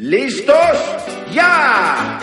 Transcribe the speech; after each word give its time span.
¿Listos? 0.00 0.54
¡Ya! 1.34 2.20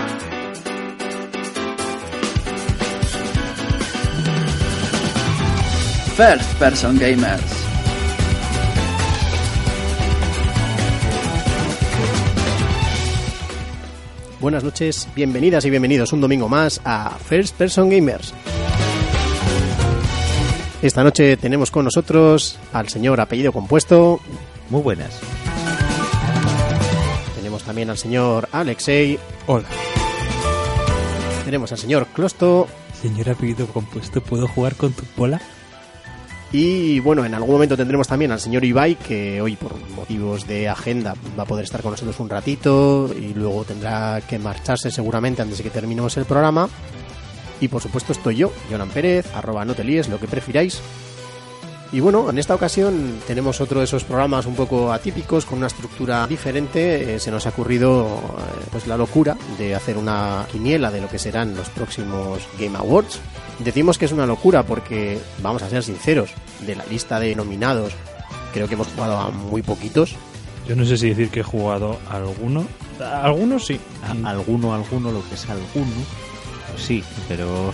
First 6.15 6.53
Person 6.57 6.97
Gamers. 6.97 7.41
Buenas 14.39 14.63
noches, 14.63 15.09
bienvenidas 15.13 15.65
y 15.65 15.69
bienvenidos 15.69 16.13
un 16.13 16.21
domingo 16.21 16.47
más 16.47 16.79
a 16.85 17.09
First 17.09 17.57
Person 17.57 17.89
Gamers. 17.89 18.33
Esta 20.81 21.03
noche 21.03 21.35
tenemos 21.35 21.71
con 21.71 21.83
nosotros 21.83 22.57
al 22.71 22.87
señor 22.87 23.19
apellido 23.19 23.51
compuesto. 23.51 24.21
Muy 24.69 24.81
buenas. 24.81 25.19
También 27.75 27.89
al 27.89 27.97
señor 27.97 28.47
Alexei. 28.53 29.19
Hola. 29.47 29.65
Tenemos 31.43 31.73
al 31.73 31.77
señor 31.77 32.07
Closto. 32.07 32.69
Señor 33.01 33.29
apellido 33.29 33.67
compuesto, 33.67 34.21
¿puedo 34.21 34.47
jugar 34.47 34.77
con 34.77 34.93
tu 34.93 35.03
bola? 35.17 35.41
Y 36.53 37.01
bueno, 37.01 37.25
en 37.25 37.33
algún 37.33 37.51
momento 37.51 37.75
tendremos 37.75 38.07
también 38.07 38.31
al 38.31 38.39
señor 38.39 38.63
Ibai, 38.63 38.95
que 38.95 39.41
hoy 39.41 39.57
por 39.57 39.77
motivos 39.89 40.47
de 40.47 40.69
agenda 40.69 41.15
va 41.37 41.43
a 41.43 41.45
poder 41.45 41.65
estar 41.65 41.81
con 41.81 41.91
nosotros 41.91 42.17
un 42.21 42.29
ratito 42.29 43.13
y 43.13 43.33
luego 43.33 43.65
tendrá 43.65 44.21
que 44.21 44.39
marcharse 44.39 44.89
seguramente 44.89 45.41
antes 45.41 45.57
de 45.57 45.65
que 45.65 45.69
terminemos 45.69 46.15
el 46.15 46.23
programa. 46.23 46.69
Y 47.59 47.67
por 47.67 47.81
supuesto 47.81 48.13
estoy 48.13 48.37
yo, 48.37 48.53
Jonan 48.71 48.87
Pérez, 48.87 49.25
arroba 49.35 49.65
no 49.65 49.75
te 49.75 49.83
líes, 49.83 50.07
lo 50.07 50.17
que 50.17 50.27
prefiráis. 50.27 50.79
Y 51.91 51.99
bueno, 52.01 52.29
en 52.29 52.37
esta 52.39 52.55
ocasión 52.55 53.19
tenemos 53.25 53.61
otro 53.61 53.79
de 53.79 53.85
esos 53.85 54.03
programas 54.03 54.45
un 54.47 54.55
poco 54.55 54.91
atípicos, 54.91 55.45
con 55.45 55.59
una 55.59 55.67
estructura 55.67 56.27
diferente. 56.27 57.15
Eh, 57.15 57.19
se 57.19 57.31
nos 57.31 57.45
ha 57.45 57.49
ocurrido 57.49 58.05
eh, 58.37 58.65
pues 58.71 58.85
la 58.87 58.97
locura 58.97 59.37
de 59.57 59.75
hacer 59.75 59.97
una 59.97 60.45
quiniela 60.51 60.91
de 60.91 60.99
lo 61.01 61.07
que 61.07 61.19
serán 61.19 61.55
los 61.55 61.69
próximos 61.69 62.39
Game 62.59 62.77
Awards. 62.77 63.19
Decimos 63.59 63.97
que 63.97 64.05
es 64.05 64.11
una 64.11 64.25
locura 64.25 64.63
porque, 64.63 65.19
vamos 65.41 65.61
a 65.63 65.69
ser 65.69 65.83
sinceros, 65.83 66.31
de 66.65 66.75
la 66.75 66.85
lista 66.85 67.19
de 67.19 67.35
nominados 67.35 67.93
creo 68.51 68.67
que 68.67 68.73
hemos 68.75 68.87
jugado 68.87 69.17
a 69.17 69.29
muy 69.31 69.61
poquitos. 69.61 70.15
Yo 70.67 70.75
no 70.75 70.83
sé 70.85 70.97
si 70.97 71.09
decir 71.09 71.29
que 71.29 71.41
he 71.41 71.43
jugado 71.43 71.99
a 72.09 72.15
alguno. 72.15 72.65
A 72.99 73.23
algunos 73.23 73.65
sí. 73.65 73.79
A- 74.23 74.29
alguno, 74.31 74.73
alguno, 74.73 75.11
lo 75.11 75.21
que 75.29 75.35
es 75.35 75.47
alguno. 75.49 75.91
sí, 76.77 77.03
pero 77.29 77.71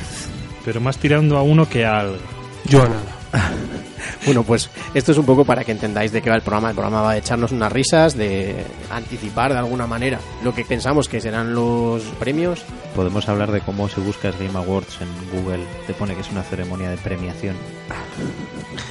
Pero 0.66 0.82
más 0.82 0.98
tirando 0.98 1.38
a 1.38 1.44
uno 1.44 1.68
que 1.70 1.86
a 1.86 2.00
algo. 2.02 2.18
Yo 2.66 2.82
a 2.84 2.90
nada. 2.90 3.18
Bueno, 4.26 4.44
pues 4.44 4.70
esto 4.94 5.12
es 5.12 5.18
un 5.18 5.26
poco 5.26 5.46
para 5.46 5.64
que 5.64 5.72
entendáis 5.72 6.12
de 6.12 6.22
qué 6.22 6.30
va 6.30 6.36
el 6.36 6.42
programa. 6.42 6.70
El 6.70 6.76
programa 6.76 7.02
va 7.02 7.12
a 7.12 7.18
echarnos 7.18 7.52
unas 7.52 7.72
risas, 7.72 8.16
de 8.16 8.64
anticipar 8.92 9.52
de 9.52 9.60
alguna 9.60 9.88
manera 9.88 10.20
lo 10.44 10.54
que 10.54 10.64
pensamos 10.64 11.10
que 11.10 11.20
serán 11.20 11.56
los 11.56 12.04
premios. 12.20 12.64
podemos 12.96 13.28
hablar 13.30 13.52
de 13.52 13.62
cómo 13.62 13.90
si 13.90 14.00
buscas 14.02 14.38
Game 14.38 14.58
Awards 14.58 15.00
en 15.02 15.10
Google 15.32 15.64
te 15.88 15.94
pone 15.94 16.14
que 16.16 16.22
es 16.22 16.32
una 16.32 16.44
ceremonia 16.44 16.90
de 16.90 16.98
premiación. 16.98 17.56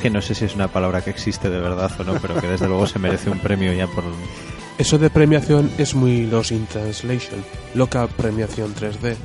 Que 0.03 0.11
no 0.11 0.21
sé 0.21 0.35
si 0.35 0.45
es 0.45 0.55
una 0.55 0.69
palabra 0.69 1.03
que 1.03 1.11
existe 1.11 1.49
de 1.49 1.61
verdad 1.61 1.91
o 1.99 2.05
no, 2.05 2.15
pero 2.15 2.41
que 2.41 2.49
desde 2.49 2.67
luego 2.67 2.87
se 2.87 2.99
merece 2.99 3.31
un 3.31 3.39
premio 3.39 3.73
ya 3.73 3.87
por... 3.87 4.05
Eso 4.79 4.99
de 4.99 5.11
premiación 5.11 5.71
es 5.79 5.95
muy 5.95 6.27
Lost 6.27 6.53
in 6.53 6.67
Translation. 6.67 7.45
Loca 7.75 8.07
premiación 8.07 8.75
3D. 8.75 9.17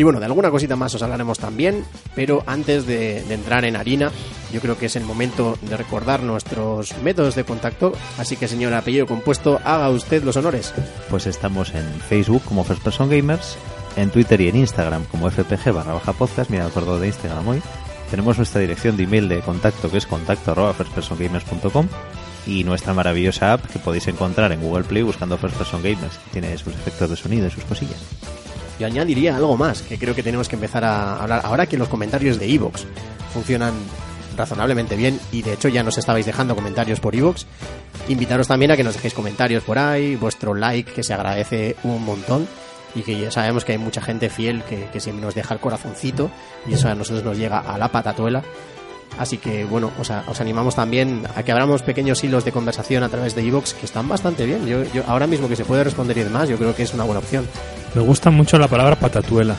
Y 0.00 0.02
bueno, 0.02 0.18
de 0.18 0.24
alguna 0.24 0.50
cosita 0.50 0.76
más 0.76 0.94
os 0.94 1.02
hablaremos 1.02 1.38
también, 1.38 1.84
pero 2.14 2.42
antes 2.46 2.86
de, 2.86 3.22
de 3.22 3.34
entrar 3.34 3.66
en 3.66 3.76
harina, 3.76 4.10
yo 4.50 4.62
creo 4.62 4.78
que 4.78 4.86
es 4.86 4.96
el 4.96 5.04
momento 5.04 5.58
de 5.60 5.76
recordar 5.76 6.22
nuestros 6.22 6.96
métodos 7.02 7.34
de 7.34 7.44
contacto. 7.44 7.92
Así 8.16 8.38
que, 8.38 8.48
señor 8.48 8.72
apellido 8.72 9.06
compuesto, 9.06 9.60
haga 9.62 9.90
usted 9.90 10.24
los 10.24 10.38
honores. 10.38 10.72
Pues 11.10 11.26
estamos 11.26 11.74
en 11.74 11.84
Facebook 12.08 12.42
como 12.48 12.64
First 12.64 12.82
Person 12.82 13.10
Gamers, 13.10 13.58
en 13.94 14.08
Twitter 14.08 14.40
y 14.40 14.48
en 14.48 14.56
Instagram 14.56 15.04
como 15.04 15.30
FPG 15.30 15.70
barra 15.70 15.92
baja 15.92 16.14
podcast, 16.14 16.48
mira, 16.48 16.64
acuerdo 16.64 16.98
de 16.98 17.08
Instagram 17.08 17.46
hoy. 17.46 17.62
Tenemos 18.10 18.38
nuestra 18.38 18.62
dirección 18.62 18.96
de 18.96 19.02
email 19.02 19.28
de 19.28 19.40
contacto 19.40 19.90
que 19.90 19.98
es 19.98 20.06
contacto 20.06 20.52
arroba 20.52 20.72
firstpersongamers.com 20.72 21.88
y 22.46 22.64
nuestra 22.64 22.94
maravillosa 22.94 23.52
app 23.52 23.66
que 23.66 23.78
podéis 23.78 24.08
encontrar 24.08 24.50
en 24.52 24.62
Google 24.62 24.84
Play 24.84 25.02
buscando 25.02 25.36
First 25.36 25.58
Person 25.58 25.82
Gamers, 25.82 26.16
que 26.16 26.40
tiene 26.40 26.56
sus 26.56 26.72
efectos 26.72 27.10
de 27.10 27.16
sonido 27.16 27.48
y 27.48 27.50
sus 27.50 27.64
cosillas. 27.64 28.00
Yo 28.80 28.86
añadiría 28.86 29.36
algo 29.36 29.58
más, 29.58 29.82
que 29.82 29.98
creo 29.98 30.14
que 30.14 30.22
tenemos 30.22 30.48
que 30.48 30.56
empezar 30.56 30.86
a 30.86 31.20
hablar. 31.20 31.42
Ahora 31.44 31.66
que 31.66 31.76
los 31.76 31.88
comentarios 31.88 32.38
de 32.38 32.50
Evox 32.50 32.86
funcionan 33.30 33.74
razonablemente 34.38 34.96
bien, 34.96 35.20
y 35.30 35.42
de 35.42 35.52
hecho 35.52 35.68
ya 35.68 35.82
nos 35.82 35.98
estabais 35.98 36.24
dejando 36.24 36.56
comentarios 36.56 36.98
por 36.98 37.14
Evox, 37.14 37.44
invitaros 38.08 38.48
también 38.48 38.70
a 38.70 38.78
que 38.78 38.82
nos 38.82 38.94
dejéis 38.94 39.12
comentarios 39.12 39.64
por 39.64 39.78
ahí, 39.78 40.16
vuestro 40.16 40.54
like, 40.54 40.92
que 40.92 41.02
se 41.02 41.12
agradece 41.12 41.76
un 41.84 42.02
montón, 42.02 42.48
y 42.94 43.02
que 43.02 43.20
ya 43.20 43.30
sabemos 43.30 43.66
que 43.66 43.72
hay 43.72 43.78
mucha 43.78 44.00
gente 44.00 44.30
fiel 44.30 44.62
que, 44.64 44.88
que 44.90 44.98
siempre 44.98 45.26
nos 45.26 45.34
deja 45.34 45.52
el 45.52 45.60
corazoncito, 45.60 46.30
y 46.66 46.72
eso 46.72 46.88
a 46.88 46.94
nosotros 46.94 47.22
nos 47.22 47.36
llega 47.36 47.58
a 47.58 47.76
la 47.76 47.88
patatuela. 47.88 48.42
Así 49.18 49.38
que 49.38 49.64
bueno, 49.64 49.90
os, 49.98 50.10
os 50.10 50.40
animamos 50.40 50.76
también 50.76 51.26
a 51.34 51.42
que 51.42 51.52
abramos 51.52 51.82
pequeños 51.82 52.22
hilos 52.24 52.44
de 52.44 52.52
conversación 52.52 53.02
a 53.02 53.08
través 53.08 53.34
de 53.34 53.46
Evox 53.46 53.74
que 53.74 53.86
están 53.86 54.08
bastante 54.08 54.46
bien. 54.46 54.66
Yo, 54.66 54.84
yo 54.92 55.02
ahora 55.06 55.26
mismo 55.26 55.48
que 55.48 55.56
se 55.56 55.64
puede 55.64 55.84
responder 55.84 56.16
y 56.18 56.22
demás, 56.24 56.48
yo 56.48 56.56
creo 56.56 56.74
que 56.74 56.82
es 56.82 56.94
una 56.94 57.04
buena 57.04 57.20
opción. 57.20 57.46
Me 57.94 58.02
gusta 58.02 58.30
mucho 58.30 58.58
la 58.58 58.68
palabra 58.68 58.96
patatuela. 58.96 59.56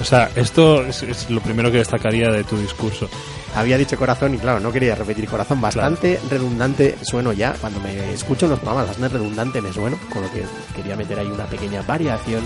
O 0.00 0.04
sea, 0.04 0.30
esto 0.34 0.82
es, 0.86 1.02
es 1.02 1.28
lo 1.28 1.40
primero 1.40 1.70
que 1.70 1.78
destacaría 1.78 2.30
de 2.30 2.44
tu 2.44 2.56
discurso. 2.56 3.08
Había 3.54 3.76
dicho 3.76 3.96
corazón 3.96 4.34
y 4.34 4.38
claro, 4.38 4.60
no 4.60 4.72
quería 4.72 4.94
repetir 4.94 5.28
corazón. 5.28 5.60
Bastante 5.60 6.20
redundante 6.30 6.96
sueno 7.02 7.32
ya. 7.32 7.54
Cuando 7.60 7.80
me 7.80 8.12
escucho 8.12 8.46
en 8.46 8.52
los 8.52 8.60
programas, 8.60 8.88
bastante 8.88 9.18
redundante 9.18 9.60
me 9.60 9.72
sueno. 9.72 9.98
Con 10.12 10.22
lo 10.22 10.30
que 10.30 10.44
quería 10.74 10.96
meter 10.96 11.18
ahí 11.18 11.26
una 11.26 11.46
pequeña 11.46 11.82
variación 11.82 12.44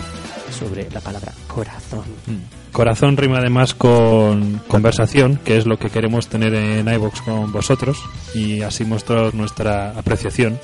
sobre 0.51 0.91
la 0.91 1.01
palabra 1.01 1.33
corazón. 1.47 2.05
Corazón 2.73 3.17
rima 3.17 3.39
además 3.39 3.75
con 3.75 4.61
conversación, 4.67 5.39
que 5.45 5.57
es 5.57 5.67
lo 5.67 5.79
que 5.79 5.91
queremos 5.91 6.29
tener 6.29 6.55
en 6.55 6.89
iVox 6.89 7.21
con 7.23 7.53
vosotros, 7.53 7.99
y 8.35 8.63
así 8.63 8.85
mostrar 8.85 9.35
nuestra 9.35 9.91
apreciación 9.91 10.59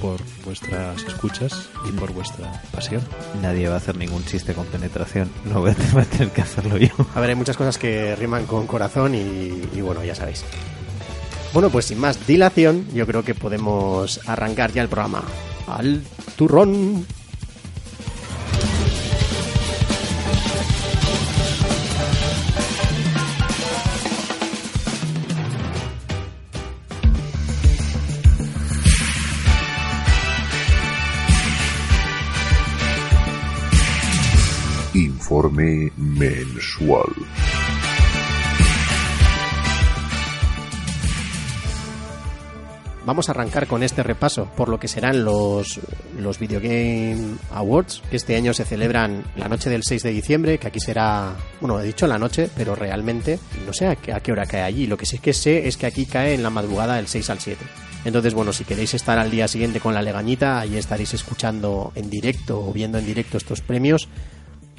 por 0.00 0.20
vuestras 0.44 1.02
escuchas 1.04 1.68
y 1.88 1.92
por 1.92 2.12
vuestra 2.12 2.62
pasión. 2.72 3.02
Nadie 3.42 3.68
va 3.68 3.74
a 3.74 3.78
hacer 3.78 3.96
ningún 3.96 4.24
chiste 4.24 4.54
con 4.54 4.66
penetración, 4.66 5.30
no 5.44 5.60
voy 5.60 5.70
a 5.70 5.74
tener- 5.74 5.92
voy 5.92 6.02
a 6.02 6.06
tener 6.06 6.30
que 6.30 6.42
hacerlo 6.42 6.76
yo. 6.76 6.88
A 7.14 7.20
ver, 7.20 7.30
hay 7.30 7.36
muchas 7.36 7.56
cosas 7.56 7.78
que 7.78 8.14
riman 8.16 8.46
con 8.46 8.66
corazón 8.66 9.14
y, 9.14 9.18
y 9.76 9.80
bueno, 9.80 10.04
ya 10.04 10.14
sabéis. 10.14 10.44
Bueno, 11.52 11.70
pues 11.70 11.86
sin 11.86 11.98
más 11.98 12.26
dilación, 12.26 12.86
yo 12.92 13.06
creo 13.06 13.22
que 13.24 13.34
podemos 13.34 14.20
arrancar 14.26 14.72
ya 14.72 14.82
el 14.82 14.88
programa. 14.88 15.22
Al 15.66 16.02
turrón. 16.36 17.06
Informe 34.98 35.92
mensual. 35.96 37.06
Vamos 43.06 43.28
a 43.28 43.32
arrancar 43.32 43.68
con 43.68 43.84
este 43.84 44.02
repaso 44.02 44.50
por 44.56 44.68
lo 44.68 44.80
que 44.80 44.88
serán 44.88 45.24
los, 45.24 45.78
los 46.18 46.40
Video 46.40 46.58
Game 46.58 47.36
Awards, 47.52 48.02
que 48.10 48.16
este 48.16 48.34
año 48.34 48.52
se 48.52 48.64
celebran 48.64 49.22
la 49.36 49.48
noche 49.48 49.70
del 49.70 49.84
6 49.84 50.02
de 50.02 50.10
diciembre, 50.10 50.58
que 50.58 50.66
aquí 50.66 50.80
será, 50.80 51.36
bueno, 51.60 51.78
he 51.78 51.84
dicho 51.84 52.08
la 52.08 52.18
noche, 52.18 52.50
pero 52.56 52.74
realmente 52.74 53.38
no 53.64 53.72
sé 53.72 53.86
a 53.86 53.94
qué, 53.94 54.32
hora 54.32 54.46
cae 54.46 54.62
allí. 54.62 54.88
Lo 54.88 54.96
que 54.96 55.06
sí 55.06 55.20
que 55.20 55.32
sé 55.32 55.68
es 55.68 55.76
que 55.76 55.86
aquí 55.86 56.06
cae 56.06 56.34
en 56.34 56.42
la 56.42 56.50
madrugada 56.50 56.96
del 56.96 57.06
6 57.06 57.30
al 57.30 57.38
7. 57.38 57.64
Entonces, 58.04 58.34
bueno, 58.34 58.52
si 58.52 58.64
queréis 58.64 58.94
estar 58.94 59.16
al 59.16 59.30
día 59.30 59.46
siguiente 59.46 59.78
con 59.78 59.94
la 59.94 60.02
legañita, 60.02 60.58
ahí 60.58 60.76
estaréis 60.76 61.14
escuchando 61.14 61.92
en 61.94 62.10
directo 62.10 62.60
o 62.60 62.72
viendo 62.72 62.98
en 62.98 63.06
directo 63.06 63.38
estos 63.38 63.60
premios 63.60 64.08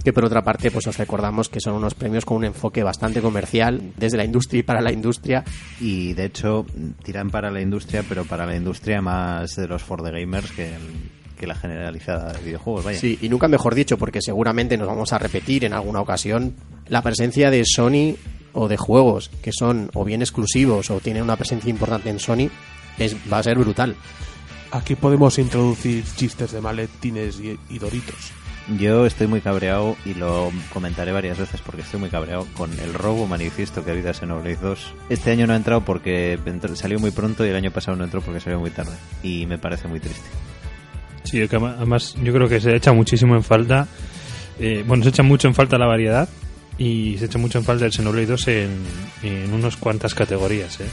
que 0.03 0.13
por 0.13 0.25
otra 0.25 0.43
parte 0.43 0.71
pues 0.71 0.87
os 0.87 0.97
recordamos 0.97 1.49
que 1.49 1.59
son 1.59 1.73
unos 1.73 1.93
premios 1.93 2.25
con 2.25 2.37
un 2.37 2.45
enfoque 2.45 2.83
bastante 2.83 3.21
comercial 3.21 3.93
desde 3.97 4.17
la 4.17 4.25
industria 4.25 4.59
y 4.59 4.63
para 4.63 4.81
la 4.81 4.91
industria 4.91 5.43
Y 5.79 6.13
de 6.13 6.25
hecho, 6.25 6.65
tiran 7.03 7.29
para 7.29 7.51
la 7.51 7.61
industria, 7.61 8.03
pero 8.07 8.25
para 8.25 8.45
la 8.45 8.55
industria 8.55 9.01
más 9.01 9.55
de 9.55 9.67
los 9.67 9.83
for 9.83 10.03
the 10.03 10.11
gamers 10.11 10.51
que, 10.51 10.71
que 11.37 11.47
la 11.47 11.55
generalizada 11.55 12.33
de 12.33 12.43
videojuegos, 12.43 12.85
vaya. 12.85 12.99
Sí, 12.99 13.17
y 13.21 13.29
nunca 13.29 13.47
mejor 13.47 13.75
dicho, 13.75 13.97
porque 13.97 14.21
seguramente 14.21 14.77
nos 14.77 14.87
vamos 14.87 15.13
a 15.13 15.17
repetir 15.17 15.65
en 15.65 15.73
alguna 15.73 16.01
ocasión 16.01 16.55
la 16.87 17.01
presencia 17.01 17.49
de 17.49 17.63
Sony 17.65 18.15
o 18.53 18.67
de 18.67 18.77
juegos 18.77 19.29
que 19.41 19.51
son 19.51 19.89
o 19.93 20.03
bien 20.03 20.21
exclusivos 20.21 20.89
o 20.89 20.99
tienen 20.99 21.23
una 21.23 21.37
presencia 21.37 21.69
importante 21.69 22.09
en 22.09 22.19
Sony 22.19 22.49
es, 22.97 23.15
va 23.31 23.39
a 23.39 23.43
ser 23.43 23.57
brutal. 23.57 23.95
Aquí 24.71 24.95
podemos 24.95 25.39
introducir 25.39 26.03
chistes 26.15 26.51
de 26.51 26.61
maletines 26.61 27.39
y, 27.39 27.57
y 27.69 27.79
doritos. 27.79 28.31
Yo 28.77 29.05
estoy 29.07 29.25
muy 29.27 29.41
cabreado 29.41 29.95
y 30.05 30.13
lo 30.13 30.51
comentaré 30.71 31.11
varias 31.11 31.39
veces 31.39 31.59
porque 31.65 31.81
estoy 31.81 31.99
muy 31.99 32.09
cabreado 32.09 32.45
con 32.55 32.71
el 32.79 32.93
robo 32.93 33.25
manifiesto 33.25 33.83
que 33.83 33.89
ha 33.89 33.93
habido 33.93 34.11
a 34.11 34.13
Xenoblade 34.13 34.57
2. 34.61 34.93
Este 35.09 35.31
año 35.31 35.47
no 35.47 35.53
ha 35.53 35.55
entrado 35.55 35.81
porque 35.81 36.37
entró- 36.45 36.75
salió 36.75 36.99
muy 36.99 37.09
pronto 37.11 37.43
y 37.45 37.49
el 37.49 37.55
año 37.55 37.71
pasado 37.71 37.97
no 37.97 38.03
entró 38.03 38.21
porque 38.21 38.39
salió 38.39 38.59
muy 38.59 38.69
tarde. 38.69 38.91
Y 39.23 39.47
me 39.47 39.57
parece 39.57 39.87
muy 39.87 39.99
triste. 39.99 40.21
Sí, 41.23 41.47
que 41.47 41.55
además 41.55 42.15
yo 42.23 42.31
creo 42.31 42.47
que 42.47 42.59
se 42.61 42.75
echa 42.75 42.93
muchísimo 42.93 43.35
en 43.35 43.43
falta. 43.43 43.87
eh, 44.59 44.83
bueno, 44.85 45.03
se 45.03 45.09
echa 45.09 45.23
mucho 45.23 45.47
en 45.47 45.55
falta 45.55 45.77
la 45.77 45.87
variedad 45.87 46.29
y 46.77 47.17
se 47.17 47.25
echa 47.25 47.39
mucho 47.39 47.57
en 47.57 47.63
falta 47.63 47.85
el 47.85 47.91
Xenoblade 47.91 48.27
2 48.27 48.47
en, 48.49 48.69
en 49.23 49.53
unas 49.53 49.77
cuantas 49.77 50.13
categorías. 50.13 50.79
¿eh? 50.79 50.85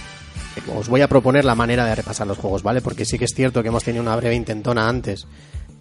Os 0.74 0.88
voy 0.88 1.02
a 1.02 1.08
proponer 1.08 1.44
la 1.44 1.54
manera 1.54 1.84
de 1.84 1.94
repasar 1.94 2.26
los 2.26 2.38
juegos, 2.38 2.62
¿vale? 2.62 2.80
Porque 2.80 3.04
sí 3.04 3.18
que 3.18 3.26
es 3.26 3.34
cierto 3.34 3.62
que 3.62 3.68
hemos 3.68 3.84
tenido 3.84 4.02
una 4.02 4.16
breve 4.16 4.34
intentona 4.34 4.88
antes. 4.88 5.26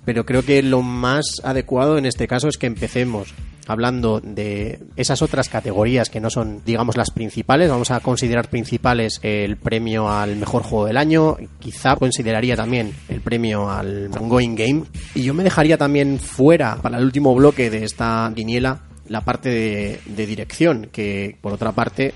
Pero 0.06 0.26
creo 0.26 0.44
que 0.44 0.62
lo 0.62 0.82
más 0.82 1.42
adecuado 1.44 1.98
en 1.98 2.06
este 2.06 2.28
caso 2.28 2.48
es 2.48 2.58
que 2.58 2.68
empecemos 2.68 3.34
hablando 3.68 4.22
de 4.22 4.80
esas 4.96 5.22
otras 5.22 5.50
categorías 5.50 6.10
que 6.10 6.20
no 6.20 6.30
son, 6.30 6.62
digamos, 6.66 6.98
las 6.98 7.12
principales. 7.12 7.70
Vamos 7.70 7.92
a 7.92 8.00
considerar 8.00 8.50
principales 8.50 9.20
el 9.24 9.58
premio 9.58 10.10
al 10.10 10.36
mejor 10.36 10.64
juego 10.64 10.86
del 10.86 10.98
año. 10.98 11.38
Quizá 11.60 11.96
consideraría 11.96 12.56
también 12.56 12.94
el 13.10 13.22
premio 13.22 13.70
al 13.70 14.12
ongoing 14.16 14.56
game. 14.56 14.84
Y 15.16 15.24
yo 15.24 15.34
me 15.34 15.44
dejaría 15.44 15.78
también 15.78 16.20
fuera, 16.20 16.78
para 16.82 16.98
el 16.98 17.04
último 17.04 17.34
bloque 17.34 17.70
de 17.70 17.84
esta 17.84 18.32
quiniela, 18.36 18.82
la 19.08 19.22
parte 19.22 20.00
de 20.06 20.26
dirección, 20.26 20.90
que 20.92 21.38
por 21.42 21.54
otra 21.54 21.72
parte 21.72 22.14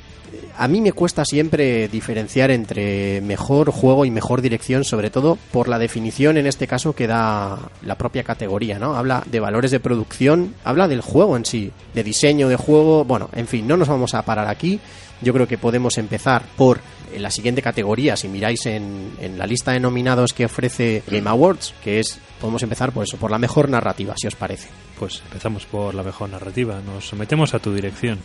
a 0.59 0.67
mí 0.67 0.81
me 0.81 0.91
cuesta 0.91 1.23
siempre 1.23 1.87
diferenciar 1.87 2.51
entre 2.51 3.21
mejor 3.21 3.71
juego 3.71 4.03
y 4.03 4.11
mejor 4.11 4.41
dirección, 4.41 4.83
sobre 4.83 5.09
todo 5.09 5.37
por 5.53 5.69
la 5.69 5.79
definición 5.79 6.35
en 6.35 6.47
este 6.47 6.67
caso 6.67 6.93
que 6.93 7.07
da 7.07 7.57
la 7.81 7.95
propia 7.95 8.25
categoría, 8.25 8.77
¿no? 8.77 8.97
Habla 8.97 9.23
de 9.25 9.39
valores 9.39 9.71
de 9.71 9.79
producción, 9.79 10.55
habla 10.65 10.89
del 10.89 10.99
juego 10.99 11.37
en 11.37 11.45
sí, 11.45 11.71
de 11.93 12.03
diseño 12.03 12.49
de 12.49 12.57
juego, 12.57 13.05
bueno, 13.05 13.29
en 13.31 13.47
fin, 13.47 13.69
no 13.69 13.77
nos 13.77 13.87
vamos 13.87 14.13
a 14.13 14.23
parar 14.23 14.49
aquí. 14.49 14.81
Yo 15.21 15.31
creo 15.31 15.47
que 15.47 15.57
podemos 15.57 15.97
empezar 15.97 16.43
por 16.57 16.81
la 17.17 17.31
siguiente 17.31 17.61
categoría, 17.61 18.17
si 18.17 18.27
miráis 18.27 18.65
en, 18.65 19.13
en 19.21 19.37
la 19.37 19.47
lista 19.47 19.71
de 19.71 19.79
nominados 19.79 20.33
que 20.33 20.43
ofrece 20.43 21.03
Game 21.07 21.29
Awards, 21.29 21.73
que 21.81 22.01
es, 22.01 22.19
podemos 22.41 22.63
empezar 22.63 22.91
por 22.91 23.05
eso, 23.05 23.15
por 23.15 23.31
la 23.31 23.37
mejor 23.37 23.69
narrativa, 23.69 24.13
si 24.17 24.27
os 24.27 24.35
parece. 24.35 24.67
Pues 24.99 25.21
empezamos 25.25 25.65
por 25.65 25.95
la 25.95 26.03
mejor 26.03 26.29
narrativa. 26.29 26.81
Nos 26.85 27.07
sometemos 27.07 27.53
a 27.53 27.59
tu 27.59 27.73
dirección. 27.73 28.19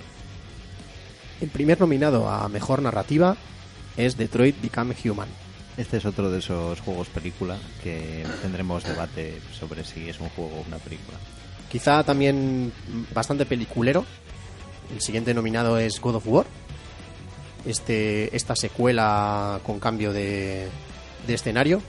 El 1.45 1.51
primer 1.51 1.79
nominado 1.79 2.27
a 2.27 2.49
mejor 2.49 2.81
narrativa 2.81 3.37
es 3.99 4.17
Detroit 4.17 4.63
Become 4.63 4.97
Human. 5.05 5.29
Este 5.77 5.99
es 5.99 6.07
otro 6.07 6.31
de 6.31 6.39
esos 6.39 6.81
juegos 6.81 7.09
película 7.09 7.59
que 7.83 8.25
tendremos 8.41 8.83
debate 8.83 9.43
sobre 9.53 9.85
si 9.85 10.09
es 10.09 10.19
un 10.21 10.31
juego 10.31 10.57
o 10.57 10.65
una 10.67 10.79
película. 10.79 11.19
Quizá 11.71 12.03
también 12.03 12.73
bastante 13.13 13.45
peliculero. 13.45 14.07
El 14.91 15.03
siguiente 15.03 15.35
nominado 15.35 15.77
es 15.77 16.01
God 16.01 16.15
of 16.15 16.27
War. 16.29 16.47
Este, 17.67 18.35
esta 18.35 18.57
secuela 18.57 19.61
con 19.65 19.79
cambio 19.79 20.15
de, 20.15 20.71
de 21.27 21.35
escenario. 21.35 21.83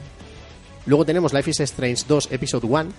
Luego 0.86 1.06
tenemos 1.06 1.32
Life 1.32 1.52
is 1.52 1.62
Strange 1.62 2.04
2 2.06 2.28
Episode 2.34 2.68
1, 2.68 2.90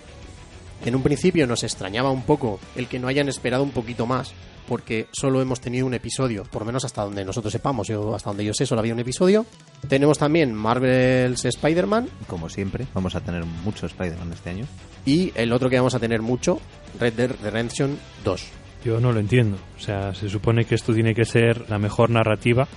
que 0.81 0.89
en 0.89 0.95
un 0.95 1.03
principio 1.03 1.45
nos 1.45 1.63
extrañaba 1.63 2.09
un 2.09 2.23
poco 2.23 2.59
el 2.75 2.87
que 2.87 2.97
no 2.97 3.09
hayan 3.09 3.29
esperado 3.29 3.61
un 3.61 3.69
poquito 3.69 4.07
más, 4.07 4.33
porque 4.67 5.07
solo 5.11 5.41
hemos 5.41 5.61
tenido 5.61 5.85
un 5.85 5.93
episodio, 5.93 6.43
por 6.43 6.61
lo 6.61 6.65
menos 6.67 6.85
hasta 6.85 7.03
donde 7.03 7.23
nosotros 7.23 7.51
sepamos, 7.51 7.87
yo 7.87 8.13
hasta 8.13 8.29
donde 8.29 8.45
yo 8.45 8.53
sé 8.53 8.65
solo 8.65 8.79
había 8.79 8.93
un 8.93 8.99
episodio. 8.99 9.45
Tenemos 9.87 10.17
también 10.17 10.53
Marvel's 10.53 11.45
Spider-Man 11.45 12.09
Como 12.27 12.49
siempre, 12.49 12.87
vamos 12.93 13.15
a 13.15 13.21
tener 13.21 13.45
mucho 13.45 13.85
Spider-Man 13.85 14.33
este 14.33 14.49
año. 14.49 14.65
y 15.05 15.31
el 15.35 15.53
otro 15.53 15.69
que 15.69 15.77
vamos 15.77 15.95
a 15.95 15.99
tener 15.99 16.21
mucho, 16.21 16.59
Red 16.99 17.13
Dead 17.13 17.31
Redemption 17.41 17.97
2. 18.23 18.45
Yo 18.83 18.99
no 18.99 19.11
lo 19.11 19.19
entiendo. 19.19 19.57
O 19.77 19.79
sea, 19.79 20.13
se 20.13 20.29
supone 20.29 20.65
que 20.65 20.75
esto 20.75 20.93
tiene 20.93 21.15
que 21.15 21.25
ser 21.25 21.69
la 21.69 21.79
mejor 21.79 22.09
narrativa, 22.09 22.67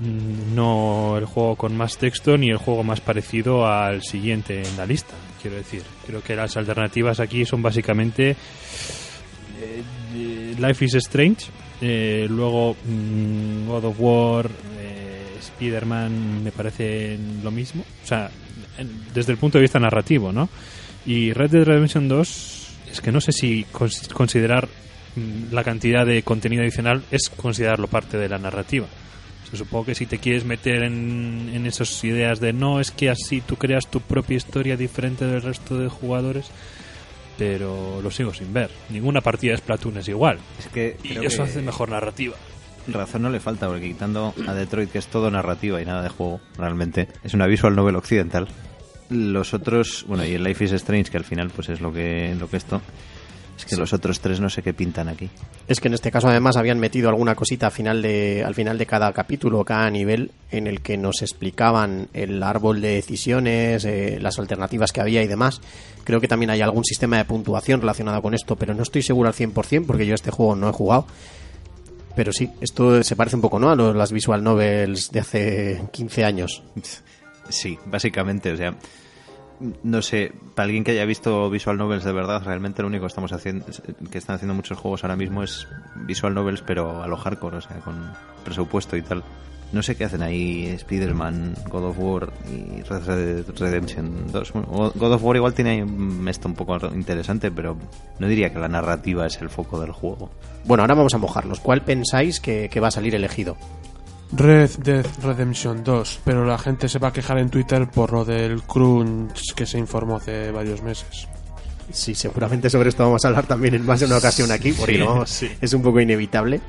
mm, 0.00 0.54
no 0.54 1.16
el 1.18 1.24
juego 1.24 1.56
con 1.56 1.76
más 1.76 1.96
texto 1.98 2.36
ni 2.36 2.50
el 2.50 2.56
juego 2.56 2.84
más 2.84 3.00
parecido 3.00 3.66
al 3.66 4.02
siguiente 4.02 4.62
en 4.62 4.76
la 4.76 4.86
lista. 4.86 5.14
Quiero 5.40 5.56
decir, 5.56 5.82
creo 6.06 6.22
que 6.22 6.36
las 6.36 6.56
alternativas 6.56 7.20
aquí 7.20 7.44
son 7.44 7.60
básicamente 7.62 8.30
eh, 8.30 8.36
eh, 9.60 9.82
Life 10.58 10.84
is 10.84 10.94
Strange, 10.94 11.46
eh, 11.80 12.26
luego 12.28 12.76
mm, 12.84 13.66
God 13.68 13.84
of 13.84 13.96
War, 13.98 14.50
eh, 14.78 15.36
Spider-Man 15.40 16.42
me 16.44 16.52
parece 16.52 17.18
lo 17.42 17.50
mismo. 17.50 17.84
O 18.02 18.06
sea, 18.06 18.30
desde 19.14 19.32
el 19.32 19.38
punto 19.38 19.58
de 19.58 19.62
vista 19.62 19.78
narrativo, 19.78 20.32
¿no? 20.32 20.48
Y 21.06 21.32
Red 21.32 21.50
Dead 21.50 21.64
Redemption 21.64 22.08
2 22.08 22.60
es 22.92 23.00
que 23.00 23.12
no 23.12 23.20
sé 23.20 23.32
si 23.32 23.64
cons- 23.72 24.08
considerar 24.12 24.68
mm, 25.16 25.52
la 25.52 25.62
cantidad 25.64 26.06
de 26.06 26.22
contenido 26.22 26.62
adicional 26.62 27.02
es 27.10 27.28
considerarlo 27.28 27.88
parte 27.88 28.16
de 28.16 28.28
la 28.28 28.38
narrativa. 28.38 28.86
Se 29.50 29.56
supongo 29.58 29.84
que 29.86 29.94
si 29.94 30.06
te 30.06 30.18
quieres 30.18 30.44
meter 30.44 30.82
en, 30.84 31.50
en 31.52 31.66
esas 31.66 32.02
ideas 32.04 32.40
de 32.40 32.52
no, 32.52 32.80
es 32.80 32.90
que 32.90 33.10
así 33.10 33.40
tú 33.42 33.56
creas 33.56 33.86
tu 33.88 34.00
propia 34.00 34.36
historia 34.36 34.76
diferente 34.76 35.26
del 35.26 35.42
resto 35.42 35.76
de 35.78 35.88
jugadores, 35.88 36.46
pero 37.38 38.00
lo 38.02 38.10
sigo 38.10 38.32
sin 38.32 38.52
ver. 38.52 38.70
Ninguna 38.90 39.20
partida 39.20 39.52
de 39.52 39.58
Splatoon 39.58 39.98
es 39.98 40.08
igual. 40.08 40.38
Es 40.58 40.68
que 40.68 40.96
Y 41.02 41.24
eso 41.24 41.38
que 41.44 41.50
hace 41.50 41.62
mejor 41.62 41.88
narrativa. 41.90 42.34
razón 42.88 43.22
no 43.22 43.30
le 43.30 43.40
falta, 43.40 43.66
porque 43.66 43.88
quitando 43.88 44.34
a 44.46 44.54
Detroit, 44.54 44.90
que 44.90 44.98
es 44.98 45.06
todo 45.06 45.30
narrativa 45.30 45.80
y 45.80 45.84
nada 45.84 46.02
de 46.02 46.08
juego, 46.08 46.40
realmente, 46.56 47.08
es 47.22 47.34
una 47.34 47.46
visual 47.46 47.74
novel 47.74 47.96
occidental. 47.96 48.48
Los 49.10 49.54
otros, 49.54 50.04
bueno, 50.08 50.24
y 50.24 50.32
el 50.32 50.44
Life 50.44 50.64
is 50.64 50.72
Strange, 50.72 51.10
que 51.10 51.18
al 51.18 51.24
final 51.24 51.50
pues 51.54 51.68
es 51.68 51.80
lo 51.80 51.92
que, 51.92 52.34
lo 52.38 52.48
que 52.48 52.56
esto, 52.56 52.80
es 53.56 53.64
que 53.64 53.76
los 53.76 53.92
otros 53.92 54.20
tres 54.20 54.40
no 54.40 54.50
sé 54.50 54.62
qué 54.62 54.74
pintan 54.74 55.08
aquí. 55.08 55.30
Es 55.68 55.80
que 55.80 55.88
en 55.88 55.94
este 55.94 56.10
caso 56.10 56.28
además 56.28 56.56
habían 56.56 56.78
metido 56.80 57.08
alguna 57.08 57.34
cosita 57.34 57.66
al 57.66 57.72
final 57.72 58.02
de, 58.02 58.42
al 58.44 58.54
final 58.54 58.76
de 58.78 58.86
cada 58.86 59.12
capítulo, 59.12 59.64
cada 59.64 59.88
nivel, 59.90 60.32
en 60.50 60.66
el 60.66 60.80
que 60.80 60.96
nos 60.96 61.22
explicaban 61.22 62.08
el 62.12 62.42
árbol 62.42 62.80
de 62.80 62.94
decisiones, 62.96 63.84
eh, 63.84 64.18
las 64.20 64.38
alternativas 64.38 64.92
que 64.92 65.00
había 65.00 65.22
y 65.22 65.28
demás. 65.28 65.60
Creo 66.04 66.20
que 66.20 66.28
también 66.28 66.50
hay 66.50 66.60
algún 66.62 66.84
sistema 66.84 67.16
de 67.16 67.24
puntuación 67.24 67.80
relacionado 67.80 68.20
con 68.20 68.34
esto, 68.34 68.56
pero 68.56 68.74
no 68.74 68.82
estoy 68.82 69.02
seguro 69.02 69.28
al 69.28 69.34
100% 69.34 69.86
porque 69.86 70.06
yo 70.06 70.14
este 70.14 70.30
juego 70.30 70.54
no 70.56 70.68
he 70.68 70.72
jugado. 70.72 71.06
Pero 72.16 72.32
sí, 72.32 72.50
esto 72.60 73.02
se 73.02 73.16
parece 73.16 73.36
un 73.36 73.42
poco 73.42 73.58
¿no? 73.58 73.70
a 73.70 73.74
los- 73.76 73.96
las 73.96 74.12
visual 74.12 74.42
novels 74.44 75.10
de 75.10 75.20
hace 75.20 75.82
15 75.92 76.24
años. 76.24 76.62
Sí, 77.48 77.78
básicamente, 77.86 78.52
o 78.52 78.56
sea, 78.56 78.74
no 79.82 80.02
sé, 80.02 80.32
para 80.54 80.64
alguien 80.64 80.84
que 80.84 80.92
haya 80.92 81.04
visto 81.04 81.48
visual 81.50 81.76
novels 81.76 82.04
de 82.04 82.12
verdad, 82.12 82.42
realmente 82.44 82.82
lo 82.82 82.88
único 82.88 83.02
que 83.02 83.08
estamos 83.08 83.32
haciendo, 83.32 83.66
que 84.10 84.18
están 84.18 84.36
haciendo 84.36 84.54
muchos 84.54 84.78
juegos 84.78 85.04
ahora 85.04 85.16
mismo 85.16 85.42
es 85.42 85.66
visual 86.06 86.34
novels, 86.34 86.62
pero 86.62 87.02
a 87.02 87.06
lo 87.06 87.16
hardcore, 87.16 87.58
o 87.58 87.60
sea, 87.60 87.78
con 87.78 88.12
presupuesto 88.44 88.96
y 88.96 89.02
tal. 89.02 89.22
No 89.72 89.82
sé 89.82 89.96
qué 89.96 90.04
hacen 90.04 90.22
ahí 90.22 90.66
Spider-Man, 90.66 91.54
God 91.68 91.84
of 91.86 91.98
War 91.98 92.32
y 92.48 92.82
Red 92.82 93.02
Dead 93.02 93.44
Redemption 93.58 94.30
2. 94.30 94.52
Bueno, 94.52 94.92
God 94.94 95.12
of 95.14 95.24
War 95.24 95.36
igual 95.36 95.52
tiene 95.52 95.84
esto 96.30 96.46
un 96.46 96.54
poco 96.54 96.76
interesante, 96.94 97.50
pero 97.50 97.76
no 98.20 98.28
diría 98.28 98.52
que 98.52 98.60
la 98.60 98.68
narrativa 98.68 99.26
es 99.26 99.40
el 99.40 99.50
foco 99.50 99.80
del 99.80 99.90
juego. 99.90 100.30
Bueno, 100.64 100.84
ahora 100.84 100.94
vamos 100.94 101.14
a 101.14 101.18
mojarlos. 101.18 101.58
¿Cuál 101.58 101.82
pensáis 101.82 102.38
que 102.38 102.80
va 102.80 102.88
a 102.88 102.92
salir 102.92 103.16
elegido? 103.16 103.56
Red 104.36 104.70
Dead 104.82 105.06
Redemption 105.22 105.84
2, 105.84 106.20
pero 106.24 106.44
la 106.44 106.58
gente 106.58 106.88
se 106.88 106.98
va 106.98 107.08
a 107.08 107.12
quejar 107.12 107.38
en 107.38 107.50
Twitter 107.50 107.88
por 107.88 108.12
lo 108.12 108.24
del 108.24 108.62
crunch 108.62 109.54
que 109.54 109.64
se 109.66 109.78
informó 109.78 110.16
hace 110.16 110.50
varios 110.50 110.82
meses. 110.82 111.28
Sí, 111.92 112.14
seguramente 112.14 112.70
sobre 112.70 112.88
esto 112.88 113.04
vamos 113.04 113.24
a 113.24 113.28
hablar 113.28 113.46
también 113.46 113.74
en 113.74 113.84
más 113.86 114.00
de 114.00 114.06
una 114.06 114.16
ocasión 114.18 114.50
aquí, 114.50 114.72
porque 114.72 115.04
Sí, 115.26 115.46
sí. 115.46 115.52
es 115.60 115.72
un 115.74 115.82
poco 115.82 116.00
inevitable. 116.00 116.60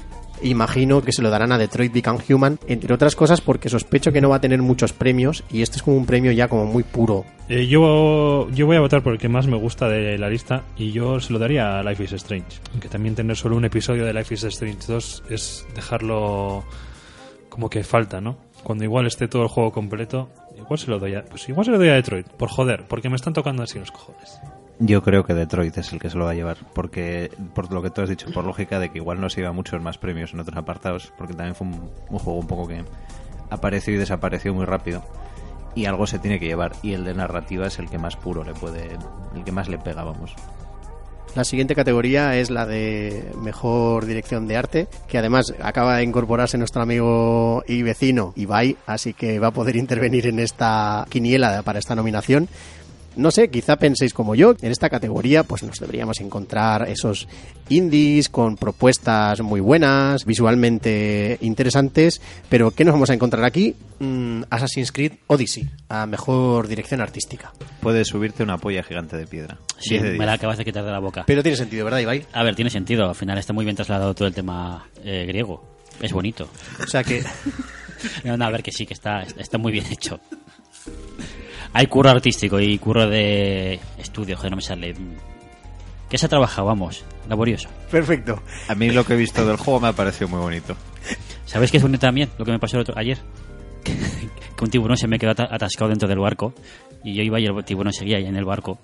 Imagino 0.42 1.02
que 1.02 1.14
se 1.14 1.22
lo 1.22 1.30
darán 1.30 1.54
a 1.54 1.58
Detroit 1.58 1.94
Become 1.94 2.20
Human, 2.30 2.60
entre 2.68 2.94
otras 2.94 3.16
cosas 3.16 3.40
porque 3.40 3.70
sospecho 3.70 4.12
que 4.12 4.20
no 4.20 4.28
va 4.30 4.36
a 4.36 4.42
tener 4.42 4.62
muchos 4.62 4.92
premios 4.92 5.46
y 5.50 5.62
este 5.62 5.78
es 5.78 5.84
como 5.84 5.96
un 5.96 6.06
premio 6.06 6.34
ya 6.34 6.50
como 6.50 6.66
muy 6.66 6.84
puro. 6.84 7.24
Eh, 7.48 7.66
yo, 7.68 8.50
yo 8.52 8.66
voy 8.66 8.76
a 8.76 8.82
votar 8.82 9.02
por 9.02 9.14
el 9.14 9.20
que 9.20 9.30
más 9.30 9.48
me 9.48 9.56
gusta 9.56 9.88
de 9.88 10.18
la 10.18 10.30
lista 10.30 10.64
y 10.76 10.92
yo 10.92 11.22
se 11.22 11.32
lo 11.32 11.40
daría 11.40 11.80
a 11.80 11.84
Life 11.84 12.04
is 12.04 12.12
Strange. 12.12 12.60
Aunque 12.74 12.90
también 12.90 13.16
tener 13.16 13.38
solo 13.38 13.56
un 13.56 13.64
episodio 13.64 14.04
de 14.06 14.14
Life 14.14 14.34
is 14.34 14.44
Strange 14.44 14.80
2 14.86 15.24
es 15.30 15.66
dejarlo 15.74 16.66
como 17.56 17.70
que 17.70 17.86
falta, 17.86 18.20
¿no? 18.20 18.36
Cuando 18.64 18.84
igual 18.84 19.08
esté 19.08 19.30
todo 19.30 19.44
el 19.44 19.48
juego 19.48 19.72
completo, 19.72 20.28
igual 20.58 20.78
se 20.78 20.92
lo 20.92 21.00
doy 21.00 21.16
a, 21.16 21.24
pues 21.24 21.48
igual 21.48 21.64
se 21.64 21.72
lo 21.72 21.78
doy 21.78 21.88
a 21.88 21.94
Detroit, 21.94 22.28
por 22.28 22.50
joder, 22.50 22.86
porque 22.86 23.08
me 23.08 23.16
están 23.16 23.32
tocando 23.32 23.64
así 23.64 23.80
los 23.80 23.92
cojones. 23.92 24.42
Yo 24.80 25.02
creo 25.02 25.24
que 25.24 25.34
Detroit 25.34 25.78
es 25.78 25.94
el 25.94 26.00
que 26.02 26.10
se 26.10 26.18
lo 26.18 26.26
va 26.26 26.32
a 26.32 26.34
llevar, 26.34 26.58
porque 26.74 27.32
por 27.54 27.72
lo 27.72 27.82
que 27.82 27.92
tú 27.92 28.02
has 28.02 28.10
dicho, 28.10 28.28
por 28.34 28.44
lógica 28.44 28.78
de 28.78 28.90
que 28.90 28.98
igual 28.98 29.22
no 29.22 29.30
se 29.30 29.40
iba 29.40 29.54
muchos 29.54 29.82
más 29.82 29.98
premios 29.98 30.34
en 30.34 30.42
otros 30.42 30.58
apartados, 30.58 31.14
porque 31.18 31.34
también 31.34 31.56
fue 31.56 31.66
un, 31.66 31.90
un 32.10 32.20
juego 32.20 32.40
un 32.40 32.48
poco 32.48 32.68
que 32.68 32.84
apareció 33.50 33.94
y 33.94 33.98
desapareció 34.00 34.54
muy 34.54 34.66
rápido, 34.66 35.02
y 35.76 35.86
algo 35.86 36.08
se 36.08 36.20
tiene 36.20 36.38
que 36.38 36.48
llevar, 36.48 36.74
y 36.84 36.92
el 36.92 37.06
de 37.06 37.14
narrativa 37.14 37.68
es 37.68 37.80
el 37.80 37.90
que 37.90 37.98
más 37.98 38.18
puro 38.18 38.44
le 38.44 38.54
puede, 38.54 38.98
el 39.34 39.46
que 39.46 39.54
más 39.54 39.70
le 39.70 39.78
pega, 39.78 40.04
vamos. 40.04 40.36
La 41.36 41.44
siguiente 41.44 41.76
categoría 41.76 42.38
es 42.38 42.50
la 42.50 42.66
de 42.66 43.32
mejor 43.42 44.06
dirección 44.06 44.48
de 44.48 44.56
arte, 44.56 44.88
que 45.10 45.18
además 45.18 45.54
acaba 45.62 45.98
de 45.98 46.04
incorporarse 46.04 46.58
nuestro 46.58 46.82
amigo 46.82 47.62
y 47.68 47.82
vecino 47.82 48.32
Ibai, 48.38 48.78
así 48.86 49.14
que 49.14 49.38
va 49.38 49.48
a 49.48 49.52
poder 49.52 49.76
intervenir 49.76 50.28
en 50.28 50.40
esta 50.40 51.06
quiniela 51.10 51.62
para 51.64 51.80
esta 51.80 51.94
nominación. 51.94 52.48
No 53.16 53.32
sé, 53.32 53.50
quizá 53.50 53.78
penséis 53.78 54.14
como 54.14 54.36
yo, 54.36 54.56
en 54.62 54.72
esta 54.72 54.90
categoría 54.90 55.44
pues 55.44 55.64
nos 55.64 55.80
deberíamos 55.80 56.20
encontrar 56.22 56.90
esos 56.90 57.28
indies 57.70 58.30
con 58.30 58.58
propuestas 58.58 59.42
muy 59.42 59.60
buenas, 59.60 60.26
visualmente 60.26 61.38
interesantes, 61.42 62.22
pero 62.50 62.72
¿qué 62.72 62.84
nos 62.86 62.94
vamos 62.94 63.10
a 63.10 63.14
encontrar 63.14 63.44
aquí? 63.46 63.76
Mm, 64.00 64.44
Assassin's 64.50 64.92
Creed 64.92 65.14
Odyssey, 65.28 65.70
a 65.90 66.06
mejor 66.06 66.68
dirección 66.68 67.02
artística. 67.02 67.54
Puedes 67.82 68.08
subirte 68.08 68.44
una 68.44 68.58
polla 68.58 68.84
gigante 68.84 69.18
de 69.18 69.28
piedra. 69.28 69.58
Sí, 69.80 69.92
10 69.92 70.02
de 70.04 70.10
me 70.10 70.14
10. 70.16 70.26
la 70.26 70.34
acabas 70.34 70.58
de 70.58 70.66
quitar 70.66 70.84
de 70.84 70.92
la 70.92 71.00
boca. 71.00 71.24
Pero 71.28 71.44
tiene 71.44 71.58
sentido, 71.58 71.86
¿verdad, 71.86 72.00
Ibai? 72.00 72.26
A 72.34 72.44
ver, 72.44 72.56
tiene 72.56 72.70
sentido. 72.70 73.08
Al 73.10 73.16
final 73.16 73.38
está 73.38 73.54
muy 73.54 73.66
bien 73.66 73.76
trasladado 73.76 74.14
todo 74.14 74.28
el 74.28 74.34
tema 74.34 74.88
eh, 75.04 75.26
griego. 75.28 75.64
Es 76.02 76.12
bonito. 76.12 76.50
O 76.84 76.88
sea 76.88 77.04
que 77.04 77.24
No, 78.24 78.38
no, 78.38 78.46
a 78.46 78.50
ver 78.50 78.64
que 78.64 78.72
sí, 78.72 78.86
que 78.86 78.94
está, 78.94 79.22
está 79.22 79.58
muy 79.58 79.72
bien 79.72 79.86
hecho. 79.92 80.20
Hay 81.78 81.88
curro 81.88 82.10
artístico 82.10 82.58
y 82.60 82.78
curro 82.78 83.08
de 83.10 83.80
estudio, 83.98 84.38
que 84.40 84.50
no 84.50 84.56
me 84.56 84.62
sale. 84.62 84.96
¿Qué 86.10 86.18
se 86.18 86.26
ha 86.26 86.30
trabajado? 86.30 86.68
Vamos, 86.68 87.04
laborioso. 87.28 87.68
Perfecto. 87.92 88.42
A 88.70 88.76
mí 88.76 88.92
lo 88.92 89.04
que 89.06 89.14
he 89.14 89.18
visto 89.18 89.46
del 89.46 89.58
juego 89.58 89.82
me 89.82 89.90
ha 89.90 89.94
parecido 89.94 90.30
muy 90.30 90.40
bonito. 90.40 90.74
¿Sabéis 91.46 91.72
qué 91.72 91.78
es 91.78 91.84
bonito 91.84 92.00
también? 92.00 92.30
Lo 92.38 92.46
que 92.46 92.52
me 92.52 92.60
pasó 92.60 92.78
el 92.78 92.82
otro, 92.84 92.96
ayer. 92.98 93.18
que 93.84 94.64
un 94.64 94.70
tiburón 94.70 94.96
se 94.96 95.08
me 95.10 95.20
quedó 95.20 95.32
ata- 95.32 95.50
atascado 95.54 95.90
dentro 95.90 96.08
del 96.08 96.20
barco. 96.20 96.54
Y 97.04 97.14
yo 97.14 97.24
iba 97.24 97.42
y 97.42 97.46
el 97.46 97.66
tiburón 97.66 97.92
seguía 97.92 98.18
ahí 98.18 98.26
en 98.26 98.38
el 98.38 98.46
barco. 98.46 98.80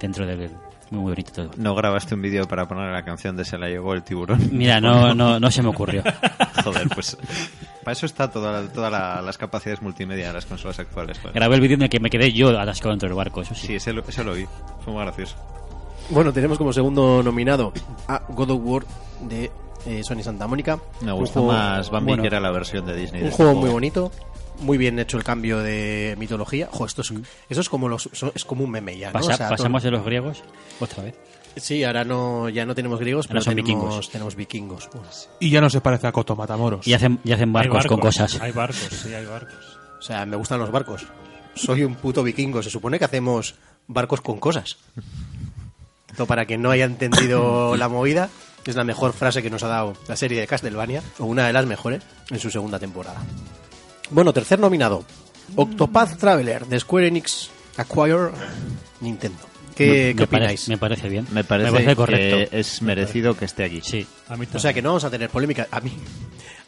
Dentro 0.00 0.26
del... 0.26 0.50
Muy, 0.92 1.00
muy 1.00 1.10
bonito 1.12 1.32
todo. 1.32 1.50
¿No 1.56 1.74
grabaste 1.74 2.14
un 2.14 2.22
vídeo 2.22 2.46
para 2.46 2.68
poner 2.68 2.92
la 2.92 3.02
canción 3.04 3.36
de 3.36 3.44
Se 3.44 3.56
la 3.58 3.68
llevó 3.68 3.94
el 3.94 4.02
tiburón? 4.02 4.48
Mira, 4.52 4.80
no, 4.80 5.14
no, 5.16 5.40
no 5.40 5.50
se 5.50 5.62
me 5.62 5.68
ocurrió. 5.70 6.02
Joder, 6.64 6.88
pues... 6.94 7.16
Para 7.82 7.92
eso 7.92 8.06
está 8.06 8.30
todas 8.30 8.72
todas 8.72 8.92
las 9.24 9.38
capacidades 9.38 9.82
multimedia 9.82 10.28
de 10.28 10.32
las 10.34 10.46
consolas 10.46 10.78
actuales. 10.78 11.18
joder. 11.18 11.34
Grabé 11.34 11.56
el 11.56 11.60
vídeo 11.60 11.74
en 11.74 11.82
el 11.82 11.88
que 11.90 11.98
me 11.98 12.10
quedé 12.10 12.32
yo 12.32 12.56
atascado 12.58 12.90
dentro 12.90 13.08
del 13.08 13.16
barco, 13.16 13.40
eso 13.42 13.54
sí. 13.56 13.66
Sí, 13.68 13.74
ese 13.74 13.92
lo, 13.92 14.02
ese 14.06 14.22
lo 14.22 14.34
vi. 14.34 14.46
Fue 14.84 14.92
muy 14.92 15.02
gracioso. 15.02 15.34
Bueno, 16.10 16.32
tenemos 16.32 16.58
como 16.58 16.72
segundo 16.72 17.22
nominado 17.24 17.72
a 18.06 18.22
God 18.28 18.50
of 18.50 18.60
War 18.62 18.84
de 19.22 19.50
eh, 19.86 20.02
Sony 20.04 20.22
Santa 20.22 20.46
Mónica. 20.46 20.78
Me 21.00 21.10
juego- 21.10 21.46
más 21.48 21.90
Bambi 21.90 22.08
bueno, 22.10 22.22
que 22.22 22.26
era 22.28 22.38
la 22.38 22.52
versión 22.52 22.86
de 22.86 22.94
Disney. 22.94 23.20
de 23.22 23.26
Un 23.26 23.32
este 23.32 23.42
juego 23.42 23.58
muy 23.60 23.70
bonito, 23.70 24.12
muy 24.62 24.78
bien 24.78 24.98
hecho 24.98 25.16
el 25.18 25.24
cambio 25.24 25.58
de 25.58 26.14
mitología. 26.18 26.68
Jo, 26.72 26.86
esto 26.86 27.02
es, 27.02 27.12
eso 27.48 27.60
es 27.60 27.68
como 27.68 27.88
los, 27.88 28.08
es 28.34 28.44
como 28.44 28.64
un 28.64 28.70
meme 28.70 28.96
ya, 28.96 29.08
¿no? 29.08 29.12
Pasa- 29.14 29.34
O 29.34 29.36
sea, 29.36 29.48
pasamos 29.50 29.82
todo- 29.82 29.90
de 29.90 29.96
los 29.98 30.06
griegos 30.06 30.42
otra 30.80 31.02
vez. 31.04 31.14
Sí, 31.56 31.84
ahora 31.84 32.02
no, 32.04 32.48
ya 32.48 32.64
no 32.64 32.74
tenemos 32.74 32.98
griegos, 32.98 33.26
Ahora 33.26 33.32
pero 33.34 33.40
son 33.42 33.54
tenemos, 33.56 33.80
vikingos. 33.84 34.10
tenemos 34.10 34.34
vikingos. 34.36 34.88
Y 35.38 35.50
ya 35.50 35.60
no 35.60 35.68
se 35.68 35.82
parece 35.82 36.06
a 36.06 36.12
Coto 36.12 36.34
Matamoros. 36.34 36.86
Y 36.86 36.94
hacen, 36.94 37.20
y 37.24 37.32
hacen 37.32 37.50
Hay 37.50 37.52
barcos, 37.68 37.86
con 37.86 38.00
cosas. 38.00 38.40
Hay 38.40 38.52
barcos, 38.52 38.78
sí, 38.90 39.12
hay 39.12 39.26
barcos. 39.26 39.78
o 39.98 40.02
sea, 40.02 40.24
me 40.24 40.36
gustan 40.36 40.58
los 40.60 40.70
barcos. 40.70 41.04
Soy 41.54 41.84
un 41.84 41.96
puto 41.96 42.22
vikingo. 42.22 42.62
Se 42.62 42.70
supone 42.70 42.98
que 42.98 43.04
hacemos 43.04 43.54
barcos 43.86 44.22
con 44.22 44.40
cosas. 44.40 44.78
Esto 46.10 46.24
para 46.26 46.46
quien 46.46 46.62
no 46.62 46.70
haya 46.70 46.86
entendido 46.86 47.76
la 47.76 47.88
movida, 47.90 48.30
es 48.64 48.74
la 48.76 48.84
mejor 48.84 49.12
frase 49.12 49.42
que 49.42 49.50
nos 49.50 49.62
ha 49.62 49.68
dado 49.68 49.92
la 50.08 50.16
serie 50.16 50.40
de 50.40 50.46
Castlevania, 50.46 51.02
o 51.18 51.26
una 51.26 51.46
de 51.46 51.52
las 51.52 51.66
mejores 51.66 52.02
en 52.30 52.38
su 52.38 52.50
segunda 52.50 52.78
temporada. 52.78 53.20
Bueno, 54.12 54.32
tercer 54.32 54.58
nominado. 54.58 55.04
Octopath 55.56 56.16
Traveler 56.18 56.66
de 56.66 56.80
Square 56.80 57.08
Enix 57.08 57.50
Acquire 57.76 58.30
Nintendo. 59.00 59.38
¿Qué, 59.74 59.86
me, 59.86 59.92
qué 59.92 60.14
me 60.14 60.26
pare- 60.26 60.42
opináis? 60.44 60.68
me 60.68 60.76
parece 60.78 61.08
bien. 61.08 61.26
Me 61.32 61.44
parece, 61.44 61.96
correcto. 61.96 62.50
que 62.50 62.60
es 62.60 62.82
merecido 62.82 63.34
que 63.36 63.46
esté 63.46 63.64
aquí. 63.64 63.80
Sí. 63.82 64.06
A 64.28 64.36
mí 64.36 64.46
O 64.52 64.58
sea 64.58 64.72
que 64.74 64.82
no 64.82 64.90
vamos 64.90 65.04
a 65.04 65.10
tener 65.10 65.30
polémica. 65.30 65.66
A 65.70 65.80
mí, 65.80 65.92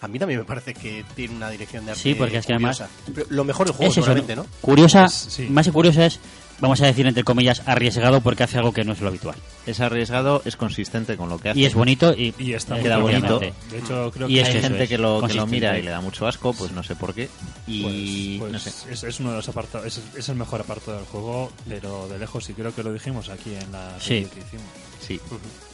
a 0.01 0.09
mí 0.09 0.19
también 0.19 0.41
me 0.41 0.47
parece 0.47 0.73
que 0.73 1.05
tiene 1.15 1.37
una 1.37 1.51
dirección 1.51 1.85
de 1.85 1.91
arte 1.93 2.03
Sí, 2.03 2.15
porque 2.15 2.39
es 2.39 2.47
que 2.47 2.55
además- 2.55 2.83
curiosa. 3.07 3.27
Lo 3.31 3.45
mejor 3.45 3.67
del 3.67 3.77
juego, 3.77 3.93
Es 3.93 3.99
eso, 3.99 4.15
¿no? 4.15 4.37
¿no? 4.37 4.47
Curiosa, 4.63 5.05
Es- 5.05 5.13
sí. 5.29 5.47
más 5.51 5.67
que 5.67 5.73
curiosa 5.73 6.07
es, 6.07 6.19
vamos 6.61 6.81
a 6.83 6.87
decir 6.87 7.07
entre 7.07 7.25
comillas, 7.25 7.63
arriesgado 7.67 8.21
porque 8.21 8.43
hace 8.45 8.59
algo 8.59 8.73
que 8.73 8.85
no 8.85 8.93
es 8.93 9.01
lo 9.01 9.09
habitual. 9.09 9.37
Es 9.67 9.81
arriesgado, 9.81 10.43
es 10.45 10.57
consistente 10.57 11.17
con 11.17 11.29
lo 11.29 11.39
que 11.39 11.51
hace. 11.51 11.59
Y 11.61 11.65
es 11.65 11.75
bonito 11.75 12.13
y, 12.15 12.35
Y 12.39 12.53
está 12.55 12.79
eh, 12.79 12.83
queda 12.83 12.99
bonito. 12.99 13.39
bonito. 13.39 13.57
De 13.71 13.79
hecho, 13.79 14.11
creo 14.13 14.29
Y 14.29 14.35
que 14.35 14.41
es 14.43 14.49
Hay 14.49 14.61
gente 14.61 14.83
es, 14.85 14.89
que 14.89 14.99
lo, 14.99 15.23
que 15.27 15.35
lo 15.35 15.47
mira 15.47 15.79
y 15.79 15.83
le 15.83 15.91
da 15.91 16.01
mucho 16.01 16.27
asco, 16.27 16.53
pues 16.53 16.73
no 16.73 16.83
sé 16.83 16.97
por 16.97 17.15
qué. 17.15 17.29
Y 17.67 18.39
Pues, 18.39 18.53
no 18.53 18.59
pues 18.59 18.75
sé. 18.75 18.93
es, 18.93 19.05
es 19.05 19.21
uno 19.21 19.31
de 19.31 19.37
los 19.37 19.49
apartados, 19.49 19.87
es, 19.87 20.01
es 20.17 20.29
el 20.29 20.37
mejor 20.37 20.61
apartado 20.61 20.97
del 20.99 21.07
juego, 21.07 21.51
pero 21.69 22.09
de 22.09 22.19
lejos, 22.19 22.49
y 22.51 22.53
creo 22.55 22.75
que 22.75 22.83
lo 22.83 22.93
dijimos 22.93 23.29
aquí 23.31 23.55
en 23.55 23.73
la 23.73 23.93
Sí. 23.99 24.07
serie 24.09 24.29
que 24.29 24.41
hicimos. 24.41 24.67
Sí. 25.07 25.21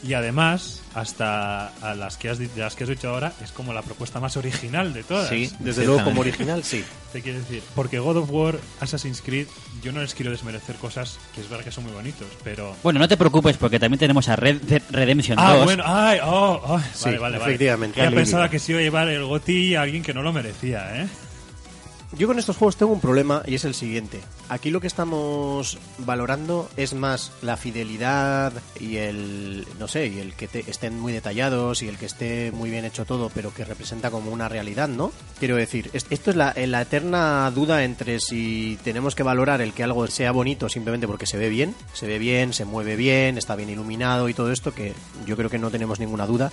Y 0.03 0.13
además, 0.13 0.81
hasta 0.93 1.67
a 1.81 1.95
las 1.95 2.17
que 2.17 2.29
has, 2.29 2.39
di- 2.39 2.49
las 2.55 2.75
que 2.75 2.83
has 2.83 2.89
dicho 2.89 3.09
ahora, 3.09 3.31
es 3.43 3.51
como 3.51 3.71
la 3.73 3.81
propuesta 3.81 4.19
más 4.19 4.35
original 4.37 4.93
de 4.93 5.03
todas. 5.03 5.29
Sí, 5.29 5.51
Desde 5.59 5.85
luego, 5.85 6.03
como 6.03 6.21
original, 6.21 6.63
sí. 6.63 6.83
Te 7.13 7.21
quiero 7.21 7.39
decir, 7.39 7.61
porque 7.75 7.99
God 7.99 8.17
of 8.17 8.29
War, 8.31 8.55
Assassin's 8.79 9.21
Creed, 9.21 9.47
yo 9.83 9.91
no 9.91 10.01
les 10.01 10.13
quiero 10.13 10.31
desmerecer 10.31 10.75
cosas 10.77 11.19
que 11.35 11.41
es 11.41 11.49
verdad 11.49 11.63
que 11.65 11.71
son 11.71 11.83
muy 11.83 11.93
bonitos, 11.93 12.27
pero. 12.43 12.75
Bueno, 12.83 12.99
no 12.99 13.07
te 13.07 13.17
preocupes 13.17 13.57
porque 13.57 13.79
también 13.79 13.99
tenemos 13.99 14.27
a 14.29 14.35
Red 14.35 14.61
Dead 14.61 14.81
Redemption 14.91 15.35
2. 15.37 15.45
Ah, 15.45 15.63
bueno, 15.63 15.83
ay, 15.85 16.19
oh, 16.23 16.61
oh, 16.63 16.79
Sí, 16.93 17.05
vale, 17.05 17.17
vale, 17.19 17.37
vale. 17.39 17.51
efectivamente, 17.53 17.99
Ya 18.01 18.09
pensaba 18.11 18.49
que 18.49 18.59
se 18.59 18.71
iba 18.71 18.79
a 18.79 18.83
llevar 18.83 19.09
el 19.09 19.25
GOTI 19.25 19.75
a 19.75 19.81
alguien 19.81 20.03
que 20.03 20.13
no 20.13 20.21
lo 20.23 20.31
merecía, 20.33 21.01
¿eh? 21.03 21.07
Yo 22.17 22.27
con 22.27 22.37
estos 22.37 22.57
juegos 22.57 22.75
tengo 22.75 22.91
un 22.91 22.99
problema 22.99 23.41
y 23.47 23.55
es 23.55 23.63
el 23.63 23.73
siguiente. 23.73 24.19
Aquí 24.49 24.69
lo 24.69 24.81
que 24.81 24.87
estamos 24.87 25.77
valorando 25.99 26.69
es 26.75 26.93
más 26.93 27.31
la 27.41 27.55
fidelidad 27.55 28.51
y 28.79 28.97
el, 28.97 29.65
no 29.79 29.87
sé, 29.87 30.07
y 30.07 30.19
el 30.19 30.33
que 30.33 30.49
te- 30.49 30.69
estén 30.69 30.99
muy 30.99 31.13
detallados 31.13 31.81
y 31.81 31.87
el 31.87 31.97
que 31.97 32.05
esté 32.07 32.51
muy 32.51 32.69
bien 32.69 32.83
hecho 32.83 33.05
todo, 33.05 33.31
pero 33.33 33.53
que 33.53 33.63
representa 33.63 34.11
como 34.11 34.29
una 34.31 34.49
realidad, 34.49 34.89
¿no? 34.89 35.13
Quiero 35.39 35.55
decir, 35.55 35.89
es- 35.93 36.05
esto 36.09 36.31
es 36.31 36.35
la 36.35 36.51
eterna 36.81 37.49
duda 37.55 37.85
entre 37.85 38.19
si 38.19 38.77
tenemos 38.83 39.15
que 39.15 39.23
valorar 39.23 39.61
el 39.61 39.71
que 39.71 39.83
algo 39.83 40.05
sea 40.07 40.33
bonito 40.33 40.67
simplemente 40.67 41.07
porque 41.07 41.25
se 41.25 41.37
ve 41.37 41.47
bien, 41.47 41.73
se 41.93 42.07
ve 42.07 42.19
bien, 42.19 42.51
se 42.51 42.65
mueve 42.65 42.97
bien, 42.97 43.37
está 43.37 43.55
bien 43.55 43.69
iluminado 43.69 44.27
y 44.27 44.33
todo 44.33 44.51
esto, 44.51 44.73
que 44.73 44.93
yo 45.25 45.37
creo 45.37 45.49
que 45.49 45.59
no 45.59 45.71
tenemos 45.71 45.99
ninguna 46.01 46.27
duda. 46.27 46.51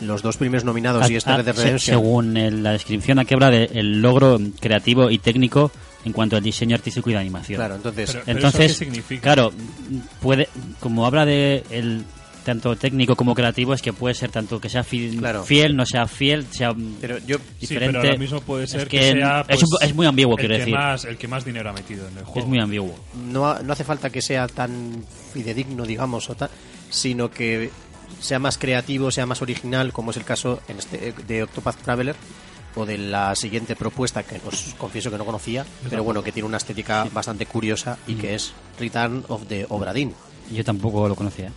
Los 0.00 0.22
dos 0.22 0.36
primeros 0.36 0.64
nominados 0.64 1.10
y 1.10 1.16
este 1.16 1.30
Ah, 1.30 1.38
Red 1.38 1.44
Dead 1.46 1.54
se- 1.56 1.62
Redemption. 1.64 1.96
según 1.98 2.36
el- 2.36 2.62
la 2.62 2.72
descripción 2.72 3.18
aquí 3.18 3.34
habla 3.34 3.50
del 3.50 4.00
logro 4.00 4.38
creativo 4.60 5.10
y 5.10 5.18
técnico 5.18 5.72
en 6.04 6.12
cuanto 6.12 6.36
al 6.36 6.42
diseño 6.42 6.76
artístico 6.76 7.10
y 7.10 7.14
la 7.14 7.20
animación. 7.20 7.56
Claro, 7.58 7.74
entonces... 7.74 8.10
Pero- 8.12 8.22
pero 8.24 8.38
Entonces, 8.38 8.70
¿eso 8.70 8.78
qué 8.78 8.84
significa? 8.84 9.22
claro, 9.22 9.52
puede, 10.20 10.48
como 10.80 11.04
habla 11.04 11.26
de 11.26 11.64
el 11.70 12.04
tanto 12.44 12.76
técnico 12.76 13.14
como 13.14 13.34
creativo, 13.34 13.74
es 13.74 13.82
que 13.82 13.92
puede 13.92 14.14
ser 14.14 14.30
tanto 14.30 14.58
que 14.58 14.70
sea 14.70 14.82
fi- 14.82 15.16
Claro. 15.18 15.42
fiel, 15.44 15.76
no 15.76 15.84
sea 15.84 16.06
fiel, 16.06 16.46
sea 16.50 16.72
Pero 17.00 17.18
yo 17.26 17.36
Sí, 17.36 17.42
diferente. 17.60 17.98
pero 18.00 18.12
lo 18.14 18.18
mismo 18.18 18.40
puede 18.40 18.64
Es 18.64 18.70
ser 18.70 18.88
que 18.88 18.98
que, 19.00 19.12
sea. 19.12 19.40
es 19.40 19.46
pues, 19.58 19.62
un- 19.64 19.86
es 19.88 19.94
muy 19.94 20.06
ambiguo, 20.06 20.34
el 20.34 20.38
quiero 20.38 20.54
que 20.54 20.58
decir. 20.60 20.74
Más, 20.74 21.04
el 21.04 21.18
que 21.18 21.28
más 21.28 21.44
dinero 21.44 21.68
ha 21.68 21.72
metido 21.74 22.08
en 22.08 22.16
el 22.16 22.24
juego. 22.24 22.40
es 22.40 22.46
muy 22.46 22.58
ambiguo. 22.60 22.94
no, 23.30 23.48
ha- 23.48 23.60
no 23.62 23.72
hace 23.72 23.84
falta 23.84 24.08
que 24.08 24.22
sea 24.22 24.46
tan 24.46 25.04
fidedigno, 25.34 25.84
digamos, 25.84 26.30
o 26.30 26.36
tal, 26.36 26.48
sino 26.88 27.30
que 27.30 27.68
sea 28.20 28.38
más 28.38 28.58
creativo, 28.58 29.10
sea 29.10 29.26
más 29.26 29.42
original, 29.42 29.92
como 29.92 30.10
es 30.10 30.16
el 30.16 30.24
caso 30.24 30.60
en 30.68 30.78
este 30.78 31.14
de 31.26 31.42
Octopath 31.42 31.76
Traveler 31.82 32.16
o 32.74 32.86
de 32.86 32.98
la 32.98 33.34
siguiente 33.34 33.76
propuesta 33.76 34.22
que 34.22 34.40
os 34.46 34.74
confieso 34.78 35.10
que 35.10 35.18
no 35.18 35.24
conocía, 35.24 35.64
pero 35.88 36.04
bueno, 36.04 36.22
que 36.22 36.32
tiene 36.32 36.46
una 36.46 36.58
estética 36.58 37.06
bastante 37.12 37.46
curiosa 37.46 37.98
y 38.06 38.14
que 38.14 38.34
es 38.34 38.52
Return 38.78 39.24
of 39.28 39.46
the 39.48 39.66
Obra 39.68 39.92
Dinn. 39.92 40.14
Yo 40.52 40.64
tampoco 40.64 41.08
lo 41.08 41.14
conocía. 41.14 41.50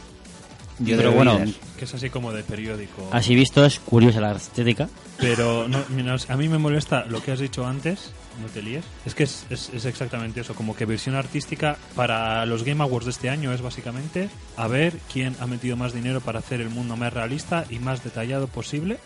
Yo 0.79 0.97
pero 0.97 1.11
bueno. 1.11 1.39
Que 1.77 1.85
es 1.85 1.93
así 1.93 2.09
como 2.09 2.31
de 2.33 2.43
periódico. 2.43 3.07
así 3.11 3.35
visto 3.35 3.63
es 3.65 3.79
curiosa 3.79 4.19
la 4.19 4.31
estética. 4.31 4.89
Pero 5.19 5.67
no, 5.67 5.83
mira, 5.89 6.15
a 6.27 6.37
mí 6.37 6.49
me 6.49 6.57
molesta 6.57 7.05
lo 7.05 7.21
que 7.21 7.31
has 7.31 7.39
dicho 7.39 7.65
antes, 7.65 8.11
no 8.41 8.47
te 8.47 8.61
líes. 8.61 8.85
Es 9.05 9.15
que 9.15 9.23
es, 9.23 9.45
es- 9.49 9.85
exactamente 9.85 10.41
eso, 10.41 10.53
como 10.55 10.75
que 10.75 10.85
versión 10.85 11.15
artística 11.15 11.77
para 11.95 12.45
los 12.45 12.63
Game 12.63 12.83
Awards 12.83 13.05
de 13.05 13.11
este 13.11 13.29
año 13.29 13.51
es 13.53 13.61
básicamente 13.61 14.29
a 14.57 14.67
ver 14.67 14.93
quién 15.11 15.35
ha 15.39 15.47
metido 15.47 15.75
más 15.77 15.93
dinero 15.93 16.21
para 16.21 16.39
hacer 16.39 16.61
el 16.61 16.69
mundo 16.69 16.95
más 16.95 17.11
realista 17.13 17.65
y 17.69 17.79
más 17.79 18.03
detallado 18.03 18.47
posible. 18.47 18.97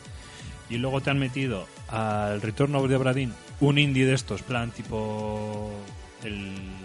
Y 0.69 0.77
luego 0.77 0.99
te 1.01 1.11
han 1.11 1.19
metido 1.19 1.67
al 1.89 2.41
Return 2.41 2.75
of 2.75 2.87
the 2.89 2.95
Obra 2.95 3.13
Dinn 3.13 3.33
un 3.59 3.77
indie 3.77 4.05
de 4.05 4.13
estos, 4.15 4.41
plan 4.41 4.71
tipo 4.71 5.71
el- 6.23 6.84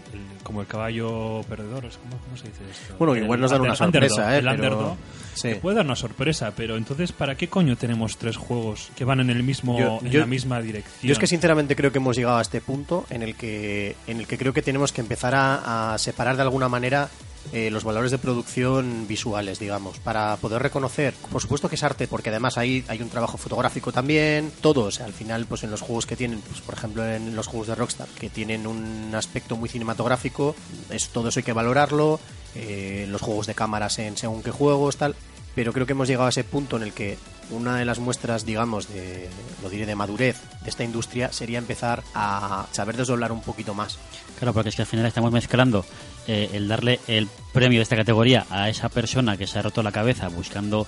como 0.50 0.62
el 0.62 0.66
caballo 0.66 1.42
perdedor, 1.48 1.82
¿cómo, 2.02 2.20
cómo 2.24 2.36
se 2.36 2.48
dice 2.48 2.60
esto? 2.68 2.94
Bueno, 2.98 3.14
El 3.14 3.22
igual 3.22 3.40
nos 3.40 3.52
dan 3.52 3.60
una 3.60 3.76
sorpresa, 3.76 4.34
¿eh? 4.34 4.38
el 4.40 4.48
Pero-. 4.58 4.96
Sí. 5.34 5.54
Puede 5.62 5.76
dar 5.76 5.84
una 5.86 5.94
sorpresa, 5.94 6.52
pero 6.56 6.76
entonces, 6.76 7.12
¿para 7.12 7.36
qué 7.36 7.48
coño 7.48 7.76
tenemos 7.76 8.16
tres 8.18 8.36
juegos 8.36 8.90
que 8.96 9.04
van 9.04 9.20
en 9.20 9.30
el 9.30 9.44
mismo, 9.44 9.78
Yo- 9.78 10.00
en 10.02 10.10
yo- 10.10 10.20
la 10.20 10.26
misma 10.26 10.60
dirección? 10.60 10.98
Yo 11.02 11.12
es 11.12 11.18
que 11.20 11.28
sinceramente 11.28 11.76
creo 11.76 11.92
que 11.92 11.98
hemos 11.98 12.16
llegado 12.16 12.38
a 12.38 12.42
este 12.42 12.60
punto 12.60 13.06
en 13.10 13.22
el 13.22 13.36
que, 13.36 13.94
en 14.08 14.18
el 14.18 14.26
que 14.26 14.36
creo 14.36 14.52
que 14.52 14.60
tenemos 14.62 14.92
que 14.92 15.00
empezar 15.00 15.34
a, 15.36 15.94
a 15.94 15.98
separar 15.98 16.34
de 16.34 16.42
alguna 16.42 16.68
manera 16.68 17.08
eh, 17.52 17.70
los 17.70 17.84
valores 17.84 18.10
de 18.10 18.18
producción 18.18 19.06
visuales, 19.08 19.58
digamos, 19.58 19.98
para 19.98 20.36
poder 20.36 20.62
reconocer, 20.62 21.14
por 21.32 21.42
supuesto 21.42 21.68
que 21.68 21.74
es 21.74 21.82
arte, 21.82 22.06
porque 22.06 22.30
además 22.30 22.58
ahí 22.58 22.84
hay 22.86 23.02
un 23.02 23.08
trabajo 23.08 23.38
fotográfico 23.38 23.92
también, 23.92 24.52
todo, 24.60 24.84
o 24.84 24.90
sea, 24.90 25.06
al 25.06 25.12
final, 25.12 25.46
pues 25.46 25.64
en 25.64 25.70
los 25.70 25.80
juegos 25.80 26.06
que 26.06 26.16
tienen, 26.16 26.40
pues 26.40 26.60
por 26.60 26.74
ejemplo 26.74 27.04
en 27.04 27.34
los 27.34 27.48
juegos 27.48 27.66
de 27.66 27.74
Rockstar, 27.74 28.08
que 28.08 28.30
tienen 28.30 28.66
un 28.66 29.12
aspecto 29.14 29.56
muy 29.56 29.68
cinematográfico, 29.68 30.54
es 30.90 31.08
todo 31.08 31.28
eso 31.28 31.40
hay 31.40 31.44
que 31.44 31.52
valorarlo, 31.52 32.20
eh, 32.54 33.06
los 33.08 33.20
juegos 33.20 33.46
de 33.48 33.54
cámaras 33.54 33.98
en 33.98 34.16
según 34.16 34.42
qué 34.42 34.52
juegos, 34.52 34.96
tal, 34.96 35.16
pero 35.54 35.72
creo 35.72 35.86
que 35.86 35.92
hemos 35.92 36.06
llegado 36.06 36.26
a 36.26 36.30
ese 36.30 36.44
punto 36.44 36.76
en 36.76 36.84
el 36.84 36.92
que 36.92 37.18
una 37.50 37.76
de 37.76 37.84
las 37.84 37.98
muestras, 37.98 38.46
digamos, 38.46 38.88
de, 38.88 39.28
lo 39.62 39.68
diré, 39.68 39.86
de 39.86 39.94
madurez 39.94 40.40
de 40.62 40.70
esta 40.70 40.84
industria 40.84 41.32
sería 41.32 41.58
empezar 41.58 42.02
a 42.14 42.66
saber 42.70 42.96
desdoblar 42.96 43.32
un 43.32 43.42
poquito 43.42 43.74
más. 43.74 43.98
Claro, 44.38 44.54
porque 44.54 44.68
es 44.68 44.76
que 44.76 44.82
al 44.82 44.88
final 44.88 45.06
estamos 45.06 45.32
mezclando 45.32 45.84
eh, 46.26 46.50
el 46.52 46.68
darle 46.68 47.00
el 47.08 47.28
premio 47.52 47.78
de 47.78 47.82
esta 47.82 47.96
categoría 47.96 48.46
a 48.50 48.68
esa 48.68 48.88
persona 48.88 49.36
que 49.36 49.46
se 49.46 49.58
ha 49.58 49.62
roto 49.62 49.82
la 49.82 49.92
cabeza 49.92 50.28
buscando 50.28 50.86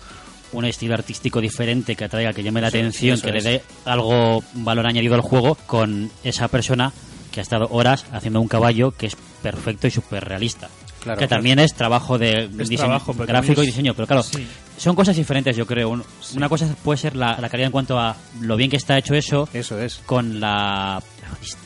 un 0.52 0.64
estilo 0.64 0.94
artístico 0.94 1.40
diferente 1.40 1.96
que 1.96 2.04
atraiga, 2.04 2.32
que 2.32 2.42
llame 2.42 2.60
la 2.60 2.68
atención, 2.68 3.14
eso 3.14 3.26
que 3.26 3.36
es. 3.36 3.44
le 3.44 3.50
dé 3.50 3.62
algo 3.84 4.42
valor 4.54 4.86
añadido 4.86 5.14
al 5.14 5.22
juego, 5.22 5.54
con 5.66 6.10
esa 6.24 6.48
persona 6.48 6.92
que 7.30 7.40
ha 7.40 7.42
estado 7.42 7.68
horas 7.70 8.04
haciendo 8.12 8.40
un 8.40 8.48
caballo 8.48 8.90
que 8.92 9.06
es 9.06 9.16
perfecto 9.42 9.86
y 9.86 9.90
súper 9.90 10.24
realista. 10.24 10.68
Claro, 11.00 11.18
que 11.18 11.26
claro. 11.26 11.38
también 11.40 11.58
es 11.58 11.74
trabajo 11.74 12.18
de 12.18 12.44
Es 12.44 12.68
diseño, 12.68 12.78
trabajo, 12.78 13.14
gráfico 13.14 13.62
y 13.62 13.66
diseño, 13.66 13.94
pero 13.94 14.06
claro, 14.06 14.22
Sí. 14.22 14.46
Son 14.82 14.96
cosas 14.96 15.16
diferentes, 15.16 15.56
yo 15.56 15.66
creo. 15.66 15.88
Un- 15.90 16.04
Una 16.36 16.48
cosa 16.48 16.66
puede 16.82 16.98
ser 16.98 17.14
la, 17.16 17.38
la 17.40 17.48
calidad 17.48 17.66
en 17.66 17.72
cuanto 17.72 17.98
a 17.98 18.16
lo 18.40 18.56
bien 18.56 18.68
que 18.70 18.76
está 18.76 18.98
hecho 18.98 19.14
eso, 19.14 19.48
Eso 19.52 19.78
es. 19.80 20.00
con 20.06 20.40
la 20.40 21.02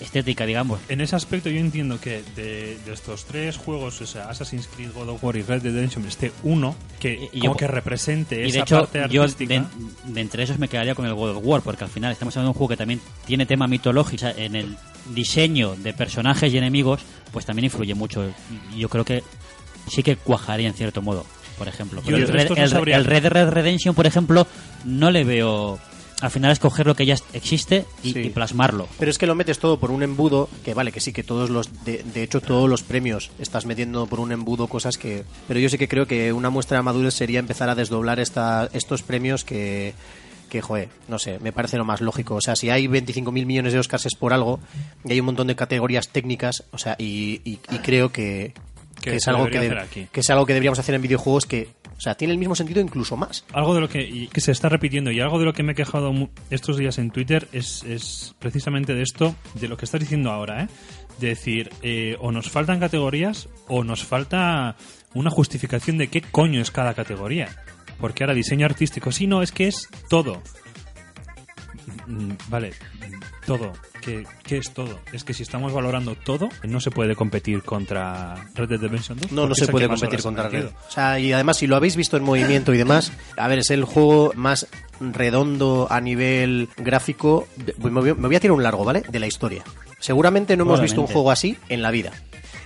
estética, 0.00 0.46
digamos. 0.46 0.80
En 0.88 1.00
ese 1.00 1.16
aspecto 1.16 1.49
yo 1.50 1.58
entiendo 1.58 1.99
que 2.00 2.23
de, 2.37 2.78
de 2.85 2.92
estos 2.92 3.25
tres 3.25 3.56
juegos, 3.56 4.00
o 4.00 4.06
sea, 4.06 4.28
Assassin's 4.28 4.68
Creed, 4.68 4.90
God 4.94 5.08
of 5.08 5.25
War 5.25 5.37
y 5.37 5.42
Red 5.42 5.62
Dead 5.62 5.73
Redemption, 5.75 6.04
esté 6.06 6.30
uno 6.44 6.75
que 7.00 7.28
Y 7.32 7.40
como 7.40 7.54
yo- 7.54 7.56
que 7.56 7.66
represente 7.66 8.42
Y 8.44 8.49
esa 8.49 8.58
de 8.58 8.62
hecho, 8.62 8.78
parte 8.80 9.06
yo 9.11 9.23
artística. 9.23 9.54
de, 9.54 10.12
de 10.12 10.20
entre 10.20 10.42
esos 10.44 10.58
me 10.58 10.68
quedaría 10.68 10.94
con 10.94 11.06
el 11.06 11.14
God 11.14 11.37
of 11.37 11.42
War, 11.44 11.62
porque 11.62 11.85
al 11.85 11.90
final 11.90 12.12
estamos 12.12 12.37
hablando 12.37 12.49
de 12.49 12.54
un 12.54 12.58
juego 12.58 12.68
que 12.68 12.76
también 12.76 13.00
tiene 13.26 13.46
tema 13.46 13.66
mitológico. 13.66 14.16
O 14.16 14.18
sea, 14.18 14.30
en 14.37 14.54
el 14.56 14.76
diseño 15.14 15.75
de 15.76 15.92
personajes 15.92 16.52
y 16.52 16.58
enemigos, 16.58 17.00
pues 17.32 17.44
también 17.46 17.64
influye 17.66 17.94
mucho. 17.94 18.30
Yo 18.76 18.88
creo 18.88 19.04
que 19.04 19.23
sí 19.88 20.02
que 20.02 20.16
cuajaría 20.16 20.68
en 20.68 20.75
cierto 20.75 21.00
modo, 21.02 21.25
por 21.58 21.68
ejemplo. 21.68 22.02
Pero 22.04 22.16
el, 22.16 22.28
Red, 22.28 22.50
no 22.50 22.56
el 22.84 23.04
Red 23.04 23.22
Dead 23.22 23.48
Redemption, 23.50 23.94
por 23.94 24.06
ejemplo, 24.06 24.46
no 24.84 25.10
le 25.10 25.25
veo... 25.25 25.78
Al 26.22 26.30
final 26.30 26.50
es 26.50 26.58
coger 26.58 26.86
lo 26.86 26.96
que 26.96 27.04
ya 27.04 27.14
existe 27.34 27.84
y, 28.02 28.14
Sí. 28.14 28.20
y 28.20 28.30
plasmarlo. 28.30 28.88
Pero 28.98 29.10
es 29.10 29.18
que 29.18 29.26
lo 29.26 29.34
metes 29.34 29.58
todo 29.58 29.78
por 29.78 29.90
un 29.90 30.02
embudo, 30.02 30.48
que 30.64 30.72
vale, 30.72 30.90
que 30.90 31.00
sí, 31.00 31.12
que 31.12 31.22
todos 31.22 31.50
los, 31.50 31.84
de, 31.84 32.02
de 32.04 32.22
hecho 32.22 32.40
todos 32.40 32.70
los 32.70 32.82
premios 32.82 33.30
estás 33.38 33.66
metiendo 33.66 34.06
por 34.06 34.20
un 34.20 34.32
embudo 34.32 34.66
cosas 34.66 34.96
que... 34.96 35.25
Pero 35.46 35.60
yo 35.60 35.68
sí 35.68 35.76
que 35.76 35.88
creo 35.88 36.06
que 36.06 36.32
una 36.32 36.48
muestra 36.48 36.78
de 36.78 36.82
madurez 36.84 37.12
sería 37.12 37.38
empezar 37.38 37.68
a 37.68 37.75
desdoblar 37.75 38.18
esta, 38.18 38.70
estos 38.72 39.02
premios 39.02 39.44
que, 39.44 39.92
que, 40.48 40.62
joder, 40.62 40.88
no 41.06 41.18
sé, 41.18 41.38
me 41.40 41.52
parece 41.52 41.76
lo 41.76 41.84
más 41.84 42.00
lógico. 42.00 42.36
O 42.36 42.40
sea, 42.40 42.56
si 42.56 42.70
hay 42.70 42.86
25.000 42.86 43.44
millones 43.44 43.75
de 43.75 43.78
Oscars 43.78 44.06
es 44.06 44.14
por 44.14 44.32
algo, 44.32 44.58
y 45.04 45.12
hay 45.12 45.20
un 45.20 45.26
montón 45.26 45.48
de 45.48 45.54
categorías 45.54 46.08
técnicas, 46.08 46.64
o 46.70 46.78
sea, 46.78 46.96
y, 46.98 47.42
y- 47.44 47.58
y 47.70 47.78
creo 47.82 48.10
que, 48.10 48.54
Que 49.00 49.10
que 49.10 49.16
es 49.16 49.28
algo 49.28 49.46
que, 49.46 49.60
de- 49.60 49.78
aquí. 49.78 50.08
que 50.10 50.20
es 50.20 50.30
algo 50.30 50.46
que 50.46 50.52
deberíamos 50.54 50.78
hacer 50.78 50.94
en 50.94 51.02
videojuegos 51.02 51.46
que, 51.46 51.68
o 51.96 52.00
sea, 52.00 52.14
tiene 52.16 52.32
el 52.32 52.38
mismo 52.38 52.54
sentido 52.56 52.80
incluso 52.80 53.16
más. 53.16 53.44
Algo 53.52 53.74
de 53.74 53.80
lo 53.80 53.88
que, 53.88 54.00
y 54.02 54.26
que 54.28 54.40
se 54.40 54.50
está 54.52 54.68
repitiendo 54.68 55.10
y 55.10 55.20
algo 55.20 55.38
de 55.38 55.44
lo 55.44 55.52
que 55.52 55.62
me 55.62 55.72
he 55.72 55.74
quejado 55.74 56.12
estos 56.50 56.76
días 56.76 56.98
en 56.98 57.10
Twitter 57.10 57.46
es, 57.52 57.84
es 57.84 58.34
precisamente 58.38 58.94
de 58.94 59.02
esto, 59.02 59.34
de 59.54 59.68
lo 59.68 59.76
que 59.76 59.84
estás 59.84 60.00
diciendo 60.00 60.30
ahora, 60.32 60.64
¿eh? 60.64 60.68
De 61.20 61.28
decir, 61.28 61.70
eh, 61.82 62.16
o 62.20 62.32
nos 62.32 62.50
faltan 62.50 62.80
categorías 62.80 63.48
o 63.68 63.84
nos 63.84 64.02
falta 64.04 64.76
una 65.14 65.30
justificación 65.30 65.98
de 65.98 66.08
qué 66.08 66.20
coño 66.22 66.60
es 66.60 66.70
cada 66.70 66.94
categoría. 66.94 67.48
Porque 68.00 68.24
ahora 68.24 68.34
diseño 68.34 68.66
artístico, 68.66 69.12
sí, 69.12 69.26
no, 69.26 69.40
es 69.42 69.52
que 69.52 69.68
es 69.68 69.88
todo. 70.10 70.42
Mm, 72.06 72.32
Vale, 72.48 72.72
todo. 73.46 73.72
¿Qué, 74.02 74.24
qué 74.44 74.58
es 74.58 74.72
todo? 74.72 75.00
Es 75.12 75.24
que 75.24 75.32
si 75.34 75.42
estamos 75.42 75.72
valorando 75.72 76.14
todo, 76.14 76.48
no 76.64 76.80
se 76.80 76.90
puede 76.90 77.14
competir 77.16 77.62
contra 77.62 78.34
Red 78.54 78.68
Dead 78.68 78.80
Redemption 78.80 79.18
2. 79.18 79.32
No, 79.32 79.46
no 79.48 79.54
se 79.54 79.66
puede 79.68 79.88
competir 79.88 80.22
contra. 80.22 80.48
Red. 80.48 80.66
O 80.66 80.90
sea, 80.90 81.18
y 81.18 81.32
además, 81.32 81.56
si 81.56 81.66
lo 81.66 81.76
habéis 81.76 81.96
visto 81.96 82.16
en 82.16 82.22
movimiento 82.24 82.74
y 82.74 82.78
demás, 82.78 83.12
a 83.36 83.48
ver, 83.48 83.60
es 83.60 83.70
el 83.70 83.84
juego 83.84 84.32
más 84.36 84.66
redondo 85.00 85.86
a 85.90 86.00
nivel 86.00 86.68
gráfico. 86.76 87.48
de- 87.56 87.74
Me 87.78 88.00
voy, 88.00 88.14
me 88.14 88.26
voy 88.28 88.36
a 88.36 88.40
tirar 88.40 88.52
un 88.56 88.62
largo, 88.62 88.84
¿vale? 88.84 89.02
De 89.08 89.18
la 89.18 89.26
historia. 89.26 89.62
Seguramente 89.98 90.56
no 90.56 90.64
hemos 90.64 90.80
visto 90.80 91.00
un 91.00 91.06
juego 91.06 91.30
así 91.30 91.56
en 91.68 91.82
la 91.82 91.90
vida. 91.90 92.12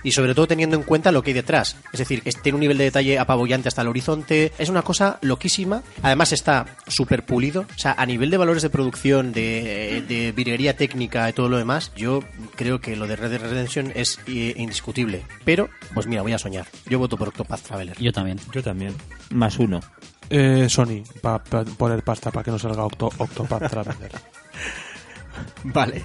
Y 0.03 0.11
sobre 0.11 0.33
todo 0.35 0.47
teniendo 0.47 0.75
en 0.75 0.83
cuenta 0.83 1.11
lo 1.11 1.21
que 1.23 1.29
hay 1.31 1.35
detrás. 1.35 1.75
Es 1.93 1.99
decir, 1.99 2.21
es- 2.25 2.41
tiene 2.41 2.55
un 2.55 2.61
nivel 2.61 2.77
de 2.77 2.85
detalle 2.85 3.19
apabullante 3.19 3.67
hasta 3.67 3.81
el 3.81 3.87
horizonte. 3.87 4.51
Es 4.57 4.69
una 4.69 4.81
cosa 4.81 5.19
loquísima. 5.21 5.83
Además 6.01 6.31
está 6.31 6.65
súper 6.87 7.25
pulido. 7.25 7.61
O 7.75 7.79
sea, 7.79 7.93
a 7.97 8.05
nivel 8.05 8.29
de 8.29 8.37
valores 8.37 8.63
de 8.63 8.69
producción, 8.69 9.31
de, 9.31 10.03
de 10.07 10.31
virguería 10.31 10.75
técnica 10.75 11.29
y 11.29 11.33
todo 11.33 11.49
lo 11.49 11.57
demás, 11.57 11.91
yo 11.95 12.23
creo 12.55 12.81
que 12.81 12.95
lo 12.95 13.07
de 13.07 13.15
Red 13.15 13.29
Dead 13.31 13.41
Redemption 13.41 13.91
es 13.95 14.19
eh, 14.27 14.53
indiscutible. 14.57 15.23
Pero, 15.45 15.69
pues 15.93 16.07
mira, 16.07 16.21
voy 16.21 16.33
a 16.33 16.37
soñar. 16.39 16.65
Yo 16.87 16.99
voto 16.99 17.17
por 17.17 17.27
Octopath 17.29 17.61
Traveler. 17.61 17.97
Yo 17.99 18.11
también. 18.11 18.39
Yo 18.51 18.63
también. 18.63 18.95
Más 19.29 19.59
uno. 19.59 19.79
Eh, 20.29 20.67
Sony, 20.69 21.03
para 21.21 21.43
poner 21.43 22.03
pasta 22.03 22.31
para 22.31 22.43
que 22.43 22.51
no 22.51 22.57
salga 22.59 22.85
Octo, 22.85 23.09
Octopath 23.17 23.69
Traveler. 23.69 24.11
Vale. 25.63 26.03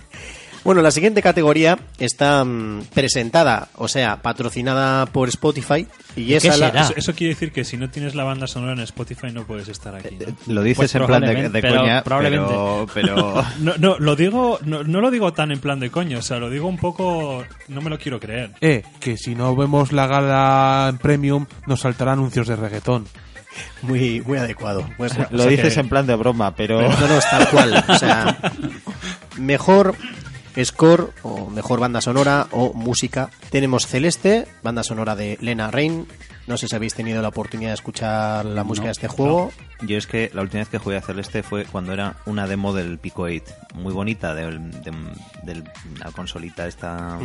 Bueno, 0.66 0.82
la 0.82 0.90
siguiente 0.90 1.22
categoría 1.22 1.78
está 1.98 2.44
mm, 2.44 2.82
presentada, 2.92 3.68
o 3.76 3.88
sea, 3.88 4.20
patrocinada 4.20 5.06
por 5.06 5.28
Spotify. 5.28 5.86
Y 6.16 6.26
¿Qué 6.26 6.36
esa 6.36 6.56
la- 6.56 6.66
será? 6.68 6.82
Eso, 6.82 6.92
eso 6.96 7.14
quiere 7.14 7.34
decir 7.34 7.52
que 7.52 7.64
si 7.64 7.76
no 7.76 7.88
tienes 7.88 8.14
la 8.14 8.24
banda 8.24 8.46
sonora 8.46 8.72
en 8.72 8.80
Spotify 8.80 9.28
no 9.32 9.44
puedes 9.46 9.68
estar 9.68 9.94
aquí. 9.94 10.16
¿no? 10.18 10.54
Lo 10.54 10.62
dices 10.62 10.78
Pues 10.78 10.94
en 10.96 11.06
plan 11.06 11.20
de, 11.22 11.26
probablemente, 11.28 11.56
de 11.56 11.62
pero 11.62 11.80
coña, 11.80 12.02
probablemente. 12.04 12.48
pero, 12.52 12.86
pero 12.92 13.44
No, 13.60 13.74
no, 13.78 13.98
lo 13.98 14.16
digo, 14.16 14.58
no, 14.64 14.82
no 14.82 15.00
lo 15.00 15.10
digo 15.10 15.32
tan 15.32 15.52
en 15.52 15.60
plan 15.60 15.78
de 15.80 15.90
coño, 15.90 16.18
o 16.18 16.22
sea, 16.22 16.38
lo 16.38 16.50
digo 16.50 16.66
un 16.66 16.78
poco, 16.78 17.44
no 17.68 17.80
me 17.80 17.88
lo 17.90 17.98
quiero 17.98 18.18
creer. 18.18 18.50
eh, 18.60 18.82
que 19.00 19.16
si 19.16 19.34
no 19.34 19.54
vemos 19.54 19.92
la 19.92 20.06
gala 20.08 20.88
en 20.90 20.98
Premium, 20.98 21.46
nos 21.66 21.80
saltará 21.80 22.12
anuncios 22.12 22.48
de 22.48 22.56
reggaetón. 22.56 23.06
muy, 23.82 24.20
muy 24.20 24.36
adecuado. 24.38 24.84
Pues, 24.96 25.12
o 25.16 25.26
lo 25.30 25.42
sea 25.44 25.50
dices 25.50 25.74
que- 25.74 25.80
en 25.80 25.88
plan 25.88 26.06
de 26.06 26.14
broma, 26.16 26.54
pero 26.56 26.82
No, 26.82 26.88
no, 27.08 27.18
es 27.18 27.30
tal 27.30 27.48
cual. 27.50 27.84
O 27.88 27.94
sea, 27.98 28.36
mejor 29.38 29.94
score 30.64 31.10
o 31.22 31.50
mejor 31.50 31.80
banda 31.80 32.00
sonora 32.00 32.46
o 32.52 32.72
música. 32.72 33.30
Tenemos 33.50 33.86
Celeste, 33.86 34.46
banda 34.62 34.82
sonora 34.82 35.14
de 35.16 35.38
Lena 35.40 35.70
Rain. 35.70 36.06
No 36.46 36.56
sé 36.56 36.68
si 36.68 36.76
habéis 36.76 36.94
tenido 36.94 37.20
la 37.22 37.28
oportunidad 37.28 37.70
de 37.70 37.74
escuchar 37.74 38.44
la 38.44 38.62
música 38.62 38.84
No, 38.84 38.86
de 38.86 38.92
este 38.92 39.08
juego. 39.08 39.50
yo 39.82 39.98
es 39.98 40.06
que 40.06 40.30
la 40.32 40.42
última 40.42 40.60
vez 40.60 40.68
que 40.68 40.78
jugué 40.78 40.96
a 40.96 41.00
Celeste 41.02 41.42
fue 41.42 41.64
cuando 41.64 41.92
era 41.92 42.16
una 42.24 42.46
demo 42.46 42.72
del 42.72 42.98
Pico 42.98 43.22
8, 43.22 43.42
muy 43.74 43.92
bonita, 43.92 44.32
del- 44.32 44.70
de, 44.70 44.92
de 45.42 45.64
la 45.98 46.12
consolita 46.12 46.66
esta... 46.68 47.18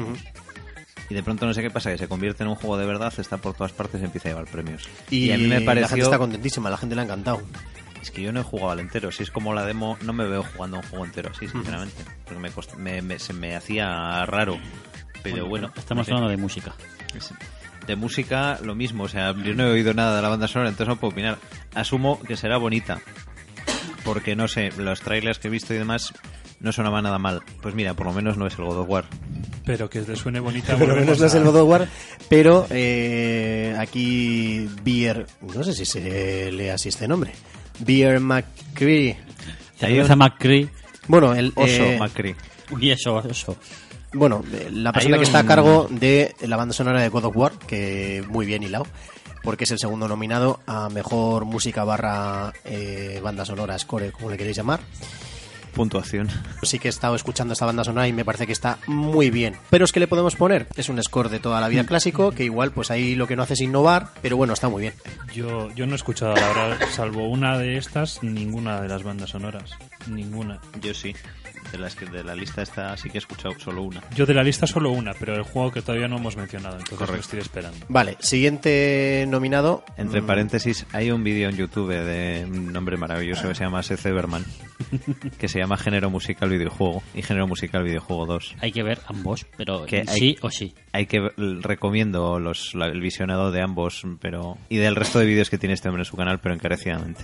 Y 1.10 1.14
de 1.14 1.24
pronto 1.24 1.46
no 1.46 1.54
sé 1.54 1.62
qué 1.62 1.70
pasa, 1.70 1.92
que 1.92 1.98
se 1.98 2.08
convierte 2.08 2.44
en 2.44 2.50
un 2.50 2.56
juego 2.56 2.78
de 2.78 2.86
verdad, 2.86 3.14
está 3.18 3.38
por 3.38 3.54
todas 3.54 3.74
partes 3.74 4.02
y 4.02 4.06
empieza 4.06 4.30
a 4.30 4.32
llevar 4.32 4.46
premios. 4.50 4.88
Y, 5.10 5.30
a 5.32 5.38
mí 5.38 5.44
me 5.44 5.50
la 5.50 5.56
gente 5.60 5.66
pareció... 5.66 6.04
está 6.06 6.18
contentísima, 6.18 6.70
la 6.70 6.78
gente 6.78 6.96
le 6.96 7.02
ha 7.02 7.04
encantado. 7.04 7.42
Es 8.02 8.10
que 8.12 8.22
yo 8.22 8.32
no 8.32 8.40
he 8.40 8.44
jugado 8.44 8.72
al 8.72 8.80
entero. 8.80 9.12
Si 9.12 9.24
es 9.24 9.32
como 9.32 9.54
la 9.54 9.66
demo, 9.66 9.98
no 10.02 10.12
me 10.14 10.26
veo 10.28 10.44
jugando 10.44 10.78
un 10.78 10.84
juego 10.84 11.06
entero 11.06 11.30
así, 11.34 11.48
sinceramente. 11.48 12.04
Porque 12.26 12.40
me, 12.40 12.52
cost- 12.52 12.76
me- 12.76 13.02
me- 13.02 13.20
se 13.20 13.34
me 13.34 13.56
hacía 13.56 14.26
raro. 14.26 14.58
Pero 15.24 15.48
bueno, 15.48 15.72
Estamos 15.78 16.08
hablando 16.08 16.30
de 16.30 16.38
música. 16.38 16.74
Es- 17.16 17.34
De 17.86 17.96
música, 17.96 18.60
lo 18.64 18.74
mismo. 18.76 19.04
O 19.04 19.08
sea, 19.08 19.34
yo 19.36 19.54
no 19.54 19.66
he 19.68 19.72
oído 19.72 19.94
nada 19.94 20.16
de 20.16 20.22
la 20.22 20.30
banda 20.30 20.48
sonora, 20.48 20.70
entonces 20.70 20.88
no 20.88 21.00
puedo 21.00 21.12
opinar. 21.14 21.38
Asumo 21.76 22.20
que 22.22 22.36
será 22.38 22.58
bonita. 22.58 23.00
Porque 24.04 24.36
no 24.36 24.48
sé, 24.48 24.70
los 24.78 25.02
trailers 25.02 25.38
que 25.40 25.48
he 25.48 25.52
visto 25.52 25.74
y 25.74 25.78
demás 25.78 26.14
no 26.60 26.72
sonaban 26.72 27.04
nada 27.04 27.20
mal. 27.20 27.42
Pues 27.62 27.76
mira, 27.76 27.94
por 27.94 28.08
lo 28.08 28.14
menos 28.14 28.38
no 28.38 28.48
es 28.48 28.58
el 28.58 28.66
God 28.66 28.80
of 28.80 28.90
War. 28.90 29.06
Pero 29.66 29.90
que 29.90 30.02
te 30.02 30.16
suene 30.16 30.40
bonita. 30.40 30.76
Por 30.76 30.88
lo 30.88 30.96
menos 30.96 31.20
no 31.20 31.26
es 31.28 31.34
a- 31.36 31.38
el 31.38 31.44
God 31.44 31.56
of 31.62 31.70
War, 31.70 31.88
pero 32.30 32.66
eh, 32.72 33.76
aquí 33.80 34.68
Beer, 34.84 35.28
no 35.54 35.64
sé 35.64 35.74
si 35.74 35.86
se 35.86 36.52
lee 36.52 36.70
así 36.70 36.90
este 36.90 37.08
nombre, 37.08 37.32
Beer 37.86 38.20
McCree. 38.20 39.18
Cerveza 39.78 40.16
McCree. 40.16 40.70
Bueno, 41.08 41.34
el 41.34 41.52
Oso 41.56 41.84
eh, 41.84 41.98
Macri. 42.00 42.36
Uy, 42.72 42.92
eso, 42.92 43.20
eso. 43.28 43.58
bueno, 44.14 44.44
la 44.72 44.94
persona 44.94 45.18
que 45.18 45.24
está 45.24 45.40
a 45.40 45.46
cargo 45.46 45.88
de 45.90 46.36
la 46.42 46.56
banda 46.56 46.74
sonora 46.74 47.02
de 47.02 47.10
God 47.10 47.26
of 47.26 47.36
War, 47.36 47.52
que 47.68 48.24
muy 48.30 48.46
bien 48.46 48.64
hilado, 48.64 48.88
porque 49.44 49.66
es 49.66 49.72
el 49.72 49.80
segundo 49.80 50.08
nominado 50.08 50.62
a 50.68 50.90
mejor 50.90 51.46
música 51.46 51.84
barra 51.84 52.54
eh, 52.64 53.20
banda 53.22 53.44
sonora, 53.44 53.78
score, 53.78 54.12
como 54.12 54.30
le 54.30 54.38
queréis 54.38 54.58
llamar. 54.58 54.80
Puntuación. 55.74 56.30
Sí 56.64 56.80
que 56.80 56.88
he 56.88 56.90
estado 56.90 57.16
escuchando 57.16 57.54
esta 57.54 57.66
banda 57.66 57.84
sonora 57.84 58.08
y 58.08 58.14
me 58.14 58.26
parece 58.26 58.46
que 58.46 58.54
está 58.54 58.78
muy 58.88 59.30
bien. 59.30 59.56
Pero 59.70 59.86
es 59.86 59.92
que 59.92 60.00
le 60.00 60.08
podemos 60.08 60.36
poner, 60.36 60.68
es 60.76 60.90
un 60.90 61.02
score 61.02 61.30
de 61.30 61.40
toda 61.40 61.62
la 61.62 61.68
vida 61.68 61.86
clásico, 61.86 62.32
que 62.32 62.44
igual 62.44 62.72
pues 62.72 62.92
ahí 62.92 63.16
lo 63.16 63.28
que 63.28 63.36
no 63.36 63.44
hace 63.44 63.54
es 63.54 63.62
innovar, 63.62 64.10
pero 64.22 64.38
bueno, 64.38 64.54
está 64.54 64.70
muy 64.70 64.82
bien. 64.82 64.94
Yo, 65.34 65.70
yo 65.74 65.86
no 65.86 65.94
he 65.94 65.96
escuchado 65.96 66.36
la 66.36 66.48
verdad, 66.48 66.78
salvo 66.92 67.30
una 67.30 67.58
de 67.58 67.78
estas, 67.78 68.22
ninguna 68.24 68.82
de 68.82 68.88
las 68.88 69.04
bandas 69.04 69.30
sonoras. 69.30 69.72
Ninguna. 70.08 70.60
Yo 70.82 70.94
sí. 70.94 71.16
De, 71.72 71.78
las 71.78 71.96
que, 71.96 72.06
de 72.06 72.24
la 72.24 72.36
lista 72.36 72.62
esta 72.62 72.98
sí 72.98 73.10
que 73.10 73.18
he 73.18 73.20
escuchado 73.20 73.58
solo 73.60 73.84
una. 73.84 74.02
Yo 74.14 74.26
de 74.26 74.34
la 74.34 74.44
lista 74.44 74.68
solo 74.68 74.92
una, 74.92 75.14
pero 75.14 75.36
el 75.36 75.44
juego 75.44 75.72
que 75.72 75.82
todavía 75.82 76.08
no 76.08 76.18
hemos 76.18 76.36
mencionado, 76.36 76.78
entonces 76.78 77.10
lo 77.10 77.16
estoy 77.16 77.40
esperando. 77.40 77.86
Vale, 77.88 78.18
siguiente 78.20 79.26
nominado. 79.30 79.86
Entre 79.96 80.22
mm, 80.22 80.26
paréntesis, 80.26 80.86
hay 80.92 81.12
un 81.12 81.24
vídeo 81.24 81.48
en 81.48 81.56
YouTube 81.56 81.92
de 81.92 82.46
un 82.46 82.74
nombre 82.74 82.98
maravilloso 82.98 83.48
que 83.48 83.56
se 83.56 83.64
llama 83.64 83.84
Seth 83.84 84.06
Everman, 84.06 84.44
que 85.38 85.48
se 85.48 85.60
llama 85.62 85.78
Género 85.78 86.10
Musical 86.10 86.50
Videojuego 86.50 87.02
y 87.16 87.22
Género 87.22 87.48
Musical 87.48 87.84
Videojuego 87.84 88.26
2. 88.26 88.56
Hay 88.62 88.72
que 88.72 88.84
ver 88.84 89.00
ambos, 89.08 89.46
pero 89.58 89.86
Que 89.86 90.00
hay- 90.08 90.20
sí 90.20 90.36
o 90.42 90.50
sí. 90.50 90.74
Hay 90.92 91.06
que 91.06 91.20
recomiendo 91.62 92.40
los, 92.40 92.76
la- 92.76 92.88
el 92.88 93.00
visionado 93.02 93.52
de 93.52 93.62
ambos, 93.62 94.04
pero 94.20 94.58
y 94.70 94.78
del 94.78 94.96
resto 94.96 95.20
de 95.20 95.26
vídeos 95.26 95.50
que 95.50 95.58
tiene 95.58 95.74
este 95.74 95.88
hombre 95.90 96.02
en 96.02 96.06
su 96.06 96.18
canal, 96.18 96.40
pero 96.40 96.54
encarecidamente. 96.56 97.24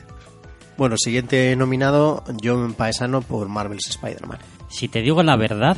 Bueno, 0.77 0.95
siguiente 0.97 1.55
nominado, 1.55 2.23
John 2.43 2.73
Paesano 2.73 3.21
por 3.21 3.49
Marvel's 3.49 3.87
Spider-Man. 3.89 4.37
Si 4.69 4.87
te 4.87 5.01
digo 5.01 5.23
la 5.23 5.35
verdad, 5.35 5.75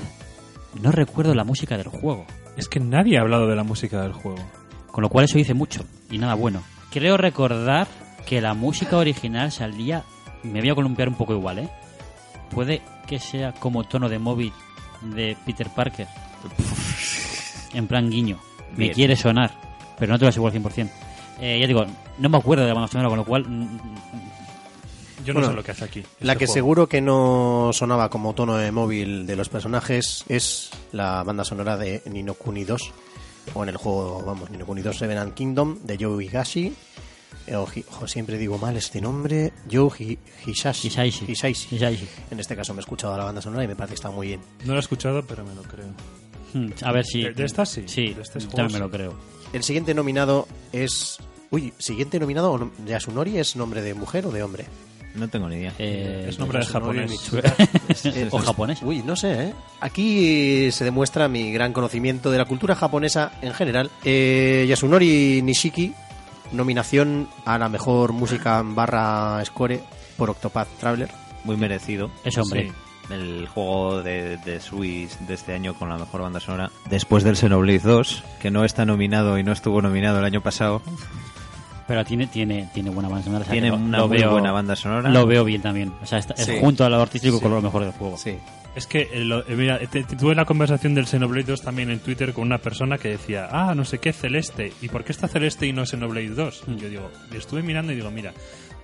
no 0.81 0.91
recuerdo 0.91 1.33
la 1.33 1.43
música 1.45 1.77
del 1.77 1.87
juego. 1.87 2.25
Es 2.57 2.67
que 2.67 2.79
nadie 2.81 3.17
ha 3.17 3.21
hablado 3.21 3.47
de 3.47 3.55
la 3.55 3.63
música 3.63 4.01
del 4.01 4.11
juego. 4.13 4.43
Con 4.91 5.01
lo 5.03 5.09
cual 5.09 5.25
eso 5.25 5.37
dice 5.37 5.53
mucho 5.53 5.85
y 6.11 6.17
nada 6.17 6.33
bueno. 6.33 6.63
Creo 6.91 7.15
recordar 7.15 7.87
que 8.27 8.41
la 8.41 8.53
música 8.53 8.97
original 8.97 9.51
salía, 9.51 10.03
me 10.43 10.59
voy 10.59 10.69
a 10.71 10.75
columpiar 10.75 11.07
un 11.07 11.15
poco 11.15 11.33
igual, 11.33 11.59
¿eh? 11.59 11.69
Puede 12.53 12.81
que 13.07 13.19
sea 13.19 13.53
como 13.53 13.83
tono 13.83 14.09
de 14.09 14.19
móvil 14.19 14.51
de 15.01 15.37
Peter 15.45 15.69
Parker. 15.69 16.07
En 17.73 17.87
plan 17.87 18.09
guiño. 18.09 18.39
Me 18.71 18.85
Bien. 18.85 18.93
quiere 18.93 19.15
sonar, 19.15 19.51
pero 19.97 20.11
no 20.13 20.19
te 20.19 20.25
lo 20.25 20.29
aseguro 20.29 20.51
al 20.53 20.61
100%. 20.61 20.89
Eh, 21.41 21.57
ya 21.59 21.67
digo, 21.67 21.85
no 22.17 22.29
me 22.29 22.37
acuerdo 22.37 22.63
de 22.63 22.69
la 22.69 22.73
banda 22.75 22.87
sonora, 22.87 23.09
con 23.09 23.17
lo 23.17 23.25
cual 23.25 23.45
mm, 23.47 23.79
Yo 25.25 25.33
no 25.33 25.39
Bueno, 25.39 25.49
sé 25.49 25.55
lo 25.55 25.63
que 25.63 25.71
hace 25.71 25.85
aquí. 25.85 26.03
La 26.19 26.33
este 26.33 26.39
que 26.39 26.45
juego. 26.47 26.53
seguro 26.53 26.87
que 26.87 27.01
no 27.01 27.69
sonaba 27.73 28.09
como 28.09 28.33
tono 28.33 28.57
de 28.57 28.71
móvil 28.71 29.25
de 29.25 29.35
los 29.35 29.49
personajes 29.49 30.23
es 30.27 30.69
la 30.91 31.23
banda 31.23 31.43
sonora 31.43 31.77
de 31.77 32.01
Nino 32.05 32.33
Kuni 32.33 32.63
2. 32.65 32.91
O 33.55 33.63
en 33.63 33.69
el 33.69 33.77
juego, 33.77 34.21
vamos, 34.25 34.49
Nino 34.51 34.65
Kuni 34.65 34.81
2 34.81 34.97
Seven 34.97 35.17
and 35.17 35.33
Kingdom 35.33 35.79
de 35.83 35.97
Joe 35.99 36.23
Higashi. 36.23 36.73
Eh, 37.51 37.83
o 38.01 38.07
siempre 38.07 38.37
digo 38.37 38.57
mal 38.57 38.77
este 38.77 39.01
nombre. 39.01 39.51
Joe. 39.71 39.89
Hisaishi. 40.45 40.87
Hisaishi. 40.87 41.25
Hisaishi. 41.75 42.07
En 42.31 42.39
este 42.39 42.55
caso 42.55 42.73
me 42.73 42.79
he 42.79 42.81
escuchado 42.81 43.17
la 43.17 43.23
banda 43.23 43.41
sonora 43.41 43.63
y 43.63 43.67
me 43.67 43.75
parece 43.75 43.93
que 43.93 43.95
está 43.95 44.11
muy 44.11 44.27
bien. 44.27 44.41
No 44.65 44.73
lo 44.73 44.79
he 44.79 44.81
escuchado, 44.81 45.25
pero 45.25 45.43
me 45.43 45.55
lo 45.55 45.63
creo. 45.63 45.87
Hmm, 46.53 46.69
A 46.83 46.91
ver 46.91 47.05
si. 47.05 47.23
¿De- 47.23 47.33
de 47.33 47.45
esta 47.45 47.65
sí? 47.65 47.83
Sí, 47.87 48.13
¿De 48.13 48.21
este 48.21 48.39
me 48.39 48.69
sí? 48.69 48.77
lo 48.77 48.89
creo. 48.89 49.13
El 49.53 49.63
siguiente 49.63 49.93
nominado 49.93 50.47
es... 50.71 51.17
Uy, 51.51 51.73
siguiente 51.79 52.19
nominado 52.19 52.71
Yasunori 52.85 53.37
es 53.39 53.55
nombre 53.55 53.81
de 53.81 53.95
mujer 53.95 54.27
o 54.27 54.31
de 54.31 54.43
hombre. 54.43 54.65
No 55.15 55.27
tengo 55.27 55.49
ni 55.49 55.55
idea. 55.55 55.73
Eh, 55.79 56.27
Es 56.29 56.37
nombre 56.37 56.59
de 56.59 56.65
japonés. 56.67 57.11
O 58.31 58.37
japonés. 58.37 58.79
Uy, 58.83 59.01
no 59.01 59.15
sé, 59.15 59.45
¿eh? 59.47 59.53
Aquí 59.81 60.71
se 60.71 60.85
demuestra 60.85 61.27
mi 61.27 61.51
gran 61.51 61.73
conocimiento 61.73 62.29
de 62.29 62.37
la 62.37 62.45
cultura 62.45 62.75
japonesa 62.75 63.31
en 63.41 63.53
general. 63.55 63.89
Eh, 64.05 64.65
Yasunori 64.69 65.41
Nishiki, 65.41 65.91
nominación 66.51 67.27
a 67.45 67.57
la 67.57 67.69
mejor 67.69 68.13
música 68.13 68.61
barra 68.63 69.43
score 69.45 69.81
por 70.17 70.29
Octopath 70.29 70.67
Traveler. 70.79 71.09
Muy 71.43 71.57
merecido. 71.57 72.11
Es 72.23 72.37
hombre. 72.37 72.69
Sí. 72.69 73.13
El 73.13 73.47
juego 73.47 74.03
de, 74.03 74.37
de 74.37 74.59
Switch 74.59 75.17
de 75.19 75.33
este 75.33 75.53
año 75.53 75.73
con 75.73 75.89
la 75.89 75.97
mejor 75.97 76.21
banda 76.21 76.39
sonora. 76.39 76.69
Después 76.89 77.23
del 77.23 77.35
Xenoblade 77.37 77.79
2, 77.79 78.23
que 78.39 78.51
no 78.51 78.63
está 78.65 78.85
nominado 78.85 79.39
y 79.39 79.43
no 79.43 79.51
estuvo 79.51 79.81
nominado 79.81 80.19
el 80.19 80.25
año 80.25 80.41
pasado. 80.41 80.81
Pero 81.87 82.05
tiene, 82.05 82.27
tiene, 82.27 82.69
tiene 82.71 82.91
buena 82.91 83.09
banda 83.09 83.23
sonora. 83.23 83.41
o 83.41 83.45
sea, 83.45 83.51
Tiene 83.51 83.69
lo- 83.69 83.77
una 83.77 83.97
lo 83.97 84.07
muy 84.07 84.17
veo- 84.19 84.31
buena 84.31 84.51
banda 84.51 84.75
sonora. 84.75 85.09
Lo 85.09 85.25
veo 85.25 85.43
bien 85.43 85.59
también. 85.63 85.91
O 86.03 86.05
sea, 86.05 86.19
está- 86.19 86.35
es 86.35 86.59
junto 86.59 86.85
a 86.85 86.89
lo 86.89 87.01
artístico 87.01 87.41
con 87.41 87.49
lo 87.51 87.61
mejor 87.63 87.81
del 87.83 87.93
juego. 87.93 88.15
Sí. 88.15 88.37
Es 88.75 88.85
que, 88.87 89.09
eh, 89.11 89.25
lo- 89.25 89.45
eh, 89.47 89.55
mira, 89.55 89.79
te- 89.79 90.03
te- 90.03 90.15
tuve 90.15 90.35
la 90.35 90.45
conversación 90.45 90.93
del 90.93 91.05
Xenoblade 91.07 91.43
2 91.51 91.61
también 91.61 91.89
en 91.89 91.99
Twitter 91.99 92.33
con 92.33 92.45
una 92.45 92.59
persona 92.59 92.97
que 92.97 93.09
decía, 93.09 93.49
ah, 93.51 93.73
no 93.75 93.83
sé 93.83 93.97
qué, 93.97 94.13
Celeste. 94.13 94.71
¿Y 94.81 94.87
por 94.89 95.03
qué 95.03 95.11
está 95.11 95.27
Celeste 95.27 95.65
y 95.67 95.73
no 95.73 95.85
Xenoblade 95.85 96.29
2? 96.29 96.63
Y 96.67 96.75
yo 96.77 96.89
digo, 96.89 97.11
y 97.33 97.37
estuve 97.37 97.61
mirando 97.63 97.91
y 97.91 97.95
digo, 97.95 98.11
mira, 98.11 98.31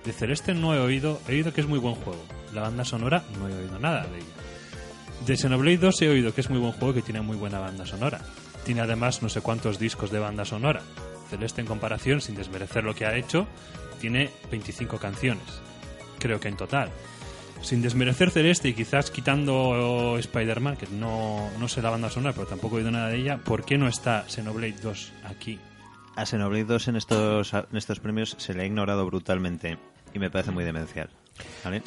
de 0.04 0.12
Celeste 0.12 0.54
no 0.54 0.74
he 0.74 0.78
oído, 0.80 1.20
he 1.28 1.32
oído 1.32 1.52
que 1.52 1.60
es 1.62 1.66
muy 1.66 1.78
buen 1.78 1.94
juego. 1.94 2.22
La 2.52 2.62
banda 2.62 2.84
sonora 2.84 3.22
no 3.38 3.48
he 3.48 3.54
oído 3.54 3.78
nada 3.78 4.02
de 4.06 4.18
ella. 4.18 4.26
De 5.26 5.36
Xenoblade 5.36 5.78
2 5.78 6.02
he 6.02 6.08
oído 6.08 6.34
que 6.34 6.40
es 6.42 6.50
muy 6.50 6.58
buen 6.58 6.72
juego 6.72 6.90
y 6.90 6.94
que 6.96 7.02
tiene 7.02 7.20
muy 7.22 7.36
buena 7.36 7.60
banda 7.60 7.86
sonora. 7.86 8.20
Tiene 8.64 8.80
además 8.82 9.22
no 9.22 9.28
sé 9.28 9.40
cuántos 9.40 9.78
discos 9.78 10.10
de 10.10 10.18
banda 10.18 10.44
sonora. 10.44 10.82
Celeste 11.30 11.60
en 11.62 11.66
comparación, 11.66 12.20
sin 12.20 12.34
desmerecer 12.34 12.84
lo 12.84 12.94
que 12.94 13.06
ha 13.06 13.16
hecho, 13.16 13.46
tiene 14.00 14.30
25 14.50 14.98
canciones. 14.98 15.44
Creo 16.18 16.38
que 16.40 16.48
en 16.48 16.56
total 16.56 16.90
sin 17.62 17.82
desmerecer 17.82 18.30
Celeste 18.30 18.68
y 18.68 18.74
quizás 18.74 19.10
quitando 19.10 20.16
Spider-Man, 20.18 20.76
que 20.76 20.86
no, 20.88 21.50
no 21.58 21.68
sé 21.68 21.82
la 21.82 21.90
banda 21.90 22.10
sonora, 22.10 22.32
pero 22.34 22.46
tampoco 22.46 22.76
he 22.76 22.78
oído 22.78 22.90
nada 22.90 23.08
de 23.08 23.18
ella, 23.18 23.38
¿por 23.38 23.64
qué 23.64 23.78
no 23.78 23.88
está 23.88 24.24
Xenoblade 24.28 24.76
2 24.82 25.12
aquí? 25.24 25.58
A 26.16 26.24
Xenoblade 26.24 26.64
2 26.64 26.88
en 26.88 26.96
estos, 26.96 27.52
en 27.52 27.76
estos 27.76 28.00
premios 28.00 28.36
se 28.38 28.54
le 28.54 28.62
ha 28.62 28.66
ignorado 28.66 29.04
brutalmente 29.06 29.78
y 30.14 30.18
me 30.18 30.30
parece 30.30 30.50
muy 30.50 30.64
demencial. 30.64 31.10
¿Vale? 31.64 31.82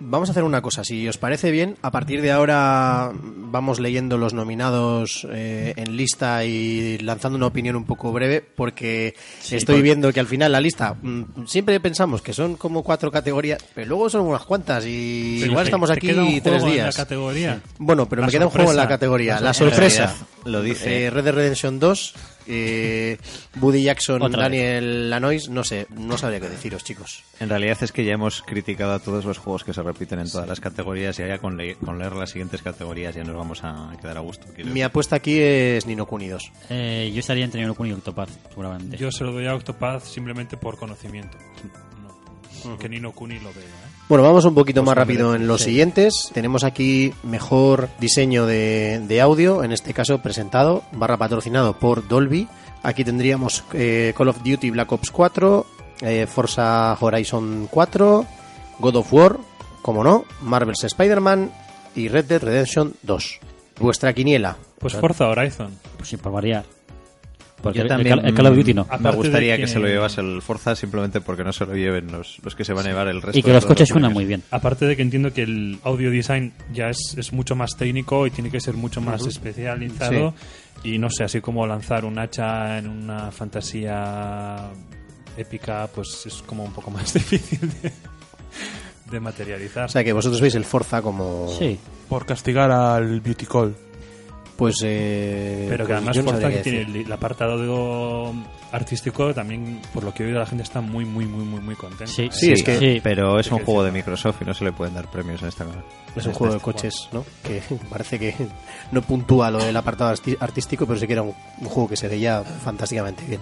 Vamos 0.00 0.28
a 0.28 0.32
hacer 0.32 0.42
una 0.44 0.60
cosa, 0.60 0.84
si 0.84 1.06
os 1.08 1.16
parece 1.18 1.50
bien, 1.50 1.76
a 1.80 1.90
partir 1.90 2.20
de 2.20 2.32
ahora 2.32 3.10
vamos 3.14 3.78
leyendo 3.80 4.18
los 4.18 4.34
nominados 4.34 5.26
eh, 5.30 5.72
en 5.76 5.96
lista 5.96 6.44
y 6.44 6.98
lanzando 6.98 7.36
una 7.36 7.46
opinión 7.46 7.76
un 7.76 7.84
poco 7.84 8.12
breve, 8.12 8.40
porque 8.42 9.14
estoy 9.50 9.82
viendo 9.82 10.12
que 10.12 10.20
al 10.20 10.26
final 10.26 10.52
la 10.52 10.60
lista 10.60 10.94
mm, 11.00 11.46
siempre 11.46 11.78
pensamos 11.80 12.22
que 12.22 12.32
son 12.32 12.56
como 12.56 12.82
cuatro 12.82 13.10
categorías, 13.10 13.64
pero 13.74 13.88
luego 13.88 14.10
son 14.10 14.22
unas 14.22 14.42
cuantas 14.44 14.84
y 14.86 15.36
Pero 15.40 15.52
igual 15.52 15.64
te- 15.64 15.68
estamos 15.68 15.90
aquí 15.90 16.08
queda 16.08 16.22
un 16.22 16.40
tres 16.40 16.42
juego 16.42 16.66
en 16.66 16.72
días. 16.72 16.86
la 16.98 17.04
categoría. 17.04 17.60
Bueno, 17.78 18.08
pero 18.08 18.20
La 18.22 18.26
me 18.26 18.32
queda 18.32 18.46
un 18.46 18.52
juego 18.52 18.70
en 18.72 18.76
la 18.76 18.88
categoría. 18.88 19.40
La 19.40 19.54
sorpresa. 19.54 20.14
Lo 20.44 20.60
dice. 20.60 21.06
Eh, 21.06 21.10
Red 21.10 21.24
Dead 21.24 21.34
Redemption 21.34 21.78
2, 21.78 22.14
eh, 22.46 23.18
Buddy 23.56 23.82
Jackson, 23.84 24.22
Otra 24.22 24.48
vez. 24.48 24.58
Daniel 24.60 25.10
Lanois, 25.10 25.48
no 25.48 25.64
sé, 25.64 25.86
no 25.90 26.16
sabría 26.18 26.40
qué 26.40 26.48
deciros, 26.48 26.84
chicos. 26.84 27.22
En 27.40 27.48
realidad 27.48 27.78
es 27.80 27.92
que 27.92 28.04
ya 28.04 28.12
hemos 28.14 28.42
criticado 28.42 28.92
a 28.92 28.98
todos 28.98 29.24
los 29.24 29.38
juegos 29.38 29.64
que 29.64 29.72
se 29.72 29.82
repiten 29.82 30.18
en 30.20 30.30
todas 30.30 30.48
las 30.48 30.60
categorías 30.60 31.18
y 31.18 31.26
ya 31.26 31.38
con, 31.38 31.56
le- 31.56 31.76
con 31.76 31.98
leer 31.98 32.12
las 32.14 32.30
siguientes 32.30 32.62
categorías 32.62 33.14
ya 33.14 33.24
nos 33.24 33.36
vamos 33.36 33.60
a 33.62 33.92
quedar 34.00 34.16
a 34.16 34.20
gusto. 34.20 34.46
quiero 34.54 34.70
Mi 34.70 34.82
apuesta 34.82 35.16
aquí 35.16 35.38
es 35.40 35.86
Nino 35.86 36.06
Kuni 36.06 36.28
2. 36.28 36.52
Eh, 36.70 37.10
yo 37.12 37.20
estaría 37.20 37.44
entre 37.44 37.60
Nino 37.60 37.74
Kuni 37.74 37.90
y 37.90 37.92
Octopath, 37.92 38.30
seguramente. 38.50 38.96
Yo 38.96 39.10
se 39.10 39.24
lo 39.24 39.32
doy 39.32 39.46
a 39.46 39.54
Octopath 39.54 40.04
simplemente 40.04 40.56
por 40.56 40.76
conocimiento. 40.78 41.36
Que 42.78 42.88
Nino 42.88 43.12
Kuni 43.12 43.38
lo 43.38 43.52
veo, 43.52 43.62
¿eh? 43.64 43.90
Bueno, 44.08 44.24
vamos 44.24 44.44
un 44.44 44.54
poquito 44.54 44.82
más 44.82 44.94
Pues 44.94 45.06
rápido 45.06 45.28
merece, 45.28 45.42
en 45.42 45.48
los 45.48 45.60
sí. 45.60 45.66
siguientes. 45.70 46.30
Tenemos 46.32 46.64
aquí 46.64 47.12
mejor 47.22 47.88
diseño 48.00 48.46
de, 48.46 49.00
de 49.06 49.20
audio, 49.20 49.64
en 49.64 49.72
este 49.72 49.94
caso 49.94 50.18
presentado, 50.18 50.82
barra 50.92 51.16
patrocinado 51.16 51.78
por 51.78 52.06
Dolby. 52.08 52.48
Aquí 52.82 53.04
tendríamos 53.04 53.64
eh, 53.72 54.12
Call 54.16 54.28
of 54.28 54.42
Duty 54.42 54.70
Black 54.70 54.92
Ops 54.92 55.10
4, 55.10 55.66
eh, 56.02 56.26
Forza 56.26 56.96
Horizon 57.00 57.68
4, 57.70 58.26
God 58.78 58.96
of 58.96 59.12
War, 59.12 59.38
como 59.82 60.04
no, 60.04 60.24
Marvel's 60.42 60.84
Spider-Man 60.84 61.50
y 61.96 62.08
Red 62.08 62.26
Dead 62.26 62.42
Redemption 62.42 62.94
2. 63.02 63.40
Vuestra 63.80 64.12
quiniela. 64.12 64.56
Pues 64.78 64.94
Forza 64.94 65.28
Horizon. 65.28 65.78
Pues 65.96 66.08
sí, 66.10 66.16
por 66.16 66.32
variar. 66.32 66.64
Porque 67.64 67.78
Yo 67.78 67.82
el- 67.82 67.88
también, 67.88 68.12
el, 68.12 68.18
Call- 68.20 68.28
el 68.28 68.34
Call 68.34 68.46
of 68.46 68.56
Duty 68.56 68.74
no. 68.74 68.86
Me 69.00 69.10
gustaría 69.10 69.56
que... 69.56 69.62
que- 69.62 69.68
se 69.68 69.78
lo 69.80 69.88
llevase 69.88 70.20
el 70.20 70.40
Forza 70.42 70.76
simplemente 70.76 71.20
porque 71.20 71.42
no 71.42 71.52
se 71.52 71.66
lo 71.66 71.74
lleven 71.74 72.12
los, 72.12 72.38
los 72.44 72.54
que 72.54 72.64
se 72.64 72.72
van 72.72 72.84
a 72.86 72.90
llevar 72.90 73.08
el 73.08 73.20
resto. 73.22 73.38
Y 73.38 73.42
que 73.42 73.52
los 73.52 73.64
coches 73.66 73.88
suenan 73.88 74.12
muy 74.12 74.24
bien. 74.26 74.42
Aparte 74.52 74.84
de 74.86 74.94
que 74.94 75.02
entiendo 75.02 75.32
que 75.32 75.42
el 75.42 75.78
audio 75.82 76.10
design 76.10 76.52
ya 76.72 76.90
es, 76.90 77.16
es 77.18 77.32
mucho 77.32 77.56
más 77.56 77.74
técnico 77.76 78.26
y 78.26 78.30
tiene 78.30 78.50
que 78.50 78.60
ser 78.60 78.74
mucho 78.74 79.00
más 79.00 79.26
especializado. 79.26 80.34
Y 80.84 80.98
no 80.98 81.08
sé, 81.08 81.24
así 81.24 81.40
como 81.40 81.66
lanzar 81.66 82.04
un 82.04 82.18
hacha 82.18 82.76
en 82.78 82.88
una 82.88 83.30
fantasía 83.30 84.68
épica, 85.36 85.88
pues 85.94 86.24
es 86.26 86.42
como 86.42 86.64
un 86.64 86.72
poco 86.72 86.90
más 86.90 87.12
difícil 87.14 87.60
de, 87.82 87.92
de 89.10 89.20
materializar. 89.20 89.86
O 89.86 89.88
sea 89.88 90.04
que 90.04 90.12
vosotros 90.12 90.40
veis 90.40 90.54
el 90.54 90.64
Forza 90.64 91.00
como... 91.02 91.48
Sí. 91.58 91.78
Por 92.08 92.26
castigar 92.26 92.70
al 92.70 93.20
Beauty 93.20 93.46
Call. 93.46 93.74
Pues... 94.56 94.76
eh, 94.84 95.66
Pero 95.68 95.84
que 95.84 95.92
pues 95.94 95.96
además 95.98 96.16
no 96.16 96.30
Forza 96.32 96.48
que 96.48 96.56
tiene 96.58 96.80
el, 96.82 96.96
el 96.96 97.12
apartado 97.12 97.58
de- 97.58 98.42
artístico 98.70 99.34
también, 99.34 99.80
por 99.92 100.04
lo 100.04 100.14
que 100.14 100.22
he 100.22 100.26
oído, 100.26 100.38
la 100.38 100.46
gente 100.46 100.62
está 100.62 100.80
muy, 100.80 101.04
muy, 101.04 101.26
muy, 101.26 101.44
muy, 101.44 101.60
muy 101.60 101.74
contenta. 101.74 102.06
Sí. 102.06 102.28
Sí, 102.32 102.52
es 102.52 102.62
que- 102.62 102.78
sí. 102.78 103.00
Pero 103.02 103.38
es 103.40 103.50
un 103.50 103.58
juego 103.64 103.82
de. 103.82 103.90
Microsoft 103.90 104.42
y 104.42 104.44
no 104.44 104.54
se 104.54 104.64
le 104.64 104.72
pueden 104.72 104.94
dar 104.94 105.10
premios 105.10 105.42
en 105.42 105.48
esta 105.48 105.64
gala. 105.64 105.82
Es 106.14 106.26
un 106.26 106.32
juego 106.34 106.54
de 106.54 106.60
coches, 106.60 107.08
¿no? 107.12 107.24
Que 107.42 107.62
parece 107.90 108.18
que 108.20 108.34
no 108.92 109.02
puntúa 109.02 109.50
lo 109.50 109.58
del 109.58 109.76
apartado 109.76 110.14
artístico, 110.40 110.86
pero 110.86 110.98
sí 111.00 111.06
que 111.08 111.12
era 111.14 111.22
un, 111.22 111.34
un 111.60 111.68
juego 111.68 111.88
que 111.88 111.96
se 111.96 112.06
veía 112.08 112.42
fantásticamente 112.42 113.24
bien. 113.24 113.40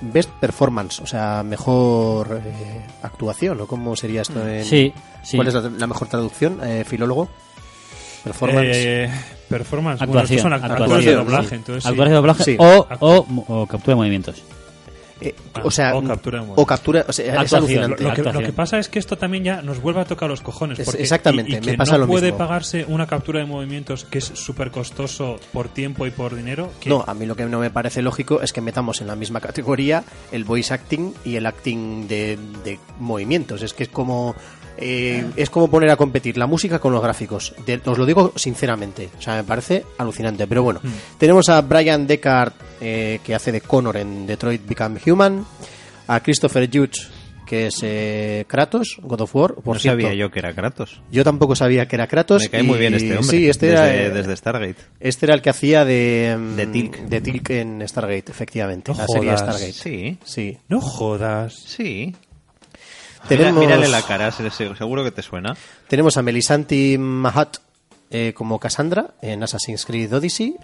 Best 0.00 0.30
Performance, 0.30 1.00
o 1.00 1.06
sea, 1.06 1.42
mejor 1.42 2.40
eh, 2.44 2.86
actuación, 3.02 3.60
¿o 3.60 3.66
cómo 3.66 3.96
sería 3.96 4.22
esto? 4.22 4.46
En, 4.48 4.64
Sí, 4.64 4.92
sí. 5.22 5.36
¿Cuál 5.36 5.48
es 5.48 5.54
la, 5.54 5.60
la 5.68 5.86
mejor 5.88 6.08
traducción, 6.08 6.60
eh, 6.62 6.84
filólogo? 6.86 7.28
Performance. 8.24 8.68
Eh, 8.72 9.10
performance, 9.48 10.00
Actuación, 10.02 10.42
bueno, 10.42 10.58
son 10.58 10.68
act- 10.68 10.72
actuación, 10.72 10.98
de 10.98 11.04
sí. 11.04 11.10
doblaje, 11.16 11.54
entonces 11.56 11.84
sí. 11.84 11.96
De 11.96 12.10
doblaje 12.10 12.44
Sí. 12.44 12.56
o, 12.58 12.86
o, 13.00 13.44
o 13.48 13.66
captura 13.66 13.92
de 13.92 13.96
movimientos. 13.96 14.42
Eh, 15.20 15.34
o 15.64 15.70
sea, 15.72 15.96
o 15.96 16.04
captura 16.04 16.36
de 16.38 16.42
o 16.44 16.46
movimiento. 16.46 16.66
captura, 16.66 17.04
o 17.08 17.12
sea, 17.12 17.24
es 17.24 17.30
Actuación. 17.32 17.58
alucinante. 17.82 18.04
Lo 18.04 18.14
que, 18.14 18.22
lo 18.22 18.38
que 18.38 18.52
pasa 18.52 18.78
es 18.78 18.88
que 18.88 19.00
esto 19.00 19.18
también 19.18 19.42
ya 19.42 19.62
nos 19.62 19.82
vuelve 19.82 20.00
a 20.00 20.04
tocar 20.04 20.28
los 20.28 20.40
cojones. 20.42 20.78
Es- 20.78 20.84
Porque, 20.86 21.02
exactamente, 21.02 21.50
y, 21.50 21.54
y 21.56 21.60
me 21.60 21.66
que 21.72 21.76
pasa 21.76 21.94
no 21.94 21.98
lo 21.98 22.06
puede 22.06 22.26
mismo. 22.26 22.38
pagarse 22.38 22.84
una 22.86 23.08
captura 23.08 23.40
de 23.40 23.46
movimientos 23.46 24.04
que 24.04 24.18
es 24.18 24.24
súper 24.26 24.70
costoso 24.70 25.40
por 25.52 25.66
tiempo 25.70 26.06
y 26.06 26.12
por 26.12 26.36
dinero. 26.36 26.70
Que 26.78 26.88
No, 26.88 27.02
a 27.04 27.14
mí 27.14 27.26
lo 27.26 27.34
que 27.34 27.46
no 27.46 27.58
me 27.58 27.70
parece 27.70 28.00
lógico 28.00 28.40
es 28.42 28.52
que 28.52 28.60
metamos 28.60 29.00
en 29.00 29.08
la 29.08 29.16
misma 29.16 29.40
categoría 29.40 30.04
el 30.30 30.44
voice 30.44 30.72
acting 30.72 31.12
y 31.24 31.34
el 31.34 31.46
acting 31.46 32.06
de, 32.06 32.38
de 32.62 32.78
movimientos. 33.00 33.62
Es 33.62 33.74
que 33.74 33.82
es 33.82 33.88
como 33.88 34.36
eh, 34.78 35.24
es 35.36 35.50
como 35.50 35.68
poner 35.68 35.90
a 35.90 35.96
competir 35.96 36.36
la 36.38 36.46
música 36.46 36.78
con 36.78 36.92
los 36.92 37.02
gráficos. 37.02 37.54
De- 37.66 37.80
os 37.84 37.98
lo 37.98 38.06
digo 38.06 38.32
sinceramente. 38.36 39.08
O 39.18 39.20
sea, 39.22 39.34
me 39.36 39.44
parece 39.44 39.84
alucinante. 39.98 40.46
Pero 40.46 40.62
bueno, 40.62 40.80
tenemos 41.18 41.48
a 41.48 41.60
Brian 41.62 42.06
Deckard 42.06 42.52
eh, 42.80 43.20
que 43.24 43.34
hace 43.34 43.52
de 43.52 43.60
Connor 43.60 43.96
en 43.96 44.26
Detroit 44.26 44.62
Become 44.66 45.00
Human, 45.06 45.44
a 46.06 46.20
Christopher 46.22 46.68
Judge 46.72 47.08
que 47.46 47.68
es 47.68 47.76
eh, 47.82 48.44
Kratos, 48.46 48.98
God 49.00 49.22
of 49.22 49.34
War. 49.34 49.54
Por 49.54 49.76
no 49.76 49.80
cierto, 49.80 50.02
sabía 50.02 50.14
yo 50.14 50.30
que 50.30 50.38
era 50.38 50.52
Kratos. 50.54 51.00
yo 51.10 51.24
tampoco 51.24 51.56
sabía 51.56 51.88
que 51.88 51.96
era 51.96 52.06
Kratos. 52.06 52.42
Me 52.42 52.50
cae 52.50 52.62
muy 52.62 52.78
bien 52.78 52.92
este 52.92 53.16
hombre. 53.16 53.38
Sí, 53.38 53.48
este 53.48 53.68
desde, 53.68 54.04
era, 54.04 54.14
desde 54.14 54.36
Stargate. 54.36 54.76
este 55.00 55.24
era 55.24 55.34
el 55.34 55.40
que 55.40 55.48
hacía 55.48 55.86
de, 55.86 56.36
mm, 56.38 56.56
De 56.56 56.66
Tilk. 56.66 56.98
de 57.08 57.20
Tilk 57.22 57.48
en 57.50 57.88
Stargate, 57.88 58.30
efectivamente. 58.30 58.92
No 58.92 58.98
la 58.98 59.06
serie. 59.06 59.34
Stargate. 59.38 59.72
Sí, 59.72 60.18
Sí. 60.24 60.58
No 60.68 60.82
jodas. 60.82 61.54
sí. 61.54 62.14
Tenemos, 63.28 63.60
Mira- 63.60 63.76
mírale 63.76 63.88
la 63.88 64.02
cara, 64.02 64.30
se- 64.32 64.50
se- 64.50 64.74
seguro 64.76 65.04
que 65.04 65.10
te 65.12 65.22
suena. 65.22 65.56
tenemos 65.88 66.16
a 66.16 66.22
Melisanti 66.22 66.96
Mahat 66.98 67.58
eh, 68.10 68.32
como 68.34 68.58
Cassandra 68.58 69.10
en 69.22 69.42
Assassin's 69.42 69.84
Creed 69.84 70.12
Odyssey, 70.14 70.56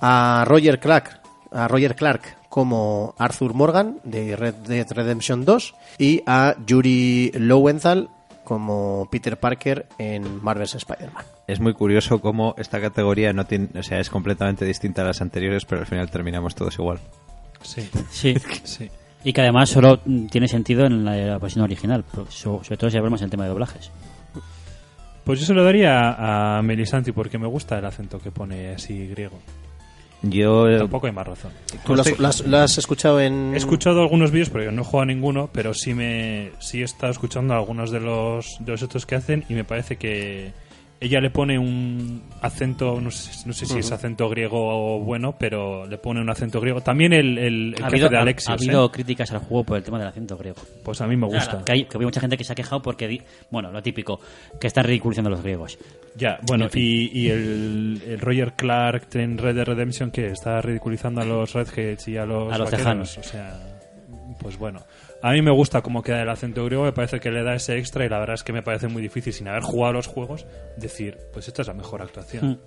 a 0.00 0.44
Roger 0.46 0.78
Clark, 0.78 1.20
a 1.50 1.68
Roger 1.68 1.94
Clark 1.96 2.36
como 2.48 3.14
Arthur 3.18 3.54
Morgan 3.54 3.98
de 4.04 4.36
Red 4.36 4.54
Dead 4.66 4.86
Redemption 4.90 5.44
2 5.44 5.74
y 5.98 6.22
a 6.26 6.54
Yuri 6.66 7.30
Lowenthal 7.34 8.08
como 8.44 9.08
Peter 9.10 9.38
Parker 9.38 9.86
en 9.98 10.42
Marvel's 10.44 10.74
Spider-Man. 10.74 11.24
Es 11.46 11.60
muy 11.60 11.72
curioso 11.72 12.20
cómo 12.20 12.54
esta 12.58 12.80
categoría 12.80 13.32
no 13.32 13.46
tiene, 13.46 13.68
o 13.78 13.82
sea, 13.82 14.00
es 14.00 14.10
completamente 14.10 14.64
distinta 14.66 15.00
a 15.02 15.06
las 15.06 15.22
anteriores, 15.22 15.64
pero 15.64 15.80
al 15.82 15.86
final 15.86 16.10
terminamos 16.10 16.54
todos 16.54 16.74
igual. 16.78 16.98
Sí, 17.62 17.88
Sí. 18.10 18.34
sí. 18.64 18.90
Y 19.24 19.32
que 19.32 19.40
además 19.40 19.70
solo 19.70 20.00
mm, 20.04 20.26
tiene 20.26 20.48
sentido 20.48 20.86
en 20.86 21.04
la, 21.04 21.16
la 21.16 21.38
versión 21.38 21.64
original, 21.64 22.04
sobre 22.28 22.76
todo 22.76 22.90
si 22.90 22.96
hablamos 22.96 23.22
el 23.22 23.30
tema 23.30 23.44
de 23.44 23.50
doblajes. 23.50 23.90
Pues 25.24 25.38
yo 25.38 25.46
se 25.46 25.54
lo 25.54 25.62
daría 25.64 26.56
a 26.58 26.62
Melisanti 26.62 27.12
porque 27.12 27.38
me 27.38 27.46
gusta 27.46 27.78
el 27.78 27.84
acento 27.84 28.18
que 28.18 28.30
pone 28.30 28.74
así 28.74 29.06
griego. 29.06 29.38
Yo 30.22 30.68
eh, 30.68 30.78
Tampoco 30.78 31.06
hay 31.06 31.12
más 31.12 31.26
razón. 31.26 31.52
¿Tú 31.84 31.94
lo 31.94 32.02
has, 32.02 32.46
lo 32.46 32.62
escuchado 32.64 33.20
en...? 33.20 33.54
He 33.54 33.56
escuchado 33.56 34.02
algunos 34.02 34.30
vídeos, 34.30 34.50
pero 34.50 34.64
yo 34.64 34.72
no 34.72 34.82
he 34.82 34.84
jugado 34.84 35.02
a 35.02 35.06
ninguno, 35.06 35.50
pero 35.52 35.74
sí 35.74 35.94
me 35.94 36.52
sí 36.60 36.80
he 36.80 36.84
estado 36.84 37.12
escuchando 37.12 37.54
algunos 37.54 37.90
de 37.90 38.00
los 38.00 38.56
de 38.60 38.72
los 38.72 38.82
otros 38.82 39.04
que 39.04 39.16
hacen 39.16 39.44
y 39.48 39.54
me 39.54 39.64
parece 39.64 39.96
que 39.96 40.52
ella 41.02 41.20
le 41.20 41.30
pone 41.30 41.58
un 41.58 42.22
acento, 42.40 43.00
no 43.00 43.10
sé, 43.10 43.46
no 43.46 43.52
sé 43.52 43.66
si 43.66 43.78
es 43.78 43.90
acento 43.92 44.28
griego 44.28 44.58
o 44.60 45.00
bueno, 45.00 45.34
pero 45.38 45.86
le 45.86 45.98
pone 45.98 46.20
un 46.20 46.30
acento 46.30 46.60
griego. 46.60 46.80
También 46.80 47.12
el, 47.12 47.38
el, 47.38 47.74
el 47.76 47.82
ha 47.82 47.86
habido, 47.88 48.08
de 48.08 48.16
ha- 48.16 48.20
Alexios, 48.22 48.48
ha 48.50 48.52
habido 48.54 48.86
¿eh? 48.86 48.90
críticas 48.92 49.30
al 49.32 49.38
juego 49.40 49.64
por 49.64 49.76
el 49.76 49.82
tema 49.82 49.98
del 49.98 50.08
acento 50.08 50.36
griego. 50.36 50.58
pues 50.84 51.00
a 51.00 51.06
mí 51.06 51.16
me 51.16 51.26
gusta. 51.26 51.62
Que 51.64 51.72
hay, 51.72 51.84
que 51.84 51.98
hay 51.98 52.04
mucha 52.04 52.20
gente 52.20 52.36
que 52.36 52.44
se 52.44 52.52
ha 52.52 52.56
quejado 52.56 52.80
porque, 52.82 53.22
bueno, 53.50 53.70
lo 53.70 53.82
típico, 53.82 54.20
que 54.60 54.66
están 54.68 54.84
ridiculizando 54.84 55.28
a 55.28 55.32
los 55.32 55.42
griegos. 55.42 55.78
Ya, 56.16 56.38
bueno, 56.46 56.64
En 56.64 56.70
fin. 56.70 56.82
y, 56.82 57.18
y 57.20 57.28
el, 57.30 58.02
el 58.06 58.20
Roger 58.20 58.52
Clark 58.54 59.08
en 59.14 59.38
Red 59.38 59.54
Dead 59.56 59.64
Redemption 59.66 60.10
que 60.10 60.26
está 60.26 60.60
ridiculizando 60.60 61.20
a 61.20 61.24
los 61.24 61.52
Redheads 61.52 62.08
y 62.08 62.16
a 62.16 62.24
los, 62.26 62.52
A 62.52 62.58
los 62.58 62.70
vaqueros, 62.70 62.76
tejanos. 62.78 63.18
O 63.18 63.22
sea, 63.22 63.58
pues 64.40 64.56
bueno. 64.58 64.80
A 65.22 65.32
mí 65.32 65.40
me 65.42 65.52
gusta 65.52 65.82
cómo 65.82 66.02
queda 66.02 66.22
el 66.22 66.28
acento 66.28 66.64
griego, 66.64 66.82
me 66.84 66.92
parece 66.92 67.20
que 67.20 67.30
le 67.30 67.42
da 67.44 67.54
ese 67.54 67.78
extra 67.78 68.04
y 68.04 68.08
la 68.08 68.18
verdad 68.18 68.34
es 68.34 68.42
que 68.42 68.52
me 68.52 68.62
parece 68.62 68.88
muy 68.88 69.00
difícil 69.02 69.32
sin 69.32 69.46
haber 69.48 69.62
jugado 69.62 69.90
a 69.90 69.92
los 69.94 70.08
juegos 70.08 70.46
decir, 70.76 71.16
pues 71.32 71.46
esta 71.46 71.62
es 71.62 71.68
la 71.68 71.74
mejor 71.74 72.02
actuación. 72.02 72.60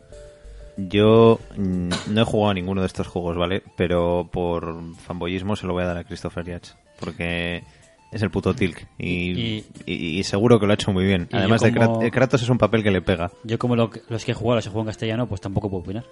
Yo 0.77 1.39
mm, 1.57 1.89
no 2.11 2.21
he 2.21 2.23
jugado 2.25 2.51
a 2.51 2.53
ninguno 2.53 2.81
de 2.81 2.87
estos 2.87 3.07
juegos, 3.07 3.37
¿vale? 3.37 3.61
Pero 3.77 4.29
por 4.31 4.73
fanboyismo 5.05 5.55
se 5.55 5.67
lo 5.67 5.73
voy 5.73 5.83
a 5.83 5.87
dar 5.87 5.97
a 5.97 6.03
Christopher 6.05 6.45
Yates. 6.45 6.75
Porque 6.99 7.63
es 8.11 8.21
el 8.21 8.29
puto 8.31 8.53
Tilk. 8.53 8.87
Y, 8.97 9.31
Y- 9.31 9.65
y- 9.85 10.19
y 10.19 10.23
seguro 10.23 10.57
que 10.59 10.65
lo 10.65 10.71
ha 10.71 10.75
hecho 10.75 10.93
muy 10.93 11.03
bien. 11.05 11.27
Además 11.33 11.61
de 11.61 11.73
como- 11.73 11.99
Krat- 11.99 12.07
eh, 12.07 12.11
Kratos 12.11 12.41
es 12.41 12.49
un 12.49 12.57
papel 12.57 12.83
que 12.83 12.91
le 12.91 13.01
pega. 13.01 13.31
Yo 13.43 13.57
como 13.59 13.75
lo- 13.75 13.89
los 14.09 14.23
que 14.23 14.31
he 14.31 14.35
jugado, 14.35 14.55
los 14.57 14.65
he 14.65 14.69
jugado 14.69 14.83
en 14.83 14.87
castellano, 14.93 15.27
pues 15.27 15.41
tampoco 15.41 15.69
puedo 15.69 15.83
opinar. 15.83 16.05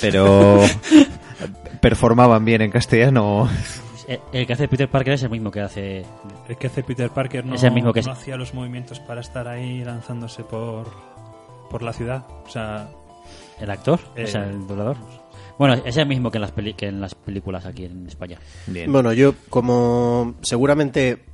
Pero 0.00 0.60
performaban 1.80 2.44
bien 2.44 2.62
en 2.62 2.70
castellano. 2.70 3.48
Eh, 4.08 4.20
El 4.32 4.46
que 4.46 4.52
hace 4.52 4.68
Peter 4.68 4.88
Parker 4.90 5.14
es 5.14 5.22
el 5.22 5.30
mismo 5.30 5.50
que 5.50 5.60
hace... 5.60 6.04
El 6.48 6.56
que 6.56 6.66
hace 6.68 6.82
Peter 6.82 7.10
Parker 7.10 7.44
no, 7.44 7.54
Es 7.54 7.62
el 7.64 7.72
mismo 7.72 7.92
que 7.92 8.02
no 8.02 8.12
es- 8.12 8.18
hacía 8.18 8.36
los 8.36 8.54
movimientos 8.54 9.00
para 9.00 9.20
estar 9.20 9.48
ahí 9.48 9.82
lanzándose 9.84 10.44
por, 10.44 10.86
por 11.70 11.82
la 11.82 11.92
ciudad. 11.92 12.24
O 12.46 12.48
sea, 12.50 12.88
¿El 13.60 13.70
actor? 13.70 13.98
Eh, 14.14 14.24
o 14.24 14.26
sea, 14.26 14.44
el 14.48 14.66
doblador. 14.66 14.96
Bueno, 15.58 15.74
es 15.84 15.96
el 15.96 16.06
mismo 16.06 16.30
que 16.30 16.36
en 16.38 16.42
las, 16.42 16.52
peli- 16.52 16.74
que 16.74 16.86
en 16.86 17.00
las 17.00 17.14
películas 17.14 17.64
aquí 17.66 17.86
en 17.86 18.06
España. 18.06 18.38
Bien. 18.66 18.92
Bueno, 18.92 19.12
yo 19.12 19.34
como 19.48 20.34
seguramente 20.42 21.24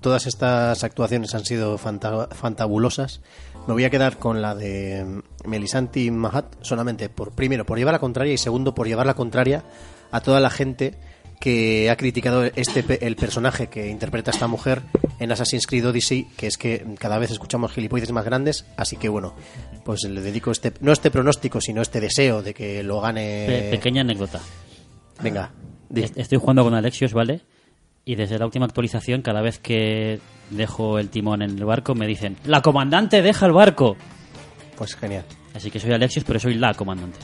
todas 0.00 0.26
estas 0.26 0.84
actuaciones 0.84 1.34
han 1.34 1.44
sido 1.44 1.76
fanta- 1.78 2.28
fantabulosas, 2.30 3.20
me 3.66 3.74
voy 3.74 3.84
a 3.84 3.90
quedar 3.90 4.18
con 4.18 4.40
la 4.40 4.54
de 4.54 5.22
Melisanti 5.46 6.10
Mahat 6.10 6.54
solamente 6.62 7.08
por 7.08 7.32
primero 7.32 7.66
por 7.66 7.76
llevar 7.78 7.92
la 7.92 7.98
contraria 7.98 8.32
y 8.32 8.38
segundo 8.38 8.74
por 8.74 8.86
llevar 8.86 9.06
la 9.06 9.14
contraria 9.14 9.64
a 10.12 10.20
toda 10.20 10.40
la 10.40 10.50
gente 10.50 10.94
que 11.42 11.90
ha 11.90 11.96
criticado 11.96 12.44
este 12.44 13.04
el 13.04 13.16
personaje 13.16 13.66
que 13.66 13.88
interpreta 13.88 14.30
esta 14.30 14.46
mujer 14.46 14.82
en 15.18 15.32
Assassin's 15.32 15.66
Creed 15.66 15.88
Odyssey, 15.88 16.28
que 16.36 16.46
es 16.46 16.56
que 16.56 16.86
cada 17.00 17.18
vez 17.18 17.32
escuchamos 17.32 17.72
gilipolleces 17.72 18.12
más 18.12 18.24
grandes, 18.24 18.64
así 18.76 18.96
que 18.96 19.08
bueno, 19.08 19.34
pues 19.84 20.04
le 20.04 20.20
dedico 20.20 20.52
este 20.52 20.72
no 20.80 20.92
este 20.92 21.10
pronóstico, 21.10 21.60
sino 21.60 21.82
este 21.82 22.00
deseo 22.00 22.42
de 22.44 22.54
que 22.54 22.84
lo 22.84 23.00
Pe- 23.00 23.06
gane. 23.08 23.68
pequeña 23.72 24.02
anécdota. 24.02 24.40
Venga, 25.20 25.50
di. 25.88 26.02
Est- 26.04 26.16
Estoy 26.16 26.38
jugando 26.38 26.62
con 26.62 26.74
Alexios, 26.74 27.12
¿vale? 27.12 27.40
Y 28.04 28.14
desde 28.14 28.38
la 28.38 28.46
última 28.46 28.66
actualización, 28.66 29.22
cada 29.22 29.42
vez 29.42 29.58
que 29.58 30.20
dejo 30.50 31.00
el 31.00 31.08
timón 31.08 31.42
en 31.42 31.50
el 31.58 31.64
barco, 31.64 31.96
me 31.96 32.06
dicen, 32.06 32.36
¡La 32.44 32.62
comandante 32.62 33.20
deja 33.20 33.46
el 33.46 33.52
barco! 33.52 33.96
pues 34.78 34.94
genial. 34.94 35.24
Así 35.54 35.72
que 35.72 35.80
soy 35.80 35.92
Alexios, 35.92 36.24
pero 36.24 36.38
soy 36.38 36.54
la 36.54 36.72
comandante. 36.74 37.18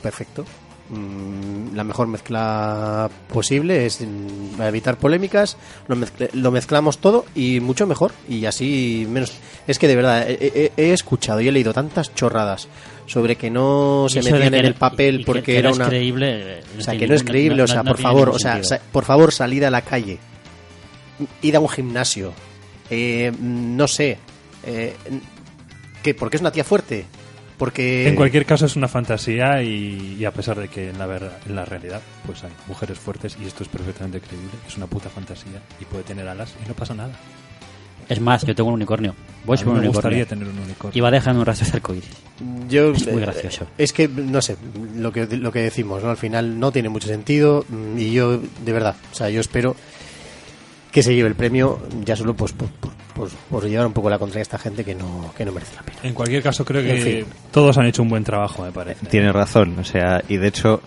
Perfecto. 0.00 0.44
Mm, 0.88 1.74
La 1.74 1.82
mejor 1.84 2.06
mezcla 2.06 3.10
posible 3.32 3.86
es 3.86 4.00
mm, 4.00 4.60
evitar 4.62 4.96
polémicas, 4.98 5.56
lo, 5.88 5.96
mezcle- 5.96 6.30
lo 6.32 6.50
mezclamos 6.50 6.98
todo 6.98 7.24
y 7.34 7.60
mucho 7.60 7.86
mejor. 7.86 8.12
Y 8.28 8.44
así 8.46 9.06
menos. 9.10 9.32
Es 9.66 9.78
que 9.78 9.88
de 9.88 9.96
verdad, 9.96 10.28
he, 10.30 10.38
he- 10.40 10.72
he 10.76 10.92
escuchado 10.92 11.40
y 11.40 11.48
he 11.48 11.52
leído 11.52 11.72
tantas 11.72 12.14
chorradas 12.14 12.68
sobre 13.06 13.36
que 13.36 13.50
no 13.50 14.06
se 14.08 14.20
metían 14.22 14.52
que 14.52 14.58
en 14.58 14.64
el 14.66 14.74
papel 14.74 15.14
y- 15.14 15.16
y 15.16 15.18
que- 15.20 15.26
porque 15.26 15.42
que 15.42 15.58
era 15.58 15.72
una. 15.72 15.88
creíble. 15.88 16.62
O 16.78 16.80
sea, 16.80 16.96
que 16.96 17.06
no 17.08 17.14
es 17.14 17.24
creíble, 17.24 17.58
no- 17.58 17.64
o 17.64 17.66
sea, 17.66 17.82
no 17.82 17.90
por 17.90 18.00
favor, 18.00 18.28
o 18.30 18.38
sea, 18.38 18.52
sentido. 18.62 18.78
por 18.92 19.04
favor, 19.04 19.32
salid 19.32 19.64
a 19.64 19.70
la 19.70 19.82
calle. 19.82 20.18
Id 21.42 21.54
a 21.54 21.60
un 21.60 21.68
gimnasio. 21.68 22.32
Eh, 22.90 23.32
no 23.40 23.88
sé. 23.88 24.18
Eh, 24.64 24.94
¿qué? 26.02 26.14
¿Porque 26.14 26.36
es 26.36 26.40
una 26.40 26.52
tía 26.52 26.62
fuerte? 26.64 27.06
Porque... 27.58 28.06
En 28.08 28.16
cualquier 28.16 28.44
caso 28.44 28.66
es 28.66 28.76
una 28.76 28.88
fantasía 28.88 29.62
y, 29.62 30.16
y 30.18 30.24
a 30.24 30.30
pesar 30.32 30.58
de 30.58 30.68
que 30.68 30.90
en 30.90 30.98
la, 30.98 31.06
ver- 31.06 31.30
en 31.46 31.56
la 31.56 31.64
realidad 31.64 32.00
pues 32.26 32.44
hay 32.44 32.50
mujeres 32.66 32.98
fuertes 32.98 33.36
y 33.42 33.46
esto 33.46 33.62
es 33.62 33.68
perfectamente 33.68 34.20
creíble, 34.20 34.50
es 34.68 34.76
una 34.76 34.86
puta 34.86 35.08
fantasía 35.08 35.60
y 35.80 35.84
puede 35.86 36.04
tener 36.04 36.28
alas 36.28 36.54
y 36.64 36.68
no 36.68 36.74
pasa 36.74 36.94
nada. 36.94 37.12
Es 38.08 38.20
más, 38.20 38.44
yo 38.46 38.54
tengo 38.54 38.68
un 38.68 38.74
unicornio. 38.76 39.16
Voy 39.44 39.56
A 39.56 39.58
sobre 39.58 39.72
mí 39.72 39.78
un 39.78 39.82
me 39.82 39.88
gustaría 39.88 40.24
tener 40.26 40.46
un 40.46 40.58
unicornio. 40.60 40.96
Y 40.96 41.00
va 41.00 41.10
dejando 41.10 41.40
un 41.40 41.46
rastro 41.46 41.66
de 41.66 41.72
arcoíris. 41.72 42.08
Yo, 42.68 42.92
Es 42.92 43.04
muy 43.08 43.16
eh, 43.20 43.24
gracioso. 43.26 43.66
Es 43.78 43.92
que, 43.92 44.06
no 44.06 44.40
sé, 44.42 44.56
lo 44.94 45.10
que, 45.12 45.26
lo 45.26 45.50
que 45.50 45.58
decimos, 45.60 46.04
¿no? 46.04 46.10
Al 46.10 46.16
final 46.16 46.60
no 46.60 46.70
tiene 46.70 46.88
mucho 46.88 47.08
sentido 47.08 47.64
mm, 47.68 47.98
y 47.98 48.12
yo, 48.12 48.38
de 48.38 48.72
verdad, 48.72 48.94
o 49.10 49.14
sea, 49.14 49.28
yo 49.28 49.40
espero 49.40 49.74
que 50.96 51.02
se 51.02 51.14
lleve 51.14 51.28
el 51.28 51.34
premio 51.34 51.78
ya 52.06 52.16
solo 52.16 52.32
pues 52.32 52.52
por, 52.54 52.68
por, 52.70 52.90
por- 53.14 53.28
por 53.50 53.64
llevar 53.68 53.86
un 53.86 53.92
poco 53.92 54.08
la 54.08 54.18
contra 54.18 54.38
a 54.38 54.42
esta 54.42 54.56
gente 54.56 54.82
que 54.82 54.94
no, 54.94 55.30
que 55.36 55.44
no 55.44 55.52
merece 55.52 55.76
la 55.76 55.82
pena. 55.82 55.98
En 56.04 56.14
cualquier 56.14 56.42
caso 56.42 56.64
creo 56.64 56.80
que 56.82 56.96
En 56.96 57.02
fin. 57.26 57.34
todos 57.52 57.76
han 57.76 57.84
hecho 57.84 58.00
un 58.02 58.08
buen 58.08 58.24
trabajo, 58.24 58.62
me 58.62 58.72
parece. 58.72 59.04
Tiene 59.04 59.30
razón, 59.30 59.78
o 59.78 59.84
sea, 59.84 60.22
y 60.26 60.38
de 60.38 60.48
hecho, 60.48 60.80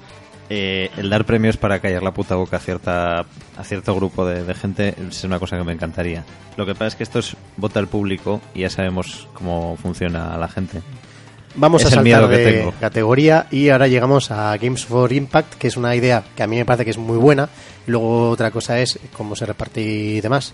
eh, 0.49 0.89
el 0.97 1.11
dar 1.11 1.25
premios 1.25 1.57
para 1.57 1.77
callar 1.79 2.01
la 2.01 2.11
puta 2.11 2.33
boca 2.33 2.57
a 2.57 2.59
cierta 2.59 3.19
a 3.19 3.63
cierto 3.63 3.93
grupo 3.93 4.25
de, 4.25 4.43
de 4.43 4.53
gente 4.55 4.95
es 5.07 5.23
una 5.25 5.37
cosa 5.37 5.59
que 5.59 5.63
me 5.63 5.73
encantaría. 5.73 6.23
Lo 6.57 6.65
que 6.65 6.73
pasa 6.73 6.87
es 6.87 6.95
que 6.95 7.03
esto 7.03 7.19
es 7.19 7.37
vota 7.57 7.79
al 7.79 7.87
público 7.87 8.41
y 8.55 8.61
ya 8.61 8.71
sabemos 8.71 9.27
cómo 9.35 9.77
funciona 9.77 10.35
la 10.39 10.47
gente. 10.47 10.81
Vamos 11.55 11.81
Es 11.81 11.87
a 11.87 11.95
saltar 11.95 12.27
de 12.27 12.71
categoría 12.79 13.47
y 13.51 13.69
ahora 13.69 13.87
llegamos 13.87 14.31
a 14.31 14.55
Games 14.57 14.85
for 14.85 15.11
Impact, 15.11 15.55
que 15.55 15.67
es 15.67 15.77
una 15.77 15.95
idea 15.95 16.23
que 16.35 16.43
a 16.43 16.47
mí 16.47 16.55
me 16.55 16.65
parece 16.65 16.85
que 16.85 16.91
es 16.91 16.97
muy 16.97 17.17
buena. 17.17 17.49
Luego 17.87 18.29
otra 18.29 18.51
cosa 18.51 18.79
es 18.79 18.99
cómo 19.13 19.35
se 19.35 19.47
reparte 19.47 19.81
y 19.81 20.21
demás 20.21 20.53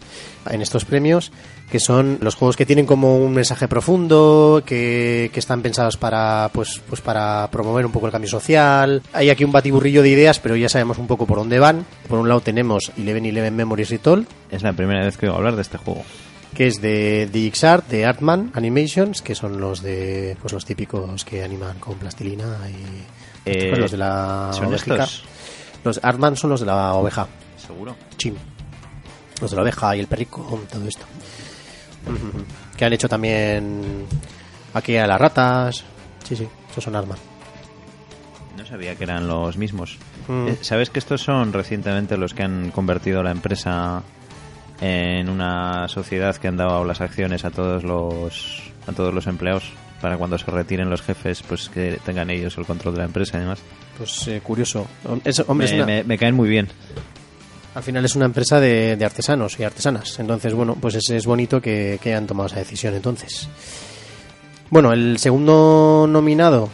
en 0.50 0.62
estos 0.62 0.86
premios, 0.86 1.34
que 1.70 1.80
son 1.82 2.18
los 2.22 2.36
juegos 2.36 2.56
que 2.56 2.66
tienen 2.66 2.86
como 2.86 3.18
un 3.18 3.34
mensaje 3.34 3.68
profundo, 3.68 4.64
que, 4.66 5.30
que 5.34 5.40
están 5.40 5.62
pensados 5.62 5.98
para 5.98 6.50
pues 6.54 6.82
pues 6.88 7.02
para 7.02 7.50
promover 7.52 7.86
un 7.86 7.92
poco 7.92 8.06
el 8.06 8.12
cambio 8.14 8.30
social. 8.30 9.02
Hay 9.12 9.30
aquí 9.30 9.44
un 9.44 9.52
batiburrillo 9.52 10.02
de 10.02 10.10
ideas, 10.10 10.40
pero 10.40 10.56
ya 10.56 10.70
sabemos 10.70 10.98
un 10.98 11.08
poco 11.08 11.26
por 11.26 11.38
dónde 11.38 11.60
van. 11.60 11.86
Por 12.08 12.20
un 12.20 12.30
lado 12.30 12.40
tenemos 12.40 12.92
Eleven 12.98 13.26
Eleven 13.26 13.56
Memories 13.56 13.90
Retold, 13.90 14.28
Es 14.50 14.64
la 14.64 14.72
primera 14.74 15.04
vez 15.04 15.18
que 15.18 15.26
oigo 15.26 15.38
hablar 15.38 15.56
de 15.56 15.62
este 15.62 15.78
juego. 15.78 16.04
Que 16.56 16.68
es 16.68 16.82
de 16.82 17.28
DxArt, 17.32 17.88
de 17.90 18.06
Artman 18.06 18.52
Animations, 18.56 19.22
que 19.22 19.36
son 19.36 19.60
los 19.60 19.82
de 19.82 20.36
pues 20.42 20.54
los 20.54 20.66
típicos 20.66 21.24
que 21.26 21.44
animan 21.44 21.78
con 21.80 21.96
plastilina 21.96 22.58
y 22.70 23.04
Eh, 23.48 23.68
pues 23.70 23.80
los 23.80 23.92
de 23.92 23.98
la 23.98 24.50
¿Son 24.54 24.74
estos? 24.74 25.24
Los 25.84 26.00
Artman 26.04 26.36
son 26.36 26.50
los 26.50 26.62
de 26.62 26.66
la 26.66 26.94
oveja, 26.96 27.28
Seguro. 27.58 27.96
chim. 28.18 28.34
Los 29.42 29.52
de 29.52 29.58
la 29.58 29.62
oveja 29.64 29.96
y 29.96 30.00
el 30.00 30.08
perrico, 30.08 30.62
todo 30.72 30.88
esto. 30.88 31.06
Que 32.78 32.86
han 32.86 32.94
hecho 32.94 33.08
también 33.10 34.06
aquí 34.74 34.96
a 34.98 35.06
las 35.08 35.20
ratas. 35.20 35.84
Sí, 36.24 36.36
sí, 36.36 36.48
esos 36.72 36.84
son 36.84 36.96
Artman. 36.96 37.18
No 38.58 38.66
sabía 38.66 38.96
que 38.96 39.04
eran 39.04 39.28
los 39.28 39.58
mismos. 39.58 39.98
Mm. 40.28 40.48
Eh, 40.48 40.58
¿Sabes 40.62 40.90
que 40.90 41.00
estos 41.00 41.22
son 41.22 41.52
recientemente 41.54 42.18
los 42.18 42.34
que 42.34 42.44
han 42.44 42.72
convertido 42.72 43.22
la 43.22 43.32
empresa 43.32 44.02
en 44.82 45.30
una 45.30 45.88
sociedad 45.88 46.36
que 46.36 46.48
han 46.48 46.58
dado 46.58 46.84
las 46.86 47.02
acciones 47.02 47.46
a 47.46 47.52
todos 47.52 47.84
los 47.84 48.64
a 48.88 48.92
todos 48.92 49.14
los 49.14 49.26
empleados 49.28 49.64
para 50.02 50.18
cuando 50.18 50.38
se 50.38 50.52
retiren 50.52 50.90
los 50.90 51.02
jefes 51.02 51.42
pues 51.48 51.70
que 51.70 51.98
tengan 52.06 52.30
ellos 52.30 52.58
el 52.58 52.66
control 52.66 52.94
de 52.94 53.00
la 53.00 53.06
empresa 53.06 53.38
y 53.38 53.42
demás. 53.42 53.60
Pues 53.98 54.28
eh, 54.28 54.42
curioso. 54.44 54.86
Es- 55.24 55.40
hombre, 55.48 55.66
es 55.68 55.72
me, 55.74 55.78
una- 55.78 55.86
me- 55.86 56.04
me 56.04 56.18
caen 56.18 56.36
muy 56.36 56.50
bien. 56.50 56.68
al 57.74 57.82
final 57.84 58.04
es 58.06 58.16
una 58.16 58.26
empresa 58.26 58.60
de, 58.60 58.96
de 58.98 59.06
artesanos 59.06 59.60
y 59.60 59.64
artesanas. 59.64 60.20
Entonces, 60.20 60.54
bueno, 60.54 60.78
pues 60.80 60.96
es, 60.96 61.10
es 61.10 61.26
bonito 61.26 61.62
que, 61.62 61.98
que 62.02 62.10
hayan 62.10 62.28
tomado 62.28 62.48
esa 62.48 62.58
decisión 62.60 62.94
entonces. 62.94 63.48
Bueno, 64.70 64.92
el 64.94 65.18
segundo 65.18 66.06
nominado 66.10 66.70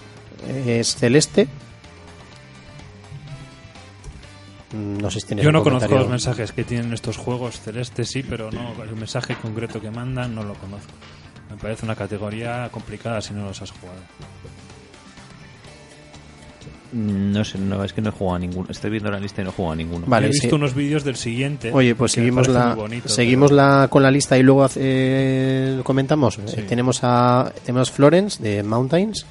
es 0.65 0.95
Celeste. 0.95 1.47
No 4.73 5.11
sé 5.11 5.19
si 5.19 5.27
tienes 5.27 5.43
Yo 5.45 5.51
no 5.51 5.63
conozco 5.63 5.93
los 5.95 6.07
mensajes 6.09 6.51
que 6.53 6.63
tienen 6.63 6.93
estos 6.93 7.17
juegos. 7.17 7.59
Celeste 7.59 8.05
sí, 8.05 8.23
pero 8.23 8.49
no 8.51 8.81
el 8.83 8.95
mensaje 8.95 9.35
concreto 9.35 9.81
que 9.81 9.91
mandan 9.91 10.33
no 10.33 10.43
lo 10.43 10.53
conozco. 10.53 10.91
Me 11.49 11.57
parece 11.57 11.85
una 11.85 11.95
categoría 11.95 12.69
complicada 12.71 13.19
si 13.21 13.33
no 13.33 13.43
los 13.45 13.61
has 13.61 13.71
jugado. 13.71 13.99
Mm, 16.93 17.31
No 17.31 17.43
sé, 17.45 17.57
no, 17.57 17.83
es 17.83 17.93
que 17.93 18.01
no 18.01 18.09
he 18.09 18.11
jugado 18.11 18.35
a 18.35 18.39
ninguno. 18.39 18.67
Estoy 18.69 18.89
viendo 18.91 19.09
la 19.11 19.19
lista 19.19 19.41
y 19.41 19.45
no 19.45 19.49
he 19.51 19.53
jugado 19.53 19.73
a 19.73 19.75
ninguno. 19.75 20.05
Vale, 20.07 20.27
He 20.27 20.29
visto 20.29 20.49
sí. 20.49 20.55
unos 20.55 20.73
vídeos 20.75 21.03
del 21.03 21.15
siguiente. 21.15 21.71
Oye, 21.73 21.95
pues 21.95 22.11
seguimos 22.13 22.47
la 22.49 22.73
bonito, 22.75 23.07
seguimos 23.09 23.51
pero- 23.51 23.61
la 23.61 23.87
con 23.89 24.03
la 24.03 24.11
lista 24.11 24.37
y 24.37 24.43
luego 24.43 24.67
eh, 24.75 25.79
comentamos. 25.83 26.37
Eh, 26.39 26.65
tenemos 26.67 26.99
a 27.03 27.51
tenemos 27.65 27.91
Florence 27.91 28.41
de 28.43 28.61
Mountains, 28.63 29.25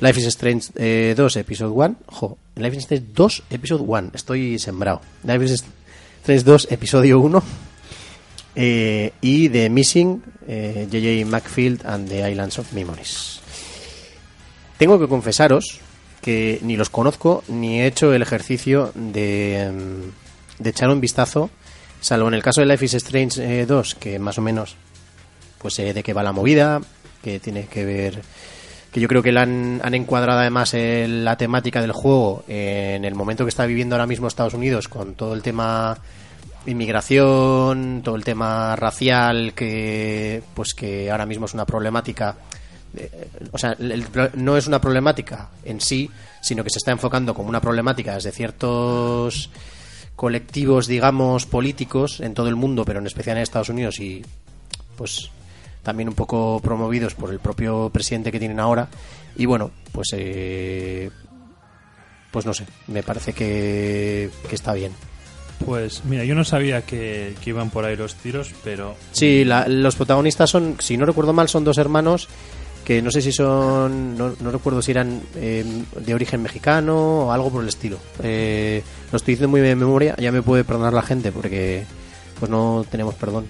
Life 0.00 0.18
is 0.18 0.26
Strange 0.28 0.68
eh, 0.76 1.14
2 1.14 1.36
Episode 1.36 1.70
1. 1.70 1.96
Jo, 2.06 2.38
Life 2.56 2.76
is 2.76 2.84
Strange 2.84 3.06
2 3.14 3.42
Episode 3.50 3.82
1. 3.82 4.10
Estoy 4.14 4.58
sembrado. 4.58 5.02
Life 5.24 5.44
is 5.44 5.64
Strange 6.22 6.44
2 6.44 6.68
Episodio 6.70 7.20
1 7.20 7.42
eh, 8.54 9.12
y 9.20 9.50
The 9.50 9.68
Missing 9.68 10.22
eh, 10.48 10.88
JJ 10.90 11.26
Macfield 11.26 11.84
and 11.84 12.08
the 12.08 12.30
Islands 12.30 12.58
of 12.58 12.72
Memories. 12.72 13.40
Tengo 14.78 14.98
que 14.98 15.06
confesaros 15.06 15.80
que 16.22 16.58
ni 16.62 16.78
los 16.78 16.88
conozco 16.88 17.44
ni 17.48 17.80
he 17.80 17.86
hecho 17.86 18.14
el 18.14 18.22
ejercicio 18.22 18.92
de, 18.94 19.70
mm, 19.70 20.62
de 20.62 20.70
echar 20.70 20.88
un 20.88 21.02
vistazo, 21.02 21.50
salvo 22.00 22.28
en 22.28 22.34
el 22.34 22.42
caso 22.42 22.62
de 22.62 22.66
Life 22.66 22.86
is 22.86 22.94
Strange 22.94 23.62
eh, 23.62 23.66
2, 23.66 23.94
que 23.96 24.18
más 24.18 24.38
o 24.38 24.40
menos 24.40 24.76
pues 25.58 25.74
sé 25.74 25.92
de 25.92 26.02
qué 26.02 26.14
va 26.14 26.22
la 26.22 26.32
movida, 26.32 26.80
que 27.22 27.38
tiene 27.38 27.66
que 27.66 27.84
ver 27.84 28.22
que 28.92 29.00
yo 29.00 29.08
creo 29.08 29.22
que 29.22 29.32
la 29.32 29.42
han, 29.42 29.80
han 29.82 29.94
encuadrado 29.94 30.40
además 30.40 30.74
la 30.74 31.36
temática 31.36 31.80
del 31.80 31.92
juego 31.92 32.44
en 32.48 33.04
el 33.04 33.14
momento 33.14 33.44
que 33.44 33.50
está 33.50 33.66
viviendo 33.66 33.94
ahora 33.94 34.06
mismo 34.06 34.26
Estados 34.26 34.54
Unidos 34.54 34.88
con 34.88 35.14
todo 35.14 35.34
el 35.34 35.42
tema 35.42 35.98
inmigración, 36.66 38.02
todo 38.04 38.16
el 38.16 38.24
tema 38.24 38.76
racial 38.76 39.54
que 39.54 40.42
pues 40.54 40.74
que 40.74 41.10
ahora 41.10 41.26
mismo 41.26 41.46
es 41.46 41.54
una 41.54 41.64
problemática 41.64 42.36
eh, 42.96 43.28
o 43.52 43.58
sea, 43.58 43.76
no 44.34 44.56
es 44.56 44.66
una 44.66 44.80
problemática 44.80 45.50
en 45.64 45.80
sí, 45.80 46.10
sino 46.40 46.64
que 46.64 46.70
se 46.70 46.78
está 46.78 46.90
enfocando 46.90 47.34
como 47.34 47.48
una 47.48 47.60
problemática 47.60 48.14
desde 48.14 48.32
ciertos 48.32 49.50
colectivos, 50.16 50.86
digamos, 50.86 51.46
políticos 51.46 52.20
en 52.20 52.34
todo 52.34 52.48
el 52.48 52.56
mundo, 52.56 52.84
pero 52.84 52.98
en 52.98 53.06
especial 53.06 53.36
en 53.36 53.42
Estados 53.42 53.68
Unidos 53.68 54.00
y 54.00 54.24
pues 54.96 55.30
también 55.82 56.08
un 56.08 56.14
poco 56.14 56.60
promovidos 56.62 57.14
por 57.14 57.30
el 57.30 57.38
propio 57.40 57.90
presidente 57.92 58.30
que 58.32 58.38
tienen 58.38 58.60
ahora. 58.60 58.88
Y 59.36 59.46
bueno, 59.46 59.70
pues 59.92 60.08
eh, 60.12 61.10
pues 62.30 62.46
no 62.46 62.54
sé, 62.54 62.64
me 62.86 63.02
parece 63.02 63.32
que, 63.32 64.30
que 64.48 64.54
está 64.54 64.72
bien. 64.72 64.92
Pues 65.64 66.04
mira, 66.04 66.24
yo 66.24 66.34
no 66.34 66.44
sabía 66.44 66.82
que, 66.82 67.34
que 67.42 67.50
iban 67.50 67.70
por 67.70 67.84
ahí 67.84 67.96
los 67.96 68.14
tiros, 68.14 68.52
pero 68.64 68.94
Sí, 69.12 69.44
la- 69.44 69.68
los 69.68 69.94
protagonistas 69.96 70.48
son, 70.48 70.76
si 70.78 70.96
no 70.96 71.04
recuerdo 71.04 71.32
mal, 71.32 71.48
son 71.48 71.64
dos 71.64 71.76
hermanos 71.78 72.28
que 72.84 73.02
no 73.02 73.10
sé 73.10 73.20
si 73.20 73.30
son, 73.30 74.16
no, 74.16 74.32
no 74.40 74.50
recuerdo 74.50 74.80
si 74.80 74.90
eran 74.92 75.20
eh, 75.36 75.64
de 76.00 76.14
origen 76.14 76.40
mexicano 76.42 77.26
o 77.26 77.32
algo 77.32 77.50
por 77.50 77.62
el 77.62 77.68
estilo. 77.68 77.98
Eh, 78.22 78.82
lo 79.12 79.16
estoy 79.18 79.34
diciendo 79.34 79.50
muy 79.50 79.60
de 79.60 79.76
memoria, 79.76 80.16
ya 80.18 80.32
me 80.32 80.40
puede 80.42 80.64
perdonar 80.64 80.94
la 80.94 81.02
gente 81.02 81.30
porque 81.30 81.84
pues 82.38 82.50
no 82.50 82.84
tenemos 82.90 83.14
perdón. 83.16 83.46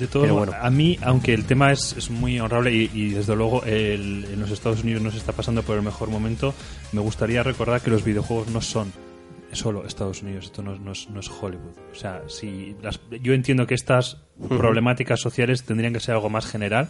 De 0.00 0.06
todo, 0.08 0.22
Pero 0.22 0.34
bueno. 0.36 0.52
a 0.60 0.70
mí, 0.70 0.98
aunque 1.02 1.32
el 1.34 1.44
tema 1.44 1.70
es, 1.70 1.94
es 1.96 2.10
muy 2.10 2.40
honrable 2.40 2.72
y, 2.74 2.90
y 2.92 3.10
desde 3.10 3.36
luego 3.36 3.62
el- 3.64 4.24
en 4.32 4.40
los 4.40 4.50
Estados 4.50 4.82
Unidos 4.82 5.02
no 5.02 5.10
se 5.12 5.18
está 5.18 5.32
pasando 5.32 5.62
por 5.62 5.76
el 5.76 5.82
mejor 5.82 6.08
momento, 6.08 6.54
me 6.92 7.00
gustaría 7.00 7.42
recordar 7.42 7.80
que 7.82 7.90
los 7.90 8.02
videojuegos 8.02 8.48
no 8.48 8.60
son 8.62 8.92
solo 9.52 9.84
Estados 9.86 10.22
Unidos, 10.22 10.46
esto 10.46 10.62
no, 10.62 10.72
es- 10.74 10.80
no 10.80 10.92
es, 10.92 11.10
no 11.10 11.20
es 11.20 11.28
Hollywood. 11.28 11.76
O 11.92 11.94
sea, 11.94 12.22
si 12.28 12.74
las- 12.82 12.98
yo 13.22 13.34
entiendo 13.34 13.66
que 13.66 13.74
estas 13.74 14.16
problemáticas 14.48 15.20
sociales 15.20 15.64
tendrían 15.64 15.92
que 15.92 16.00
ser 16.00 16.14
algo 16.14 16.30
más 16.30 16.46
general 16.46 16.88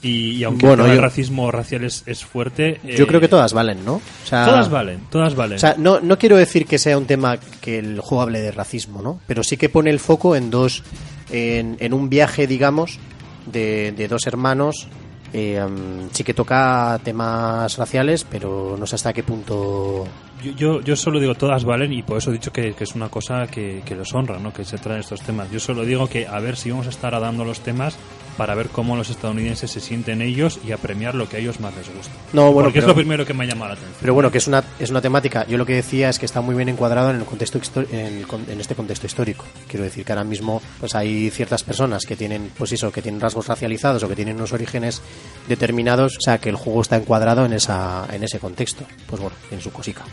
y, 0.00 0.30
y 0.32 0.44
aunque 0.44 0.66
Bueno, 0.66 0.86
el 0.86 0.94
yo- 0.94 1.00
racismo 1.00 1.50
racial 1.50 1.84
es, 1.84 2.04
es 2.06 2.24
fuerte... 2.24 2.80
Yo 2.84 3.04
eh, 3.04 3.06
creo 3.06 3.20
que 3.20 3.28
todas 3.28 3.52
valen, 3.52 3.84
¿no? 3.84 3.94
O 3.96 4.02
sea, 4.26 4.44
Todas 4.46 4.70
valen, 4.70 5.00
todas 5.10 5.34
valen. 5.34 5.56
O 5.56 5.58
sea, 5.58 5.74
no, 5.76 6.00
no 6.00 6.18
quiero 6.18 6.36
decir 6.36 6.66
que 6.66 6.78
sea 6.78 6.96
un 6.96 7.06
tema 7.06 7.36
que 7.60 7.78
el 7.80 8.00
juego 8.00 8.22
hable 8.22 8.40
de 8.40 8.50
racismo, 8.52 9.02
¿no? 9.02 9.20
Pero 9.26 9.42
sí 9.42 9.56
que 9.56 9.68
pone 9.68 9.90
el 9.90 9.98
foco 10.00 10.36
en 10.36 10.50
dos, 10.50 10.84
en, 11.30 11.76
en 11.80 11.92
un 11.94 12.08
viaje, 12.08 12.46
digamos, 12.46 12.98
de, 13.46 13.92
de 13.92 14.08
dos 14.08 14.26
hermanos. 14.26 14.88
eh, 15.32 15.60
sí 16.12 16.24
que 16.24 16.32
toca 16.34 16.98
temas 17.04 17.76
raciales, 17.76 18.24
pero 18.24 18.76
no 18.78 18.86
sé 18.86 18.94
hasta 18.96 19.12
qué 19.12 19.22
punto. 19.22 20.06
Yo, 20.42 20.52
yo, 20.52 20.80
yo 20.80 20.96
solo 20.96 21.18
digo 21.20 21.34
todas 21.34 21.64
valen 21.64 21.92
y 21.92 22.02
por 22.02 22.18
eso 22.18 22.30
he 22.30 22.34
dicho 22.34 22.52
que, 22.52 22.72
que 22.72 22.84
es 22.84 22.94
una 22.94 23.08
cosa 23.08 23.46
que, 23.48 23.82
que 23.84 23.94
los 23.96 24.14
honra, 24.14 24.38
¿no? 24.38 24.52
que 24.52 24.64
se 24.64 24.78
traen 24.78 25.00
estos 25.00 25.20
temas. 25.20 25.50
Yo 25.50 25.58
solo 25.60 25.84
digo 25.84 26.06
que 26.06 26.26
a 26.26 26.38
ver 26.38 26.56
si 26.56 26.70
vamos 26.70 26.86
a 26.86 26.90
estar 26.90 27.10
dando 27.20 27.44
los 27.44 27.60
temas 27.60 27.98
para 28.38 28.54
ver 28.54 28.68
cómo 28.68 28.96
los 28.96 29.10
estadounidenses 29.10 29.68
se 29.68 29.80
sienten 29.80 30.22
ellos 30.22 30.60
y 30.64 30.70
a 30.70 30.76
premiar 30.76 31.16
lo 31.16 31.28
que 31.28 31.36
a 31.36 31.40
ellos 31.40 31.58
más 31.58 31.76
les 31.76 31.92
gusta. 31.92 32.12
No, 32.32 32.52
bueno, 32.52 32.68
Porque 32.68 32.78
es 32.78 32.86
lo 32.86 32.94
primero 32.94 33.26
que 33.26 33.34
me 33.34 33.42
ha 33.42 33.48
llamado 33.48 33.70
la 33.70 33.74
atención. 33.74 33.98
Pero 34.00 34.14
bueno, 34.14 34.30
que 34.30 34.38
es 34.38 34.46
una, 34.46 34.62
es 34.78 34.90
una 34.90 35.00
temática. 35.00 35.44
Yo 35.48 35.58
lo 35.58 35.66
que 35.66 35.74
decía 35.74 36.08
es 36.08 36.20
que 36.20 36.24
está 36.24 36.40
muy 36.40 36.54
bien 36.54 36.68
encuadrado 36.68 37.10
en 37.10 37.16
el 37.16 37.24
contexto 37.24 37.58
en, 37.90 37.98
el 37.98 38.26
en 38.48 38.60
este 38.60 38.76
contexto 38.76 39.06
histórico. 39.06 39.44
Quiero 39.66 39.84
decir 39.84 40.04
que 40.04 40.12
ahora 40.12 40.22
mismo 40.22 40.62
pues 40.78 40.94
hay 40.94 41.30
ciertas 41.30 41.64
personas 41.64 42.06
que 42.06 42.14
tienen, 42.14 42.52
pues 42.56 42.70
eso, 42.70 42.92
que 42.92 43.02
tienen 43.02 43.20
rasgos 43.20 43.48
racializados 43.48 44.04
o 44.04 44.08
que 44.08 44.14
tienen 44.14 44.36
unos 44.36 44.52
orígenes 44.52 45.02
determinados. 45.48 46.16
O 46.16 46.20
sea, 46.20 46.38
que 46.38 46.48
el 46.48 46.56
juego 46.56 46.82
está 46.82 46.94
encuadrado 46.94 47.44
en 47.44 47.54
esa, 47.54 48.06
en 48.12 48.22
ese 48.22 48.38
contexto. 48.38 48.84
Pues 49.08 49.20
bueno, 49.20 49.36
en 49.50 49.60
su 49.60 49.72
cosica. 49.72 50.04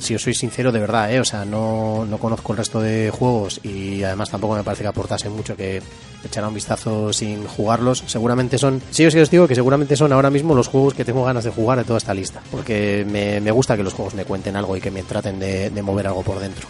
Si 0.00 0.14
os 0.14 0.22
soy 0.22 0.32
sincero, 0.32 0.72
de 0.72 0.80
verdad, 0.80 1.12
¿eh? 1.12 1.20
o 1.20 1.24
sea, 1.26 1.44
no, 1.44 2.06
no 2.06 2.18
conozco 2.18 2.52
el 2.52 2.58
resto 2.58 2.80
de 2.80 3.10
juegos 3.10 3.60
y 3.62 4.02
además 4.02 4.30
tampoco 4.30 4.56
me 4.56 4.64
parece 4.64 4.82
que 4.82 4.88
aportase 4.88 5.28
mucho 5.28 5.54
que 5.54 5.82
echara 6.24 6.48
un 6.48 6.54
vistazo 6.54 7.12
sin 7.12 7.46
jugarlos. 7.46 8.02
Seguramente 8.06 8.56
son, 8.56 8.80
sí 8.90 9.04
os 9.06 9.14
os 9.14 9.30
digo 9.30 9.46
que 9.46 9.54
seguramente 9.54 9.96
son 9.96 10.12
ahora 10.14 10.30
mismo 10.30 10.54
los 10.54 10.68
juegos 10.68 10.94
que 10.94 11.04
tengo 11.04 11.22
ganas 11.24 11.44
de 11.44 11.50
jugar 11.50 11.76
de 11.78 11.84
toda 11.84 11.98
esta 11.98 12.14
lista, 12.14 12.40
porque 12.50 13.06
me, 13.08 13.40
me 13.40 13.50
gusta 13.50 13.76
que 13.76 13.82
los 13.82 13.92
juegos 13.92 14.14
me 14.14 14.24
cuenten 14.24 14.56
algo 14.56 14.74
y 14.74 14.80
que 14.80 14.90
me 14.90 15.02
traten 15.02 15.38
de, 15.38 15.68
de 15.68 15.82
mover 15.82 16.06
algo 16.06 16.22
por 16.22 16.40
dentro. 16.40 16.66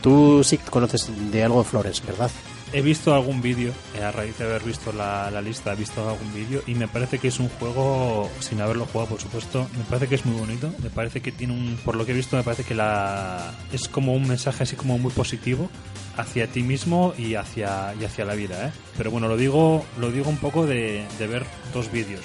Tú 0.00 0.42
sí 0.42 0.56
conoces 0.56 1.08
de 1.30 1.44
algo 1.44 1.62
de 1.62 1.68
Flores, 1.68 2.02
¿verdad? 2.06 2.30
He 2.74 2.80
visto 2.80 3.14
algún 3.14 3.42
vídeo, 3.42 3.70
eh, 3.94 4.02
a 4.02 4.10
raíz 4.12 4.38
de 4.38 4.44
haber 4.44 4.62
visto 4.62 4.92
la, 4.92 5.30
lista, 5.42 5.74
he 5.74 5.76
visto 5.76 6.08
algún 6.08 6.32
vídeo 6.32 6.62
y 6.66 6.74
me 6.74 6.88
parece 6.88 7.18
que 7.18 7.28
es 7.28 7.38
un 7.38 7.50
juego, 7.50 8.30
sin 8.40 8.62
haberlo 8.62 8.86
jugado 8.86 9.10
por 9.10 9.20
supuesto, 9.20 9.68
me 9.76 9.84
parece 9.84 10.08
que 10.08 10.14
es 10.14 10.24
muy 10.24 10.40
bonito, 10.40 10.72
me 10.82 10.88
parece 10.88 11.20
que 11.20 11.32
tiene 11.32 11.52
un, 11.52 11.78
por 11.84 11.96
lo 11.96 12.06
que 12.06 12.12
he 12.12 12.14
visto, 12.14 12.34
me 12.36 12.42
parece 12.42 12.64
que 12.64 12.74
la 12.74 13.52
es 13.74 13.88
como 13.88 14.14
un 14.14 14.26
mensaje 14.26 14.62
así 14.62 14.74
como 14.74 14.96
muy 14.96 15.12
positivo 15.12 15.68
hacia 16.16 16.46
ti 16.46 16.62
mismo 16.62 17.12
y 17.18 17.34
hacia, 17.34 17.94
y 18.00 18.04
hacia 18.04 18.24
la 18.24 18.34
vida, 18.34 18.68
¿eh? 18.68 18.72
Pero 18.96 19.10
bueno, 19.10 19.28
lo 19.28 19.36
digo, 19.36 19.84
lo 19.98 20.10
digo 20.10 20.30
un 20.30 20.38
poco 20.38 20.64
de, 20.64 21.04
de 21.18 21.26
ver 21.26 21.44
dos 21.74 21.92
vídeos 21.92 22.24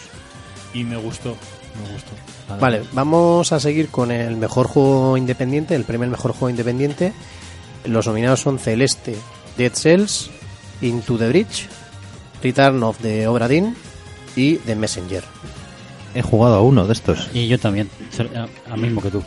y 0.74 0.86
me 0.86 0.96
gustó, 0.96 1.36
me 1.84 1.92
gustó. 1.92 2.12
Vale, 2.58 2.84
vamos 2.94 3.52
a 3.52 3.60
seguir 3.60 3.90
con 3.90 4.12
el 4.12 4.38
mejor 4.38 4.68
juego 4.68 5.18
independiente, 5.18 5.76
el 5.76 5.84
primer 5.84 6.08
mejor 6.08 6.32
juego 6.32 6.50
independiente. 6.50 7.12
Los 7.84 8.08
nominados 8.08 8.40
son 8.40 8.60
Celeste, 8.60 9.18
Dead 9.58 9.74
Cells, 9.74 10.30
Into 10.82 11.18
the 11.18 11.30
Bridge, 11.30 11.68
Return 12.44 12.84
of 12.84 12.98
the 13.00 13.28
Obra 13.28 13.48
Dinn 13.48 13.76
y 14.36 14.56
The 14.58 14.76
Messenger. 14.76 15.24
He 16.14 16.22
jugado 16.22 16.56
a 16.56 16.62
uno 16.62 16.86
de 16.88 16.94
estos, 16.94 17.30
Y 17.34 17.48
yo 17.48 17.60
también, 17.60 17.90
al 18.70 18.80
mismo 18.80 19.02
que 19.02 19.12
tú. 19.12 19.24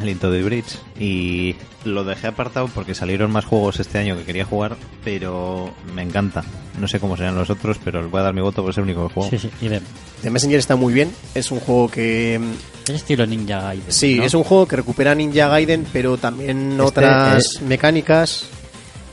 el 0.00 0.08
Into 0.08 0.30
the 0.30 0.42
Bridge, 0.42 0.78
y 0.98 1.54
lo 1.84 2.04
dejé 2.04 2.28
apartado 2.28 2.68
porque 2.68 2.94
salieron 2.94 3.30
más 3.30 3.44
juegos 3.44 3.78
este 3.80 3.98
año 3.98 4.16
que 4.16 4.24
quería 4.24 4.44
jugar, 4.44 4.76
pero 5.04 5.72
me 5.94 6.02
encanta. 6.02 6.42
No 6.80 6.88
sé 6.88 6.98
cómo 7.00 7.16
serán 7.16 7.36
los 7.36 7.50
otros, 7.50 7.78
pero 7.84 8.02
les 8.02 8.10
voy 8.10 8.20
a 8.20 8.24
dar 8.24 8.34
mi 8.34 8.40
voto 8.40 8.62
por 8.62 8.72
ser 8.74 8.82
el 8.82 8.90
único 8.90 9.06
que 9.08 9.14
juego. 9.14 9.30
Sí, 9.30 9.38
sí, 9.38 9.50
y 9.60 9.68
de, 9.68 9.80
The 10.22 10.30
Messenger 10.30 10.58
está 10.58 10.76
muy 10.76 10.92
bien, 10.94 11.12
es 11.34 11.50
un 11.50 11.60
juego 11.60 11.88
que 11.88 12.40
mm, 12.40 12.90
es 12.90 12.96
estilo 12.96 13.26
Ninja 13.26 13.60
Gaiden. 13.60 13.92
Sí, 13.92 14.16
¿no? 14.16 14.24
es 14.24 14.34
un 14.34 14.44
juego 14.44 14.66
que 14.66 14.76
recupera 14.76 15.14
Ninja 15.14 15.48
Gaiden, 15.48 15.86
pero 15.92 16.16
también 16.16 16.70
Este, 16.72 16.82
otras 16.82 17.60
mecánicas 17.62 18.46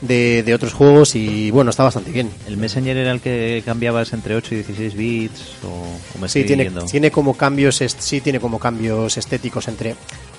de, 0.00 0.42
de 0.42 0.54
otros 0.54 0.72
juegos 0.72 1.14
y 1.14 1.50
bueno, 1.50 1.70
está 1.70 1.82
bastante 1.84 2.10
bien. 2.10 2.30
¿El 2.46 2.56
Messenger 2.56 2.96
era 2.96 3.12
el 3.12 3.20
que 3.20 3.62
cambiabas 3.64 4.12
entre 4.12 4.34
8 4.34 4.54
y 4.54 4.58
16 4.58 4.94
bits? 4.94 5.42
¿O, 5.64 5.68
o 6.16 6.18
me 6.20 6.28
Sí, 6.28 6.44
tiene, 6.44 6.70
tiene 6.90 7.10
como 7.10 7.34
cambios 7.36 7.82
sí 7.98 8.20
tiene 8.20 8.40
como 8.40 8.58
cambios 8.58 9.16
estéticos 9.18 9.68
entre 9.68 9.94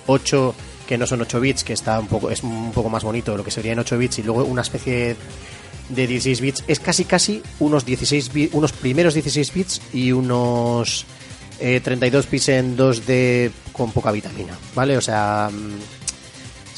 8 0.08 0.56
que 0.88 0.98
no 0.98 1.06
son 1.08 1.22
8 1.22 1.40
bits, 1.40 1.64
que 1.64 1.74
está 1.74 2.00
un 2.00 2.08
poco 2.08 2.30
es 2.32 2.44
un 2.44 2.72
poco 2.72 2.90
más 2.90 3.04
bonito 3.04 3.38
lo 3.38 3.44
que 3.44 3.52
sería 3.52 3.74
en 3.74 3.80
8 3.80 3.98
bits 3.98 4.20
y 4.20 4.24
luego 4.24 4.44
una 4.46 4.62
especie 4.64 5.16
de 5.90 6.08
16 6.08 6.42
bits. 6.42 6.64
Es 6.68 6.80
casi 6.80 7.06
casi 7.06 7.42
unos 7.60 7.86
16 7.86 8.34
bi- 8.34 8.50
unos 8.54 8.72
primeros 8.72 9.14
16 9.14 9.54
bits 9.54 9.82
y 9.94 10.12
unos 10.12 11.06
eh, 11.60 11.80
32 11.84 12.30
bits 12.30 12.50
en 12.50 12.76
2D 12.78 13.52
con 13.74 13.92
poca 13.92 14.12
vitamina, 14.12 14.58
¿vale? 14.74 14.98
O 14.98 15.02
sea, 15.02 15.50
mm, 15.52 16.01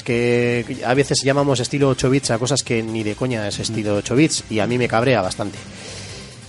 que 0.04 0.82
a 0.86 0.94
veces 0.94 1.22
llamamos 1.24 1.60
estilo 1.60 1.90
8 1.90 2.10
bits 2.10 2.32
a 2.32 2.38
cosas 2.38 2.64
que 2.64 2.84
ni 2.84 3.04
de 3.04 3.16
coña 3.16 3.48
es 3.48 3.60
estilo 3.60 3.96
8 3.96 4.16
bits 4.16 4.44
y 4.50 4.60
a 4.60 4.68
mí 4.68 4.78
me 4.78 4.88
cabrea 4.88 5.22
bastante. 5.22 5.58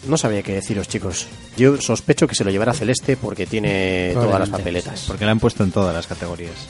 No 0.08 0.18
sabía 0.18 0.42
qué 0.42 0.52
deciros, 0.54 0.88
chicos. 0.88 1.26
Yo 1.56 1.80
sospecho 1.80 2.26
que 2.26 2.34
se 2.34 2.44
lo 2.44 2.50
llevará 2.50 2.74
Celeste 2.74 3.16
porque 3.16 3.46
tiene 3.46 4.10
todas 4.12 4.38
las 4.38 4.50
papeletas. 4.50 5.04
Porque 5.06 5.24
la 5.24 5.30
han 5.30 5.40
puesto 5.40 5.64
en 5.64 5.72
todas 5.72 5.94
las 5.94 6.06
categorías. 6.06 6.68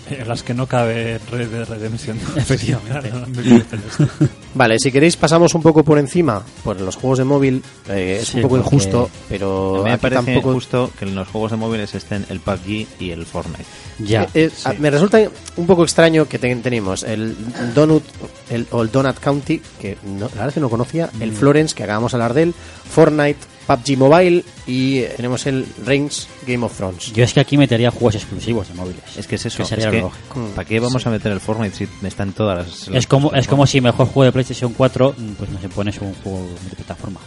En 0.10 0.28
las 0.28 0.42
que 0.42 0.54
no 0.54 0.66
cabe 0.66 1.18
Red 1.30 1.48
Dead 1.48 1.68
Redemption. 1.68 2.18
Efectivamente. 2.36 3.12
Vale, 4.54 4.78
si 4.78 4.90
queréis 4.90 5.16
pasamos 5.16 5.54
un 5.54 5.62
poco 5.62 5.84
por 5.84 5.98
encima 5.98 6.42
por 6.64 6.80
los 6.80 6.96
juegos 6.96 7.18
de 7.18 7.24
móvil. 7.24 7.62
eh, 7.88 8.18
es 8.22 8.28
Sí, 8.28 8.36
un 8.38 8.42
poco 8.42 8.56
injusto, 8.58 9.10
pero 9.28 9.82
me 9.84 9.98
parece 9.98 10.24
tampoco... 10.24 10.52
justo 10.54 10.90
que 10.98 11.04
en 11.04 11.14
los 11.14 11.28
juegos 11.28 11.50
de 11.50 11.56
móviles 11.58 11.94
estén 11.94 12.24
el 12.30 12.40
PUBG 12.40 12.86
y 13.00 13.10
el 13.10 13.26
Fortnite. 13.26 13.64
Ya. 13.98 14.22
Eh, 14.34 14.46
eh, 14.46 14.50
a- 14.64 14.72
Me 14.74 14.90
resulta 14.90 15.18
un 15.56 15.66
poco 15.66 15.82
extraño 15.84 16.26
que 16.26 16.38
ten- 16.38 16.62
tenemos 16.62 17.02
el 17.02 17.36
Donut 17.74 18.02
el, 18.50 18.66
o 18.70 18.82
el 18.82 18.90
Donut 18.90 19.18
County, 19.18 19.60
que 19.80 19.98
no- 20.04 20.20
la 20.20 20.26
verdad 20.28 20.48
es 20.48 20.54
que 20.54 20.60
no 20.60 20.70
conocía, 20.70 21.10
el 21.20 21.32
Mm. 21.32 21.34
Florence, 21.36 21.74
que 21.74 21.84
acabamos 21.84 22.12
de 22.12 22.16
hablar 22.16 22.34
de 22.34 22.42
él, 22.44 22.54
Fortnite, 22.88 23.38
PUBG 23.66 23.96
Mobile 23.96 24.44
y 24.66 24.98
eh, 24.98 25.12
tenemos 25.16 25.46
el 25.46 25.66
Reigns 25.84 26.28
Game 26.46 26.64
of 26.64 26.76
Thrones. 26.76 27.12
Yo 27.12 27.24
es 27.24 27.34
que 27.34 27.40
aquí 27.40 27.58
metería 27.58 27.90
juegos 27.90 28.14
exclusivos 28.14 28.68
de 28.68 28.74
móviles. 28.74 29.02
Es 29.16 29.26
que 29.26 29.34
es 29.34 29.46
eso. 29.46 29.58
Que 29.58 29.64
sería 29.64 29.86
es 29.86 29.90
que, 29.90 30.00
lógico. 30.00 30.48
¿Para 30.54 30.68
qué 30.68 30.78
vamos 30.80 31.06
a 31.06 31.10
meter 31.10 31.32
el 31.32 31.40
Fortnite 31.40 31.74
si 31.74 31.88
están 32.06 32.32
todas 32.32 32.58
las... 32.58 32.88
las 32.88 32.98
Es 32.98 33.06
como, 33.06 33.28
cosas 33.28 33.40
es 33.44 33.48
como 33.48 33.66
si 33.66 33.80
mejor 33.80 34.06
juego 34.06 34.24
de 34.24 34.32
PlayStation 34.32 34.72
4, 34.72 35.14
mm, 35.16 35.32
pues 35.32 35.50
no 35.50 35.60
se 35.60 35.68
pones 35.68 36.00
un 36.00 36.14
juego 36.14 36.46
de 36.68 36.76
plataforma. 36.76 37.20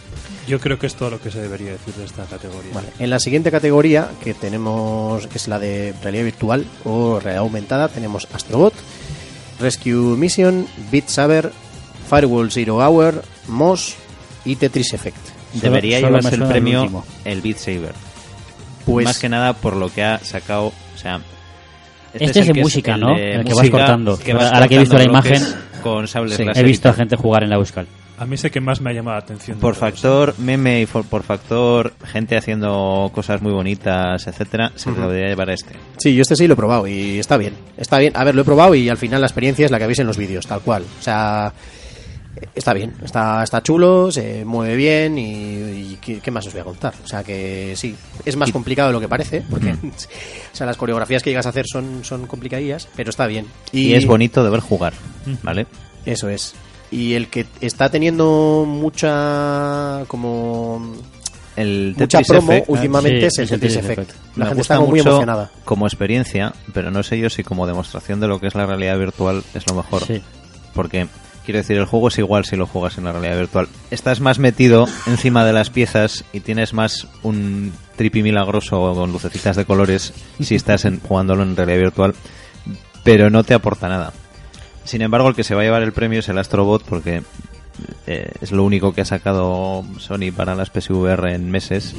Yo 0.48 0.58
creo 0.58 0.78
que 0.78 0.86
es 0.86 0.94
todo 0.94 1.10
lo 1.10 1.20
que 1.20 1.30
se 1.30 1.40
debería 1.40 1.72
decir 1.72 1.94
de 1.94 2.04
esta 2.04 2.24
categoría. 2.24 2.72
Vale, 2.74 2.88
En 2.98 3.10
la 3.10 3.20
siguiente 3.20 3.50
categoría 3.50 4.10
que 4.24 4.34
tenemos, 4.34 5.26
que 5.26 5.38
es 5.38 5.46
la 5.46 5.58
de 5.58 5.94
realidad 6.02 6.24
virtual 6.24 6.66
o 6.84 7.20
realidad 7.20 7.44
aumentada, 7.44 7.88
tenemos 7.88 8.26
Astrobot, 8.32 8.74
Rescue 9.60 10.16
Mission, 10.16 10.66
Beat 10.90 11.08
Saber, 11.08 11.52
Firewall 12.08 12.50
Zero 12.50 12.78
Hour, 12.78 13.22
Moss 13.46 13.94
y 14.44 14.56
Tetris 14.56 14.92
Effect. 14.94 15.29
Debería 15.54 16.00
Solo- 16.00 16.08
solo 16.08 16.16
me 16.16 16.18
llevarse 16.22 16.36
el 16.36 16.42
el 16.42 16.48
premio 16.48 16.80
último. 16.82 17.04
el 17.24 17.40
Beat 17.42 17.56
Saber. 17.58 17.92
Pues 18.86 19.04
Más 19.04 19.18
que 19.18 19.28
nada 19.28 19.52
por 19.52 19.76
lo 19.76 19.88
que 19.92 20.02
ha 20.02 20.18
sacado... 20.18 20.66
O 20.68 20.98
sea... 20.98 21.20
Este 22.12 22.40
es 22.40 22.48
el 22.48 22.60
música, 22.60 22.94
el 22.94 23.00
¿no? 23.00 23.16
El 23.16 23.44
que 23.44 23.54
vas 23.54 23.70
cortando. 23.70 24.18
que 24.18 24.34
vas 24.34 24.52
Ahora 24.52 24.66
que 24.66 24.74
he 24.76 24.78
visto 24.80 24.98
la 24.98 25.04
imagen, 25.04 25.42
Con 25.82 26.08
sables 26.08 26.36
Sí, 26.36 26.44
láser 26.44 26.64
He 26.64 26.66
visto 26.66 26.88
a 26.88 26.92
gente 26.92 27.14
jugar 27.16 27.44
en 27.44 27.50
la 27.50 27.56
Euskal. 27.56 27.86
A 28.18 28.26
mí 28.26 28.36
sé 28.36 28.50
que 28.50 28.60
más 28.60 28.80
me 28.80 28.90
ha 28.90 28.92
llamado 28.92 29.16
la 29.16 29.22
atención. 29.22 29.56
de 29.56 29.60
Por 29.62 29.76
factor 29.76 30.34
meme 30.38 30.80
y 30.82 30.86
for- 30.86 31.04
por 31.06 31.22
factor 31.22 31.94
gente 32.04 32.36
haciendo 32.36 33.10
cosas 33.14 33.40
muy 33.40 33.52
bonitas, 33.52 34.26
etcétera, 34.26 34.72
se 34.74 34.90
lo 34.90 35.08
debería 35.08 35.28
llevar 35.28 35.48
a 35.50 35.54
este. 35.54 35.74
Sí, 35.98 36.14
yo 36.14 36.20
este 36.22 36.36
sí 36.36 36.46
lo 36.46 36.52
he 36.52 36.56
probado 36.56 36.86
y 36.86 37.18
está 37.18 37.36
bien. 37.38 37.54
Está 37.78 37.96
bien. 37.98 38.12
A 38.16 38.24
ver, 38.24 38.34
lo 38.34 38.42
he 38.42 38.44
probado 38.44 38.74
y 38.74 38.88
al 38.90 38.98
final 38.98 39.20
la 39.22 39.26
experiencia 39.28 39.64
es 39.64 39.70
la 39.70 39.78
que 39.78 39.86
veis 39.86 40.00
en 40.00 40.06
los 40.06 40.18
vídeos, 40.18 40.46
tal 40.46 40.60
cual. 40.60 40.82
O 40.98 41.02
sea, 41.02 41.52
está 42.54 42.72
bien. 42.72 42.94
Está, 43.04 43.42
está 43.42 43.62
chulo, 43.62 44.10
se 44.10 44.44
mueve 44.44 44.76
bien 44.76 45.18
y, 45.18 45.92
y 45.92 45.98
¿qué, 46.00 46.20
qué 46.20 46.30
más 46.30 46.46
os 46.46 46.52
voy 46.52 46.62
a 46.62 46.64
contar? 46.64 46.94
O 47.04 47.06
sea 47.06 47.22
que 47.22 47.74
sí, 47.76 47.94
es 48.24 48.36
más 48.36 48.50
complicado 48.52 48.88
de 48.88 48.92
lo 48.92 49.00
que 49.00 49.08
parece, 49.08 49.42
porque 49.48 49.72
o 50.52 50.56
sea, 50.56 50.66
las 50.66 50.76
coreografías 50.76 51.22
que 51.22 51.30
llegas 51.30 51.46
a 51.46 51.50
hacer 51.50 51.66
son, 51.66 52.04
son 52.04 52.26
complicadillas, 52.26 52.88
pero 52.96 53.10
está 53.10 53.26
bien. 53.26 53.46
Y, 53.72 53.94
es 53.94 54.06
bonito 54.06 54.44
de 54.44 54.50
ver 54.50 54.60
jugar, 54.60 54.92
¿vale? 55.42 55.66
Eso 56.04 56.28
es. 56.28 56.54
Y 56.90 57.14
el 57.14 57.28
que 57.28 57.46
está 57.60 57.88
teniendo 57.88 58.64
mucha 58.66 60.04
como 60.08 60.96
El 61.54 61.94
mucha 61.96 62.18
Tetris 62.18 62.28
promo 62.28 62.52
Effect 62.52 62.68
últimamente 62.68 63.30
Sí, 63.30 63.42
es 63.42 63.52
el 63.52 63.60
Tetris 63.60 63.74
Tetris 63.74 63.90
Effect. 63.90 64.10
Effect. 64.10 64.36
La 64.36 64.44
me 64.44 64.48
gente 64.48 64.62
está 64.62 64.80
muy 64.80 65.00
emocionada. 65.00 65.50
como 65.64 65.86
experiencia, 65.86 66.52
pero 66.72 66.90
no 66.90 67.02
sé 67.02 67.18
yo 67.18 67.30
si 67.30 67.44
como 67.44 67.66
demostración 67.66 68.18
de 68.18 68.26
lo 68.26 68.40
que 68.40 68.48
es 68.48 68.54
la 68.54 68.66
realidad 68.66 68.98
virtual 68.98 69.44
es 69.54 69.66
lo 69.68 69.74
mejor. 69.74 70.04
Sí. 70.04 70.20
Porque, 70.74 71.06
quiero 71.44 71.58
decir, 71.58 71.76
el 71.78 71.84
juego 71.86 72.08
es 72.08 72.18
igual 72.18 72.44
si 72.44 72.56
lo 72.56 72.66
juegas 72.66 72.98
en 72.98 73.04
la 73.04 73.12
realidad 73.12 73.36
virtual. 73.38 73.68
Estás 73.90 74.20
más 74.20 74.38
metido 74.38 74.86
encima 75.06 75.44
de 75.44 75.52
las 75.52 75.70
piezas 75.70 76.24
y 76.32 76.40
tienes 76.40 76.72
más 76.74 77.06
un 77.22 77.72
tripi 77.96 78.22
milagroso 78.22 78.92
con 78.94 79.12
lucecitas 79.12 79.56
de 79.56 79.64
colores 79.64 80.12
si 80.40 80.54
estás 80.54 80.84
en- 80.84 81.00
jugándolo 81.00 81.42
en 81.42 81.56
realidad 81.56 81.78
virtual, 81.78 82.14
pero 83.04 83.30
no 83.30 83.44
te 83.44 83.54
aporta 83.54 83.88
nada. 83.88 84.12
Sin 84.84 85.02
embargo, 85.02 85.28
el 85.28 85.34
que 85.34 85.44
se 85.44 85.54
va 85.54 85.60
a 85.60 85.64
llevar 85.64 85.82
el 85.82 85.92
premio 85.92 86.20
es 86.20 86.28
el 86.28 86.38
Astrobot 86.38 86.84
porque 86.84 87.22
eh, 88.06 88.32
es 88.40 88.52
lo 88.52 88.64
único 88.64 88.92
que 88.92 89.02
ha 89.02 89.04
sacado 89.06 89.84
Sony 89.98 90.32
para 90.36 90.54
las 90.54 90.70
PSVR 90.70 91.32
en 91.34 91.50
meses 91.50 91.94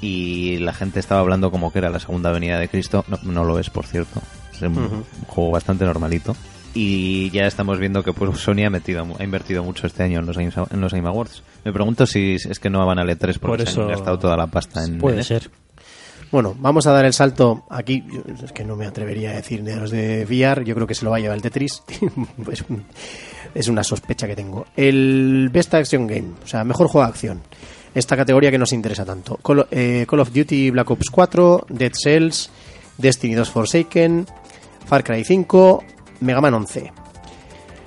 y 0.00 0.58
la 0.58 0.72
gente 0.72 1.00
estaba 1.00 1.20
hablando 1.20 1.50
como 1.50 1.72
que 1.72 1.78
era 1.78 1.90
la 1.90 2.00
segunda 2.00 2.30
venida 2.30 2.58
de 2.58 2.68
Cristo. 2.68 3.04
No, 3.08 3.18
no 3.22 3.44
lo 3.44 3.58
es, 3.58 3.68
por 3.70 3.86
cierto. 3.86 4.22
Es 4.54 4.62
un 4.62 5.04
juego 5.26 5.50
bastante 5.50 5.84
normalito. 5.84 6.34
Y 6.74 7.30
ya 7.30 7.46
estamos 7.46 7.78
viendo 7.78 8.04
que 8.04 8.12
pues 8.12 8.38
Sony 8.38 8.64
ha 8.66 8.70
metido 8.70 9.04
ha 9.18 9.24
invertido 9.24 9.64
mucho 9.64 9.86
este 9.86 10.02
año 10.04 10.20
en 10.20 10.26
los 10.26 10.36
Game, 10.38 10.52
en 10.70 10.80
los 10.80 10.92
Game 10.94 11.08
Awards. 11.08 11.42
Me 11.64 11.72
pregunto 11.72 12.06
si 12.06 12.36
es 12.36 12.58
que 12.60 12.70
no 12.70 12.84
van 12.86 12.98
a 12.98 13.04
E3 13.04 13.18
porque 13.18 13.38
Por 13.40 13.58
se 13.62 13.64
eso- 13.70 13.82
han 13.82 13.88
gastado 13.88 14.18
toda 14.18 14.36
la 14.36 14.46
pasta 14.46 14.84
en 14.84 14.98
Puede 14.98 15.18
en 15.18 15.24
ser. 15.24 15.50
Bueno, 16.30 16.54
vamos 16.60 16.86
a 16.86 16.92
dar 16.92 17.04
el 17.04 17.12
salto 17.12 17.64
aquí. 17.70 18.04
Yo- 18.08 18.22
Es 18.44 18.52
que 18.52 18.64
no 18.64 18.76
me 18.76 18.86
atrevería 18.86 19.30
a 19.30 19.34
decir 19.34 19.64
de 19.64 19.74
los 19.74 19.90
de 19.90 20.24
VR. 20.28 20.64
Yo 20.64 20.76
creo 20.76 20.86
que 20.86 20.94
se 20.94 21.04
lo 21.04 21.10
va 21.10 21.16
a 21.16 21.20
llevar 21.20 21.34
el 21.36 21.42
Tetris. 21.42 21.82
es 23.54 23.68
una 23.68 23.82
sospecha 23.82 24.26
que 24.28 24.36
tengo. 24.36 24.66
El 24.76 25.50
Best 25.52 25.74
Action 25.74 26.06
Game, 26.06 26.28
o 26.42 26.46
sea, 26.46 26.62
mejor 26.64 26.86
juego 26.86 27.04
de 27.06 27.10
acción. 27.10 27.40
Esta 27.94 28.16
categoría 28.16 28.52
que 28.52 28.58
nos 28.58 28.72
interesa 28.72 29.04
tanto. 29.04 29.36
Call, 29.38 29.66
eh, 29.72 30.06
Call 30.08 30.20
of 30.20 30.32
Duty 30.32 30.70
Black 30.70 30.88
Ops 30.90 31.10
4, 31.10 31.66
Dead 31.68 31.90
Cells, 31.92 32.48
Destiny 32.96 33.34
2 33.34 33.50
Forsaken, 33.50 34.26
Far 34.86 35.02
Cry 35.02 35.24
5, 35.24 35.82
Mega 36.20 36.40
Man 36.40 36.54
11. 36.54 36.92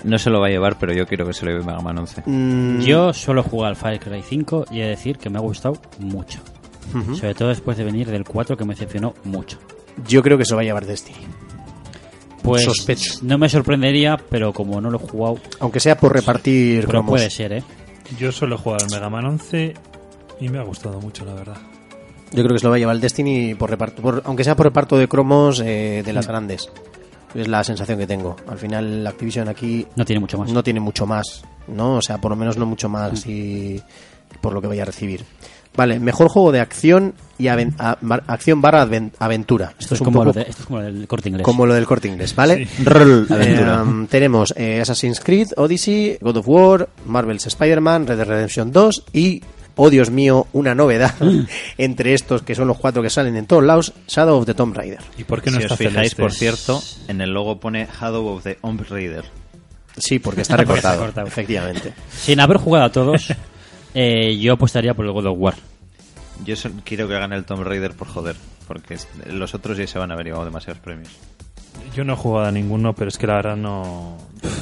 No 0.03 0.17
se 0.17 0.29
lo 0.29 0.41
va 0.41 0.47
a 0.47 0.49
llevar, 0.49 0.77
pero 0.77 0.93
yo 0.93 1.05
quiero 1.07 1.25
que 1.25 1.34
se 1.34 1.45
lo 1.45 1.51
lleve 1.51 1.63
Mega 1.65 1.79
Man 1.79 1.97
11. 1.99 2.23
Mm, 2.25 2.81
Yo 2.81 3.13
solo 3.13 3.41
he 3.41 3.43
jugado 3.43 3.69
al 3.69 3.75
Far 3.75 3.99
Cry 3.99 4.21
5 4.21 4.65
y 4.71 4.79
he 4.79 4.84
de 4.84 4.89
decir 4.89 5.17
que 5.17 5.29
me 5.29 5.38
ha 5.38 5.41
gustado 5.41 5.77
mucho. 5.99 6.39
Sobre 7.15 7.34
todo 7.34 7.47
después 7.49 7.77
de 7.77 7.86
venir 7.86 8.11
del 8.11 8.23
4 8.25 8.55
que 8.57 8.65
me 8.65 8.73
decepcionó 8.73 9.13
mucho. 9.23 9.57
Yo 10.07 10.21
creo 10.21 10.38
que 10.38 10.43
se 10.45 10.51
lo 10.51 10.57
va 10.57 10.61
a 10.61 10.65
llevar 10.65 10.86
Destiny. 10.86 11.25
Pues 12.43 12.63
Sospecho. 12.65 13.13
no 13.21 13.38
me 13.38 13.47
sorprendería, 13.47 14.17
pero 14.29 14.51
como 14.51 14.81
no 14.81 14.89
lo 14.89 14.97
he 14.97 15.07
jugado, 15.07 15.38
Aunque 15.61 15.79
sea 15.79 15.97
por 15.97 16.11
repartir 16.13 16.79
pero 16.81 16.89
cromos. 16.89 17.09
puede 17.11 17.29
ser, 17.29 17.53
¿eh? 17.53 17.63
Yo 18.19 18.31
solo 18.34 18.55
he 18.55 18.57
jugado 18.57 18.84
al 18.84 18.91
Mega 18.91 19.09
Man 19.09 19.25
11 19.25 19.73
y 20.41 20.49
me 20.49 20.59
ha 20.59 20.63
gustado 20.63 20.99
mucho, 20.99 21.23
la 21.23 21.34
verdad. 21.36 21.57
Yo 22.34 22.43
creo 22.43 22.53
que 22.53 22.59
se 22.59 22.65
lo 22.65 22.71
va 22.71 22.75
a 22.75 22.79
llevar 22.79 22.95
el 22.95 23.01
Destiny, 23.01 23.55
por 23.55 23.69
reparto, 23.69 24.01
por- 24.01 24.21
aunque 24.25 24.43
sea 24.43 24.55
por 24.57 24.65
reparto 24.65 24.97
de 24.97 25.07
cromos 25.07 25.61
eh, 25.61 26.03
de 26.05 26.11
las 26.13 26.27
grandes. 26.27 26.69
Es 27.36 27.47
la 27.47 27.63
sensación 27.63 27.97
que 27.97 28.07
tengo. 28.07 28.36
Al 28.47 28.57
final, 28.57 29.05
Activision 29.07 29.47
aquí 29.49 29.86
No 29.95 30.05
tiene 30.05 30.19
mucho 30.19 30.38
más. 30.38 30.51
no 30.51 30.63
tiene 30.63 30.79
mucho 30.79 31.05
más, 31.05 31.43
¿no? 31.67 31.95
O 31.97 32.01
sea, 32.01 32.19
por 32.19 32.31
lo 32.31 32.36
menos 32.36 32.57
no 32.57 32.65
mucho 32.65 32.89
más 32.89 33.25
y 33.25 33.81
por 34.41 34.53
lo 34.53 34.61
que 34.61 34.67
vaya 34.67 34.84
a 34.84 34.86
recibir. 34.86 35.23
Vale, 35.75 35.99
mejor 35.99 36.27
juego 36.27 36.51
de 36.51 36.59
acción 36.59 37.15
y 37.39 37.47
acción 37.47 38.61
barra 38.61 38.84
aven- 38.86 39.11
aventura. 39.17 39.73
esto, 39.79 39.95
es 39.95 40.01
como 40.01 40.23
lo 40.23 40.31
de, 40.31 40.41
esto 40.43 40.61
es 40.61 40.65
como 40.67 40.79
lo 40.79 40.86
del 40.86 41.07
corte 41.07 41.29
inglés. 41.29 41.43
como 41.43 41.65
lo 41.65 41.73
del 41.73 41.86
corte 41.88 42.07
inglés, 42.07 42.36
¿vale? 42.36 42.67
Rol, 42.84 43.25
eh, 43.31 44.05
tenemos 44.07 44.53
eh, 44.55 44.81
Assassin's 44.81 45.19
Creed, 45.19 45.47
Odyssey, 45.57 46.17
God 46.21 46.38
of 46.38 46.47
War, 46.47 46.89
Marvel's 47.07 47.47
Spider-Man, 47.47 48.05
Red 48.05 48.17
Dead 48.17 48.27
Redemption 48.27 48.71
2 48.71 49.03
y, 49.13 49.41
oh 49.76 49.89
Dios 49.89 50.09
mío, 50.09 50.47
una 50.53 50.76
novedad 50.76 51.15
entre 51.78 52.13
estos 52.13 52.41
que 52.43 52.55
son 52.55 52.67
los 52.67 52.78
cuatro 52.78 53.01
que 53.01 53.09
salen 53.09 53.36
en 53.36 53.45
todos 53.45 53.63
lados, 53.63 53.93
Shadow 54.07 54.38
of 54.38 54.45
the 54.45 54.53
Tomb 54.53 54.76
Raider. 54.76 54.99
¿Y 55.17 55.24
por 55.24 55.41
qué 55.41 55.51
no 55.51 55.57
si 55.57 55.63
está 55.63 55.74
os 55.74 55.78
fijáis, 55.78 56.15
Celeste? 56.15 56.21
por 56.21 56.32
cierto, 56.32 56.82
en 57.07 57.21
el 57.21 57.32
logo 57.32 57.59
pone 57.59 57.88
Shadow 57.99 58.28
of 58.28 58.43
the 58.43 58.55
Tomb 58.55 58.82
Raider. 58.89 59.26
Sí, 59.97 60.19
porque 60.19 60.41
está 60.41 60.55
Porque 60.57 60.74
está 60.74 60.91
recortado, 60.91 60.99
recortado. 61.01 61.28
efectivamente. 61.28 61.93
Sin 62.11 62.39
haber 62.39 62.57
jugado 62.57 62.86
a 62.86 62.91
todos, 62.91 63.28
eh, 63.93 64.38
yo 64.38 64.53
apostaría 64.53 64.93
por 64.93 65.05
el 65.05 65.11
God 65.11 65.28
of 65.28 65.38
War. 65.38 65.55
Yo 66.45 66.55
quiero 66.84 67.07
que 67.07 67.13
gane 67.13 67.36
el 67.36 67.45
Tomb 67.45 67.63
Raider 67.63 67.91
por 67.93 68.07
joder, 68.07 68.36
porque 68.67 68.97
los 69.28 69.53
otros 69.53 69.78
ya 69.78 69.86
se 69.86 69.99
van 69.99 70.09
a 70.11 70.15
haber 70.15 70.26
llevado 70.28 70.45
demasiados 70.45 70.82
premios. 70.82 71.11
Yo 71.95 72.03
no 72.03 72.13
he 72.13 72.15
jugado 72.15 72.47
a 72.47 72.51
ninguno, 72.51 72.93
pero 72.93 73.09
es 73.09 73.17
que 73.17 73.28
la 73.28 73.36
verdad 73.36 73.55
no. 73.55 74.17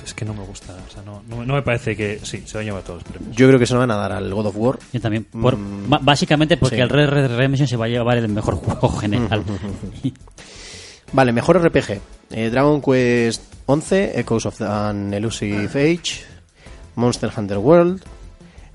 Es 0.05 0.13
que 0.13 0.25
no 0.25 0.33
me 0.33 0.43
gusta. 0.45 0.73
O 0.87 0.91
sea, 0.91 1.01
no, 1.03 1.23
no, 1.27 1.45
no 1.45 1.53
me 1.53 1.61
parece 1.61 1.95
que. 1.95 2.19
Sí, 2.23 2.43
se 2.45 2.57
van 2.57 2.63
a 2.63 2.65
llevar 2.65 2.83
todos 2.83 3.03
los 3.03 3.11
premios. 3.11 3.35
Yo 3.35 3.47
creo 3.47 3.57
que 3.59 3.65
se 3.65 3.73
lo 3.73 3.79
van 3.79 3.91
a 3.91 3.95
dar 3.95 4.11
al 4.11 4.33
God 4.33 4.47
of 4.47 4.55
War. 4.57 4.79
Yo 4.91 4.99
también. 4.99 5.23
Por, 5.25 5.55
Mm, 5.57 5.89
básicamente 6.01 6.57
porque 6.57 6.75
sí. 6.75 6.81
el 6.81 6.89
Red 6.89 7.09
Red 7.09 7.27
Redemption 7.35 7.67
se 7.67 7.77
va 7.77 7.85
a 7.85 7.87
llevar 7.89 8.17
el 8.17 8.27
mejor 8.27 8.55
juego 8.57 8.89
general. 8.89 9.43
Vale, 11.13 11.31
mejor 11.33 11.61
RPG. 11.61 11.99
Eh, 12.31 12.49
Dragon 12.49 12.81
Quest 12.81 13.41
11, 13.65 14.19
Echoes 14.19 14.45
of 14.45 14.61
an 14.61 15.13
Elusive 15.13 15.69
Age, 15.75 16.23
Monster 16.95 17.31
Hunter 17.35 17.57
World, 17.57 18.01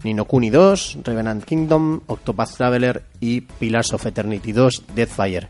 Nino 0.05 0.25
Kuni 0.27 0.51
2, 0.51 0.99
Revenant 1.03 1.45
Kingdom, 1.45 2.01
Octopath 2.07 2.55
Traveler 2.57 3.03
y 3.21 3.41
Pillars 3.41 3.93
of 3.95 4.05
Eternity 4.05 4.53
2, 4.53 4.85
Deathfire, 4.95 5.49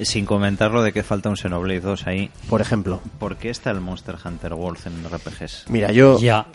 Sin 0.00 0.26
comentar 0.26 0.70
lo 0.70 0.82
de 0.82 0.92
que 0.92 1.02
falta 1.02 1.28
un 1.30 1.36
Xenoblade 1.36 1.80
2 1.80 2.06
ahí. 2.06 2.30
por 2.48 2.60
ejemplo. 2.60 3.00
¿Por 3.18 3.36
qué 3.36 3.50
está 3.50 3.70
el 3.70 3.80
Monster 3.80 4.16
Hunter 4.24 4.52
World 4.54 4.78
en 4.86 5.04
RPGs? 5.08 5.64
Mira, 5.68 5.90
yo 5.92 6.18
ya. 6.20 6.46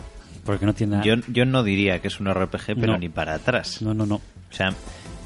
Porque 0.44 0.66
no 0.66 0.74
tiene 0.74 0.92
nada. 0.96 1.04
Yo, 1.04 1.14
yo 1.28 1.44
no 1.44 1.62
diría 1.62 2.00
que 2.00 2.08
es 2.08 2.18
un 2.20 2.28
RPG, 2.32 2.74
pero 2.80 2.92
No. 2.92 2.98
ni 2.98 3.08
para 3.08 3.34
atrás. 3.34 3.80
No, 3.82 3.94
no, 3.94 4.06
no. 4.06 4.16
O 4.16 4.54
sea, 4.54 4.72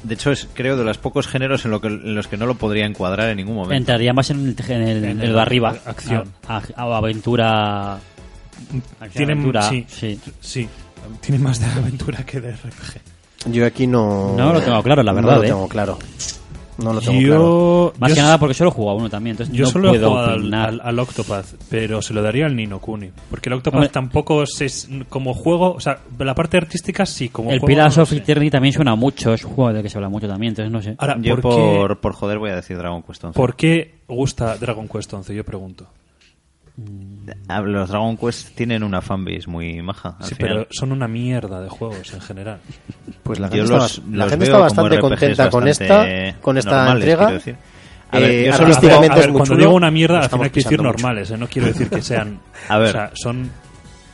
de 0.03 0.13
hecho 0.13 0.31
es 0.31 0.47
creo 0.53 0.77
de 0.77 0.83
los 0.83 0.97
pocos 0.99 1.27
géneros 1.27 1.65
en, 1.65 1.71
lo 1.71 1.81
que, 1.81 1.87
en 1.87 2.15
los 2.15 2.27
que 2.27 2.37
no 2.37 2.45
lo 2.45 2.55
podría 2.55 2.85
encuadrar 2.85 3.29
en 3.29 3.37
ningún 3.37 3.55
momento. 3.55 3.75
Entraría 3.75 4.13
más 4.13 4.29
en 4.29 4.39
el, 4.47 4.55
en 4.71 4.81
el, 4.81 5.03
En 5.05 5.21
el 5.21 5.33
de 5.33 5.41
arriba. 5.41 5.75
acción. 5.85 6.31
A, 6.47 6.57
a- 6.75 6.83
a 6.83 6.97
aventura. 6.97 7.97
Tiene, 9.13 9.33
aventura, 9.33 9.61
sí, 9.69 9.85
sí. 9.87 10.19
sí, 10.39 10.67
tiene 11.21 11.37
más 11.43 11.59
de 11.59 11.65
aventura 11.67 12.23
que 12.25 12.41
de 12.41 12.51
RPG. 12.53 13.51
Yo 13.51 13.65
aquí 13.65 13.85
no. 13.85 14.33
No 14.35 14.51
lo 14.53 14.61
tengo 14.61 14.81
claro, 14.81 15.03
la 15.03 15.13
verdad, 15.13 15.31
No 15.33 15.37
lo 15.37 15.43
¿eh? 15.43 15.47
tengo 15.47 15.67
claro. 15.67 15.99
No 16.77 16.93
lo 16.93 17.01
tengo 17.01 17.19
yo, 17.19 17.27
claro. 17.27 17.93
Más 17.99 18.09
yo 18.09 18.15
que 18.15 18.21
nada 18.21 18.37
porque 18.37 18.53
solo 18.53 18.69
he 18.69 18.73
jugado 18.73 18.97
uno 18.99 19.09
también, 19.09 19.31
entonces 19.33 19.55
Yo 19.55 19.65
no 19.65 19.71
solo 19.71 19.93
he 19.93 19.97
jugado 19.97 20.17
al, 20.19 20.39
opinar. 20.39 20.69
al- 20.69 20.81
al 20.83 20.99
Octopath, 20.99 21.45
pero 21.69 22.01
se 22.01 22.13
lo 22.13 22.21
daría 22.21 22.45
al 22.45 22.55
Nino 22.55 22.79
Kuni. 22.79 23.09
Porque 23.29 23.49
el 23.49 23.53
Octopath 23.53 23.75
Hombre. 23.77 23.89
tampoco 23.89 24.43
es 24.43 24.87
como 25.09 25.33
juego, 25.33 25.73
o 25.73 25.79
sea, 25.79 25.99
la 26.19 26.35
parte 26.35 26.57
artística 26.57 27.05
sí, 27.05 27.29
como 27.29 27.49
el 27.51 27.59
juego. 27.59 27.67
Pillars 27.67 27.97
no 27.97 28.03
of. 28.03 28.13
Eternity 28.13 28.51
también 28.51 28.73
suena 28.73 28.95
mucho, 28.95 29.33
es 29.33 29.43
un 29.43 29.53
juego 29.53 29.73
del 29.73 29.81
que 29.83 29.89
se 29.89 29.97
habla 29.97 30.09
mucho 30.09 30.27
también, 30.27 30.51
entonces 30.51 30.71
no 30.71 30.81
sé. 30.81 30.95
Ahora, 30.99 31.17
Yo 31.19 31.33
¿por, 31.35 31.41
por, 31.41 31.89
qué, 31.89 31.95
por 32.01 32.13
joder 32.13 32.37
voy 32.37 32.51
a 32.51 32.55
decir 32.57 32.77
Dragon 32.77 33.01
Quest 33.01 33.23
11. 33.23 33.35
por 33.37 33.55
qué 33.55 33.95
gusta 34.07 34.55
Dragon 34.57 34.87
Quest 34.87 35.11
11? 35.13 35.33
Yo 35.35 35.43
pregunto. 35.43 35.87
Ah, 37.47 37.61
Los 37.61 37.89
Dragon 37.89 38.15
Quest 38.17 38.55
tienen 38.55 38.83
una 38.83 39.01
fanbase 39.01 39.47
muy 39.47 39.81
maja. 39.81 40.15
al 40.19 40.25
Sí, 40.25 40.35
final. 40.35 40.53
pero 40.53 40.67
son 40.71 40.91
una 40.91 41.07
mierda 41.07 41.59
de 41.61 41.69
juegos 41.69 42.13
en 42.13 42.21
general. 42.21 42.59
Pues 43.23 43.39
la 43.39 43.47
gente, 43.49 43.67
los- 43.67 43.97
está, 43.97 44.01
la 44.11 44.17
los 44.25 44.29
gente 44.29 44.45
veo 44.45 44.45
está 44.45 44.51
como 44.53 44.63
bastante 44.89 44.99
contenta 44.99 45.49
con 45.49 45.67
esta, 45.67 46.05
con 46.41 46.57
esta 46.57 46.71
normales, 46.71 47.03
entrega. 47.03 47.25
quiero 47.25 47.33
decir. 47.39 47.55
A 48.11 48.19
ver, 48.19 48.31
Eh, 48.31 48.45
yo 48.45 48.53
solo- 48.53 48.65
artísticamente 48.67 49.13
A 49.13 49.15
ver, 49.15 49.25
es 49.25 49.31
muy 49.31 49.37
cuando 49.39 49.55
digo 49.57 49.73
una 49.75 49.91
mierda, 49.91 50.17
al 50.19 50.23
estamos 50.23 50.43
final 50.45 50.51
que 50.53 50.59
decir 50.61 50.77
mucho. 50.77 50.83
normales, 50.91 51.31
¿eh? 51.31 51.37
no 51.37 51.47
quiero 51.47 51.67
decir 51.67 51.89
que 51.89 52.01
sean. 52.01 52.39
A 52.69 52.77
ver. 52.77 52.89
O 52.89 52.91
sea, 52.91 53.11
son. 53.15 53.49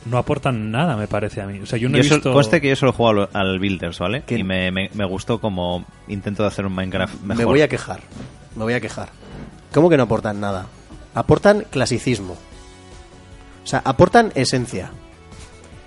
No 0.06 0.18
aportan 0.18 0.70
nada, 0.70 0.96
me 0.96 1.06
parece 1.06 1.40
a 1.40 1.46
mí. 1.46 1.60
O 1.60 1.66
sea, 1.66 1.78
yo 1.78 1.88
no 1.88 1.96
Yo 1.96 2.02
he 2.02 2.04
sol- 2.04 2.18
visto. 2.18 2.32
conste 2.32 2.60
que 2.60 2.68
yo 2.68 2.76
solo 2.76 2.90
he 2.92 2.94
jugado 2.94 3.28
al, 3.32 3.40
al 3.48 3.58
Builders, 3.58 3.98
¿vale? 3.98 4.22
Y 4.28 4.42
me, 4.42 4.70
me- 4.70 4.90
me 4.92 5.04
gustó 5.06 5.38
como 5.40 5.84
intento 6.08 6.42
de 6.42 6.48
hacer 6.48 6.66
un 6.66 6.74
Minecraft 6.74 7.20
mejor. 7.22 7.36
Me 7.36 7.44
voy 7.44 7.62
a 7.62 7.68
quejar. 7.68 8.00
Me 8.56 8.64
voy 8.64 8.74
a 8.74 8.80
quejar. 8.80 9.08
¿Cómo 9.72 9.88
que 9.88 9.96
no 9.96 10.02
aportan 10.02 10.40
nada? 10.40 10.66
Aportan 11.14 11.64
clasicismo. 11.70 12.36
O 13.64 13.66
sea, 13.66 13.80
aportan 13.84 14.30
esencia. 14.34 14.90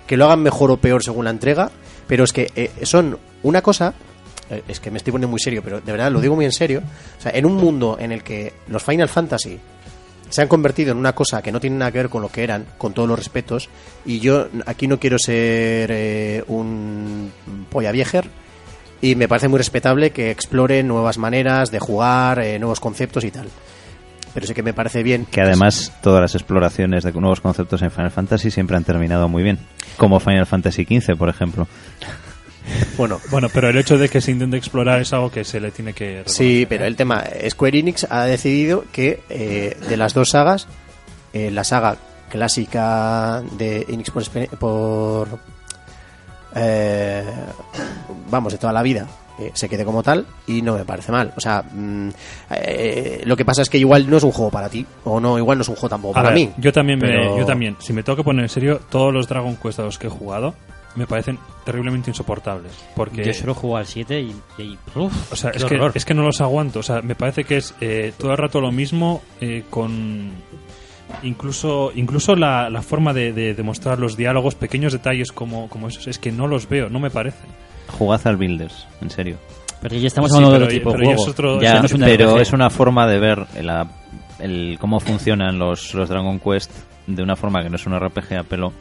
Que 0.06 0.16
lo 0.16 0.26
hagan 0.26 0.42
mejor 0.42 0.70
o 0.70 0.76
peor 0.78 1.02
según 1.02 1.24
la 1.24 1.30
entrega, 1.30 1.70
pero 2.06 2.24
es 2.24 2.32
que 2.32 2.50
eh, 2.56 2.70
son 2.82 3.18
una 3.42 3.62
cosa. 3.62 3.94
eh, 4.50 4.62
Es 4.68 4.80
que 4.80 4.90
me 4.90 4.98
estoy 4.98 5.12
poniendo 5.12 5.28
muy 5.30 5.40
serio, 5.40 5.62
pero 5.62 5.80
de 5.80 5.92
verdad 5.92 6.10
lo 6.10 6.20
digo 6.20 6.34
muy 6.34 6.44
en 6.44 6.52
serio. 6.52 6.82
O 7.18 7.22
sea, 7.22 7.32
en 7.32 7.46
un 7.46 7.54
mundo 7.56 7.96
en 8.00 8.12
el 8.12 8.22
que 8.22 8.52
los 8.68 8.82
Final 8.82 9.08
Fantasy 9.08 9.58
se 10.30 10.42
han 10.42 10.48
convertido 10.48 10.92
en 10.92 10.98
una 10.98 11.14
cosa 11.14 11.40
que 11.40 11.50
no 11.52 11.58
tiene 11.60 11.76
nada 11.78 11.90
que 11.90 11.98
ver 11.98 12.08
con 12.10 12.20
lo 12.20 12.28
que 12.28 12.44
eran, 12.44 12.66
con 12.76 12.92
todos 12.92 13.08
los 13.08 13.18
respetos, 13.18 13.70
y 14.04 14.20
yo 14.20 14.48
aquí 14.66 14.86
no 14.86 15.00
quiero 15.00 15.18
ser 15.18 15.90
eh, 15.90 16.44
un 16.48 17.32
polla 17.70 17.92
viejer, 17.92 18.28
y 19.00 19.14
me 19.14 19.26
parece 19.26 19.48
muy 19.48 19.56
respetable 19.56 20.10
que 20.10 20.30
exploren 20.30 20.86
nuevas 20.86 21.16
maneras 21.16 21.70
de 21.70 21.78
jugar, 21.78 22.40
eh, 22.40 22.58
nuevos 22.58 22.78
conceptos 22.78 23.24
y 23.24 23.30
tal. 23.30 23.48
Pero 24.34 24.46
sí 24.46 24.54
que 24.54 24.62
me 24.62 24.72
parece 24.72 25.02
bien. 25.02 25.26
Que 25.26 25.40
además 25.40 25.92
todas 26.02 26.20
las 26.20 26.34
exploraciones 26.34 27.04
de 27.04 27.12
nuevos 27.12 27.40
conceptos 27.40 27.82
en 27.82 27.90
Final 27.90 28.10
Fantasy 28.10 28.50
siempre 28.50 28.76
han 28.76 28.84
terminado 28.84 29.28
muy 29.28 29.42
bien. 29.42 29.58
Como 29.96 30.20
Final 30.20 30.46
Fantasy 30.46 30.84
XV, 30.84 31.16
por 31.16 31.28
ejemplo. 31.28 31.66
Bueno, 32.96 33.20
Bueno, 33.30 33.48
pero 33.52 33.68
el 33.68 33.78
hecho 33.78 33.98
de 33.98 34.08
que 34.08 34.20
se 34.20 34.30
intente 34.30 34.56
explorar 34.56 35.00
es 35.00 35.12
algo 35.12 35.30
que 35.30 35.44
se 35.44 35.60
le 35.60 35.70
tiene 35.70 35.92
que. 35.92 36.22
sí, 36.26 36.66
pero 36.68 36.84
¿eh? 36.84 36.88
el 36.88 36.96
tema, 36.96 37.24
Square 37.48 37.78
Enix 37.78 38.06
ha 38.10 38.24
decidido 38.24 38.84
que 38.92 39.22
eh, 39.28 39.76
de 39.88 39.96
las 39.96 40.14
dos 40.14 40.30
sagas, 40.30 40.68
eh, 41.32 41.50
la 41.50 41.64
saga 41.64 41.96
clásica 42.28 43.42
de 43.56 43.86
Enix 43.88 44.10
por, 44.10 44.24
por 44.58 45.28
eh, 46.54 47.24
vamos, 48.30 48.52
de 48.52 48.58
toda 48.58 48.72
la 48.72 48.82
vida, 48.82 49.06
eh, 49.38 49.50
se 49.54 49.68
quede 49.68 49.84
como 49.84 50.02
tal 50.02 50.26
y 50.46 50.62
no 50.62 50.74
me 50.76 50.84
parece 50.84 51.12
mal. 51.12 51.32
O 51.36 51.40
sea, 51.40 51.62
mm, 51.62 52.08
eh, 52.50 53.22
lo 53.24 53.36
que 53.36 53.44
pasa 53.44 53.62
es 53.62 53.70
que 53.70 53.78
igual 53.78 54.08
no 54.08 54.16
es 54.16 54.22
un 54.22 54.32
juego 54.32 54.50
para 54.50 54.68
ti, 54.68 54.84
o 55.04 55.20
no, 55.20 55.38
igual 55.38 55.58
no 55.58 55.62
es 55.62 55.68
un 55.68 55.74
juego 55.76 55.88
tampoco 55.88 56.18
A 56.18 56.22
para 56.22 56.34
ver, 56.34 56.46
mí. 56.48 56.52
Yo 56.58 56.72
también, 56.72 56.98
me- 56.98 57.36
yo 57.38 57.44
también. 57.44 57.76
Si 57.80 57.92
me 57.92 58.02
tengo 58.02 58.16
que 58.16 58.24
poner 58.24 58.42
en 58.44 58.48
serio, 58.48 58.80
todos 58.90 59.12
los 59.12 59.28
Dragon 59.28 59.56
Quest 59.56 59.78
a 59.80 59.82
los 59.84 59.98
que 59.98 60.06
he 60.08 60.10
jugado 60.10 60.54
me 60.96 61.06
parecen 61.06 61.38
terriblemente 61.64 62.10
insoportables. 62.10 62.72
Porque. 62.96 63.24
Yo 63.24 63.32
solo 63.32 63.54
juego 63.54 63.76
al 63.76 63.86
7 63.86 64.20
y. 64.20 64.34
y- 64.58 64.78
uf, 64.96 65.32
O 65.32 65.36
sea, 65.36 65.50
es 65.50 65.64
que, 65.64 65.78
es 65.94 66.04
que 66.04 66.14
no 66.14 66.22
los 66.24 66.40
aguanto. 66.40 66.80
O 66.80 66.82
sea, 66.82 67.02
me 67.02 67.14
parece 67.14 67.44
que 67.44 67.58
es 67.58 67.74
eh, 67.80 68.12
todo 68.18 68.32
el 68.32 68.38
rato 68.38 68.60
lo 68.60 68.72
mismo 68.72 69.22
eh, 69.40 69.62
con... 69.70 70.32
Incluso, 71.22 71.90
incluso 71.94 72.36
la, 72.36 72.68
la 72.68 72.82
forma 72.82 73.12
de, 73.14 73.32
de, 73.32 73.54
de 73.54 73.62
mostrar 73.62 73.98
los 73.98 74.16
diálogos, 74.16 74.54
pequeños 74.54 74.92
detalles 74.92 75.32
como, 75.32 75.68
como 75.68 75.88
esos, 75.88 76.06
es 76.06 76.18
que 76.18 76.30
no 76.32 76.46
los 76.46 76.68
veo, 76.68 76.90
no 76.90 77.00
me 77.00 77.10
parecen. 77.10 77.48
Jugad 77.88 78.20
al 78.26 78.36
Builders, 78.36 78.86
en 79.00 79.10
serio. 79.10 79.36
Pero 79.80 79.96
ya 79.96 80.08
estamos 80.08 80.30
Sí, 80.30 80.36
hablando 80.36 80.58
de 80.58 80.66
pero- 80.66 80.66
otro 80.66 80.78
tipo 80.78 80.92
de 80.98 81.04
juego. 81.06 81.22
es 81.22 81.28
otro- 81.28 81.60
Ya 81.60 81.80
no 81.80 81.86
es 81.86 81.92
un 81.92 82.00
pero 82.00 82.40
es 82.40 82.52
una 82.52 82.70
forma 82.70 83.06
de 83.06 83.18
ver 83.18 83.46
la- 83.62 83.86
el, 84.40 84.76
cómo 84.80 85.00
funcionan 85.00 85.58
los, 85.58 85.94
los 85.94 86.08
Dragon 86.08 86.38
Quest 86.40 86.70
de 87.06 87.22
una 87.22 87.36
forma 87.36 87.62
que 87.62 87.70
no 87.70 87.76
es 87.76 87.86
un 87.86 87.94
RPG 87.98 88.34
a 88.38 88.42
pelo 88.42 88.72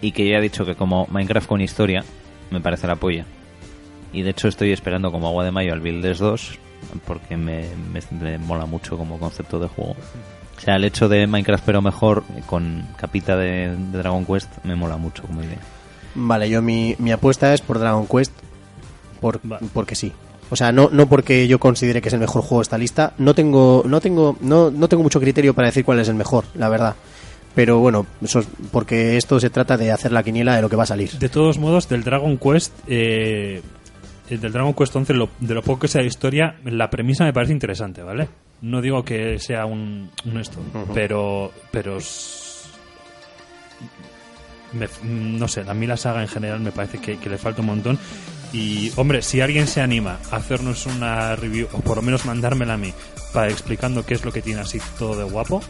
y 0.00 0.12
que 0.12 0.28
ya 0.28 0.38
he 0.38 0.40
dicho 0.40 0.64
que 0.64 0.74
como 0.76 1.06
Minecraft 1.10 1.46
con 1.48 1.60
historia 1.60 2.04
me 2.50 2.60
parece 2.60 2.86
la 2.86 2.96
polla. 2.96 3.24
Y 4.12 4.22
de 4.22 4.30
hecho 4.30 4.48
estoy 4.48 4.72
esperando 4.72 5.12
como 5.12 5.28
agua 5.28 5.44
de 5.44 5.50
mayo 5.52 5.72
al 5.72 5.80
Builders 5.80 6.18
2 6.18 6.58
porque 7.06 7.36
me, 7.36 7.66
me- 7.92 8.00
me 8.20 8.38
mola 8.38 8.66
mucho 8.66 8.96
como 8.96 9.18
concepto 9.18 9.58
de 9.58 9.68
juego. 9.68 9.92
O 10.56 10.60
sea, 10.60 10.76
el 10.76 10.84
hecho 10.84 11.08
de 11.08 11.26
Minecraft 11.26 11.64
pero 11.64 11.80
mejor 11.82 12.22
con 12.46 12.86
capita 12.96 13.36
de, 13.36 13.74
de 13.76 13.98
Dragon 13.98 14.24
Quest 14.24 14.64
me 14.64 14.74
mola 14.76 14.96
mucho 14.96 15.22
como 15.24 15.42
idea. 15.42 15.58
Vale, 16.14 16.48
yo 16.50 16.60
mi, 16.62 16.94
mi 16.98 17.12
apuesta 17.12 17.54
es 17.54 17.60
por 17.60 17.78
Dragon 17.78 18.06
Quest 18.06 18.32
por, 19.20 19.40
porque 19.72 19.94
sí. 19.94 20.12
O 20.50 20.56
sea, 20.56 20.72
no, 20.72 20.88
no 20.90 21.08
porque 21.08 21.46
yo 21.46 21.60
considere 21.60 22.02
que 22.02 22.08
es 22.08 22.14
el 22.14 22.20
mejor 22.20 22.42
juego 22.42 22.58
de 22.58 22.62
esta 22.62 22.78
lista. 22.78 23.12
No 23.18 23.34
tengo, 23.34 23.84
no 23.86 24.00
tengo, 24.00 24.36
no, 24.40 24.70
no 24.70 24.88
tengo 24.88 25.02
mucho 25.04 25.20
criterio 25.20 25.54
para 25.54 25.68
decir 25.68 25.84
cuál 25.84 26.00
es 26.00 26.08
el 26.08 26.16
mejor, 26.16 26.44
la 26.54 26.68
verdad. 26.68 26.96
Pero 27.54 27.78
bueno, 27.78 28.06
eso 28.22 28.40
es 28.40 28.48
porque 28.72 29.16
esto 29.16 29.38
se 29.38 29.50
trata 29.50 29.76
de 29.76 29.92
hacer 29.92 30.10
la 30.12 30.22
quiniela 30.22 30.56
de 30.56 30.62
lo 30.62 30.68
que 30.68 30.76
va 30.76 30.82
a 30.84 30.86
salir. 30.86 31.10
De 31.12 31.28
todos 31.28 31.58
modos, 31.58 31.88
del 31.88 32.02
Dragon 32.02 32.36
Quest, 32.38 32.72
eh, 32.88 33.62
el 34.28 34.40
del 34.40 34.52
Dragon 34.52 34.72
Quest 34.74 34.94
11, 34.96 35.14
lo- 35.14 35.28
de 35.40 35.54
lo 35.54 35.62
poco 35.62 35.80
que 35.80 35.88
sea 35.88 36.00
de 36.00 36.08
historia, 36.08 36.56
la 36.64 36.90
premisa 36.90 37.24
me 37.24 37.32
parece 37.32 37.52
interesante, 37.52 38.02
¿vale? 38.02 38.28
No 38.62 38.80
digo 38.82 39.04
que 39.04 39.38
sea 39.38 39.66
un, 39.66 40.10
un 40.24 40.38
esto, 40.40 40.58
pero, 40.94 41.50
pero 41.70 41.98
me- 44.72 44.88
no 45.04 45.48
sé, 45.48 45.64
a 45.66 45.74
mí 45.74 45.86
la 45.86 45.96
saga 45.96 46.22
en 46.22 46.28
general 46.28 46.60
me 46.60 46.72
parece 46.72 46.98
que, 46.98 47.18
que 47.18 47.28
le 47.30 47.38
falta 47.38 47.60
un 47.60 47.66
montón. 47.68 47.98
Y, 48.52 48.90
hombre, 48.96 49.22
si 49.22 49.40
alguien 49.40 49.68
se 49.68 49.80
anima 49.80 50.18
a 50.32 50.36
hacernos 50.36 50.84
una 50.86 51.36
review, 51.36 51.68
o 51.72 51.78
por 51.80 51.96
lo 51.98 52.02
menos 52.02 52.24
mandármela 52.24 52.74
a 52.74 52.76
mí, 52.76 52.92
para 53.32 53.48
explicando 53.48 54.04
qué 54.04 54.14
es 54.14 54.24
lo 54.24 54.32
que 54.32 54.42
tiene 54.42 54.60
así 54.60 54.80
todo 54.98 55.14
de 55.16 55.22
guapo, 55.22 55.62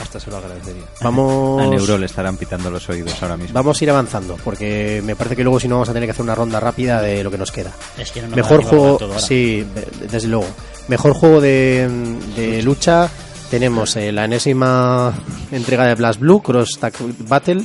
hasta 0.00 0.20
se 0.20 0.30
lo 0.30 0.36
agradecería. 0.36 0.84
Vamos, 1.00 1.60
A 1.60 1.66
Neuro 1.66 1.98
le 1.98 2.06
estarán 2.06 2.36
pitando 2.36 2.70
los 2.70 2.88
oídos 2.88 3.20
ahora 3.20 3.36
mismo. 3.36 3.54
vamos 3.54 3.80
a 3.80 3.84
ir 3.84 3.90
avanzando, 3.90 4.36
porque 4.44 5.02
me 5.04 5.16
parece 5.16 5.34
que 5.34 5.42
luego 5.42 5.58
si 5.58 5.66
no 5.66 5.74
vamos 5.74 5.88
a 5.88 5.92
tener 5.92 6.06
que 6.06 6.12
hacer 6.12 6.22
una 6.22 6.36
ronda 6.36 6.60
rápida 6.60 7.02
de 7.02 7.24
lo 7.24 7.30
que 7.32 7.38
nos 7.38 7.50
queda. 7.50 7.72
Es 7.98 8.12
que 8.12 8.20
no 8.22 8.28
nos 8.28 8.36
Mejor 8.36 8.62
juego, 8.62 8.84
hablar 8.84 8.98
todo 9.00 9.08
ahora. 9.14 9.20
sí, 9.26 9.66
de- 9.74 10.06
desde 10.06 10.28
luego. 10.28 10.46
Mejor 10.86 11.12
juego 11.14 11.40
de, 11.40 11.90
de 12.36 12.62
lucha 12.62 13.10
tenemos 13.50 13.96
eh, 13.96 14.12
la 14.12 14.26
enésima 14.26 15.12
entrega 15.50 15.86
de 15.86 15.96
Blast 15.96 16.20
Blue, 16.20 16.40
Cross 16.40 16.78
Tag 16.78 16.92
Battle, 17.26 17.64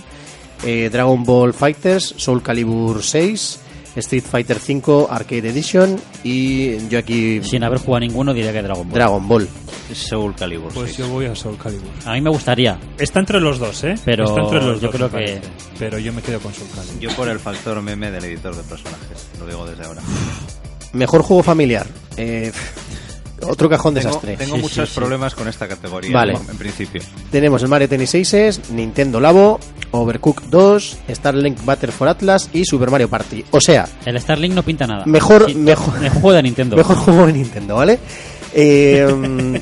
eh, 0.65 0.89
Dragon 0.91 1.23
Ball 1.23 1.53
Fighters, 1.53 2.13
Soul 2.17 2.41
Calibur 2.41 3.03
6, 3.03 3.59
Street 3.95 4.23
Fighter 4.23 4.57
5 4.57 5.07
Arcade 5.11 5.49
Edition 5.49 5.99
y 6.23 6.87
yo 6.87 6.97
aquí 6.97 7.41
Sin 7.43 7.63
haber 7.63 7.77
jugado 7.79 7.99
ninguno, 7.99 8.33
diría 8.33 8.51
que 8.51 8.61
Dragon 8.63 8.87
Ball. 8.87 8.93
Dragon 8.93 9.27
Ball. 9.27 9.47
Soul 9.93 10.33
Calibur. 10.35 10.73
Pues 10.73 10.97
yo 10.97 11.07
voy 11.09 11.25
a 11.25 11.35
Soul 11.35 11.57
Calibur. 11.57 11.89
A 12.05 12.13
mí 12.13 12.21
me 12.21 12.31
gustaría. 12.31 12.79
Está 12.97 13.19
entre 13.19 13.39
los 13.39 13.59
dos, 13.59 13.83
¿eh? 13.83 13.93
Pero 14.03 14.23
Está 14.25 14.41
entre 14.41 14.61
los 14.61 14.81
yo 14.81 14.87
dos, 14.87 14.95
creo 14.95 15.09
me 15.09 15.11
que- 15.19 15.33
parece. 15.33 15.41
Pero 15.77 15.99
yo 15.99 16.11
me 16.13 16.21
quedo 16.23 16.39
con 16.39 16.51
Soul 16.53 16.69
Calibur. 16.73 16.99
Yo 16.99 17.09
por 17.15 17.27
el 17.29 17.39
factor 17.39 17.79
meme 17.83 18.09
del 18.09 18.23
editor 18.25 18.55
de 18.55 18.63
personajes, 18.63 19.27
lo 19.39 19.45
digo 19.45 19.65
desde 19.67 19.83
ahora. 19.85 20.01
Mejor 20.93 21.21
juego 21.21 21.43
familiar. 21.43 21.85
Eh, 22.17 22.51
otro 23.43 23.69
cajón 23.69 23.93
Tengo, 23.93 24.07
desastre. 24.07 24.37
tengo 24.37 24.55
Sí, 24.55 24.61
muchos 24.61 24.89
sí, 24.89 24.93
sí. 24.95 24.99
problemas 24.99 25.35
con 25.35 25.47
esta 25.47 25.67
categoría, 25.67 26.11
Vale. 26.13 26.33
en 26.33 26.57
principio. 26.57 27.01
Tenemos 27.31 27.61
el 27.63 27.67
Mario 27.69 27.89
Tennis 27.89 28.09
6, 28.11 28.61
Nintendo 28.71 29.19
Labo, 29.19 29.59
Overcooked 29.91 30.45
2, 30.49 30.97
Starlink 31.09 31.63
Battle 31.65 31.91
for 31.91 32.07
Atlas 32.07 32.49
y 32.53 32.65
Super 32.65 32.89
Mario 32.91 33.09
Party. 33.09 33.43
O 33.51 33.59
sea, 33.61 33.87
El 34.05 34.19
Starlink 34.19 34.53
no 34.55 34.63
pinta 34.63 34.87
nada. 34.87 35.05
Mejor- 35.05 35.45
Sí, 35.47 35.55
mejor- 35.55 36.03
El 36.03 36.09
juego 36.09 36.33
de 36.33 36.43
Nintendo. 36.43 36.75
mejor 36.75 36.95
juego 36.97 37.25
de 37.27 37.33
Nintendo, 37.33 37.75
¿vale? 37.75 37.99
Eh, 38.55 39.61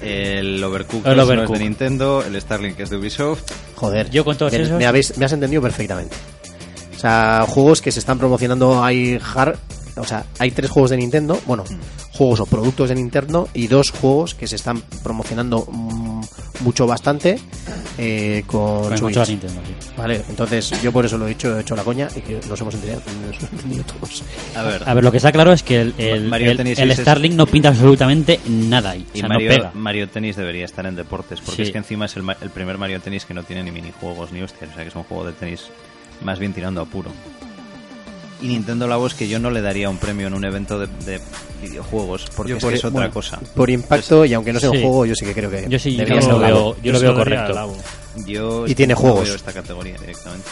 El 0.00 0.64
Overcooked 0.64 1.06
El 1.10 1.16
2 1.16 1.16
no 1.16 1.22
es 1.22 1.28
Overcooked. 1.38 1.58
de 1.58 1.64
Nintendo, 1.64 2.24
el 2.26 2.40
Starlink 2.40 2.80
es 2.80 2.88
de 2.90 2.96
Ubisoft. 2.96 3.42
Joder, 3.76 4.08
Yo 4.10 4.24
con 4.24 4.36
todos 4.36 4.52
me, 4.52 4.62
esos- 4.62 4.78
me 4.78 4.86
habéis, 4.86 5.16
me 5.18 5.26
has 5.26 5.32
entendido 5.32 5.60
perfectamente. 5.60 6.16
O 6.96 6.98
sea, 6.98 7.44
juegos 7.48 7.80
que 7.82 7.92
se 7.92 7.98
están 8.00 8.18
promocionando 8.18 8.82
hay 8.82 9.18
hard, 9.34 9.56
o 9.96 10.04
sea, 10.04 10.24
hay 10.38 10.50
tres 10.50 10.70
juegos 10.70 10.90
de 10.90 10.96
Nintendo, 10.98 11.38
bueno, 11.46 11.64
juegos 12.12 12.40
o 12.40 12.46
productos 12.46 12.88
de 12.88 12.94
Nintendo 12.96 13.48
y 13.54 13.66
dos 13.66 13.90
juegos 13.90 14.34
que 14.34 14.46
se 14.46 14.56
están 14.56 14.82
promocionando 15.02 15.66
mm, 15.70 16.20
mucho 16.60 16.86
bastante 16.86 17.38
eh, 17.98 18.42
con, 18.46 18.96
Switch. 18.96 19.16
Nintendo, 19.28 19.60
sí. 19.66 19.74
Vale, 19.96 20.22
entonces 20.28 20.70
yo 20.82 20.92
por 20.92 21.04
eso 21.06 21.18
lo 21.18 21.26
he 21.26 21.30
dicho, 21.30 21.56
he 21.58 21.60
hecho 21.62 21.76
la 21.76 21.82
coña 21.84 22.08
y 22.14 22.20
que 22.20 22.40
nos 22.48 22.60
hemos 22.60 22.74
entendido, 22.74 23.02
nos 23.26 23.36
hemos 23.38 23.52
entendido 23.52 23.84
todos. 23.84 24.22
A 24.56 24.62
ver, 24.62 24.82
A 24.86 24.94
ver, 24.94 25.04
lo 25.04 25.10
que 25.10 25.16
está 25.18 25.32
claro 25.32 25.52
es 25.52 25.62
que 25.62 25.80
el, 25.80 25.94
el, 25.98 26.28
Mario 26.28 26.50
el- 26.52 26.56
Tennis 26.56 26.78
el 26.78 26.90
es- 26.90 26.98
Starlink 27.00 27.34
no 27.34 27.46
pinta 27.46 27.68
absolutamente 27.68 28.40
nada. 28.48 28.96
Y, 28.96 29.00
o 29.02 29.06
y 29.14 29.20
sea, 29.20 29.28
Mario, 29.28 29.50
no 29.50 29.56
pega. 29.56 29.70
Mario 29.74 30.08
Tennis 30.08 30.36
debería 30.36 30.64
estar 30.64 30.86
en 30.86 30.96
deportes, 30.96 31.40
porque 31.40 31.56
Sí. 31.56 31.62
es 31.62 31.70
que 31.72 31.78
encima 31.78 32.06
es 32.06 32.16
el 32.16 32.50
primer 32.50 32.78
Mario 32.78 33.00
Tennis 33.00 33.24
que 33.24 33.34
no 33.34 33.42
tiene 33.44 33.62
ni 33.64 33.70
minijuegos 33.70 34.32
ni 34.32 34.40
hostias, 34.42 34.70
o 34.70 34.74
sea 34.74 34.82
que 34.82 34.88
es 34.88 34.96
un 34.96 35.04
juego 35.04 35.24
de 35.26 35.32
tenis 35.32 35.64
más 36.22 36.38
bien 36.38 36.52
tirando 36.52 36.80
a 36.82 36.84
puro. 36.86 37.10
Y 38.42 38.48
Nintendo 38.48 38.86
la 38.88 38.96
voz 38.96 39.14
que 39.14 39.28
yo 39.28 39.38
no 39.38 39.50
le 39.50 39.60
daría 39.60 39.90
un 39.90 39.98
premio 39.98 40.26
en 40.26 40.34
un 40.34 40.44
evento 40.44 40.78
de, 40.78 40.86
de 41.04 41.20
videojuegos, 41.62 42.26
porque 42.34 42.50
Yo 42.52 42.56
es, 42.56 42.62
por- 42.62 42.70
que 42.72 42.78
es 42.78 42.84
otra 42.84 43.00
bueno, 43.00 43.12
cosa. 43.12 43.38
Por 43.54 43.68
impacto, 43.70 44.24
y 44.24 44.32
aunque 44.32 44.52
no 44.52 44.60
sea 44.60 44.70
un 44.70 44.76
Sí. 44.76 44.82
juego, 44.82 45.04
yo 45.06 45.14
sí 45.14 45.26
que 45.26 45.34
creo 45.34 45.50
que 45.50 45.66
Yo 45.68 45.78
sí, 45.78 45.94
yo 45.94 46.04
lo 46.06 46.38
veo- 46.38 46.76
yo 46.82 46.92
lo 46.92 47.00
veo 47.00 47.14
correcto. 47.14 47.72
Yo 48.26 48.66
Y 48.66 48.74
tiene 48.74 48.94
juegos. 48.94 49.24
veo 49.24 49.34
esta 49.34 49.52
categoría 49.52 49.96
directamente. 50.00 50.46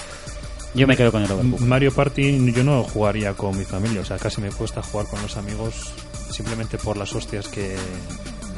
Yo 0.74 0.86
me 0.86 0.96
quedo 0.98 1.10
con 1.10 1.22
el 1.24 1.32
Overcooked. 1.32 1.64
Mario 1.66 1.92
Party 1.94 2.52
yo 2.52 2.62
no 2.62 2.84
jugaría 2.84 3.32
con 3.32 3.56
mi 3.56 3.64
familia, 3.64 4.02
o 4.02 4.04
sea, 4.04 4.18
casi 4.18 4.40
me 4.42 4.50
cuesta 4.50 4.82
jugar 4.82 5.06
con 5.06 5.22
los 5.22 5.36
amigos 5.38 5.90
simplemente 6.30 6.76
por 6.78 6.96
las 6.98 7.14
hostias 7.14 7.48
que... 7.48 7.74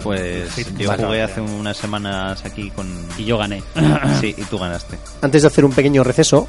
Pues 0.03 0.57
yo 0.79 0.91
jugué 0.97 1.23
hace 1.23 1.41
unas 1.41 1.77
semanas 1.77 2.43
aquí 2.45 2.71
con... 2.71 2.89
Y 3.19 3.25
yo 3.27 3.37
gané. 3.39 3.63
Sí, 4.21 4.35
y 4.37 4.43
tú 4.45 4.59
ganaste. 4.59 4.99
Antes 5.21 5.43
de 5.43 5.49
hacer 5.49 5.65
un 5.65 5.73
pequeño 5.73 6.03
receso, 6.03 6.49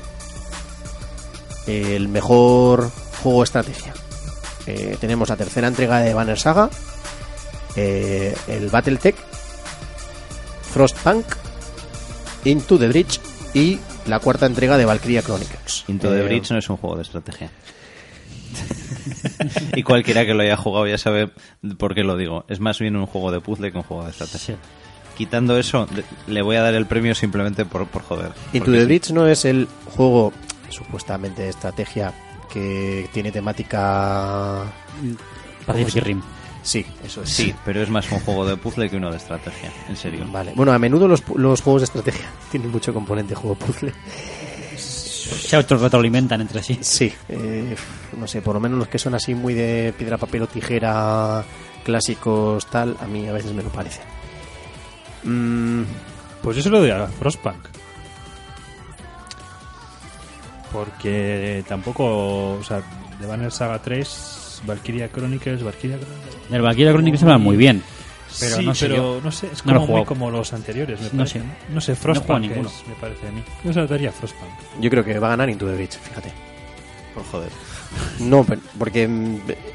el 1.95 2.07
mejor 2.07 2.91
juego 3.23 3.39
de 3.39 3.43
estrategia. 3.45 3.93
Eh, 4.67 4.97
tenemos 4.99 5.29
la 5.29 5.35
tercera 5.37 5.67
entrega 5.67 5.99
de 6.01 6.13
Banner 6.13 6.37
Saga, 6.39 6.69
eh, 7.75 8.35
el 8.47 8.69
Battletech, 8.69 9.15
Frostpunk, 10.73 11.25
Into 12.45 12.77
the 12.77 12.87
Bridge 12.87 13.19
y 13.53 13.79
la 14.07 14.19
cuarta 14.19 14.45
entrega 14.45 14.77
de 14.77 14.85
Valkyria 14.85 15.21
Chronicles. 15.21 15.83
Into 15.87 16.09
the 16.09 16.19
Eh, 16.21 16.23
Bridge 16.23 16.51
no 16.51 16.57
es 16.57 16.69
un 16.69 16.77
juego 16.77 16.95
de 16.95 17.01
estrategia. 17.03 17.49
y 19.75 19.83
cualquiera 19.83 20.25
que 20.25 20.33
lo 20.33 20.41
haya 20.43 20.57
jugado 20.57 20.87
ya 20.87 20.97
sabe 20.97 21.29
por 21.77 21.93
qué 21.95 22.03
lo 22.03 22.17
digo. 22.17 22.45
Es 22.47 22.59
más 22.59 22.79
bien 22.79 22.95
un 22.95 23.05
juego 23.05 23.31
de 23.31 23.39
puzzle 23.39 23.71
que 23.71 23.77
un 23.77 23.83
juego 23.83 24.03
de 24.03 24.11
estrategia. 24.11 24.55
Sí. 24.55 24.61
Quitando 25.17 25.57
eso, 25.57 25.87
le 26.27 26.41
voy 26.41 26.55
a 26.55 26.61
dar 26.61 26.73
el 26.73 26.85
premio 26.85 27.13
simplemente 27.13 27.65
por, 27.65 27.85
por 27.87 28.01
joder. 28.01 28.31
Into 28.53 28.71
the 28.71 28.79
sí. 28.79 28.85
Bridge 28.85 29.11
no 29.11 29.27
es 29.27 29.45
el 29.45 29.67
juego 29.95 30.33
supuestamente 30.71 31.43
de 31.43 31.49
estrategia 31.49 32.13
que 32.51 33.09
tiene 33.13 33.31
temática... 33.31 34.63
Pacific 35.65 36.03
Rim. 36.03 36.21
Sí, 36.63 36.85
eso 37.03 37.23
es. 37.23 37.29
Sí, 37.29 37.55
pero 37.65 37.81
es 37.81 37.89
más 37.89 38.11
un 38.11 38.19
juego 38.19 38.45
de 38.45 38.55
puzzle 38.57 38.89
que 38.89 38.97
uno 38.97 39.09
de 39.09 39.17
estrategia, 39.17 39.71
en 39.89 39.95
serio. 39.97 40.25
Vale. 40.31 40.53
Bueno, 40.55 40.71
a 40.71 40.77
menudo 40.79 41.07
los, 41.07 41.23
los 41.35 41.61
juegos 41.61 41.81
de 41.81 41.85
estrategia 41.85 42.25
tienen 42.51 42.69
mucho 42.71 42.93
componente 42.93 43.33
juego 43.35 43.55
puzzle. 43.55 43.93
Se 44.77 45.55
autorretroalimentan 45.55 46.41
entre 46.41 46.61
sí. 46.61 46.77
Sí, 46.81 47.11
eh, 47.29 47.75
no 48.17 48.27
sé, 48.27 48.41
por 48.41 48.53
lo 48.55 48.59
menos 48.59 48.77
los 48.79 48.87
que 48.89 48.99
son 48.99 49.13
así 49.15 49.33
muy 49.33 49.53
de 49.53 49.93
piedra, 49.97 50.17
papel 50.17 50.43
o 50.43 50.47
tijera, 50.47 51.43
clásicos, 51.83 52.65
tal, 52.67 52.97
a 52.99 53.05
mí 53.07 53.27
a 53.27 53.33
veces 53.33 53.53
me 53.53 53.63
lo 53.63 53.69
parece. 53.69 54.01
Mm, 55.23 55.83
Pues 56.41 56.57
yo 56.57 56.63
se 56.63 56.69
lo 56.69 56.79
doy 56.79 56.89
a 56.91 57.07
Frostpunk. 57.07 57.67
Porque 60.71 61.63
tampoco, 61.67 62.53
o 62.53 62.63
sea, 62.63 62.81
de 63.19 63.25
Banner 63.27 63.51
Saga 63.51 63.79
3, 63.81 64.61
Valkyria 64.65 65.09
Chronicles, 65.09 65.63
Valkyria 65.63 65.97
Chronicles... 65.97 66.49
Del 66.49 66.61
Valkyria 66.61 66.91
Chronicles 66.91 67.23
hablan 67.23 67.41
muy 67.41 67.57
bien. 67.57 67.83
Pero 68.39 68.55
sí, 68.55 68.65
no 68.65 68.73
sé 68.75 68.87
pero 68.87 69.19
no 69.21 69.31
sé, 69.31 69.49
es 69.51 69.65
No 69.65 69.73
lo 69.73 69.79
he 69.79 69.85
como, 69.85 69.97
muy 69.97 70.05
como 70.05 70.31
los 70.31 70.53
anteriores, 70.53 70.99
me 71.01 71.07
No 71.07 71.11
parece. 71.17 71.39
sé. 71.39 71.45
No, 71.45 71.45
No 71.73 71.81
sé, 71.81 71.91
No 71.91 71.97
jugado 71.97 72.01
Frostpunk 72.13 72.41
ninguno. 72.41 72.69
es, 72.69 72.87
me 72.87 72.95
parece 72.95 73.27
a 73.27 73.31
mí. 73.31 73.43
Yo 73.65 73.73
se 73.73 73.79
lo 73.81 73.87
daría 73.87 74.09
a 74.09 74.13
Frostpunk. 74.13 74.49
yo 74.79 74.89
creo 74.89 75.03
que 75.03 75.19
va 75.19 75.27
a 75.27 75.31
ganar 75.31 75.49
Into 75.49 75.67
the 75.67 75.75
Bridge, 75.75 75.97
fíjate. 75.99 76.31
Por 77.13 77.23
joder. 77.25 77.49
No, 78.19 78.45
porque 78.79 79.09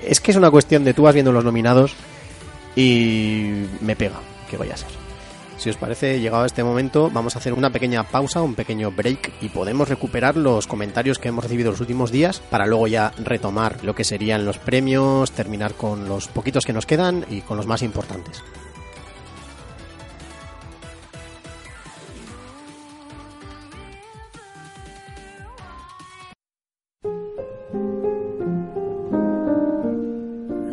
es 0.03 0.23
que 0.23 0.31
es 0.31 0.37
una 0.39 0.51
cuestión 0.51 0.85
de 0.85 0.95
tú 0.95 1.03
vas 1.03 1.13
viendo 1.13 1.33
los 1.33 1.45
nominados 1.45 1.93
y 2.75 3.67
me 3.83 3.95
pega 3.95 4.17
que 4.51 4.57
vaya 4.57 4.73
a 4.73 4.77
ser. 4.79 4.89
Si 5.59 5.71
os 5.71 5.77
parece, 5.77 6.21
llegado 6.21 6.43
a 6.43 6.47
este 6.47 6.63
momento, 6.63 7.11
vamos 7.11 7.35
a 7.35 7.39
hacer 7.39 7.55
una 7.55 7.71
pequeña 7.71 8.05
pausa, 8.05 8.43
un 8.43 8.55
pequeño 8.55 8.91
break 8.93 9.33
y 9.41 9.49
podemos 9.49 9.89
recuperar 9.89 10.37
los 10.37 10.67
comentarios 10.67 11.19
que 11.19 11.29
hemos 11.29 11.45
recibido 11.45 11.71
los 11.71 11.81
últimos 11.81 12.11
días 12.11 12.41
para 12.51 12.67
luego 12.67 12.87
ya 12.87 13.13
retomar 13.19 13.83
lo 13.83 13.95
que 13.95 14.05
serían 14.05 14.45
los 14.45 14.59
premios, 14.59 15.33
terminar 15.33 15.75
con 15.75 16.09
los 16.09 16.29
poquitos 16.29 16.65
que 16.65 16.75
nos 16.75 16.85
quedan 16.85 17.25
y 17.31 17.41
con 17.41 17.57
los 17.57 17.67
más 17.67 17.83
importantes. 17.83 18.43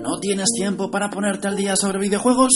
¿No 0.02 0.20
tienes 0.20 0.50
tiempo 0.56 0.92
para 0.92 1.10
ponerte 1.10 1.48
al 1.48 1.56
día 1.56 1.76
sobre 1.78 2.00
videojuegos? 2.00 2.52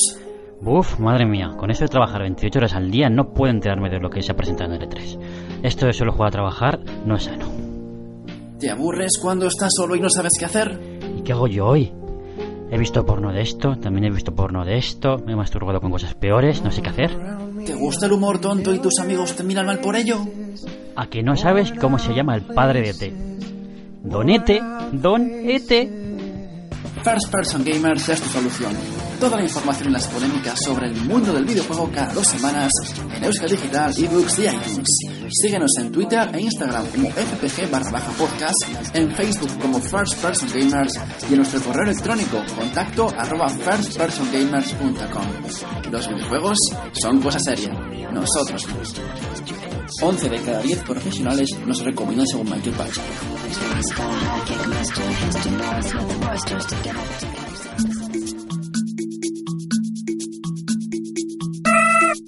Uf, 0.61 0.99
madre 0.99 1.25
mía, 1.25 1.53
con 1.57 1.69
eso 1.69 1.83
de 1.83 1.89
trabajar 1.89 2.21
28 2.21 2.59
horas 2.59 2.73
al 2.73 2.89
día 2.89 3.09
no 3.09 3.33
puedo 3.33 3.51
enterarme 3.51 3.89
de 3.89 3.99
lo 3.99 4.09
que 4.09 4.21
se 4.21 4.31
ha 4.31 4.35
presentado 4.35 4.73
en 4.73 4.81
el 4.81 4.89
E3. 4.89 5.19
Esto 5.63 5.85
de 5.85 5.93
solo 5.93 6.11
jugar 6.11 6.29
a 6.29 6.31
trabajar 6.31 6.79
no 7.05 7.15
es 7.15 7.23
sano. 7.23 7.45
¿Te 8.59 8.71
aburres 8.71 9.19
cuando 9.21 9.45
estás 9.45 9.71
solo 9.75 9.95
y 9.95 9.99
no 9.99 10.09
sabes 10.09 10.33
qué 10.39 10.45
hacer? 10.45 10.79
¿Y 11.17 11.21
qué 11.21 11.31
hago 11.31 11.47
yo 11.47 11.67
hoy? 11.67 11.93
He 12.69 12.77
visto 12.77 13.05
porno 13.05 13.31
de 13.31 13.41
esto, 13.41 13.77
también 13.77 14.05
he 14.05 14.09
visto 14.09 14.35
porno 14.35 14.65
de 14.65 14.77
esto, 14.77 15.17
me 15.25 15.33
he 15.33 15.35
masturbado 15.35 15.79
con 15.79 15.91
cosas 15.91 16.15
peores, 16.15 16.61
no 16.63 16.71
sé 16.71 16.81
qué 16.81 16.89
hacer. 16.89 17.17
¿Te 17.65 17.75
gusta 17.75 18.07
el 18.07 18.13
humor 18.13 18.39
tonto 18.39 18.73
y 18.73 18.79
tus 18.79 18.99
amigos 18.99 19.35
te 19.35 19.43
miran 19.43 19.67
mal 19.67 19.79
por 19.79 19.95
ello? 19.95 20.17
¿A 20.95 21.07
que 21.07 21.21
no 21.21 21.37
sabes 21.37 21.71
cómo 21.79 21.99
se 21.99 22.13
llama 22.13 22.35
el 22.35 22.41
padre 22.41 22.81
de 22.81 22.93
T? 22.93 23.13
Donete, 24.03 24.59
Don 24.91 25.29
Ete. 25.31 26.07
First 27.03 27.31
Person 27.31 27.63
Gamers 27.63 28.09
es 28.09 28.21
tu 28.21 28.29
solución. 28.29 28.71
Toda 29.19 29.37
la 29.37 29.43
información 29.43 29.89
y 29.89 29.93
las 29.93 30.07
polémicas 30.07 30.59
sobre 30.63 30.87
el 30.87 30.95
mundo 30.95 31.33
del 31.33 31.43
videojuego 31.43 31.89
cada 31.91 32.13
dos 32.13 32.27
semanas 32.27 32.71
en 33.15 33.23
Euskal 33.23 33.49
Digital, 33.49 33.91
eBooks 33.97 34.37
y 34.39 34.43
iTunes. 34.43 34.87
Síguenos 35.41 35.71
en 35.79 35.91
Twitter 35.91 36.29
e 36.33 36.41
Instagram 36.41 36.85
como 36.87 37.09
fpg 37.09 37.71
barra 37.71 37.89
baja 37.89 38.11
podcast, 38.11 38.55
en 38.93 39.11
Facebook 39.11 39.57
como 39.59 39.79
First 39.79 40.21
Person 40.21 40.49
Gamers 40.53 40.93
y 41.29 41.33
en 41.33 41.37
nuestro 41.37 41.59
correo 41.61 41.85
electrónico 41.85 42.43
contacto 42.55 43.11
arroba 43.17 43.49
firstpersongamers.com. 43.49 45.91
Los 45.91 46.07
videojuegos 46.07 46.57
son 46.93 47.19
cosa 47.19 47.39
seria. 47.39 47.73
Nosotros 48.11 48.67
no. 48.67 50.07
11 50.07 50.29
de 50.29 50.41
cada 50.41 50.61
10 50.61 50.83
profesionales 50.83 51.49
nos 51.65 51.83
recomiendan 51.83 52.27
según 52.27 52.51
Michael 52.51 52.75
Patch. 52.75 52.99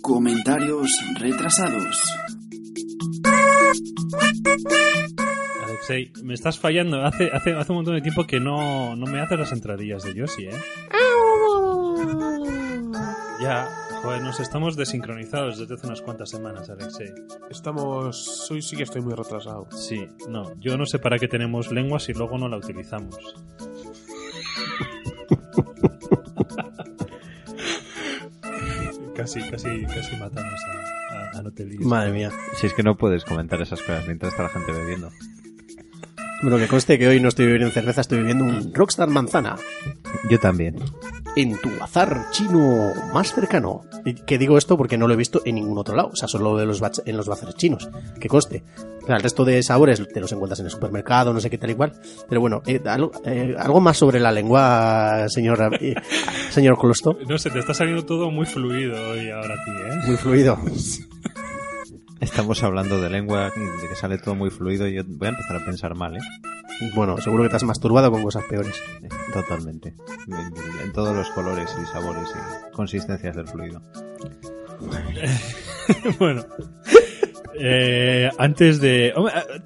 Comentarios 0.09 0.89
retrasados. 1.19 2.01
Alexei, 5.63 6.11
me 6.23 6.33
estás 6.33 6.57
fallando. 6.57 7.05
Hace, 7.05 7.29
hace, 7.31 7.53
hace 7.53 7.71
un 7.71 7.75
montón 7.75 7.93
de 7.93 8.01
tiempo 8.01 8.25
que 8.25 8.39
no, 8.39 8.95
no 8.95 9.05
me 9.05 9.21
haces 9.21 9.37
las 9.37 9.51
entradillas 9.51 10.01
de 10.01 10.15
Yoshi, 10.15 10.47
¿eh? 10.47 10.59
Ya, 13.39 13.69
joder, 14.01 14.23
nos 14.23 14.39
estamos 14.39 14.75
desincronizados 14.75 15.59
desde 15.59 15.75
hace 15.75 15.85
unas 15.85 16.01
cuantas 16.01 16.31
semanas, 16.31 16.67
Alexei. 16.71 17.13
Estamos. 17.51 18.49
Hoy 18.49 18.63
sí 18.63 18.75
que 18.75 18.83
estoy 18.83 19.03
muy 19.03 19.13
retrasado. 19.13 19.67
Sí, 19.69 20.07
no, 20.27 20.59
yo 20.59 20.75
no 20.75 20.87
sé 20.87 20.97
para 20.97 21.19
qué 21.19 21.27
tenemos 21.27 21.71
lengua 21.71 21.99
si 21.99 22.13
luego 22.13 22.39
no 22.39 22.49
la 22.49 22.57
utilizamos. 22.57 23.15
casi, 29.19 29.41
casi, 29.49 29.85
casi 29.85 30.15
matamos 30.15 30.59
a, 30.63 31.15
a, 31.35 31.39
a 31.39 31.41
No 31.41 31.51
Te 31.51 31.65
Líes. 31.65 31.81
Madre 31.81 32.11
mía. 32.11 32.31
Si 32.55 32.67
es 32.67 32.73
que 32.73 32.83
no 32.83 32.95
puedes 32.95 33.25
comentar 33.25 33.61
esas 33.61 33.81
cosas 33.81 34.05
mientras 34.05 34.31
está 34.31 34.43
la 34.43 34.49
gente 34.49 34.71
bebiendo. 34.71 35.11
Bueno, 36.41 36.57
que 36.57 36.67
conste 36.67 36.97
que 36.97 37.07
hoy 37.07 37.19
no 37.19 37.27
estoy 37.27 37.47
bebiendo 37.47 37.69
cerveza, 37.69 37.99
estoy 38.01 38.19
bebiendo 38.19 38.45
un 38.45 38.73
Rockstar 38.73 39.09
Manzana 39.09 39.57
Yo 40.29 40.39
también. 40.39 40.77
En 41.41 41.57
tu 41.57 41.69
bazar 41.79 42.27
chino 42.31 42.93
más 43.13 43.33
cercano. 43.33 43.81
Que 44.25 44.37
digo 44.37 44.57
esto 44.57 44.77
porque 44.77 44.97
no 44.97 45.07
lo 45.07 45.13
he 45.13 45.17
visto 45.17 45.41
en 45.45 45.55
ningún 45.55 45.77
otro 45.77 45.95
lado, 45.95 46.09
o 46.13 46.15
sea, 46.15 46.27
solo 46.27 46.57
de 46.57 46.65
los 46.65 46.81
en 47.05 47.17
los 47.17 47.27
bazares 47.27 47.55
chinos. 47.55 47.89
Que. 48.19 48.29
O 48.29 48.41
sea, 48.41 49.15
el 49.15 49.21
resto 49.23 49.43
de 49.43 49.63
sabores 49.63 50.01
te 50.13 50.19
los 50.19 50.31
encuentras 50.31 50.59
en 50.59 50.65
el 50.67 50.71
supermercado, 50.71 51.33
no 51.33 51.39
sé 51.39 51.49
qué 51.49 51.57
tal 51.57 51.71
igual. 51.71 51.93
Pero 52.27 52.41
bueno, 52.41 52.61
eh, 52.65 52.79
algo, 52.85 53.11
eh, 53.25 53.55
algo 53.57 53.81
más 53.81 53.97
sobre 53.97 54.19
la 54.19 54.31
lengua, 54.31 55.27
señor, 55.29 55.77
eh, 55.81 55.95
señor 56.49 56.77
Colosto. 56.77 57.17
No 57.27 57.37
sé, 57.37 57.49
te 57.49 57.59
está 57.59 57.73
saliendo 57.73 58.05
todo 58.05 58.29
muy 58.29 58.45
fluido 58.45 58.95
hoy 59.09 59.29
ahora 59.29 59.55
a 59.55 59.65
ti, 59.65 59.71
¿eh? 59.71 60.07
Muy 60.07 60.17
fluido. 60.17 60.59
Estamos 62.19 62.61
hablando 62.63 62.99
de 63.01 63.09
lengua, 63.09 63.45
de 63.55 63.87
que 63.87 63.95
sale 63.95 64.17
todo 64.17 64.35
muy 64.35 64.49
fluido 64.49 64.87
y 64.87 64.95
yo 64.95 65.03
voy 65.05 65.27
a 65.27 65.31
empezar 65.31 65.55
a 65.61 65.65
pensar 65.65 65.95
mal, 65.95 66.17
¿eh? 66.17 66.21
Bueno, 66.95 67.17
seguro 67.17 67.43
que 67.43 67.49
te 67.49 67.55
has 67.57 67.63
masturbado 67.63 68.11
con 68.11 68.23
cosas 68.23 68.43
peores. 68.49 68.81
Totalmente. 69.33 69.93
En, 70.27 70.53
en 70.85 70.91
todos 70.93 71.15
los 71.15 71.29
colores 71.31 71.73
y 71.81 71.85
sabores 71.85 72.29
y 72.29 72.71
consistencias 72.73 73.35
del 73.35 73.47
fluido. 73.47 73.81
bueno. 76.19 76.45
Eh, 77.61 78.29
antes 78.37 78.79
de... 78.79 79.13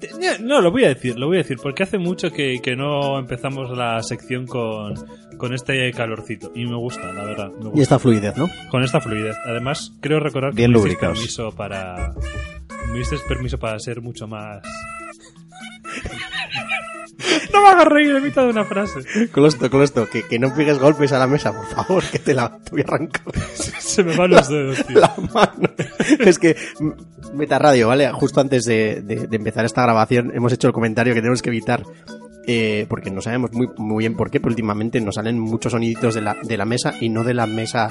te- 0.00 0.10
No, 0.40 0.60
lo 0.60 0.72
voy 0.72 0.84
a 0.84 0.88
decir, 0.88 1.16
lo 1.16 1.28
voy 1.28 1.36
a 1.36 1.42
decir, 1.42 1.58
porque 1.62 1.84
hace 1.84 1.98
mucho 1.98 2.30
que, 2.30 2.60
que 2.60 2.74
no 2.74 3.18
empezamos 3.20 3.70
la 3.76 4.02
sección 4.02 4.46
con, 4.46 4.94
con 5.36 5.54
este 5.54 5.90
calorcito. 5.92 6.52
Y 6.54 6.66
me 6.66 6.76
gusta, 6.76 7.12
la 7.12 7.24
verdad. 7.24 7.48
me 7.50 7.64
gusta. 7.64 7.78
Y 7.78 7.82
esta 7.82 7.98
fluidez, 7.98 8.36
¿no? 8.36 8.48
Con 8.70 8.82
esta 8.82 9.00
fluidez. 9.00 9.36
Además, 9.46 9.92
creo 10.00 10.20
recordar 10.20 10.50
que 10.50 10.56
Bien 10.56 10.70
me 10.70 10.76
disteis 10.76 10.94
lubricados. 10.94 11.18
permiso 11.18 11.50
para... 11.54 12.14
Me 12.90 12.98
disteis 12.98 13.20
permiso 13.22 13.58
para 13.58 13.78
ser 13.78 14.00
mucho 14.00 14.26
más... 14.28 14.62
no 17.52 17.62
me 17.62 17.68
hagas 17.68 17.86
reír 17.86 18.14
en 18.14 18.22
mitad 18.22 18.42
de 18.44 18.50
una 18.50 18.64
frase. 18.64 19.00
Closto, 19.32 19.70
Closto, 19.70 20.08
que, 20.08 20.22
que 20.24 20.38
no 20.38 20.54
pegues 20.54 20.78
golpes 20.78 21.12
a 21.12 21.18
la 21.18 21.26
mesa, 21.26 21.52
por 21.52 21.66
favor, 21.66 22.04
que 22.04 22.18
te 22.18 22.34
la 22.34 22.58
te 22.58 22.70
voy 22.72 22.80
a 22.82 22.84
arrancar 22.84 23.22
Se 23.78 24.02
me 24.02 24.16
van 24.16 24.30
los 24.30 24.48
dedos, 24.48 24.84
tío. 24.86 25.00
la 25.00 25.14
mano. 25.32 25.70
Es 26.20 26.38
que 26.38 26.56
Meta 27.32 27.58
Radio, 27.58 27.88
¿vale? 27.88 28.10
Justo 28.12 28.40
antes 28.40 28.64
de, 28.64 29.00
de- 29.02 29.26
de 29.26 29.36
empezar 29.36 29.64
esta 29.64 29.82
grabación 29.82 30.32
hemos 30.34 30.52
hecho 30.52 30.66
el 30.66 30.72
comentario 30.74 31.14
que 31.14 31.20
tenemos 31.20 31.40
que 31.42 31.48
evitar, 31.50 31.82
eh, 32.46 32.86
porque 32.88 33.10
no 33.10 33.20
sabemos 33.20 33.52
muy, 33.52 33.68
muy 33.76 34.02
bien 34.02 34.14
por 34.16 34.30
qué, 34.30 34.40
pero 34.40 34.50
últimamente 34.50 35.00
nos 35.00 35.16
salen 35.16 35.38
muchos 35.38 35.72
soniditos 35.72 36.14
de 36.14 36.20
la, 36.20 36.36
de 36.42 36.56
la 36.56 36.64
mesa 36.64 36.94
y 37.00 37.08
no 37.08 37.24
de 37.24 37.34
la 37.34 37.46
mesa 37.46 37.88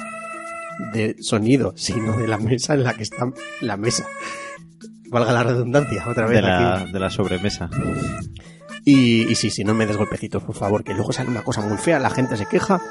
de 0.94 1.16
sonido, 1.20 1.74
sino 1.76 2.18
de 2.18 2.28
la 2.28 2.38
mesa 2.38 2.74
en 2.74 2.84
la 2.84 2.94
que 2.94 3.04
está 3.04 3.26
la 3.62 3.78
mesa. 3.78 4.06
Valga 5.10 5.32
la 5.32 5.44
redundancia, 5.44 6.04
otra 6.08 6.26
vez 6.26 6.38
De 6.38 6.42
la, 6.42 6.76
aquí. 6.78 6.92
de 6.92 7.00
la 7.00 7.10
sobremesa. 7.10 7.70
Y, 8.86 9.32
y 9.32 9.36
sí, 9.36 9.50
sí, 9.50 9.64
no 9.64 9.74
me 9.74 9.86
des 9.86 9.96
golpecitos, 9.98 10.44
por 10.44 10.56
favor, 10.56 10.84
que 10.84 10.94
luego 10.94 11.14
sale 11.14 11.30
una 11.30 11.44
cosa 11.44 11.62
muy 11.62 11.78
fea, 11.78 12.00
la 12.00 12.10
gente 12.10 12.36
se 12.36 12.46
queja 12.48 12.82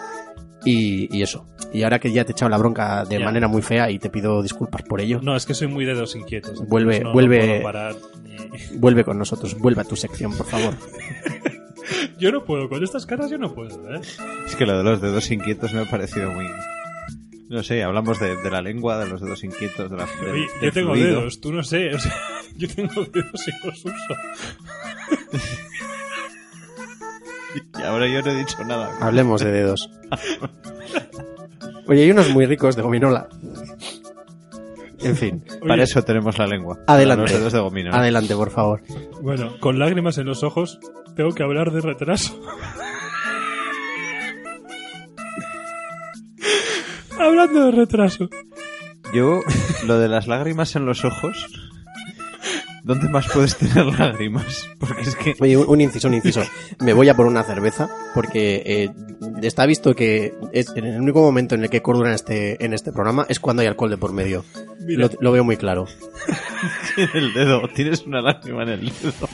y, 0.65 1.09
y 1.17 1.23
eso. 1.23 1.47
Y 1.73 1.83
ahora 1.83 1.99
que 1.99 2.13
ya 2.13 2.25
te 2.25 2.33
he 2.33 2.35
echado 2.35 2.49
la 2.51 2.59
bronca 2.59 3.05
de 3.05 3.19
Ya. 3.19 3.25
manera 3.25 3.49
muy 3.49 3.63
fea 3.63 3.91
y 3.91 3.99
te 3.99 4.11
pido 4.11 4.43
disculpas 4.43 4.83
por 4.83 5.01
ello, 5.01 5.21
No, 5.23 5.35
es 5.37 5.47
que 5.47 5.55
soy 5.55 5.69
muy 5.69 5.85
dedos 5.85 6.15
inquietos. 6.17 6.61
Vuelve- 6.69 7.01
no- 7.03 7.09
no 7.09 7.13
vuelve- 7.15 7.47
puedo 7.47 7.63
parar 7.63 7.95
vuelve 8.77 9.05
con 9.05 9.19
nosotros, 9.19 9.57
vuelve 9.59 9.81
a 9.83 9.85
tu 9.85 9.97
sección, 9.97 10.37
por 10.37 10.47
favor. 10.47 10.75
Yo 12.19 12.31
no 12.31 12.45
puedo, 12.45 12.69
con 12.69 12.83
estas 12.85 13.05
caras 13.07 13.31
yo 13.31 13.39
no 13.39 13.53
puedo, 13.53 13.95
¿eh? 13.95 14.01
Es 14.47 14.55
que 14.55 14.65
lo 14.65 14.79
de 14.79 14.85
los 14.85 15.01
dedos 15.01 15.29
inquietos 15.33 15.73
me 15.75 15.81
ha 15.81 15.85
parecido 15.91 16.31
muy... 16.31 16.47
No 17.49 17.63
sé, 17.65 17.83
hablamos 17.83 18.21
de, 18.21 18.37
de 18.37 18.51
la 18.51 18.63
lengua, 18.63 18.99
de 18.99 19.09
los 19.11 19.21
dedos 19.21 19.43
inquietos, 19.43 19.91
de 19.91 19.97
la 19.97 20.07
del- 20.07 20.31
Oye, 20.31 20.47
del 20.61 20.71
yo 20.71 20.73
tengo 20.73 20.93
fluido. 20.93 21.19
dedos, 21.21 21.41
tú 21.41 21.53
no 21.53 21.65
sé, 21.65 21.93
o 21.95 21.99
sea, 21.99 22.15
yo 22.57 22.69
tengo 22.69 23.05
dedos 23.07 23.49
y 23.49 23.67
los 23.67 23.85
uso. 23.85 24.15
Y 27.79 27.83
ahora 27.83 28.09
yo 28.09 28.23
no 28.23 28.31
he 28.31 28.37
dicho 28.37 28.65
nada. 28.65 28.97
Hablemos 29.01 29.43
de 29.43 29.53
dedos. 29.53 29.91
Oye, 31.87 32.03
hay 32.03 32.11
unos 32.11 32.31
muy 32.31 32.47
ricos 32.47 32.77
de 32.77 32.83
gominola. 32.83 33.29
En 35.01 35.17
fin, 35.17 35.45
Para 35.67 35.83
eso 35.83 36.03
tenemos 36.03 36.39
la 36.39 36.47
lengua. 36.47 36.79
Adelante. 36.87 37.23
Los 37.23 37.33
dedos 37.33 37.53
de 37.53 37.59
gomino. 37.61 37.91
¿no? 37.91 37.97
adelante, 37.97 38.35
por 38.37 38.51
favor. 38.51 38.83
Bueno, 39.21 39.59
con 39.59 39.79
lágrimas 39.79 40.17
en 40.19 40.27
los 40.27 40.45
ojos, 40.45 40.79
tengo 41.17 41.33
que 41.33 41.43
hablar 41.43 41.73
de 41.73 41.81
retraso. 41.81 42.41
Hablando 47.19 47.67
de 47.67 47.73
retraso. 47.73 48.29
Yo, 49.13 49.41
lo 49.87 49.99
de 49.99 50.09
las 50.09 50.27
lágrimas 50.29 50.75
en 50.77 50.87
los 50.87 51.05
ojos... 51.05 51.47
¿Dónde 52.85 53.09
más 53.09 53.29
puedes 53.29 53.57
tener 53.57 53.87
lágrimas? 53.99 54.69
Porque 54.79 55.03
es 55.03 55.15
que... 55.15 55.35
Oye, 55.41 55.57
un, 55.57 55.69
un 55.69 55.81
inciso, 55.81 56.09
un 56.09 56.15
inciso. 56.15 56.43
Me 56.81 56.93
voy 56.93 57.09
a 57.09 57.15
por 57.15 57.27
una 57.27 57.45
cerveza 57.45 57.89
porque 58.15 58.63
eh, 58.67 58.91
está 59.43 59.67
visto 59.67 59.95
que 59.95 60.35
es, 60.53 60.71
en 60.75 60.85
el 60.87 61.01
único 61.01 61.21
momento 61.21 61.55
en 61.55 61.63
el 61.63 61.71
que 61.71 61.77
hay 61.77 61.81
cordura 61.83 62.09
en 62.09 62.15
este, 62.15 62.65
en 62.65 62.75
este 62.75 62.93
programa 62.93 63.25
es 63.29 63.39
cuando 63.39 63.63
hay 63.63 63.69
alcohol 63.69 63.91
de 63.91 63.99
por 63.99 64.13
medio. 64.13 64.45
Lo, 64.81 65.09
lo 65.21 65.33
veo 65.33 65.45
muy 65.45 65.57
claro. 65.57 65.87
en 66.97 67.09
el 67.15 67.33
dedo. 67.33 67.69
Tienes 67.69 68.05
una 68.05 68.21
lágrima 68.21 68.65
en 68.65 68.69
el 68.71 68.87
dedo. 68.87 69.29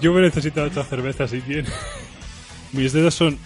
Yo 0.00 0.12
me 0.12 0.20
necesito 0.20 0.64
otra 0.64 0.82
cerveza 0.82 1.28
si 1.28 1.40
tiene. 1.42 1.68
Mis 2.72 2.92
dedos 2.92 3.14
son 3.14 3.38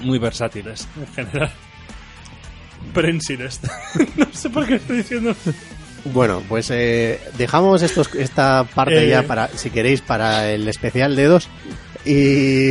muy 0.00 0.18
versátiles, 0.18 0.86
en 0.96 1.06
general. 1.14 1.52
Prensiles. 2.94 3.60
no 4.16 4.26
sé 4.32 4.50
por 4.50 4.66
qué 4.66 4.76
estoy 4.76 4.98
diciendo. 4.98 5.34
Bueno, 6.04 6.42
pues 6.48 6.70
eh, 6.70 7.20
dejamos 7.36 7.82
estos, 7.82 8.14
esta 8.14 8.64
parte 8.64 9.04
Eh. 9.06 9.10
ya 9.10 9.24
para, 9.24 9.48
si 9.48 9.70
queréis, 9.70 10.00
para 10.00 10.50
el 10.50 10.68
especial 10.68 11.16
dedos. 11.16 11.48
Y. 12.04 12.70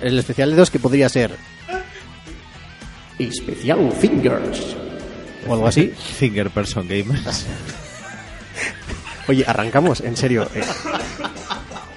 El 0.00 0.18
especial 0.18 0.50
dedos 0.52 0.70
que 0.70 0.78
podría 0.78 1.08
ser. 1.08 1.32
Especial 3.18 3.92
Fingers. 3.92 4.76
O 5.46 5.54
algo 5.54 5.66
así. 5.66 5.92
Finger 6.18 6.50
Person 6.50 6.86
Gamers. 6.88 7.46
Oye, 9.28 9.44
arrancamos, 9.46 10.00
en 10.00 10.16
serio. 10.16 10.48
eh, 10.54 10.62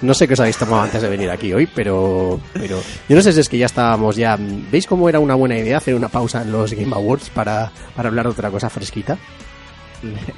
no 0.02 0.14
sé 0.14 0.26
qué 0.28 0.34
os 0.34 0.40
habéis 0.40 0.56
tomado 0.56 0.82
antes 0.82 1.00
de 1.02 1.08
venir 1.08 1.30
aquí 1.30 1.52
hoy, 1.52 1.66
pero, 1.74 2.40
pero 2.52 2.80
yo 3.08 3.16
no 3.16 3.22
sé 3.22 3.32
si 3.32 3.40
es 3.40 3.48
que 3.48 3.58
ya 3.58 3.66
estábamos 3.66 4.16
ya. 4.16 4.36
¿Veis 4.38 4.86
cómo 4.86 5.08
era 5.08 5.18
una 5.20 5.34
buena 5.34 5.56
idea 5.58 5.78
hacer 5.78 5.94
una 5.94 6.08
pausa 6.08 6.42
en 6.42 6.52
los 6.52 6.72
Game 6.72 6.94
Awards 6.94 7.30
para, 7.30 7.70
para 7.96 8.08
hablar 8.08 8.26
de 8.26 8.30
otra 8.32 8.50
cosa 8.50 8.70
fresquita? 8.70 9.18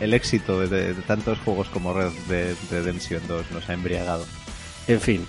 El 0.00 0.14
éxito 0.14 0.58
de, 0.60 0.68
de- 0.68 0.94
de 0.94 1.02
tantos 1.02 1.38
juegos 1.44 1.68
como 1.68 1.92
Red 1.92 2.12
Dead 2.28 2.54
Redemption 2.70 3.20
2 3.28 3.50
nos 3.52 3.68
ha 3.68 3.74
embriagado. 3.74 4.24
En 4.88 5.00
fin. 5.00 5.26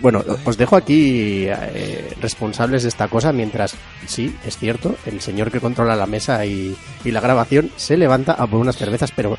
Bueno, 0.00 0.22
os 0.44 0.56
dejo 0.56 0.76
aquí 0.76 1.46
eh, 1.48 2.14
responsables 2.20 2.82
de 2.84 2.88
esta 2.90 3.08
cosa 3.08 3.32
mientras, 3.32 3.74
sí, 4.06 4.34
es 4.46 4.56
cierto, 4.56 4.94
el 5.04 5.20
señor 5.20 5.50
que 5.50 5.60
controla 5.60 5.96
la 5.96 6.06
mesa 6.06 6.44
y, 6.46 6.76
y 7.04 7.10
la 7.10 7.20
grabación 7.20 7.70
se 7.76 7.96
levanta 7.96 8.32
a 8.32 8.46
por 8.46 8.60
unas 8.60 8.76
cervezas, 8.76 9.10
pero 9.14 9.36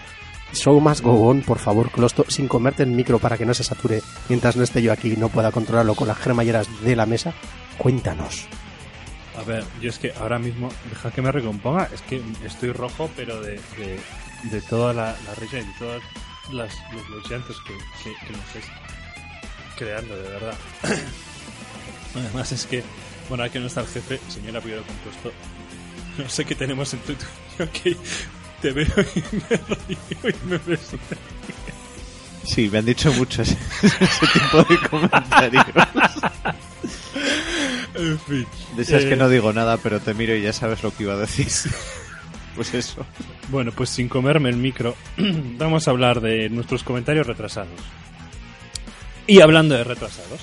show 0.54 0.80
más 0.80 1.02
go 1.02 1.30
on, 1.30 1.42
por 1.42 1.60
favor, 1.60 1.92
Closto, 1.92 2.26
sin 2.28 2.48
comerte 2.48 2.84
el 2.84 2.92
micro 2.92 3.20
para 3.20 3.38
que 3.38 3.46
no 3.46 3.54
se 3.54 3.64
sature 3.64 4.02
mientras 4.30 4.56
no 4.56 4.64
esté 4.64 4.82
yo 4.82 4.92
aquí 4.92 5.14
y 5.14 5.18
no 5.18 5.30
pueda 5.30 5.52
controlarlo 5.52 5.96
con 5.96 6.08
las 6.08 6.20
cremalleras 6.20 6.68
de 6.82 6.96
la 6.96 7.06
mesa. 7.06 7.34
Cuéntanos. 7.78 8.48
A 9.38 9.44
ver, 9.44 9.64
yo 9.82 9.90
es 9.90 9.98
que 9.98 10.14
ahora 10.20 10.38
mismo, 10.40 10.70
deja 10.90 11.12
que 11.12 11.22
me 11.22 11.32
recomponga, 11.32 11.90
es 11.94 12.02
que 12.02 12.22
estoy 12.46 12.72
rojo, 12.74 13.10
pero 13.16 13.42
de, 13.42 13.60
de, 13.78 14.00
de 14.52 14.62
toda 14.62 14.94
la, 14.94 15.16
risa 15.40 15.60
y 15.60 15.66
de 15.66 15.74
todos 15.80 16.04
las, 16.52 16.74
los, 17.10 17.24
que, 17.28 17.38
que, 17.38 18.12
que 18.28 18.34
estáis 18.34 18.66
creando, 19.78 20.16
de 20.16 20.30
verdad. 20.30 20.54
Además 22.16 22.52
es 22.52 22.66
que, 22.66 22.84
bueno, 23.30 23.44
aquí 23.44 23.58
no 23.58 23.68
está 23.68 23.82
el 23.82 23.88
jefe, 23.88 24.20
señor 24.28 24.58
apellido 24.58 24.84
compuesto, 24.84 25.32
no 26.18 26.30
sé 26.30 26.46
qué 26.46 26.56
tenemos 26.56 26.94
en 26.94 27.00
tu 27.00 27.14
Twitter, 27.14 27.28
ok, 27.60 27.98
te 28.62 28.72
veo 28.72 28.86
y 28.88 29.36
me 29.36 29.58
río 29.58 30.30
y 30.30 30.48
me 30.48 30.58
beso. 30.60 30.98
Sí, 32.44 32.70
me 32.72 32.80
han 32.80 32.86
dicho 32.86 33.12
mucho 33.14 33.42
ese, 33.42 33.58
ese 33.84 34.28
tipo 34.28 34.64
de 34.64 34.90
comentarios. 34.90 35.66
En 37.96 38.20
fin. 38.20 38.48
De 38.76 38.84
esas 38.84 39.04
eh, 39.04 39.10
que 39.10 39.16
no 39.16 39.30
digo 39.30 39.54
nada, 39.54 39.78
pero 39.78 40.00
te 40.00 40.14
miro 40.14 40.36
y 40.36 40.42
ya 40.42 40.54
sabes 40.54 40.82
lo 40.84 40.94
que 40.96 41.04
iba 41.04 41.14
a 41.14 41.18
decir. 41.18 41.48
Pues 42.54 42.74
eso. 42.74 43.06
Bueno, 43.48 43.72
pues 43.72 43.90
sin 43.90 44.10
comerme 44.10 44.50
el 44.50 44.58
micro, 44.58 44.94
vamos 45.58 45.88
a 45.88 45.92
hablar 45.92 46.20
de 46.20 46.50
nuestros 46.50 46.84
comentarios 46.84 47.26
retrasados. 47.26 47.80
Y 49.26 49.40
hablando 49.40 49.74
de 49.74 49.86
retrasados, 49.86 50.42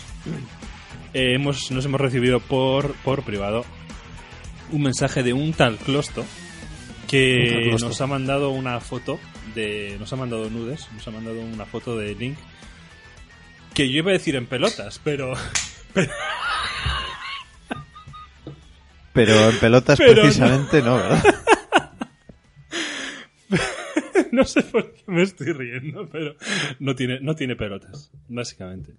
eh, 1.13 1.35
hemos, 1.35 1.71
nos 1.71 1.85
hemos 1.85 2.01
recibido 2.01 2.41
por, 2.41 2.95
por 3.05 3.25
privado 3.25 3.67
un 4.73 4.83
mensaje 4.83 5.23
de 5.23 5.35
un 5.35 5.53
tal 5.53 5.77
Closto 5.77 6.25
que 7.09 7.75
nos 7.81 8.01
ha 8.01 8.07
mandado 8.07 8.51
una 8.51 8.81
foto 8.81 9.19
de. 9.55 9.97
Nos 9.99 10.13
ha 10.13 10.17
mandado 10.17 10.49
nudes, 10.51 10.89
nos 10.95 11.09
ha 11.09 11.11
mandado 11.11 11.41
una 11.41 11.65
foto 11.65 11.97
de 11.97 12.15
Link. 12.15 12.39
Que 13.75 13.91
yo 13.91 13.99
iba 13.99 14.11
a 14.11 14.15
decir 14.15 14.37
en 14.37 14.47
pelotas, 14.47 15.01
pero. 15.03 15.35
Pero 19.13 19.51
en 19.51 19.59
pelotas 19.59 19.99
Pero 19.99 20.15
no. 20.15 20.23
precisamente 20.23 20.81
no, 20.81 20.95
¿verdad? 20.95 21.25
no 24.33 24.45
sé 24.45 24.63
por 24.63 24.93
qué 24.93 25.03
me 25.09 25.23
estoy 25.23 25.53
riendo, 25.53 26.09
pero 26.09 26.37
no 26.79 26.95
tiene, 26.95 27.19
no 27.21 27.35
tiene 27.35 27.57
pelotas, 27.57 28.13
básicamente. 28.29 28.93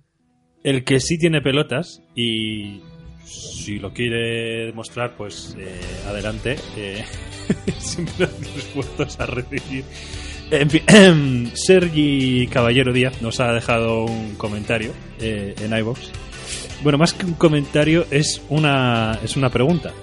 El 0.61 0.83
que 0.83 0.99
sí 0.99 1.17
tiene 1.17 1.41
pelotas 1.41 2.01
y 2.15 2.81
si 3.25 3.79
lo 3.79 3.93
quiere 3.93 4.67
demostrar, 4.67 5.15
pues 5.15 5.55
eh, 5.59 5.79
adelante. 6.07 6.57
siempre 7.79 8.27
dispuestos 8.55 9.19
a 9.19 9.25
recibir. 9.25 9.83
En 10.51 10.69
fin, 10.69 11.51
Sergi 11.53 12.47
Caballero 12.47 12.91
Díaz 12.91 13.21
nos 13.21 13.39
ha 13.39 13.53
dejado 13.53 14.05
un 14.05 14.35
comentario 14.35 14.91
eh, 15.19 15.53
en 15.61 15.77
iVoox. 15.77 15.99
Bueno, 16.83 16.97
más 16.97 17.13
que 17.13 17.25
un 17.25 17.33
comentario, 17.33 18.05
es 18.09 18.41
una, 18.49 19.19
es 19.23 19.37
una 19.37 19.49
pregunta. 19.49 19.93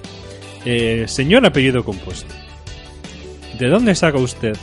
Eh, 0.64 1.04
señor 1.08 1.44
apellido 1.46 1.84
compuesto. 1.84 2.32
¿De 3.58 3.68
dónde 3.68 3.94
saca 3.94 4.18
usted 4.18 4.56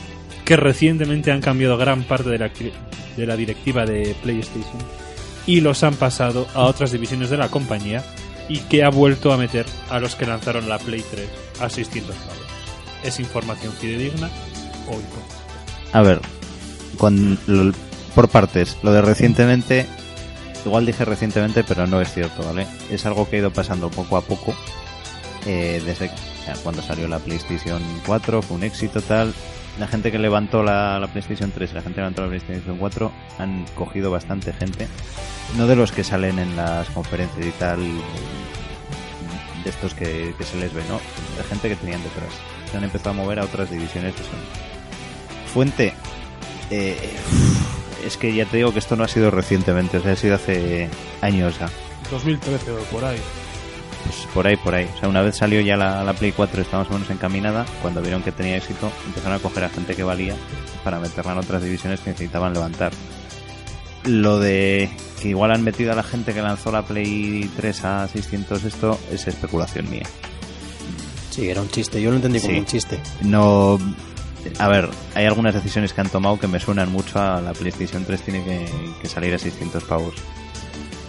que 0.44 0.56
recientemente 0.56 1.32
han 1.32 1.40
cambiado 1.40 1.76
gran 1.76 2.04
parte 2.04 2.30
de 2.30 2.38
la, 2.38 2.50
de 3.16 3.26
la 3.26 3.36
directiva 3.36 3.84
de 3.84 4.14
PlayStation 4.22 4.78
y 5.46 5.60
los 5.60 5.82
han 5.82 5.94
pasado 5.96 6.46
a 6.54 6.64
otras 6.64 6.92
divisiones 6.92 7.30
de 7.30 7.36
la 7.36 7.48
compañía 7.48 8.04
y 8.48 8.58
que 8.60 8.84
ha 8.84 8.90
vuelto 8.90 9.32
a 9.32 9.36
meter 9.36 9.66
a 9.90 9.98
los 10.00 10.14
que 10.16 10.26
lanzaron 10.26 10.68
la 10.68 10.78
Play 10.78 11.02
3 11.10 11.28
a 11.60 11.68
600 11.70 12.14
pavos. 12.14 12.34
¿Es 13.02 13.20
información 13.20 13.72
fidedigna 13.72 14.28
o 14.88 14.92
hipótesis? 14.92 15.34
A 15.92 16.02
ver, 16.02 16.20
con, 16.98 17.38
lo- 17.46 17.72
por 18.14 18.28
partes. 18.28 18.76
Lo 18.82 18.92
de 18.92 19.02
recientemente, 19.02 19.86
igual 20.64 20.86
dije 20.86 21.04
recientemente, 21.04 21.64
pero 21.64 21.86
no 21.86 22.00
es 22.00 22.12
cierto, 22.12 22.42
¿vale? 22.44 22.66
Es 22.90 23.06
algo 23.06 23.28
que 23.28 23.36
ha 23.36 23.38
ido 23.40 23.50
pasando 23.52 23.90
poco 23.90 24.16
a 24.16 24.20
poco. 24.22 24.54
eh, 25.46 25.82
desde 25.84 26.10
cuando 26.62 26.82
salió 26.82 27.06
la 27.08 27.18
PlayStation 27.18 27.82
4, 28.06 28.42
fue 28.42 28.56
un 28.56 28.64
éxito 28.64 29.00
tal. 29.02 29.32
La 29.78 29.88
gente 29.88 30.12
que 30.12 30.18
levantó 30.18 30.62
la, 30.62 31.00
la 31.00 31.08
PlayStation 31.08 31.50
3 31.50 31.70
y 31.70 31.74
la 31.74 31.82
gente 31.82 31.96
que 31.96 32.00
levantó 32.00 32.22
la 32.22 32.28
PlayStation 32.28 32.76
4 32.76 33.12
han 33.38 33.64
cogido 33.74 34.10
bastante 34.10 34.52
gente. 34.52 34.86
No 35.56 35.66
de 35.66 35.76
los 35.76 35.92
que 35.92 36.04
salen 36.04 36.38
en 36.38 36.54
las 36.56 36.88
conferencias 36.90 37.46
y 37.46 37.50
tal, 37.52 37.80
de 39.64 39.70
estos 39.70 39.94
que, 39.94 40.34
que 40.36 40.44
se 40.44 40.58
les 40.58 40.72
ve, 40.72 40.82
¿no? 40.88 41.00
De 41.36 41.44
gente 41.48 41.68
que 41.68 41.76
tenían 41.76 42.02
detrás. 42.02 42.30
Se 42.70 42.76
han 42.76 42.84
empezado 42.84 43.10
a 43.10 43.12
mover 43.14 43.40
a 43.40 43.44
otras 43.44 43.70
divisiones 43.70 44.16
de 44.16 44.22
Sony. 44.22 45.52
Fuente, 45.52 45.94
eh, 46.70 46.96
es 48.04 48.16
que 48.16 48.34
ya 48.34 48.44
te 48.46 48.58
digo 48.58 48.72
que 48.72 48.78
esto 48.78 48.96
no 48.96 49.04
ha 49.04 49.08
sido 49.08 49.30
recientemente, 49.30 49.98
o 49.98 50.02
sea, 50.02 50.12
ha 50.12 50.16
sido 50.16 50.34
hace 50.34 50.88
años 51.20 51.58
ya. 51.58 51.68
2013 52.10 52.70
o 52.70 52.76
por 52.84 53.04
ahí. 53.04 53.18
Pues 54.04 54.26
por 54.34 54.46
ahí, 54.46 54.56
por 54.56 54.74
ahí. 54.74 54.88
O 54.96 55.00
sea, 55.00 55.08
una 55.08 55.22
vez 55.22 55.36
salió 55.36 55.60
ya 55.60 55.76
la, 55.76 56.04
la 56.04 56.12
Play 56.12 56.32
4, 56.32 56.62
estaba 56.62 56.82
más 56.82 56.90
o 56.90 56.94
menos 56.94 57.10
encaminada. 57.10 57.64
Cuando 57.82 58.00
vieron 58.02 58.22
que 58.22 58.32
tenía 58.32 58.56
éxito, 58.56 58.90
empezaron 59.06 59.38
a 59.38 59.40
coger 59.40 59.64
a 59.64 59.68
gente 59.70 59.94
que 59.94 60.02
valía 60.02 60.34
para 60.82 60.98
meterla 61.00 61.32
en 61.32 61.38
otras 61.38 61.62
divisiones 61.62 62.00
que 62.00 62.10
necesitaban 62.10 62.52
levantar. 62.52 62.92
Lo 64.04 64.38
de 64.38 64.90
que 65.22 65.28
igual 65.30 65.50
han 65.52 65.64
metido 65.64 65.92
a 65.92 65.94
la 65.94 66.02
gente 66.02 66.34
que 66.34 66.42
lanzó 66.42 66.70
la 66.70 66.82
Play 66.82 67.50
3 67.56 67.84
a 67.84 68.08
600, 68.08 68.64
esto 68.64 68.98
es 69.10 69.26
especulación 69.26 69.88
mía. 69.90 70.04
Sí, 71.30 71.48
era 71.48 71.62
un 71.62 71.68
chiste. 71.70 72.00
Yo 72.02 72.10
lo 72.10 72.16
entendí 72.16 72.38
como 72.40 72.52
Sí. 72.52 72.58
un 72.60 72.66
chiste. 72.66 73.00
No. 73.22 73.78
A 74.58 74.68
ver, 74.68 74.90
hay 75.14 75.24
algunas 75.24 75.54
decisiones 75.54 75.94
que 75.94 76.02
han 76.02 76.10
tomado 76.10 76.38
que 76.38 76.46
me 76.46 76.60
suenan 76.60 76.92
mucho 76.92 77.18
a 77.18 77.40
la 77.40 77.54
PlayStation 77.54 78.04
3 78.04 78.20
tiene 78.20 78.44
que, 78.44 78.68
que 79.00 79.08
salir 79.08 79.32
a 79.34 79.38
600 79.38 79.82
pavos. 79.84 80.14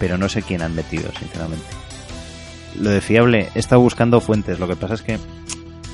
Pero 0.00 0.16
no 0.16 0.28
sé 0.30 0.42
quién 0.42 0.62
han 0.62 0.74
metido, 0.74 1.10
sinceramente. 1.18 1.64
Lo 2.80 2.90
de 2.90 3.00
fiable, 3.00 3.48
he 3.54 3.58
estado 3.58 3.80
buscando 3.80 4.20
fuentes. 4.20 4.58
Lo 4.60 4.68
que 4.68 4.76
pasa 4.76 4.94
es 4.94 5.02
que 5.02 5.18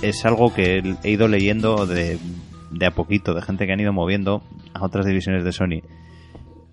es 0.02 0.24
algo 0.24 0.52
que 0.52 0.96
he 1.04 1.10
ido 1.10 1.28
leyendo 1.28 1.86
de, 1.86 2.18
de 2.70 2.86
a 2.86 2.90
poquito, 2.90 3.34
de 3.34 3.42
gente 3.42 3.66
que 3.66 3.72
han 3.72 3.80
ido 3.80 3.92
moviendo 3.92 4.42
a 4.74 4.84
otras 4.84 5.06
divisiones 5.06 5.44
de 5.44 5.52
Sony. 5.52 5.82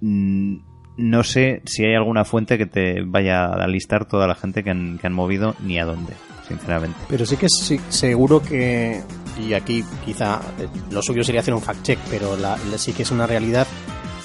Mm, 0.01 0.57
No 0.97 1.23
sé 1.23 1.61
si 1.65 1.85
hay 1.85 1.95
alguna 1.95 2.25
fuente 2.25 2.57
que 2.57 2.65
te 2.65 3.01
vaya 3.05 3.45
a 3.45 3.67
listar 3.67 4.05
toda 4.05 4.27
la 4.27 4.35
gente 4.35 4.63
que 4.63 4.69
han, 4.71 4.97
que 4.99 5.07
han 5.07 5.13
movido 5.13 5.55
ni 5.63 5.79
a 5.79 5.85
dónde, 5.85 6.13
sinceramente. 6.47 6.97
Pero 7.07 7.25
sí 7.25 7.37
que 7.37 7.47
sí- 7.49 7.79
seguro 7.89 8.41
que, 8.41 9.01
y 9.39 9.53
aquí 9.53 9.83
quizá 10.05 10.41
eh, 10.59 10.67
lo 10.91 11.01
suyo 11.01 11.23
sería 11.23 11.39
hacer 11.41 11.53
un 11.53 11.61
fact 11.61 11.83
check, 11.83 11.99
pero 12.09 12.35
la- 12.35 12.57
sí 12.77 12.91
que 12.93 13.03
es 13.03 13.11
una 13.11 13.27
realidad 13.27 13.65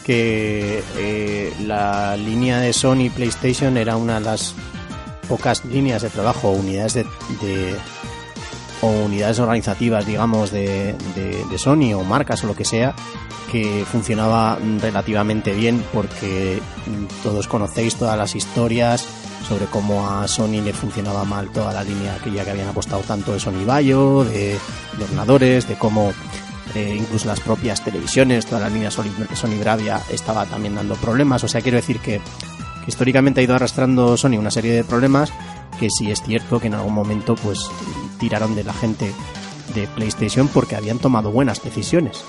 que 0.04 0.82
eh, 0.98 1.52
la 1.66 2.16
línea 2.16 2.58
de 2.60 2.72
Sony 2.72 3.08
PlayStation 3.14 3.76
era 3.76 3.96
una 3.96 4.14
de 4.18 4.24
las 4.26 4.54
pocas 5.24 5.64
líneas 5.64 6.02
de 6.02 6.10
trabajo, 6.10 6.50
unidades 6.50 6.94
de, 6.94 7.04
de- 7.42 7.76
o 8.82 8.88
unidades 9.04 9.38
organizativas, 9.38 10.04
digamos, 10.06 10.50
de, 10.50 10.94
de- 11.14 11.44
Sony 11.58 11.94
o 11.94 12.02
marcas 12.04 12.44
o 12.44 12.46
lo 12.46 12.54
que 12.54 12.64
sea, 12.64 12.94
que 13.50 13.84
funcionaba 13.90 14.58
relativamente 14.80 15.54
bien 15.54 15.82
porque 15.92 16.60
todos 17.22 17.46
conocéis 17.48 17.94
todas 17.94 18.18
las 18.18 18.34
historias 18.34 19.06
sobre 19.48 19.66
cómo 19.66 20.08
a 20.10 20.26
Sony 20.26 20.60
le 20.64 20.72
funcionaba 20.72 21.24
mal 21.24 21.50
toda 21.50 21.72
la 21.72 21.84
línea 21.84 22.14
aquella 22.14 22.44
que 22.44 22.50
habían 22.50 22.68
apostado 22.68 23.02
tanto 23.02 23.32
de 23.32 23.40
Sony 23.40 23.64
Bayo, 23.64 24.24
de, 24.24 24.58
de 24.98 25.04
de 25.68 25.74
cómo 25.76 26.12
eh, 26.74 26.96
incluso 26.98 27.28
las 27.28 27.40
propias 27.40 27.84
televisiones, 27.84 28.46
toda 28.46 28.62
la 28.62 28.68
línea 28.68 28.90
Sony, 28.90 29.10
Sony 29.34 29.58
Bravia 29.60 30.00
estaba 30.10 30.44
también 30.46 30.74
dando 30.74 30.94
problemas. 30.96 31.44
O 31.44 31.48
sea, 31.48 31.60
quiero 31.60 31.76
decir 31.76 32.00
que, 32.00 32.20
que 32.53 32.53
históricamente 32.86 33.40
ha 33.40 33.44
ido 33.44 33.54
arrastrando 33.54 34.16
Sony 34.16 34.38
una 34.38 34.50
serie 34.50 34.72
de 34.72 34.84
problemas 34.84 35.32
que 35.78 35.88
sí 35.90 36.10
es 36.10 36.22
cierto 36.22 36.60
que 36.60 36.68
en 36.68 36.74
algún 36.74 36.94
momento 36.94 37.34
pues 37.34 37.68
tiraron 38.18 38.54
de 38.54 38.64
la 38.64 38.72
gente 38.72 39.12
de 39.74 39.86
PlayStation 39.88 40.48
porque 40.48 40.76
habían 40.76 40.98
tomado 40.98 41.30
buenas 41.30 41.62
decisiones. 41.62 42.24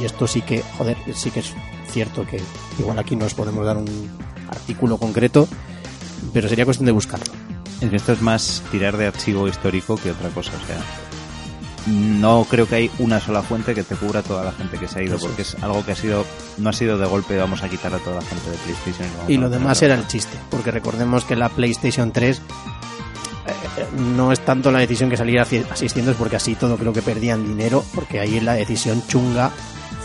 Y, 0.00 0.04
esto 0.04 0.26
sí 0.26 0.42
que, 0.42 0.62
joder, 0.76 0.96
sí 1.14 1.30
que 1.30 1.40
es 1.40 1.54
cierto 1.90 2.26
que 2.26 2.40
igual 2.78 2.98
aquí 2.98 3.16
no 3.16 3.26
os 3.26 3.34
podemos 3.34 3.64
dar 3.64 3.76
un 3.76 4.10
artículo 4.48 4.98
concreto, 4.98 5.48
pero 6.32 6.48
sería 6.48 6.64
cuestión 6.64 6.86
de 6.86 6.92
buscarlo. 6.92 7.32
Es 7.80 7.90
que 7.90 7.96
esto 7.96 8.12
es 8.12 8.22
más 8.22 8.62
tirar 8.70 8.96
de 8.96 9.06
archivo 9.06 9.48
histórico 9.48 9.96
que 9.96 10.10
otra 10.10 10.28
cosa, 10.30 10.52
o 10.62 10.66
sea. 10.66 10.80
No 11.86 12.46
creo 12.48 12.66
que 12.66 12.74
hay 12.76 12.90
una 12.98 13.20
sola 13.20 13.42
fuente 13.42 13.74
que 13.74 13.82
te 13.82 13.94
cubra 13.94 14.22
toda 14.22 14.42
la 14.44 14.52
gente 14.52 14.78
que 14.78 14.88
se 14.88 14.98
ha 15.00 15.02
ido, 15.02 15.16
Eso 15.16 15.26
porque 15.26 15.42
es 15.42 15.54
algo 15.62 15.84
que 15.84 15.92
ha 15.92 15.96
sido, 15.96 16.24
no 16.58 16.70
ha 16.70 16.72
sido 16.72 16.96
de 16.96 17.06
golpe, 17.06 17.36
vamos 17.36 17.62
a 17.62 17.68
quitar 17.68 17.94
a 17.94 17.98
toda 17.98 18.16
la 18.16 18.22
gente 18.22 18.50
de 18.50 18.56
PlayStation. 18.56 19.08
Y 19.28 19.36
lo 19.36 19.50
demás 19.50 19.82
era 19.82 19.94
el 19.94 20.06
chiste, 20.06 20.38
porque 20.50 20.70
recordemos 20.70 21.24
que 21.24 21.36
la 21.36 21.48
PlayStation 21.50 22.10
3 22.10 22.38
eh, 22.38 23.86
no 23.98 24.32
es 24.32 24.40
tanto 24.40 24.70
la 24.70 24.78
decisión 24.78 25.10
que 25.10 25.16
saliera 25.16 25.42
a 25.42 25.46
cie- 25.46 25.66
a 25.70 25.76
600 25.76 26.16
porque 26.16 26.36
así 26.36 26.54
todo 26.54 26.76
creo 26.78 26.92
que 26.92 27.02
perdían 27.02 27.46
dinero, 27.46 27.84
porque 27.94 28.20
ahí 28.20 28.40
la 28.40 28.54
decisión 28.54 29.02
chunga 29.06 29.50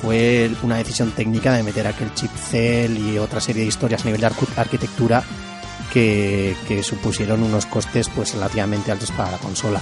fue 0.02 0.52
una 0.64 0.78
decisión 0.78 1.12
técnica 1.12 1.54
de 1.54 1.64
meter 1.64 1.88
aquel 1.88 2.14
chip 2.14 2.32
Cell 2.36 2.98
y 2.98 3.18
otra 3.18 3.40
serie 3.42 3.62
de 3.64 3.68
historias 3.70 4.02
a 4.02 4.06
nivel 4.06 4.22
de 4.22 4.28
arquitectura 4.58 5.24
que, 5.94 6.56
que 6.68 6.84
supusieron 6.84 7.42
unos 7.44 7.66
costes 7.66 8.10
pues 8.10 8.34
relativamente 8.34 8.92
altos 8.92 9.12
para 9.12 9.32
la 9.32 9.38
consola. 9.38 9.82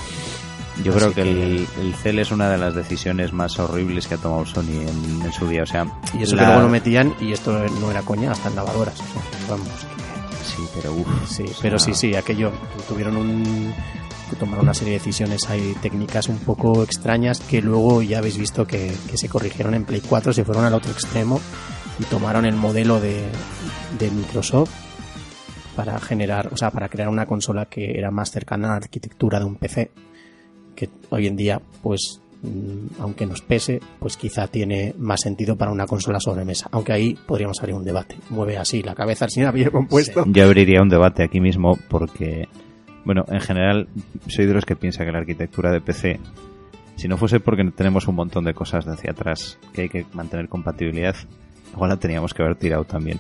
Yo 0.83 0.91
Así 0.91 0.99
creo 0.99 1.13
que, 1.13 1.23
que- 1.23 1.31
El, 1.31 1.67
el 1.81 1.95
Cell 1.95 2.19
es 2.19 2.31
una 2.31 2.49
de 2.49 2.57
las 2.57 2.75
decisiones 2.75 3.33
más 3.33 3.57
horribles 3.59 4.07
que 4.07 4.13
ha 4.15 4.17
tomado 4.17 4.45
Sony 4.45 4.81
en, 4.81 5.21
en 5.25 5.33
su 5.33 5.47
día, 5.47 5.63
o 5.63 5.65
sea. 5.65 5.85
Y 6.17 6.23
eso 6.23 6.35
la- 6.35 6.41
que 6.43 6.47
luego 6.47 6.61
lo 6.63 6.69
metían, 6.69 7.13
y 7.19 7.31
esto 7.31 7.51
no 7.81 7.91
era 7.91 8.01
coña, 8.03 8.31
hasta 8.31 8.49
en 8.49 8.55
lavadoras. 8.55 8.99
o 8.99 9.03
sea, 9.03 9.21
vamos, 9.49 9.67
Sí, 10.45 10.63
pero 10.75 10.93
uff. 10.93 11.07
Sí, 11.29 11.45
pero 11.61 11.77
sí, 11.79 11.93
sí, 11.93 12.15
aquello 12.15 12.51
tuvieron 12.87 13.17
un 13.17 13.73
tomaron 14.39 14.65
una 14.65 14.73
serie 14.73 14.93
de 14.93 14.99
decisiones 14.99 15.49
ahí 15.49 15.73
técnicas 15.81 16.27
un 16.27 16.37
poco 16.39 16.83
extrañas 16.83 17.39
que 17.39 17.61
luego 17.61 18.01
ya 18.01 18.17
habéis 18.19 18.37
visto 18.37 18.67
que, 18.67 18.93
que 19.09 19.17
se 19.17 19.29
corrigieron 19.29 19.73
en 19.73 19.85
Play 19.85 20.01
4, 20.07 20.33
se 20.33 20.43
fueron 20.43 20.65
al 20.65 20.73
otro 20.73 20.91
extremo 20.91 21.39
y 21.99 22.03
tomaron 22.05 22.45
el 22.45 22.55
modelo 22.55 22.99
de, 22.99 23.23
de 23.97 24.11
Microsoft 24.11 24.69
para 25.75 25.99
generar, 25.99 26.49
o 26.51 26.57
sea, 26.57 26.71
para 26.71 26.89
crear 26.89 27.07
una 27.07 27.25
consola 27.25 27.65
que 27.67 27.97
era 27.97 28.11
más 28.11 28.31
cercana 28.31 28.67
a 28.67 28.71
la 28.71 28.77
arquitectura 28.77 29.39
de 29.39 29.45
un 29.45 29.55
PC, 29.55 29.91
que 30.77 30.89
hoy 31.09 31.25
en 31.25 31.35
día, 31.35 31.59
pues, 31.81 32.21
mm, 32.43 33.01
aunque 33.01 33.25
nos 33.25 33.41
pese, 33.41 33.81
pues 33.99 34.15
quizá 34.15 34.47
tiene 34.47 34.93
más 34.97 35.21
sentido 35.21 35.57
para 35.57 35.71
una 35.71 35.87
consola 35.87 36.19
sobremesa, 36.19 36.69
aunque 36.71 36.93
ahí 36.93 37.17
podríamos 37.25 37.59
abrir 37.59 37.75
un 37.75 37.83
debate. 37.83 38.15
Mueve 38.29 38.57
así 38.57 38.83
la 38.83 38.95
cabeza 38.95 39.25
al 39.25 39.31
señor 39.31 39.49
había 39.49 39.71
compuesto. 39.71 40.23
Yo 40.27 40.45
abriría 40.45 40.81
un 40.81 40.89
debate 40.89 41.23
aquí 41.23 41.41
mismo 41.41 41.77
porque, 41.89 42.47
bueno, 43.03 43.25
en 43.27 43.41
general 43.41 43.89
soy 44.27 44.45
de 44.45 44.53
los 44.53 44.65
que 44.65 44.75
piensa 44.75 45.03
que 45.03 45.11
la 45.11 45.17
arquitectura 45.17 45.71
de 45.71 45.81
PC, 45.81 46.19
si 46.95 47.07
no 47.07 47.17
fuese 47.17 47.39
porque 47.39 47.63
tenemos 47.75 48.07
un 48.07 48.15
montón 48.15 48.45
de 48.45 48.53
cosas 48.53 48.85
de 48.85 48.93
hacia 48.93 49.11
atrás 49.11 49.57
que 49.73 49.81
hay 49.81 49.89
que 49.89 50.05
mantener 50.13 50.47
compatibilidad, 50.47 51.15
igual 51.73 51.89
la 51.89 51.97
teníamos 51.97 52.35
que 52.35 52.43
haber 52.43 52.55
tirado 52.55 52.83
también. 52.83 53.19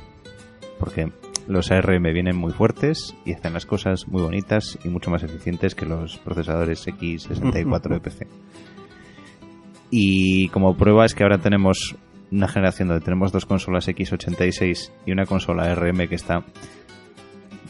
Porque 0.79 1.11
los 1.47 1.71
ARM 1.71 2.03
vienen 2.03 2.35
muy 2.35 2.51
fuertes 2.51 3.15
y 3.25 3.33
hacen 3.33 3.53
las 3.53 3.65
cosas 3.65 4.07
muy 4.07 4.21
bonitas 4.21 4.77
y 4.83 4.89
mucho 4.89 5.09
más 5.09 5.23
eficientes 5.23 5.75
que 5.75 5.85
los 5.85 6.17
procesadores 6.17 6.87
X64 6.87 7.89
de 7.89 7.99
PC. 7.99 8.27
Y 9.89 10.49
como 10.49 10.75
prueba 10.75 11.05
es 11.05 11.15
que 11.15 11.23
ahora 11.23 11.37
tenemos 11.37 11.95
una 12.31 12.47
generación 12.47 12.89
donde 12.89 13.05
tenemos 13.05 13.31
dos 13.31 13.45
consolas 13.45 13.87
X86 13.87 14.91
y 15.05 15.11
una 15.11 15.25
consola 15.25 15.71
ARM 15.71 16.07
que 16.09 16.15
está 16.15 16.43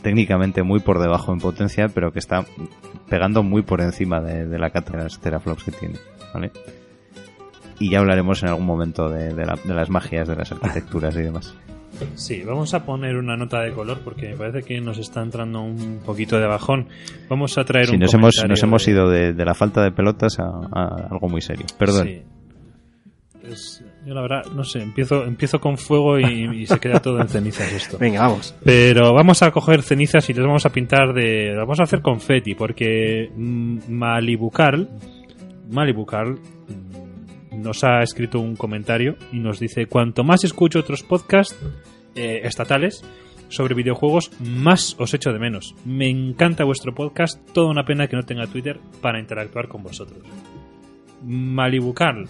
técnicamente 0.01 0.63
muy 0.63 0.80
por 0.80 0.99
debajo 0.99 1.32
en 1.32 1.39
potencia, 1.39 1.88
pero 1.89 2.11
que 2.11 2.19
está 2.19 2.45
pegando 3.09 3.43
muy 3.43 3.61
por 3.61 3.82
encima 3.82 4.21
de, 4.21 4.57
la 4.57 4.71
cátedra 4.71 5.03
de 5.03 5.09
teraflops 5.21 5.63
que 5.63 5.71
tiene, 5.71 5.95
¿vale? 6.34 6.51
Y 7.80 7.91
ya 7.91 7.99
hablaremos 7.99 8.41
en 8.41 8.49
algún 8.49 8.65
momento 8.65 9.09
de 9.09 9.36
las 9.36 9.89
magias 9.91 10.28
de 10.28 10.36
las 10.36 10.51
arquitecturas 10.51 11.15
y 11.15 11.21
demás. 11.21 11.55
Sí, 12.15 12.43
vamos 12.43 12.73
a 12.73 12.85
poner 12.85 13.15
una 13.17 13.35
nota 13.37 13.61
de 13.61 13.71
color 13.71 13.99
porque 14.03 14.29
me 14.29 14.35
parece 14.37 14.63
que 14.63 14.79
nos 14.81 14.97
está 14.97 15.21
entrando 15.21 15.61
un 15.61 15.99
poquito 16.05 16.39
de 16.39 16.47
bajón. 16.47 16.87
Vamos 17.29 17.57
a 17.57 17.63
traer 17.65 17.87
Sí, 17.87 17.93
un 17.95 17.99
nos 18.01 18.13
hemos, 18.13 18.35
nos 18.47 18.63
hemos 18.63 18.87
ido 18.87 19.09
de, 19.09 19.33
de 19.33 19.45
la 19.45 19.53
falta 19.55 19.83
de 19.83 19.91
pelotas 19.91 20.37
a, 20.39 20.43
a 20.71 21.07
algo 21.11 21.27
muy 21.29 21.41
serio. 21.41 21.65
Perdón. 21.77 22.07
Sí. 22.07 22.21
Es- 23.43 23.83
yo 24.05 24.13
la 24.13 24.21
verdad, 24.21 24.45
no 24.55 24.63
sé, 24.63 24.81
empiezo, 24.81 25.25
empiezo 25.25 25.59
con 25.59 25.77
fuego 25.77 26.17
y, 26.17 26.61
y 26.61 26.65
se 26.65 26.79
queda 26.79 27.01
todo 27.01 27.19
en 27.19 27.27
cenizas 27.27 27.71
esto. 27.73 27.97
Venga, 27.99 28.21
vamos. 28.21 28.55
Pero 28.63 29.13
vamos 29.13 29.41
a 29.43 29.51
coger 29.51 29.81
cenizas 29.81 30.29
y 30.29 30.33
les 30.33 30.45
vamos 30.45 30.65
a 30.65 30.69
pintar 30.69 31.13
de. 31.13 31.47
las 31.49 31.57
Vamos 31.57 31.79
a 31.81 31.83
hacer 31.83 32.01
confeti, 32.01 32.55
porque 32.55 33.29
mm, 33.35 33.79
Malibu 33.89 34.49
Carl, 34.49 34.87
Malibu 35.69 36.05
Carl 36.05 36.39
nos 37.58 37.84
ha 37.84 38.01
escrito 38.01 38.39
un 38.39 38.55
comentario 38.55 39.16
y 39.32 39.39
nos 39.39 39.60
dice: 39.60 39.88
Cuanto 39.88 40.24
más 40.24 40.43
escucho 40.43 40.80
otros 40.80 41.03
podcasts 41.03 41.55
eh, 42.16 42.41
estatales, 42.43 43.03
sobre 43.49 43.76
videojuegos, 43.76 44.32
más 44.41 44.95
os 44.99 45.14
echo 45.14 45.32
de 45.32 45.39
menos. 45.39 45.76
Me 45.86 46.10
encanta 46.10 46.64
vuestro 46.64 46.93
podcast, 46.93 47.39
toda 47.53 47.70
una 47.70 47.86
pena 47.86 48.08
que 48.08 48.16
no 48.16 48.24
tenga 48.24 48.47
Twitter 48.47 48.80
para 49.01 49.20
interactuar 49.20 49.68
con 49.68 49.84
vosotros. 49.84 50.20
Malibu 51.24 51.93
Carl, 51.93 52.28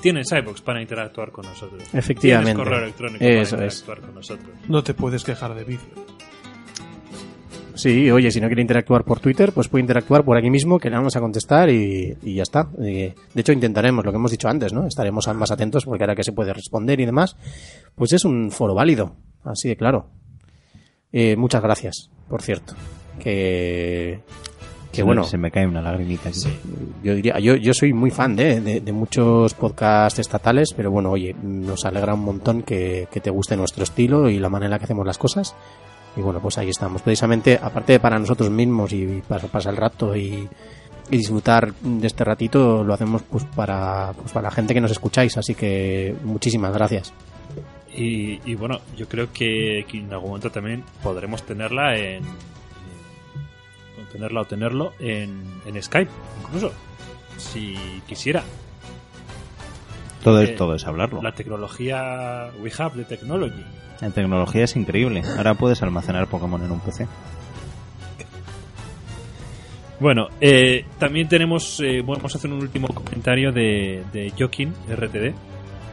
tienes 0.00 0.30
iBox 0.30 0.60
para 0.60 0.80
interactuar 0.80 1.30
con 1.32 1.46
nosotros. 1.46 1.82
Efectivamente. 1.94 2.52
Tienes 2.52 2.64
correo 2.64 2.82
electrónico 2.84 3.24
Eso 3.24 3.56
para 3.56 3.66
es. 3.66 3.80
interactuar 3.80 4.06
con 4.06 4.14
nosotros. 4.14 4.48
No 4.68 4.82
te 4.82 4.94
puedes 4.94 5.24
quejar 5.24 5.54
de 5.54 5.64
vicio. 5.64 5.88
Sí, 7.78 8.10
oye, 8.10 8.30
si 8.30 8.40
no 8.40 8.48
quiere 8.48 8.60
interactuar 8.62 9.04
por 9.04 9.20
Twitter, 9.20 9.52
pues 9.52 9.68
puede 9.68 9.82
interactuar 9.82 10.24
por 10.24 10.36
aquí 10.36 10.50
mismo, 10.50 10.78
que 10.78 10.90
le 10.90 10.96
vamos 10.96 11.14
a 11.16 11.20
contestar 11.20 11.70
y, 11.70 12.16
y 12.22 12.34
ya 12.34 12.42
está. 12.42 12.68
De 12.76 13.14
hecho, 13.36 13.52
intentaremos 13.52 14.04
lo 14.04 14.10
que 14.10 14.16
hemos 14.16 14.30
dicho 14.30 14.48
antes, 14.48 14.72
¿no? 14.72 14.86
Estaremos 14.86 15.26
más 15.34 15.50
atentos 15.50 15.84
porque 15.84 16.02
ahora 16.02 16.16
que 16.16 16.24
se 16.24 16.32
puede 16.32 16.52
responder 16.52 16.98
y 17.00 17.06
demás, 17.06 17.36
pues 17.94 18.12
es 18.12 18.24
un 18.24 18.50
foro 18.50 18.74
válido, 18.74 19.14
así 19.44 19.68
de 19.68 19.76
claro. 19.76 20.06
Eh, 21.12 21.36
muchas 21.36 21.62
gracias, 21.62 22.10
por 22.28 22.42
cierto. 22.42 22.74
Que, 23.18 24.20
que 24.90 24.96
Se 24.96 25.02
me- 25.02 25.06
bueno, 25.06 25.24
Se 25.24 25.38
me 25.38 25.50
cae 25.50 25.66
una 25.66 25.80
lagrimita 25.82 26.30
yo 27.02 27.14
diría, 27.14 27.38
yo, 27.38 27.56
yo 27.56 27.72
soy 27.74 27.92
muy 27.92 28.10
fan 28.10 28.34
de, 28.36 28.60
de- 28.60 28.80
de 28.80 28.92
muchos 28.92 29.54
podcasts 29.54 30.18
estatales, 30.18 30.72
pero 30.76 30.90
bueno, 30.90 31.10
oye, 31.10 31.34
nos 31.42 31.84
alegra 31.84 32.14
un 32.14 32.24
montón 32.24 32.62
que, 32.62 33.06
que 33.10 33.20
te 33.20 33.30
guste 33.30 33.56
nuestro 33.56 33.84
estilo 33.84 34.28
y 34.28 34.38
la 34.38 34.48
manera 34.48 34.66
en 34.66 34.70
la 34.72 34.78
que 34.78 34.84
hacemos 34.84 35.06
las 35.06 35.18
cosas. 35.18 35.54
Y 36.16 36.20
bueno, 36.20 36.40
pues 36.40 36.58
ahí 36.58 36.68
estamos. 36.70 37.02
Precisamente, 37.02 37.58
aparte 37.62 37.92
de 37.92 38.00
para 38.00 38.18
nosotros 38.18 38.50
mismos 38.50 38.92
y 38.92 39.22
para 39.28 39.46
pasar 39.48 39.72
el 39.74 39.78
rato 39.80 40.16
y, 40.16 40.48
y 41.10 41.16
disfrutar 41.16 41.72
de 41.74 42.06
este 42.06 42.24
ratito, 42.24 42.82
lo 42.82 42.94
hacemos 42.94 43.22
pues 43.22 43.44
para, 43.44 44.12
pues 44.20 44.32
para 44.32 44.48
la 44.48 44.50
gente 44.50 44.74
que 44.74 44.80
nos 44.80 44.90
escucháis. 44.90 45.36
Así 45.36 45.54
que 45.54 46.14
muchísimas 46.24 46.72
gracias. 46.72 47.12
Y, 47.94 48.40
y 48.50 48.54
bueno, 48.54 48.80
yo 48.96 49.08
creo 49.08 49.32
que, 49.32 49.84
que 49.88 49.98
en 49.98 50.12
algún 50.12 50.30
momento 50.30 50.50
también 50.50 50.84
podremos 51.02 51.42
tenerla 51.44 51.96
en. 51.96 52.24
en- 52.24 54.08
tenerla 54.12 54.40
o 54.40 54.44
tenerlo 54.46 54.92
en, 54.98 55.42
en 55.66 55.82
Skype, 55.82 56.10
incluso. 56.42 56.72
Si 57.36 57.76
quisiera. 58.06 58.42
Todo 60.24 60.40
es, 60.42 60.50
Eh, 60.50 60.54
todo 60.54 60.74
es 60.74 60.84
hablarlo. 60.86 61.22
La 61.22 61.32
tecnología. 61.32 62.50
We 62.60 62.72
have 62.78 62.96
the 62.96 63.04
technology. 63.04 63.64
La 64.00 64.10
tecnología 64.10 64.64
es 64.64 64.76
increíble. 64.76 65.22
Ahora 65.36 65.54
puedes 65.54 65.82
almacenar 65.82 66.28
Pokémon 66.28 66.62
en 66.62 66.70
un 66.70 66.80
PC. 66.80 67.06
Bueno, 70.00 70.28
eh, 70.40 70.84
también 70.98 71.28
tenemos. 71.28 71.80
eh, 71.80 72.02
vamos 72.06 72.34
a 72.34 72.38
hacer 72.38 72.52
un 72.52 72.60
último 72.60 72.88
comentario 72.88 73.50
de, 73.50 74.04
de 74.12 74.32
Jokin, 74.38 74.72
RTD. 74.88 75.34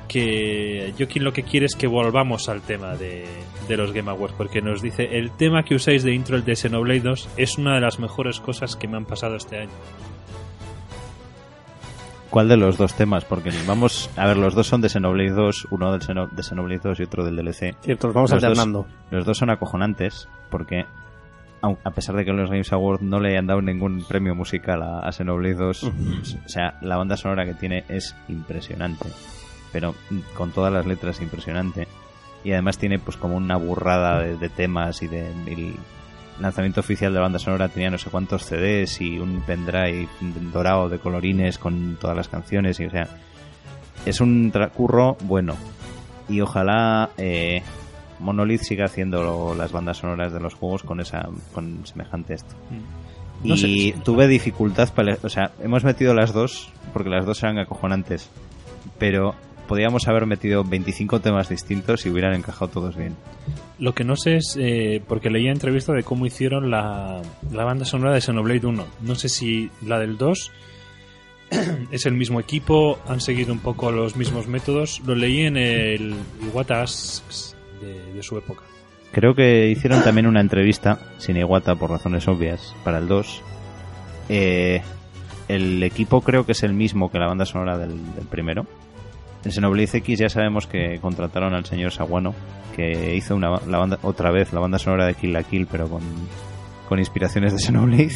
Que 0.07 0.93
Jokin 0.99 1.23
lo 1.23 1.33
que 1.33 1.41
quiere 1.41 1.65
es 1.65 1.75
que 1.75 1.87
volvamos 1.87 2.47
al 2.47 2.61
tema 2.61 2.95
de, 2.95 3.25
de 3.67 3.77
los 3.77 3.91
Game 3.91 4.11
Awards. 4.11 4.35
Porque 4.37 4.61
nos 4.61 4.83
dice: 4.83 5.17
El 5.17 5.31
tema 5.31 5.63
que 5.63 5.73
usáis 5.73 6.03
de 6.03 6.13
intro 6.13 6.35
el 6.35 6.45
de 6.45 6.55
Xenoblade 6.55 6.99
2 6.99 7.29
es 7.37 7.57
una 7.57 7.73
de 7.73 7.81
las 7.81 7.99
mejores 7.99 8.39
cosas 8.39 8.75
que 8.75 8.87
me 8.87 8.97
han 8.97 9.05
pasado 9.05 9.35
este 9.35 9.61
año. 9.61 9.71
¿Cuál 12.35 12.49
de 12.49 12.57
los 12.57 12.77
dos 12.77 12.93
temas? 12.95 13.23
Porque 13.23 13.49
vamos 13.65 14.09
a 14.17 14.27
ver, 14.27 14.35
los 14.35 14.53
dos 14.53 14.67
son 14.67 14.81
de 14.81 14.89
Xenoblade 14.89 15.29
2, 15.31 15.67
uno 15.71 15.93
del 15.93 16.01
Xeno- 16.01 16.27
de 16.29 16.43
Xenoblade 16.43 16.81
2 16.83 16.99
y 16.99 17.03
otro 17.03 17.23
del 17.23 17.37
DLC. 17.37 17.77
Cierto, 17.81 18.07
los 18.07 18.13
vamos 18.13 18.29
Los 18.31 18.41
dos- 18.41 18.49
alternando. 18.49 18.85
Los 19.09 19.25
dos 19.25 19.37
son 19.37 19.51
acojonantes 19.51 20.27
porque 20.49 20.83
a 21.61 21.91
pesar 21.91 22.13
de 22.17 22.25
que 22.25 22.33
los 22.33 22.49
Games 22.49 22.73
Awards 22.73 23.01
no 23.01 23.21
le 23.21 23.29
hayan 23.29 23.47
dado 23.47 23.61
ningún 23.61 24.03
premio 24.03 24.35
musical 24.35 24.83
a, 24.83 24.99
a 24.99 25.13
Xenoblade 25.13 25.53
2, 25.55 25.83
o 26.45 26.49
sea, 26.49 26.77
la 26.81 26.97
banda 26.97 27.15
sonora 27.15 27.45
que 27.45 27.53
tiene 27.53 27.85
es 27.87 28.13
impresionante, 28.27 29.05
pero 29.71 29.95
con 30.35 30.51
todas 30.51 30.73
las 30.73 30.85
letras 30.85 31.21
impresionante. 31.21 31.87
Y 32.43 32.51
además 32.51 32.77
tiene 32.77 32.99
pues 32.99 33.15
como 33.15 33.37
una 33.37 33.55
burrada 33.55 34.19
de, 34.19 34.35
de 34.37 34.49
temas 34.49 35.01
y 35.01 35.07
de 35.07 35.29
el 35.47 35.73
lanzamiento 36.39 36.79
oficial 36.81 37.11
de 37.11 37.15
la 37.19 37.23
banda 37.23 37.39
sonora 37.39 37.69
tenía 37.69 37.89
no 37.89 37.97
sé 37.97 38.09
cuántos 38.09 38.43
CDs 38.45 38.99
y 39.01 39.19
un 39.19 39.41
pendrive 39.41 40.07
dorado 40.51 40.89
de 40.89 40.99
colorines 40.99 41.57
con 41.57 41.97
todas 41.99 42.15
las 42.15 42.27
canciones 42.27 42.79
y 42.79 42.85
o 42.85 42.91
sea, 42.91 43.07
es 44.05 44.19
un 44.21 44.51
curro 44.75 45.17
bueno 45.21 45.55
y 46.27 46.41
ojalá 46.41 47.09
eh, 47.17 47.61
Monolith 48.19 48.61
siga 48.61 48.85
haciendo 48.85 49.23
lo- 49.23 49.55
las 49.55 49.71
bandas 49.71 49.97
sonoras 49.97 50.33
de 50.33 50.39
los 50.39 50.53
juegos 50.55 50.83
con 50.83 50.99
esa 50.99 51.27
con 51.53 51.85
semejante 51.85 52.33
esto. 52.35 52.53
No 53.43 53.55
y 53.55 53.91
tuve 54.03 54.27
dificultad 54.27 54.89
para, 54.93 55.17
o 55.21 55.29
sea, 55.29 55.51
hemos 55.61 55.83
metido 55.83 56.13
las 56.13 56.33
dos 56.33 56.69
porque 56.93 57.09
las 57.09 57.25
dos 57.25 57.43
eran 57.43 57.59
acojonantes, 57.59 58.29
pero 58.97 59.35
podíamos 59.67 60.07
haber 60.07 60.25
metido 60.25 60.63
25 60.63 61.19
temas 61.19 61.49
distintos 61.49 62.05
y 62.05 62.09
hubieran 62.09 62.33
encajado 62.33 62.69
todos 62.69 62.95
bien. 62.95 63.15
Lo 63.79 63.93
que 63.93 64.03
no 64.03 64.15
sé 64.15 64.37
es, 64.37 64.57
eh, 64.59 65.01
porque 65.07 65.29
leía 65.29 65.51
entrevista 65.51 65.93
de 65.93 66.03
cómo 66.03 66.25
hicieron 66.25 66.71
la, 66.71 67.21
la 67.51 67.63
banda 67.65 67.85
sonora 67.85 68.13
de 68.13 68.21
Xenoblade 68.21 68.65
1. 68.65 68.85
No 69.01 69.15
sé 69.15 69.29
si 69.29 69.69
la 69.85 69.99
del 69.99 70.17
2 70.17 70.51
es 71.91 72.05
el 72.05 72.13
mismo 72.13 72.39
equipo, 72.39 72.99
han 73.07 73.21
seguido 73.21 73.53
un 73.53 73.59
poco 73.59 73.91
los 73.91 74.15
mismos 74.15 74.47
métodos. 74.47 75.01
Lo 75.05 75.15
leí 75.15 75.41
en 75.41 75.57
el 75.57 76.15
Iwata 76.45 76.81
Asks 76.81 77.55
de, 77.81 78.13
de 78.13 78.23
su 78.23 78.37
época. 78.37 78.63
Creo 79.11 79.33
que 79.33 79.69
hicieron 79.69 80.03
también 80.03 80.27
una 80.27 80.41
entrevista, 80.41 80.99
sin 81.17 81.37
Iwata 81.37 81.75
por 81.75 81.89
razones 81.89 82.27
obvias, 82.27 82.75
para 82.83 82.97
el 82.97 83.07
2. 83.07 83.41
Eh, 84.27 84.81
el 85.47 85.81
equipo 85.83 86.21
creo 86.21 86.45
que 86.45 86.53
es 86.53 86.63
el 86.63 86.73
mismo 86.73 87.11
que 87.11 87.19
la 87.19 87.27
banda 87.27 87.45
sonora 87.45 87.77
del, 87.77 88.13
del 88.15 88.25
primero. 88.25 88.65
En 89.45 89.51
Xenoblade 89.51 89.97
X 89.99 90.19
ya 90.19 90.27
sabemos 90.29 90.65
que 90.67 90.99
contrataron 90.99 91.53
al 91.53 91.65
señor 91.65 91.91
Sawano, 91.91 92.33
que 92.75 93.15
hizo 93.15 93.35
una, 93.35 93.59
la 93.67 93.77
banda, 93.77 93.99
otra 94.01 94.31
vez 94.31 94.51
la 94.51 94.59
banda 94.59 94.79
sonora 94.79 95.05
de 95.05 95.13
Kill 95.13 95.31
la 95.33 95.43
Kill, 95.43 95.67
pero 95.67 95.87
con, 95.87 96.01
con 96.89 96.99
inspiraciones 96.99 97.53
de 97.53 97.59
Xenoblade. 97.59 98.15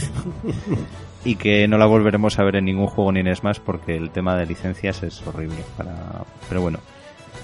y 1.26 1.36
que 1.36 1.68
no 1.68 1.78
la 1.78 1.86
volveremos 1.86 2.40
a 2.40 2.44
ver 2.44 2.56
en 2.56 2.66
ningún 2.66 2.88
juego 2.88 3.12
ni 3.12 3.20
en 3.20 3.36
Smash 3.36 3.60
porque 3.64 3.96
el 3.96 4.10
tema 4.10 4.36
de 4.38 4.46
licencias 4.48 5.04
es 5.04 5.26
horrible. 5.28 5.58
Para... 5.78 6.24
Pero 6.48 6.62
bueno, 6.62 6.80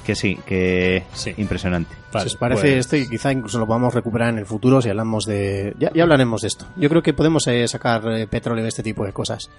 que 0.05 0.15
sí, 0.15 0.37
que 0.45 1.03
Sí. 1.13 1.33
impresionante. 1.37 1.93
Vale, 2.11 2.23
si 2.29 2.33
os 2.33 2.39
parece 2.39 2.61
pues- 2.61 2.77
esto 2.77 2.95
y 2.95 3.07
quizá 3.07 3.31
incluso 3.31 3.59
lo 3.59 3.67
podamos 3.67 3.93
recuperar 3.93 4.29
en 4.29 4.39
el 4.39 4.45
futuro 4.45 4.81
si 4.81 4.89
hablamos 4.89 5.25
de... 5.25 5.75
Ya, 5.77 5.91
ya 5.93 6.03
hablaremos 6.03 6.41
de 6.41 6.47
esto. 6.47 6.65
Yo 6.75 6.89
creo 6.89 7.03
que 7.03 7.13
podemos 7.13 7.45
eh, 7.47 7.67
sacar 7.67 8.01
eh, 8.13 8.27
petróleo 8.27 8.63
de 8.63 8.69
este 8.69 8.81
tipo 8.83 9.05
de 9.05 9.13
cosas. 9.13 9.49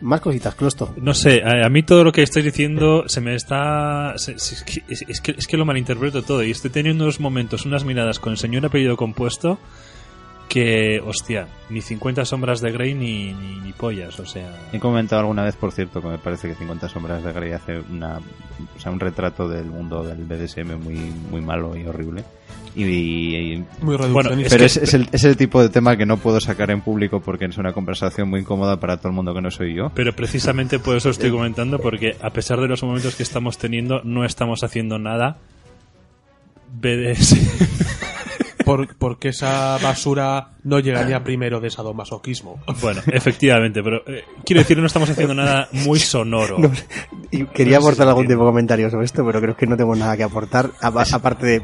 Más 0.00 0.20
cositas, 0.20 0.54
Closto. 0.54 0.94
No 1.00 1.12
sé, 1.12 1.42
a, 1.42 1.66
a 1.66 1.68
mí 1.68 1.82
todo 1.82 2.04
lo 2.04 2.12
que 2.12 2.22
estáis 2.22 2.44
diciendo 2.44 3.04
se 3.08 3.20
me 3.20 3.34
está... 3.34 4.14
se- 4.16 4.38
se- 4.38 4.54
es, 4.54 4.62
que, 4.62 4.82
es- 4.88 5.04
es 5.08 5.20
que, 5.20 5.32
es 5.36 5.46
que 5.46 5.56
lo 5.56 5.64
malinterpreto 5.64 6.22
todo 6.22 6.42
y 6.44 6.50
estoy 6.52 6.70
teniendo 6.70 7.04
unos 7.04 7.18
momentos, 7.20 7.66
unas 7.66 7.84
miradas 7.84 8.18
con 8.20 8.32
el 8.32 8.38
señor 8.38 8.64
apellido 8.64 8.96
compuesto 8.96 9.58
que, 10.48 11.00
hostia, 11.04 11.46
ni 11.68 11.82
50 11.82 12.24
sombras 12.24 12.60
de 12.62 12.72
Grey 12.72 12.94
ni, 12.94 13.34
ni, 13.34 13.56
ni 13.60 13.72
pollas, 13.72 14.18
o 14.18 14.24
sea... 14.24 14.50
He 14.72 14.78
comentado 14.78 15.20
alguna 15.20 15.42
vez, 15.44 15.56
por 15.56 15.72
cierto, 15.72 16.00
que 16.00 16.08
me 16.08 16.16
parece 16.16 16.48
que 16.48 16.54
50 16.54 16.88
sombras 16.88 17.22
de 17.22 17.32
Grey 17.34 17.52
hace 17.52 17.80
una, 17.80 18.18
o 18.76 18.80
sea, 18.80 18.90
un 18.90 18.98
retrato 18.98 19.46
del 19.46 19.66
mundo 19.66 20.02
del 20.04 20.24
BDSM 20.24 20.76
muy, 20.82 20.94
muy 21.30 21.42
malo 21.42 21.76
y 21.76 21.86
horrible. 21.86 22.24
Y, 22.74 22.84
y- 22.84 23.64
Muy 23.80 23.96
Bueno. 23.96 24.30
Es 24.40 24.48
pero 24.50 24.58
que- 24.60 24.64
es, 24.66 24.76
es 24.76 24.94
el, 24.94 25.08
es 25.12 25.24
el 25.24 25.36
tipo 25.36 25.60
de 25.62 25.68
tema 25.68 25.96
que 25.96 26.06
no 26.06 26.16
puedo 26.18 26.40
sacar 26.40 26.70
en 26.70 26.80
público 26.80 27.20
porque 27.20 27.46
es 27.46 27.58
una 27.58 27.72
conversación 27.72 28.28
muy 28.28 28.40
incómoda 28.40 28.78
para 28.78 28.96
todo 28.98 29.08
el 29.08 29.14
mundo 29.14 29.34
que 29.34 29.40
no 29.40 29.50
soy 29.50 29.74
yo. 29.74 29.90
Pero 29.94 30.14
precisamente 30.14 30.78
por 30.78 30.96
eso 30.96 31.10
estoy 31.10 31.30
comentando, 31.30 31.78
porque 31.78 32.16
a 32.22 32.30
pesar 32.30 32.60
de 32.60 32.68
los 32.68 32.82
momentos 32.82 33.14
que 33.16 33.22
estamos 33.22 33.58
teniendo, 33.58 34.00
no 34.04 34.24
estamos 34.24 34.62
haciendo 34.64 34.98
nada. 34.98 35.38
BDS. 36.80 37.36
Por- 38.64 38.96
porque 38.96 39.28
esa 39.28 39.78
basura 39.78 40.48
no 40.68 40.78
llegaría 40.80 41.22
primero 41.24 41.60
de 41.60 41.70
sadomasoquismo. 41.70 42.60
Bueno, 42.80 43.00
efectivamente, 43.06 43.82
pero 43.82 43.98
eh, 44.06 44.24
quiero 44.44 44.60
decir, 44.60 44.78
no 44.78 44.86
estamos 44.86 45.10
haciendo 45.10 45.34
nada 45.34 45.68
muy 45.72 45.98
sonoro. 45.98 46.58
Y 47.30 47.44
quería 47.44 47.76
aportar 47.76 48.08
algún 48.08 48.26
tipo 48.26 48.40
de 48.40 48.46
comentario 48.46 48.88
sobre 48.88 49.04
esto, 49.04 49.22
pero 49.26 49.38
creo 49.42 49.54
que 49.54 49.66
no 49.66 49.76
tengo 49.76 49.94
nada 49.94 50.16
que 50.16 50.22
aportar, 50.22 50.70
apa- 50.80 51.04
aparte 51.12 51.46
de... 51.46 51.62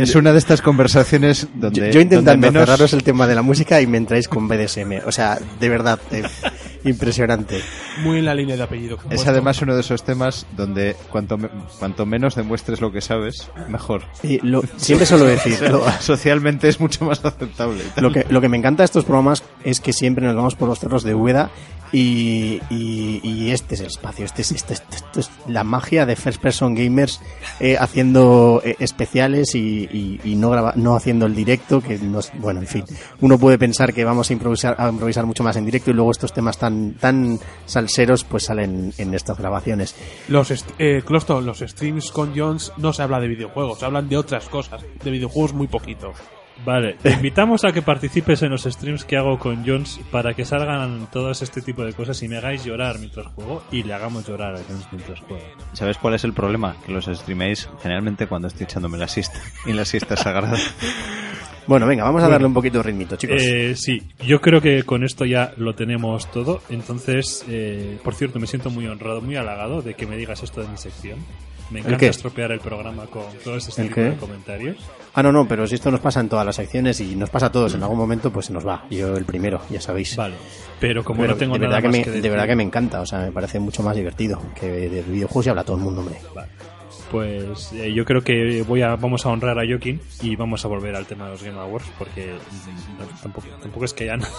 Es 0.00 0.14
una 0.14 0.30
de 0.30 0.38
estas 0.38 0.62
conversaciones 0.62 1.42
Yo, 1.42 1.48
donde... 1.60 1.90
yo 1.92 2.00
intentando 2.00 2.30
donde 2.30 2.46
menos- 2.52 2.62
cerraros 2.68 2.92
el 2.92 3.02
tema 3.02 3.26
de 3.26 3.34
la 3.34 3.42
música 3.42 3.80
y 3.80 3.88
me 3.88 3.98
entráis 3.98 4.28
con 4.28 4.46
BDSM. 4.46 5.00
O 5.04 5.10
sea, 5.10 5.40
de 5.58 5.68
verdad, 5.68 5.98
eh, 6.12 6.22
impresionante. 6.84 7.60
Muy 8.04 8.18
en 8.18 8.24
la 8.26 8.34
línea 8.34 8.56
de 8.56 8.62
apellido. 8.62 8.98
Es 9.10 9.26
además 9.26 9.60
uno 9.62 9.74
de 9.74 9.80
esos 9.80 10.04
temas 10.04 10.46
donde 10.56 10.94
cuanto, 11.10 11.36
me- 11.36 11.48
cuanto 11.80 12.06
menos 12.06 12.36
demuestres 12.36 12.80
lo 12.80 12.92
que 12.92 13.00
sabes, 13.00 13.50
mejor. 13.68 14.02
Y 14.22 14.38
lo, 14.46 14.62
siempre 14.76 15.04
suelo 15.06 15.24
decir, 15.24 15.60
lo, 15.68 15.84
Socialmente 16.00 16.68
es 16.68 16.78
mucho 16.80 17.04
más 17.04 17.24
aceptable. 17.24 17.82
lo 17.96 18.12
que, 18.12 18.24
lo 18.32 18.40
que 18.40 18.48
me 18.48 18.56
encanta 18.56 18.82
de 18.82 18.86
estos 18.86 19.04
programas 19.04 19.44
es 19.64 19.80
que 19.80 19.92
siempre 19.92 20.26
nos 20.26 20.34
vamos 20.36 20.54
por 20.56 20.68
los 20.68 20.78
cerros 20.80 21.02
de 21.04 21.14
Úbeda 21.14 21.50
y, 21.94 23.50
este 23.50 23.74
es 23.74 23.80
el 23.80 23.86
espacio, 23.88 24.24
este 24.24 24.40
es, 24.42 24.52
este, 24.52 24.72
este- 24.74 24.96
esto 24.96 25.20
es 25.20 25.30
la 25.46 25.62
magia 25.62 26.06
de 26.06 26.16
First 26.16 26.40
Person 26.40 26.74
Gamers 26.74 27.20
eh, 27.60 27.76
haciendo 27.78 28.62
eh, 28.64 28.76
especiales 28.78 29.54
y, 29.54 30.18
no, 30.36 30.50
graba- 30.50 30.72
no 30.76 30.96
haciendo 30.96 31.26
el 31.26 31.34
directo, 31.34 31.82
que 31.82 31.98
nos, 31.98 32.32
bueno, 32.38 32.60
en 32.60 32.66
fin, 32.66 32.84
uno 33.20 33.38
puede 33.38 33.58
pensar 33.58 33.92
que 33.92 34.04
vamos 34.04 34.30
a 34.30 34.32
improvisar, 34.32 34.74
a 34.78 34.88
improvisar 34.88 35.26
mucho 35.26 35.44
más 35.44 35.56
en 35.56 35.66
directo 35.66 35.90
y 35.90 35.94
luego 35.94 36.10
estos 36.10 36.32
temas 36.32 36.56
tan, 36.56 36.94
tan 36.94 37.38
salseros 37.66 38.24
pues 38.24 38.44
salen 38.44 38.92
en 38.96 39.12
estas 39.14 39.36
grabaciones. 39.38 39.94
Los 40.28 40.50
eh, 40.78 41.02
Closto, 41.04 41.40
los 41.42 41.58
streams 41.58 42.10
con 42.10 42.32
Jones 42.34 42.72
no 42.78 42.92
se 42.94 43.02
habla 43.02 43.20
de 43.20 43.28
videojuegos, 43.28 43.82
hablan 43.82 44.08
de 44.08 44.16
otras 44.16 44.48
cosas. 44.48 44.82
De 45.04 45.10
videojuegos 45.10 45.52
muy 45.52 45.66
poquito. 45.66 46.12
Vale, 46.64 46.96
te 47.02 47.10
invitamos 47.10 47.64
a 47.64 47.72
que 47.72 47.82
participes 47.82 48.42
en 48.42 48.50
los 48.50 48.62
streams 48.62 49.04
que 49.04 49.16
hago 49.16 49.38
con 49.38 49.66
Jones 49.66 50.00
para 50.12 50.34
que 50.34 50.44
salgan 50.44 51.08
todos 51.10 51.42
este 51.42 51.60
tipo 51.60 51.84
de 51.84 51.92
cosas 51.92 52.22
y 52.22 52.28
me 52.28 52.36
hagáis 52.36 52.64
llorar 52.64 52.98
mientras 53.00 53.26
juego 53.28 53.64
y 53.72 53.82
le 53.82 53.92
hagamos 53.94 54.28
llorar 54.28 54.54
a 54.54 54.60
Jones 54.68 54.86
mientras 54.92 55.20
juega. 55.20 55.44
¿Sabes 55.72 55.98
cuál 55.98 56.14
es 56.14 56.22
el 56.22 56.32
problema? 56.32 56.76
Que 56.86 56.92
los 56.92 57.06
streaméis 57.06 57.68
generalmente 57.82 58.28
cuando 58.28 58.46
estoy 58.48 58.64
echándome 58.64 58.98
la 58.98 59.08
siesta. 59.08 59.40
Y 59.66 59.72
la 59.72 59.84
siesta 59.84 60.14
es 60.14 60.20
sagrada. 60.20 60.56
Bueno, 61.64 61.86
venga, 61.86 62.02
vamos 62.02 62.24
a 62.24 62.28
darle 62.28 62.48
un 62.48 62.54
poquito 62.54 62.78
de 62.78 62.82
ritmito, 62.82 63.14
chicos. 63.14 63.40
Eh, 63.40 63.76
sí, 63.76 64.02
yo 64.26 64.40
creo 64.40 64.60
que 64.60 64.82
con 64.82 65.04
esto 65.04 65.24
ya 65.24 65.52
lo 65.56 65.76
tenemos 65.76 66.28
todo. 66.32 66.60
Entonces, 66.68 67.44
eh, 67.48 67.98
por 68.02 68.16
cierto, 68.16 68.40
me 68.40 68.48
siento 68.48 68.68
muy 68.68 68.88
honrado, 68.88 69.20
muy 69.20 69.36
halagado 69.36 69.80
de 69.80 69.94
que 69.94 70.04
me 70.04 70.16
digas 70.16 70.42
esto 70.42 70.60
de 70.60 70.66
mi 70.66 70.76
sección. 70.76 71.20
Me 71.70 71.78
encanta 71.78 72.06
estropear 72.06 72.50
el 72.50 72.58
programa 72.58 73.06
con 73.06 73.24
todos 73.44 73.68
este 73.68 73.82
¿El 73.82 73.88
tipo 73.88 74.00
de 74.00 74.16
comentarios. 74.16 74.76
Ah, 75.14 75.22
no, 75.22 75.30
no, 75.30 75.46
pero 75.46 75.66
si 75.66 75.74
esto 75.74 75.90
nos 75.90 76.00
pasa 76.00 76.20
en 76.20 76.28
todas 76.30 76.46
las 76.46 76.56
secciones 76.56 76.98
y 77.00 77.14
nos 77.16 77.28
pasa 77.28 77.46
a 77.46 77.52
todos, 77.52 77.74
en 77.74 77.82
algún 77.82 77.98
momento 77.98 78.32
pues 78.32 78.46
se 78.46 78.52
nos 78.52 78.66
va. 78.66 78.84
Yo 78.90 79.14
el 79.16 79.26
primero, 79.26 79.60
ya 79.68 79.80
sabéis. 79.80 80.16
Vale, 80.16 80.36
pero 80.80 81.04
como 81.04 81.20
Pero 81.20 81.34
no 81.34 81.38
tengo 81.38 81.54
de 81.54 81.60
nada 81.60 81.76
verdad 81.76 81.82
que 81.82 81.88
más 81.88 81.96
me, 81.98 82.04
que 82.04 82.10
de 82.10 82.16
decir, 82.16 82.30
verdad 82.30 82.46
que 82.46 82.56
me 82.56 82.62
encanta, 82.62 83.00
o 83.00 83.06
sea, 83.06 83.18
me 83.18 83.30
parece 83.32 83.60
mucho 83.60 83.82
más 83.82 83.94
divertido 83.94 84.40
que 84.58 84.66
del 84.88 85.04
videojuego 85.04 85.42
se 85.42 85.50
habla 85.50 85.64
todo 85.64 85.76
el 85.76 85.82
mundo, 85.82 86.00
hombre. 86.00 86.16
pues 87.10 87.72
eh, 87.74 87.92
yo 87.92 88.06
creo 88.06 88.22
que 88.22 88.62
voy 88.66 88.80
a 88.80 88.96
vamos 88.96 89.26
a 89.26 89.28
honrar 89.28 89.58
a 89.58 89.70
Jokin 89.70 90.00
y 90.22 90.34
vamos 90.34 90.64
a 90.64 90.68
volver 90.68 90.96
al 90.96 91.04
tema 91.04 91.26
de 91.26 91.32
los 91.32 91.42
Game 91.42 91.58
Awards 91.58 91.90
porque 91.98 92.32
mm, 92.32 92.98
no, 92.98 93.06
tampoco, 93.22 93.48
tampoco 93.60 93.84
es 93.84 93.92
que 93.92 94.04
haya 94.04 94.16
nada. 94.16 94.32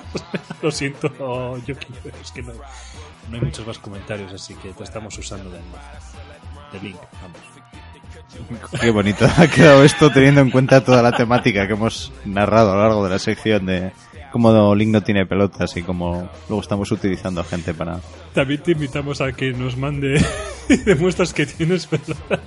Lo 0.62 0.70
siento, 0.72 1.08
Jokin, 1.64 1.94
pero 2.02 2.16
es 2.20 2.32
que 2.32 2.42
no, 2.42 2.52
no 3.30 3.36
hay 3.36 3.40
muchos 3.40 3.64
más 3.64 3.78
comentarios, 3.78 4.32
así 4.32 4.54
que 4.56 4.72
te 4.72 4.82
estamos 4.82 5.16
usando 5.16 5.48
de, 5.50 5.58
de 6.72 6.80
link. 6.82 6.98
Vamos. 7.22 7.38
Qué 8.80 8.90
bonito 8.90 9.26
ha 9.36 9.48
quedado 9.48 9.84
esto 9.84 10.10
teniendo 10.10 10.40
en 10.40 10.50
cuenta 10.50 10.84
toda 10.84 11.02
la 11.02 11.12
temática 11.12 11.66
que 11.66 11.74
hemos 11.74 12.12
narrado 12.24 12.72
a 12.72 12.76
lo 12.76 12.82
largo 12.82 13.04
de 13.04 13.10
la 13.10 13.18
sección 13.18 13.66
de 13.66 13.92
cómo 14.32 14.74
Link 14.74 14.90
no 14.90 15.02
tiene 15.02 15.26
pelotas 15.26 15.76
y 15.76 15.82
cómo 15.82 16.28
luego 16.48 16.60
estamos 16.60 16.90
utilizando 16.92 17.40
a 17.40 17.44
gente 17.44 17.72
para... 17.72 18.00
También 18.34 18.62
te 18.62 18.72
invitamos 18.72 19.20
a 19.20 19.32
que 19.32 19.52
nos 19.52 19.76
mande 19.76 20.22
y 20.68 20.76
demuestras 20.78 21.32
que 21.32 21.46
tienes 21.46 21.86
pelotas. 21.86 22.40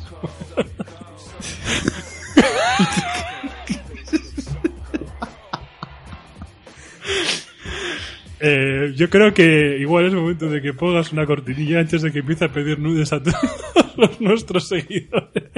Eh, 8.42 8.94
yo 8.96 9.10
creo 9.10 9.34
que 9.34 9.78
igual 9.80 10.06
es 10.06 10.14
momento 10.14 10.50
de 10.50 10.62
que 10.62 10.74
pongas 10.74 11.12
una 11.12 11.26
cortinilla 11.26 11.80
antes 11.80 12.02
de 12.02 12.12
que 12.12 12.20
empiece 12.20 12.46
a 12.46 12.54
pedir 12.54 12.80
nudes 12.80 13.12
a 13.12 13.22
todos 13.24 13.36
los 13.98 14.22
nuestros 14.22 14.68
seguidores. 14.68 15.52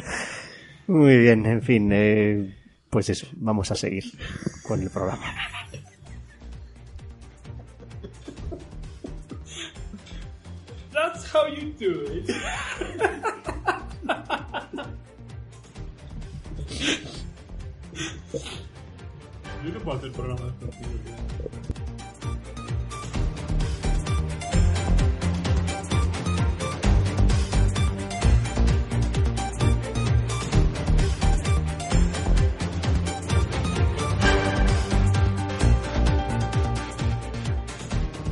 Muy 0.87 1.17
bien, 1.17 1.45
en 1.45 1.61
fin, 1.61 1.89
eh, 1.93 2.55
pues 2.89 3.09
eso, 3.09 3.27
vamos 3.37 3.71
a 3.71 3.75
seguir 3.75 4.03
con 4.63 4.81
el 4.81 4.89
programa. 4.89 5.23
That's 10.91 11.25
how 11.33 11.47
you 11.47 11.73
do 11.79 12.03
it. 12.11 12.29
Yo 19.63 19.71
no 19.71 19.79
puedo 19.79 19.97
hacer 19.97 20.11
programas 20.11 20.51
contigo. 20.53 21.60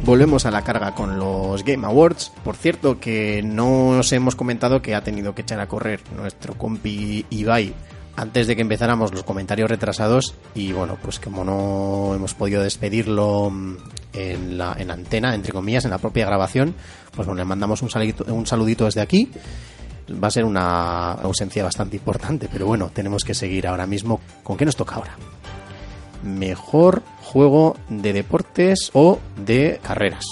Volvemos 0.10 0.48
a 0.48 0.50
la 0.50 0.64
carga 0.64 0.96
con 0.96 1.20
los 1.20 1.64
Game 1.64 1.86
Awards. 1.86 2.32
Por 2.44 2.56
cierto, 2.56 3.00
que 3.00 3.44
no 3.44 4.00
os 4.00 4.12
hemos 4.12 4.36
comentado 4.36 4.82
que 4.82 4.96
ha 4.96 5.04
tenido 5.04 5.36
que 5.36 5.44
echar 5.44 5.60
a 5.60 5.68
correr 5.68 6.02
nuestro 6.16 6.58
compi 6.58 7.28
Ibai 7.30 7.76
antes 8.16 8.48
de 8.48 8.56
que 8.56 8.64
empezáramos 8.64 9.14
los 9.14 9.22
comentarios 9.22 9.70
retrasados. 9.70 10.34
Y 10.56 10.72
bueno, 10.72 10.98
pues 11.00 11.20
como 11.20 11.44
no 11.44 12.16
hemos 12.16 12.34
podido 12.34 12.64
despedirlo 12.64 13.52
mm, 13.52 13.78
en 14.14 14.58
la, 14.58 14.76
en 14.80 14.90
antena, 14.90 15.36
entre 15.36 15.54
comillas, 15.54 15.86
en 15.86 15.92
la 15.92 16.00
propia 16.00 16.26
grabación, 16.26 16.74
pues 17.16 17.28
bueno, 17.28 17.38
le 17.38 17.46
mandamos 17.46 17.84
un 17.84 17.90
un 18.30 18.48
saludito 18.48 18.86
desde 18.86 19.02
aquí. 19.02 19.30
Va 20.12 20.30
a 20.30 20.32
ser 20.32 20.44
una 20.44 21.12
ausencia 21.12 21.64
bastante 21.64 21.98
importante, 21.98 22.50
pero 22.52 22.66
bueno, 22.66 22.90
tenemos 22.92 23.24
que 23.24 23.36
seguir 23.36 23.68
ahora 23.68 23.86
mismo. 23.86 24.20
¿Con 24.42 24.58
qué 24.58 24.66
nos 24.66 24.76
toca 24.76 24.96
ahora? 24.96 25.16
mejor 26.24 27.04
juego 27.30 27.78
de 27.90 28.14
deportes 28.14 28.90
o 28.94 29.20
de 29.38 29.80
carreras. 29.84 30.26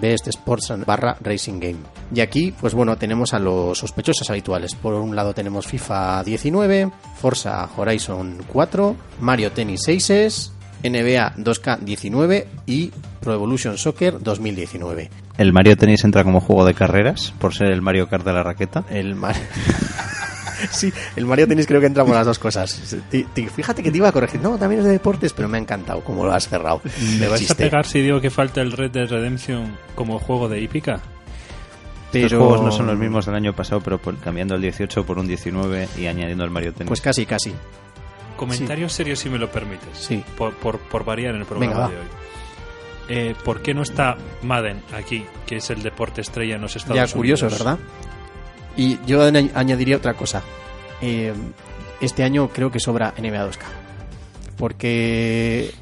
Best 0.00 0.26
Sports 0.26 0.74
barra 0.84 1.16
Racing 1.20 1.60
Game. 1.60 1.78
Y 2.12 2.20
aquí, 2.20 2.52
pues 2.60 2.74
bueno, 2.74 2.96
tenemos 2.96 3.32
a 3.32 3.38
los 3.38 3.78
sospechosos 3.78 4.28
habituales. 4.28 4.74
Por 4.74 4.94
un 4.94 5.14
lado 5.14 5.32
tenemos 5.32 5.66
FIFA 5.66 6.24
19, 6.24 6.90
Forza 7.16 7.68
Horizon 7.76 8.38
4, 8.48 8.96
Mario 9.20 9.52
Tennis 9.52 9.82
6, 9.84 10.52
NBA 10.82 11.36
2K19 11.36 12.46
y 12.66 12.90
Pro 13.20 13.34
Evolution 13.34 13.78
Soccer 13.78 14.20
2019. 14.20 15.10
¿El 15.38 15.52
Mario 15.52 15.76
Tennis 15.76 16.04
entra 16.04 16.24
como 16.24 16.40
juego 16.40 16.64
de 16.64 16.74
carreras 16.74 17.32
por 17.38 17.54
ser 17.54 17.70
el 17.70 17.80
Mario 17.80 18.08
Kart 18.08 18.24
de 18.24 18.32
la 18.32 18.42
raqueta? 18.42 18.84
El 18.90 19.14
Mario... 19.14 19.42
sí, 20.70 20.92
el 21.16 21.26
Mario 21.26 21.46
Tennis 21.48 21.66
creo 21.66 21.80
que 21.80 21.86
entra 21.86 22.04
por 22.04 22.14
las 22.14 22.26
dos 22.26 22.38
cosas. 22.38 22.80
Fíjate 23.54 23.82
que 23.82 23.90
te 23.90 23.96
iba 23.96 24.08
a 24.08 24.12
corregir. 24.12 24.40
No, 24.40 24.56
también 24.58 24.80
es 24.80 24.86
de 24.86 24.92
deportes, 24.92 25.32
pero 25.32 25.48
me 25.48 25.58
ha 25.58 25.60
encantado 25.60 26.02
como 26.02 26.24
lo 26.24 26.32
has 26.32 26.48
cerrado. 26.48 26.80
¿Me 27.18 27.24
El 27.24 27.30
vais 27.30 27.50
a 27.50 27.54
pegar 27.54 27.86
si 27.86 28.00
digo 28.00 28.20
que 28.20 28.30
falta 28.30 28.60
el 28.60 28.72
Red 28.72 28.90
Dead 28.92 29.08
Redemption 29.08 29.76
como 29.94 30.18
juego 30.18 30.48
de 30.48 30.60
hípica? 30.60 31.00
Estos 32.12 32.30
Pero- 32.30 32.38
juegos 32.40 32.60
no 32.62 32.70
son 32.72 32.86
los 32.86 32.98
mismos 32.98 33.24
del 33.26 33.34
año 33.34 33.54
pasado, 33.54 33.80
pero 33.80 33.96
por- 33.98 34.18
cambiando 34.18 34.54
el 34.54 34.60
18 34.62 35.04
por 35.06 35.18
un 35.18 35.26
19 35.26 35.88
y 35.98 36.06
añadiendo 36.06 36.44
el 36.44 36.50
Mario 36.50 36.72
Tennis. 36.74 36.88
Pues 36.88 37.00
casi, 37.00 37.24
casi. 37.24 37.54
Comentarios 38.36 38.92
serios 38.92 39.18
si 39.18 39.30
me 39.30 39.38
lo 39.38 39.50
permites. 39.50 39.88
Sí. 39.98 40.22
Por, 40.36 40.52
por, 40.54 40.78
por 40.78 41.04
variar 41.04 41.34
en 41.34 41.40
el 41.40 41.46
programa 41.46 41.74
Venga, 41.74 41.88
de 41.88 41.96
hoy. 41.96 42.06
Eh, 43.08 43.34
¿Por 43.44 43.62
qué 43.62 43.72
no 43.74 43.82
está 43.82 44.16
Madden 44.42 44.82
aquí, 44.94 45.24
que 45.46 45.56
es 45.56 45.70
el 45.70 45.82
deporte 45.82 46.20
estrella 46.20 46.56
en 46.56 46.62
los 46.62 46.76
Estados 46.76 46.96
Ya 46.96 47.02
Unidos? 47.02 47.14
curioso, 47.14 47.48
¿verdad? 47.50 47.78
Y 48.76 48.98
yo 49.06 49.22
añ- 49.28 49.50
añadiría 49.54 49.96
otra 49.96 50.14
cosa. 50.14 50.42
Eh, 51.00 51.32
este 52.00 52.22
año 52.24 52.48
creo 52.48 52.70
que 52.70 52.80
sobra 52.80 53.12
NBA 53.18 53.46
2K. 53.46 53.64
Porque 54.56 55.72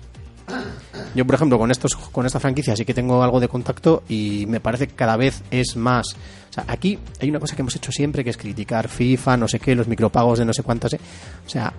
yo, 1.15 1.25
por 1.27 1.35
ejemplo, 1.35 1.59
con 1.59 1.71
estos 1.71 1.95
con 1.95 2.27
esta 2.27 2.41
franquicia 2.41 2.75
sí 2.77 2.85
que 2.85 2.95
tengo 2.95 3.23
algo 3.23 3.41
de 3.41 3.49
contacto 3.49 4.03
y 4.09 4.47
me 4.47 4.61
parece 4.61 4.89
que 4.89 4.95
cada 4.95 5.17
vez 5.17 5.43
es 5.51 5.77
más. 5.77 6.15
O 6.49 6.53
sea, 6.53 6.65
aquí 6.67 6.99
hay 7.21 7.31
una 7.31 7.39
cosa 7.39 7.55
que 7.55 7.63
hemos 7.63 7.77
hecho 7.77 7.93
siempre 7.93 8.25
que 8.25 8.31
es 8.31 8.37
criticar 8.37 8.89
FIFA, 8.89 9.37
no 9.37 9.47
sé 9.49 9.61
qué, 9.61 9.75
los 9.75 9.87
micropagos 9.87 10.39
de 10.39 10.45
no 10.45 10.53
sé 10.53 10.63
cuántas. 10.63 10.95
eh. 10.95 11.01
O 11.47 11.49
sea, 11.49 11.73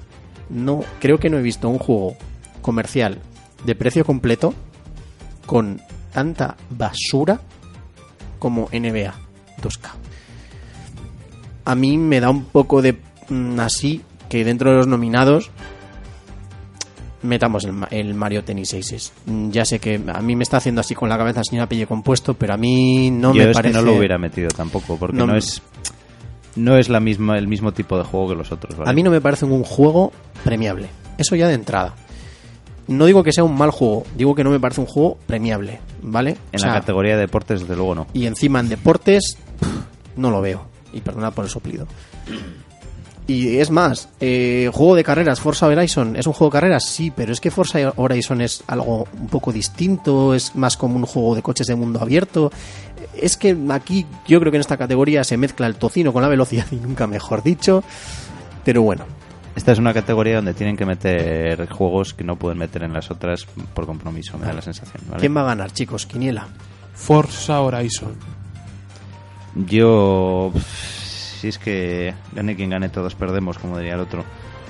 no 0.50 0.84
creo 1.00 1.18
que 1.20 1.30
no 1.30 1.38
he 1.38 1.42
visto 1.42 1.68
un 1.70 1.80
juego 1.80 2.16
comercial 2.62 3.20
de 3.66 3.76
precio 3.76 4.06
completo 4.06 4.54
con 5.46 5.82
tanta 6.14 6.56
basura 6.70 7.42
como 8.40 8.70
NBA 8.72 9.14
2K. 9.62 9.90
A 11.66 11.76
mí 11.76 11.98
me 11.98 12.20
da 12.20 12.30
un 12.30 12.46
poco 12.46 12.82
de 12.82 12.98
mm, 13.30 13.60
así 13.60 14.02
que 14.30 14.44
dentro 14.46 14.72
de 14.72 14.78
los 14.78 14.88
nominados 14.88 15.52
metamos 17.24 17.66
el, 17.66 17.74
Ma- 17.74 17.88
el 17.92 18.14
Mario 18.14 18.44
Tennis 18.44 18.74
Aces. 18.74 19.14
Mm, 19.26 19.50
Ya 19.52 19.66
sé 19.66 19.80
que 19.80 20.02
a 20.12 20.22
mí 20.22 20.36
me 20.36 20.44
está 20.44 20.58
haciendo 20.58 20.82
así 20.82 20.96
con 20.96 21.10
la 21.10 21.18
cabeza 21.18 21.42
señor 21.44 21.66
Apelle 21.66 21.86
compuesto, 21.86 22.34
pero 22.34 22.54
a 22.54 22.58
mí 22.58 23.12
no 23.12 23.34
Yo 23.34 23.44
me 23.44 23.50
es 23.52 23.56
parece. 23.56 23.74
que 23.74 23.80
no 23.80 23.92
lo 23.92 23.98
hubiera 23.98 24.18
metido 24.18 24.50
tampoco, 24.50 24.98
porque 24.98 25.18
No 25.18 25.36
es 25.36 25.62
no 26.56 26.78
es 26.78 26.90
la 26.90 27.00
misma 27.00 27.38
el 27.38 27.48
mismo 27.48 27.72
tipo 27.72 27.98
de 27.98 28.04
juego 28.04 28.30
que 28.30 28.36
los 28.36 28.52
otros. 28.52 28.76
¿vale? 28.78 28.90
A 28.90 28.94
mí 28.94 29.04
no 29.04 29.12
me 29.12 29.22
parece 29.22 29.46
un 29.46 29.64
juego 29.64 30.12
premiable. 30.44 30.90
Eso 31.18 31.36
ya 31.36 31.48
de 31.48 31.54
entrada. 31.54 31.96
No 32.88 33.06
digo 33.06 33.24
que 33.24 33.32
sea 33.32 33.44
un 33.46 33.56
mal 33.58 33.72
juego, 33.72 34.04
digo 34.18 34.36
que 34.36 34.44
no 34.44 34.50
me 34.50 34.60
parece 34.60 34.82
un 34.82 34.88
juego 34.88 35.18
premiable, 35.28 35.80
¿vale? 36.02 36.32
En 36.52 36.56
O 36.56 36.60
sea, 36.60 36.70
la 36.74 36.80
categoría 36.80 37.14
de 37.14 37.22
deportes, 37.22 37.62
desde 37.62 37.76
luego 37.76 37.96
no. 37.96 38.08
Y 38.14 38.26
encima 38.26 38.60
en 38.60 38.68
deportes, 38.68 39.38
no 40.18 40.30
lo 40.32 40.42
veo. 40.42 40.66
Y 40.94 41.02
perdona 41.02 41.32
por 41.32 41.46
el 41.46 41.52
soplido. 41.52 41.88
Y 43.28 43.60
es 43.60 43.70
más, 43.70 44.10
eh, 44.20 44.70
juego 44.74 44.96
de 44.96 45.04
carreras, 45.04 45.40
Forza 45.40 45.68
Horizon, 45.68 46.16
¿es 46.16 46.28
un 46.28 46.34
juego 46.34 46.52
de 46.52 46.54
carreras? 46.60 46.86
Sí, 46.86 47.14
pero 47.16 47.32
es 47.32 47.40
que 47.40 47.52
Forza 47.52 47.94
Horizon 47.96 48.42
es 48.42 48.64
algo 48.68 49.08
un 49.18 49.28
poco 49.28 49.54
distinto, 49.54 50.34
es 50.34 50.56
más 50.56 50.76
como 50.76 50.96
un 50.98 51.06
juego 51.06 51.36
de 51.36 51.42
coches 51.42 51.68
de 51.68 51.76
mundo 51.76 52.02
abierto. 52.02 52.52
Es 53.16 53.38
que 53.38 53.56
aquí 53.70 54.06
yo 54.28 54.40
creo 54.40 54.52
que 54.52 54.58
en 54.58 54.62
esta 54.62 54.76
categoría 54.76 55.24
se 55.24 55.38
mezcla 55.38 55.68
el 55.68 55.76
tocino 55.76 56.12
con 56.12 56.24
la 56.24 56.28
velocidad 56.28 56.66
y 56.72 56.76
nunca 56.76 57.08
mejor 57.08 57.44
dicho. 57.44 57.84
Pero 58.66 58.82
bueno, 58.82 59.06
Esta 59.56 59.72
es 59.72 59.80
una 59.80 59.94
categoría 59.94 60.38
donde 60.38 60.54
tienen 60.54 60.76
que 60.76 60.86
meter 60.86 61.70
juegos 61.70 62.14
que 62.14 62.24
no 62.24 62.36
pueden 62.38 62.58
meter 62.58 62.84
en 62.84 62.94
las 62.94 63.12
otras 63.12 63.46
por 63.74 63.86
compromiso, 63.86 64.38
me 64.38 64.46
da 64.46 64.54
la 64.54 64.62
sensación. 64.62 65.04
¿vale? 65.08 65.20
¿quién 65.20 65.36
va 65.36 65.42
a 65.42 65.46
ganar, 65.46 65.72
chicos? 65.72 66.06
Quiniela. 66.06 66.48
Forza 66.94 67.62
Horizon. 67.62 68.41
Yo, 69.56 70.52
si 71.40 71.48
es 71.50 71.58
que 71.58 72.14
gane 72.34 72.56
quien 72.56 72.70
gane, 72.70 72.90
todos 72.90 73.16
perdemos, 73.16 73.58
como 73.58 73.78
diría 73.78 73.96
el 73.96 74.00
otro. 74.00 74.24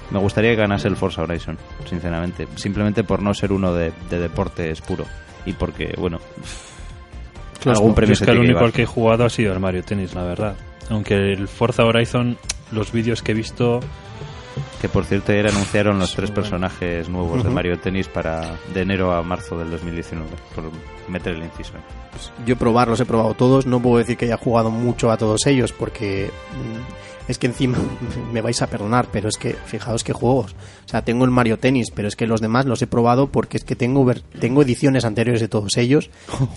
Me 0.10 0.20
gustaría 0.20 0.52
que 0.52 0.58
ganase 0.58 0.88
el 0.88 0.98
Forza 0.98 1.22
Horizon, 1.22 1.58
sinceramente. 1.86 2.48
Simplemente 2.56 3.04
por 3.04 3.22
no 3.22 3.34
ser 3.34 3.52
uno 3.52 3.74
de, 3.74 3.94
de 4.10 4.20
deportes 4.20 4.82
puro. 4.82 5.06
Y 5.46 5.54
porque, 5.54 5.94
bueno, 5.98 6.20
algún 7.66 7.90
Yo 7.90 7.96
premio 7.96 8.14
es 8.14 8.22
que 8.22 8.32
el 8.32 8.40
único 8.40 8.60
al 8.60 8.74
que 8.74 8.84
he 8.84 8.86
jugado 8.86 9.26
ha 9.26 9.30
sido 9.30 9.54
el 9.54 9.60
Mario 9.60 9.84
Tennis, 9.84 10.14
la 10.14 10.24
verdad. 10.24 10.56
Aunque 10.90 11.16
el 11.16 11.48
Forza 11.48 11.86
Horizon, 11.86 12.38
los 12.72 12.92
vídeos 12.92 13.22
que 13.22 13.32
he 13.32 13.36
visto, 13.36 13.80
Que 14.82 14.90
por 14.90 15.06
cierto 15.06 15.32
ayer 15.32 15.48
anunciaron 15.48 16.00
los 16.00 16.16
tres 16.16 16.32
personajes 16.32 17.08
nuevos 17.08 17.44
de 17.44 17.50
Mario 17.50 17.80
Tennis 17.80 18.08
para 18.08 18.58
de 18.74 18.82
enero 18.82 19.14
a 19.14 19.22
marzo 19.22 19.58
del 19.58 19.70
2019, 19.72 20.30
por 20.56 20.66
meter 21.08 21.36
el 21.36 21.44
inciso. 21.44 21.74
Yo 22.46 22.58
probarlos 22.58 23.00
he 23.00 23.06
probado 23.06 23.34
todos, 23.36 23.66
no 23.66 23.80
puedo 23.82 23.98
decir 23.98 24.18
que 24.18 24.26
haya 24.26 24.38
jugado 24.38 24.72
mucho 24.72 25.12
a 25.12 25.18
todos 25.18 25.46
ellos 25.46 25.72
porque 25.72 26.32
mm, 26.52 27.11
es 27.28 27.38
que 27.38 27.48
encima 27.48 27.78
me 28.34 28.42
vais 28.42 28.62
a 28.62 28.68
perdonar, 28.68 29.08
pero 29.12 29.30
es 29.30 29.38
que 29.38 29.54
fijaos 29.54 30.04
qué 30.04 30.14
juegos. 30.14 30.56
O 30.86 30.90
sea, 30.90 31.04
tengo 31.04 31.26
el 31.26 31.32
Mario 31.32 31.58
Tennis, 31.58 31.92
pero 31.92 32.08
es 32.08 32.16
que 32.16 32.28
los 32.28 32.42
demás 32.42 32.66
los 32.66 32.82
he 32.82 32.88
probado 32.88 33.32
porque 33.32 33.58
es 33.58 33.64
que 33.64 33.76
tengo 33.76 34.12
tengo 34.40 34.62
ediciones 34.62 35.06
anteriores 35.06 35.42
de 35.42 35.48
todos 35.48 35.78
ellos 35.78 36.10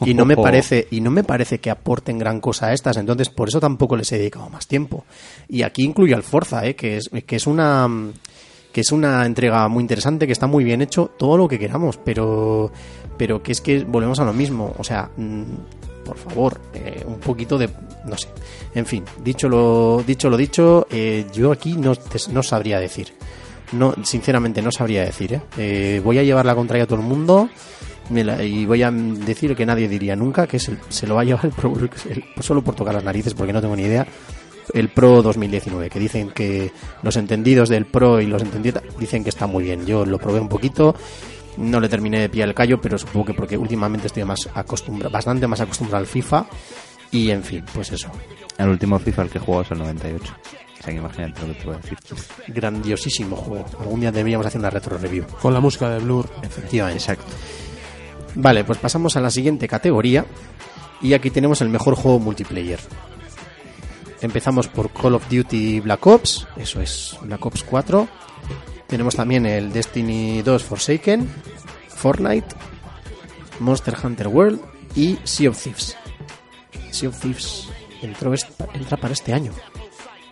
y 0.04 0.14
no 0.14 0.24
me 0.24 0.36
parece 0.44 0.88
y 0.90 1.00
no 1.00 1.10
me 1.10 1.24
parece 1.24 1.58
que 1.58 1.70
aporten 1.70 2.18
gran 2.18 2.40
cosa 2.40 2.66
a 2.66 2.72
estas, 2.72 2.96
entonces 2.96 3.28
por 3.28 3.48
eso 3.48 3.60
tampoco 3.60 3.96
les 3.96 4.10
he 4.12 4.18
dedicado 4.18 4.48
más 4.50 4.66
tiempo. 4.66 5.04
Y 5.48 5.62
aquí 5.62 5.84
incluyo 5.84 6.16
al 6.16 6.22
Forza, 6.22 6.64
¿eh? 6.66 6.74
que 6.74 6.96
es 6.96 7.10
que 7.26 7.36
es 7.36 7.46
una 7.46 7.88
que 8.72 8.80
es 8.80 8.90
una 8.90 9.24
entrega 9.24 9.68
muy 9.68 9.82
interesante, 9.82 10.26
que 10.26 10.32
está 10.32 10.48
muy 10.48 10.64
bien 10.64 10.82
hecho, 10.82 11.12
todo 11.16 11.36
lo 11.36 11.46
que 11.46 11.60
queramos, 11.60 11.96
pero 11.98 12.72
pero 13.16 13.42
que 13.42 13.52
es 13.52 13.60
que 13.60 13.84
volvemos 13.84 14.18
a 14.18 14.24
lo 14.24 14.32
mismo, 14.32 14.74
o 14.76 14.82
sea, 14.82 15.10
mm, 15.16 15.42
por 16.04 16.18
favor, 16.18 16.60
eh, 16.74 17.04
un 17.06 17.18
poquito 17.18 17.56
de, 17.56 17.68
no 18.06 18.16
sé, 18.16 18.28
en 18.74 18.86
fin, 18.86 19.04
dicho 19.22 19.48
lo 19.48 20.02
dicho, 20.06 20.28
lo 20.30 20.36
dicho 20.36 20.86
eh, 20.90 21.26
yo 21.32 21.52
aquí 21.52 21.74
no, 21.74 21.92
no 22.32 22.42
sabría 22.42 22.78
decir, 22.80 23.14
no, 23.72 23.94
sinceramente 24.02 24.60
no 24.62 24.70
sabría 24.70 25.04
decir, 25.04 25.34
¿eh? 25.34 25.40
Eh, 25.56 26.00
voy 26.04 26.18
a 26.18 26.22
llevar 26.22 26.44
la 26.46 26.54
contraria 26.54 26.84
a 26.84 26.86
todo 26.86 27.00
el 27.00 27.06
mundo 27.06 27.48
y 28.10 28.66
voy 28.66 28.82
a 28.82 28.90
decir 28.90 29.56
que 29.56 29.64
nadie 29.64 29.88
diría 29.88 30.14
nunca 30.14 30.46
que 30.46 30.58
se 30.58 31.06
lo 31.06 31.14
va 31.14 31.22
a 31.22 31.24
llevar 31.24 31.46
el, 31.46 31.52
Pro- 31.52 31.74
solo 32.40 32.62
por 32.62 32.74
tocar 32.74 32.94
las 32.94 33.02
narices 33.04 33.32
porque 33.32 33.52
no 33.52 33.62
tengo 33.62 33.74
ni 33.76 33.84
idea 33.84 34.06
el 34.74 34.88
Pro 34.90 35.22
2019, 35.22 35.88
que 35.90 35.98
dicen 35.98 36.30
que 36.30 36.70
los 37.02 37.16
entendidos 37.16 37.68
del 37.68 37.86
Pro 37.86 38.20
y 38.20 38.26
los 38.26 38.42
entendidos 38.42 38.82
dicen 38.98 39.22
que 39.22 39.28
está 39.30 39.46
muy 39.46 39.64
bien. 39.64 39.84
Yo 39.86 40.04
lo 40.06 40.18
probé 40.18 40.40
un 40.40 40.48
poquito, 40.48 40.94
no 41.58 41.80
le 41.80 41.88
terminé 41.88 42.18
de 42.20 42.28
pillar 42.30 42.48
el 42.48 42.54
callo, 42.54 42.80
pero 42.80 42.96
supongo 42.98 43.26
que 43.26 43.34
porque 43.34 43.56
últimamente 43.58 44.06
estoy 44.06 44.24
más 44.24 44.48
acostumbrado, 44.54 45.10
bastante 45.12 45.46
más 45.46 45.60
acostumbrado 45.60 46.00
al 46.00 46.06
FIFA 46.06 46.46
y 47.14 47.30
en 47.30 47.44
fin, 47.44 47.64
pues 47.72 47.92
eso. 47.92 48.10
El 48.58 48.70
último 48.70 48.98
FIFA 48.98 49.22
al 49.22 49.30
que 49.30 49.38
he 49.38 49.40
jugado 49.40 49.62
es 49.62 49.70
el 49.70 49.78
98. 49.78 50.34
O 50.34 50.82
sea 50.82 50.92
que 50.92 50.98
imagínate 50.98 51.40
lo 51.42 51.46
que 51.46 51.54
te 51.54 51.64
voy 51.64 51.74
a 51.76 51.78
decir. 51.78 51.98
Grandiosísimo 52.48 53.36
juego. 53.36 53.66
Algún 53.78 54.00
día 54.00 54.10
deberíamos 54.10 54.44
hacer 54.44 54.58
una 54.58 54.68
retro 54.68 54.98
review. 54.98 55.24
Con 55.40 55.54
la 55.54 55.60
música 55.60 55.88
de 55.90 56.00
Blur. 56.00 56.28
Efectivamente. 56.42 56.98
Exacto. 56.98 57.24
Vale, 58.34 58.64
pues 58.64 58.78
pasamos 58.78 59.16
a 59.16 59.20
la 59.20 59.30
siguiente 59.30 59.68
categoría. 59.68 60.26
Y 61.02 61.12
aquí 61.12 61.30
tenemos 61.30 61.60
el 61.60 61.68
mejor 61.68 61.94
juego 61.94 62.18
multiplayer. 62.18 62.80
Empezamos 64.20 64.66
por 64.66 64.90
Call 64.90 65.14
of 65.14 65.28
Duty 65.28 65.78
Black 65.80 66.04
Ops. 66.04 66.48
Eso 66.56 66.80
es, 66.80 67.16
Black 67.22 67.46
Ops 67.46 67.62
4. 67.62 68.08
Tenemos 68.88 69.14
también 69.14 69.46
el 69.46 69.72
Destiny 69.72 70.42
2 70.42 70.64
Forsaken. 70.64 71.28
Fortnite. 71.90 72.48
Monster 73.60 73.94
Hunter 74.02 74.26
World. 74.26 74.60
Y 74.96 75.16
Sea 75.22 75.50
of 75.50 75.62
Thieves. 75.62 75.96
Sea 76.94 77.08
of 77.08 77.20
Thieves 77.20 77.68
entró 78.02 78.32
entra 78.74 78.96
para 78.96 79.12
este 79.14 79.32
año. 79.32 79.52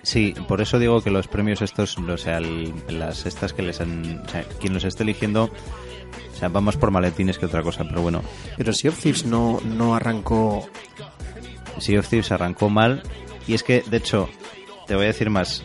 Sí, 0.03 0.35
por 0.49 0.61
eso 0.61 0.79
digo 0.79 1.01
que 1.03 1.11
los 1.11 1.29
premios 1.29 1.63
estos, 1.63 1.97
o 1.97 2.17
sea, 2.19 2.39
el- 2.39 2.73
las 2.89 3.25
estas 3.27 3.53
que 3.53 3.63
les 3.63 3.81
han, 3.81 4.23
o 4.27 4.29
sea, 4.29 4.43
quien 4.61 4.75
los 4.75 4.85
esté 4.85 5.05
eligiendo, 5.05 5.45
o 5.45 6.37
sea, 6.39 6.49
van 6.49 6.65
más 6.65 6.77
por 6.77 6.91
maletines 6.91 7.39
que 7.39 7.47
otra 7.47 7.63
cosa, 7.63 7.85
pero 7.85 8.03
bueno, 8.03 8.23
Pero 8.57 8.73
Sea 8.73 8.91
of 8.91 8.99
Thieves 9.01 9.25
no, 9.25 9.61
no 9.65 9.95
arrancó 9.95 10.69
Sea 11.79 12.01
of 12.01 12.09
Thieves 12.09 12.33
arrancó 12.33 12.69
mal 12.69 13.03
y 13.47 13.55
es 13.55 13.63
que, 13.63 13.83
de 13.83 13.97
hecho, 13.99 14.29
te 14.87 14.95
voy 14.97 15.05
a 15.05 15.09
decir 15.09 15.31
más. 15.31 15.63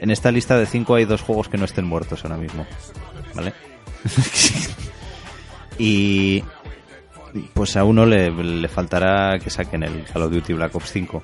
En 0.00 0.10
esta 0.10 0.30
lista 0.32 0.58
de 0.58 0.66
5 0.66 0.94
hay 0.96 1.04
dos 1.04 1.22
juegos 1.22 1.48
que 1.48 1.56
no 1.56 1.64
estén 1.64 1.84
muertos 1.86 2.24
ahora 2.24 2.36
mismo, 2.36 2.66
¿vale? 3.34 3.52
y 5.78 6.42
pues 7.54 7.76
a 7.76 7.84
uno 7.84 8.04
le, 8.06 8.30
le 8.30 8.68
faltará 8.68 9.38
que 9.38 9.50
saquen 9.50 9.82
el 9.82 10.04
Call 10.04 10.22
of 10.22 10.32
Duty 10.32 10.52
Black 10.54 10.74
Ops 10.74 10.90
5. 10.92 11.22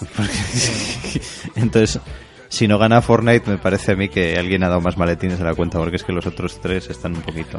Porque- 0.16 1.20
Entonces, 1.56 2.00
si 2.48 2.66
no 2.68 2.78
gana 2.78 3.02
Fortnite, 3.02 3.50
me 3.50 3.58
parece 3.58 3.92
a 3.92 3.96
mí 3.96 4.08
que 4.08 4.36
alguien 4.36 4.64
ha 4.64 4.68
dado 4.68 4.80
más 4.80 4.96
maletines 4.96 5.38
de 5.38 5.44
la 5.44 5.54
cuenta, 5.54 5.78
porque 5.78 5.96
es 5.96 6.04
que 6.04 6.12
los 6.12 6.26
otros 6.26 6.60
tres 6.60 6.88
están 6.90 7.14
un 7.16 7.22
poquito... 7.22 7.58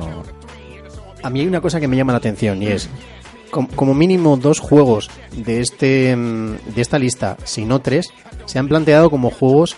A 1.24 1.30
mí 1.30 1.41
hay 1.41 1.48
una 1.48 1.62
cosa 1.62 1.80
que 1.80 1.88
me 1.88 1.95
llama 1.95 2.14
la 2.14 2.18
atención 2.18 2.64
y 2.64 2.68
es 2.68 2.90
com- 3.52 3.68
como 3.68 3.94
mínimo 3.94 4.38
dos 4.38 4.60
juegos 4.60 5.10
de 5.32 5.62
este 5.62 6.16
mm, 6.16 6.74
de 6.74 6.82
esta 6.82 6.98
lista, 6.98 7.38
si 7.44 7.64
no 7.64 7.80
tres, 7.80 8.08
se 8.45 8.58
han 8.58 8.68
planteado 8.68 9.10
como 9.12 9.30
juegos. 9.30 9.76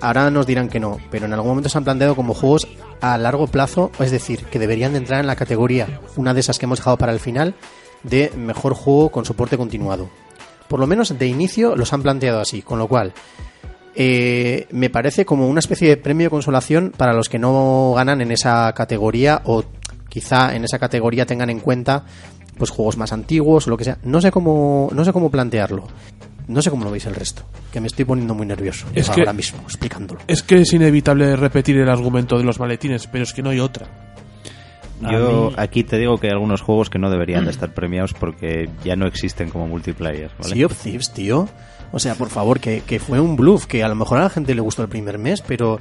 Ahora 0.00 0.30
nos 0.30 0.46
dirán 0.46 0.68
que 0.68 0.80
no, 0.80 0.98
pero 1.10 1.26
en 1.26 1.32
algún 1.32 1.50
momento 1.50 1.68
se 1.68 1.78
han 1.78 1.84
planteado 1.84 2.16
como 2.16 2.34
juegos 2.34 2.66
a 3.00 3.16
largo 3.18 3.46
plazo, 3.46 3.90
es 3.98 4.10
decir, 4.10 4.44
que 4.44 4.58
deberían 4.58 4.92
de 4.92 4.98
entrar 4.98 5.20
en 5.20 5.26
la 5.26 5.36
categoría, 5.36 6.00
una 6.16 6.34
de 6.34 6.40
esas 6.40 6.58
que 6.58 6.66
hemos 6.66 6.78
dejado 6.78 6.98
para 6.98 7.12
el 7.12 7.20
final, 7.20 7.54
de 8.02 8.32
mejor 8.36 8.74
juego 8.74 9.10
con 9.10 9.24
soporte 9.24 9.56
continuado. 9.56 10.08
Por 10.68 10.80
lo 10.80 10.86
menos 10.86 11.16
de 11.16 11.26
inicio 11.26 11.76
los 11.76 11.92
han 11.92 12.02
planteado 12.02 12.40
así, 12.40 12.62
con 12.62 12.78
lo 12.78 12.88
cual 12.88 13.12
eh, 13.94 14.66
me 14.70 14.88
parece 14.88 15.26
como 15.26 15.48
una 15.48 15.60
especie 15.60 15.88
de 15.88 15.96
premio 15.96 16.26
de 16.26 16.30
consolación 16.30 16.92
para 16.96 17.12
los 17.12 17.28
que 17.28 17.38
no 17.38 17.92
ganan 17.94 18.20
en 18.22 18.32
esa 18.32 18.72
categoría 18.72 19.42
o 19.44 19.64
quizá 20.08 20.54
en 20.54 20.64
esa 20.64 20.78
categoría 20.78 21.26
tengan 21.26 21.50
en 21.50 21.60
cuenta 21.60 22.04
pues 22.56 22.70
juegos 22.70 22.96
más 22.96 23.12
antiguos 23.12 23.66
o 23.66 23.70
lo 23.70 23.76
que 23.76 23.84
sea. 23.84 23.98
No 24.02 24.20
sé 24.20 24.30
cómo 24.30 24.88
no 24.92 25.04
sé 25.04 25.12
cómo 25.12 25.30
plantearlo. 25.30 25.84
No 26.48 26.60
sé 26.62 26.70
cómo 26.70 26.84
lo 26.84 26.90
veis 26.90 27.06
el 27.06 27.14
resto, 27.14 27.42
que 27.72 27.80
me 27.80 27.86
estoy 27.86 28.04
poniendo 28.04 28.34
muy 28.34 28.46
nervioso 28.46 28.86
Es 28.94 29.08
que- 29.10 29.20
ahora 29.20 29.32
mismo 29.32 29.60
explicándolo. 29.62 30.20
Es 30.26 30.42
que 30.42 30.60
es 30.60 30.72
inevitable 30.72 31.36
repetir 31.36 31.76
el 31.78 31.88
argumento 31.88 32.36
de 32.38 32.44
los 32.44 32.58
maletines, 32.58 33.06
pero 33.06 33.24
es 33.24 33.32
que 33.32 33.42
no 33.42 33.50
hay 33.50 33.60
otra. 33.60 33.86
Yo 35.00 35.48
mí- 35.50 35.54
aquí 35.56 35.82
te 35.82 35.98
digo 35.98 36.18
que 36.18 36.28
hay 36.28 36.32
algunos 36.32 36.60
juegos 36.60 36.88
que 36.88 36.98
no 36.98 37.10
deberían 37.10 37.44
de 37.44 37.50
estar 37.50 37.74
premiados 37.74 38.14
porque 38.14 38.68
ya 38.84 38.94
no 38.94 39.06
existen 39.06 39.50
como 39.50 39.66
multiplayer, 39.66 40.30
¿vale? 40.38 40.54
Sea 40.54 40.66
of 40.66 40.80
Thieves, 40.80 41.10
tío. 41.12 41.48
O 41.90 41.98
sea, 41.98 42.14
por 42.14 42.28
favor, 42.30 42.60
que, 42.60 42.82
que 42.86 43.00
fue 43.00 43.18
un 43.20 43.36
bluff, 43.36 43.66
que 43.66 43.82
a 43.82 43.88
lo 43.88 43.94
mejor 43.96 44.18
a 44.18 44.22
la 44.22 44.30
gente 44.30 44.54
le 44.54 44.60
gustó 44.60 44.82
el 44.82 44.88
primer 44.88 45.18
mes, 45.18 45.42
pero 45.42 45.80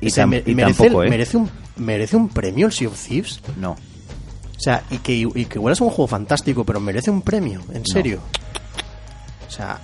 Y 0.00 0.06
o 0.06 0.10
sea, 0.10 0.26
tam- 0.26 0.42
y 0.46 0.54
merece, 0.54 0.82
tampoco, 0.84 1.02
¿eh? 1.02 1.10
merece 1.10 1.36
un 1.36 1.50
merece 1.76 2.16
un 2.16 2.28
premio 2.28 2.66
el 2.66 2.72
Sea 2.72 2.88
of 2.88 3.06
Thieves. 3.08 3.40
No. 3.58 3.72
O 3.72 4.60
sea, 4.60 4.82
y 4.90 4.98
que, 4.98 5.14
y 5.14 5.44
que 5.44 5.58
igual 5.58 5.72
es 5.72 5.80
un 5.80 5.88
juego 5.90 6.06
fantástico, 6.06 6.64
pero 6.64 6.78
merece 6.80 7.10
un 7.10 7.22
premio, 7.22 7.60
en 7.72 7.84
serio. 7.86 8.20
O 9.48 9.50
sea, 9.50 9.78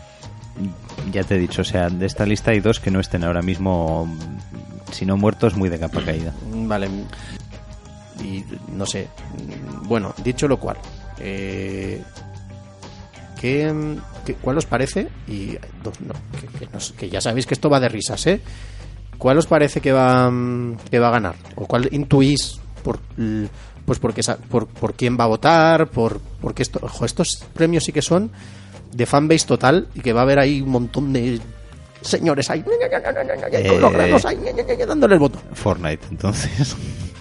Ya 1.12 1.24
te 1.24 1.35
he 1.35 1.39
dicho, 1.39 1.62
o 1.62 1.65
sea, 1.65 1.89
de 1.89 2.07
esta 2.07 2.24
lista 2.27 2.53
hay 2.53 2.61
dos 2.61 2.78
que 2.78 2.91
no 2.91 3.01
estén 3.01 3.24
ahora 3.24 3.43
mismo, 3.43 4.09
si 4.93 5.05
no 5.05 5.16
muertos, 5.16 5.57
muy 5.57 5.69
de 5.69 5.78
capa 5.81 6.01
caída. 6.05 6.32
mm, 6.53 6.69
vale. 6.69 6.89
Y 8.23 8.45
no 8.73 8.86
sé. 8.86 9.09
Bueno, 9.82 10.15
dicho 10.23 10.47
lo 10.47 10.59
cual, 10.59 10.77
eh, 11.19 12.01
¿qué, 13.41 13.73
¿cuál 14.41 14.59
os 14.59 14.66
parece? 14.66 15.09
Y 15.27 15.57
no, 15.82 16.15
que, 16.59 16.97
que 16.97 17.11
ya 17.11 17.20
sabéis 17.20 17.47
que 17.47 17.55
esto 17.55 17.69
va 17.69 17.81
de 17.81 17.89
risas, 17.89 18.27
¿eh? 18.28 18.41
¿Cuál 19.19 19.39
os 19.39 19.47
parece 19.47 19.81
que 19.81 19.93
va, 19.93 20.31
que 20.91 20.99
va 20.99 21.09
a 21.09 21.12
ganar? 21.12 21.35
¿O 21.57 21.66
cuál 21.66 21.89
intuís 21.93 22.61
por, 22.82 23.01
pues 23.85 23.99
porque, 23.99 24.23
por, 24.49 24.66
por 24.66 24.95
quién 24.95 25.19
va 25.19 25.24
a 25.24 25.28
votar? 25.28 25.89
Por, 25.89 26.20
porque 26.41 26.62
esto, 26.62 26.78
ojo, 26.82 27.05
estos 27.05 27.45
premios 27.53 27.85
sí 27.85 27.93
que 27.93 28.03
son 28.03 28.31
de 28.95 29.07
fanbase 29.07 29.47
total 29.47 29.89
y 29.95 30.01
que 30.01 30.12
va 30.12 30.21
a 30.21 30.23
haber 30.23 30.39
ahí 30.39 30.61
un 30.61 30.71
montón 30.71 31.12
de 31.12 31.41
señores 32.01 32.49
ahí 32.51 32.62
con 32.62 32.73
los 32.73 33.93
Eh. 33.93 33.95
granos 33.97 34.25
ahí 34.25 34.39
dándole 34.87 35.15
el 35.15 35.21
voto. 35.21 35.41
Fortnite, 35.53 36.07
entonces. 36.11 36.77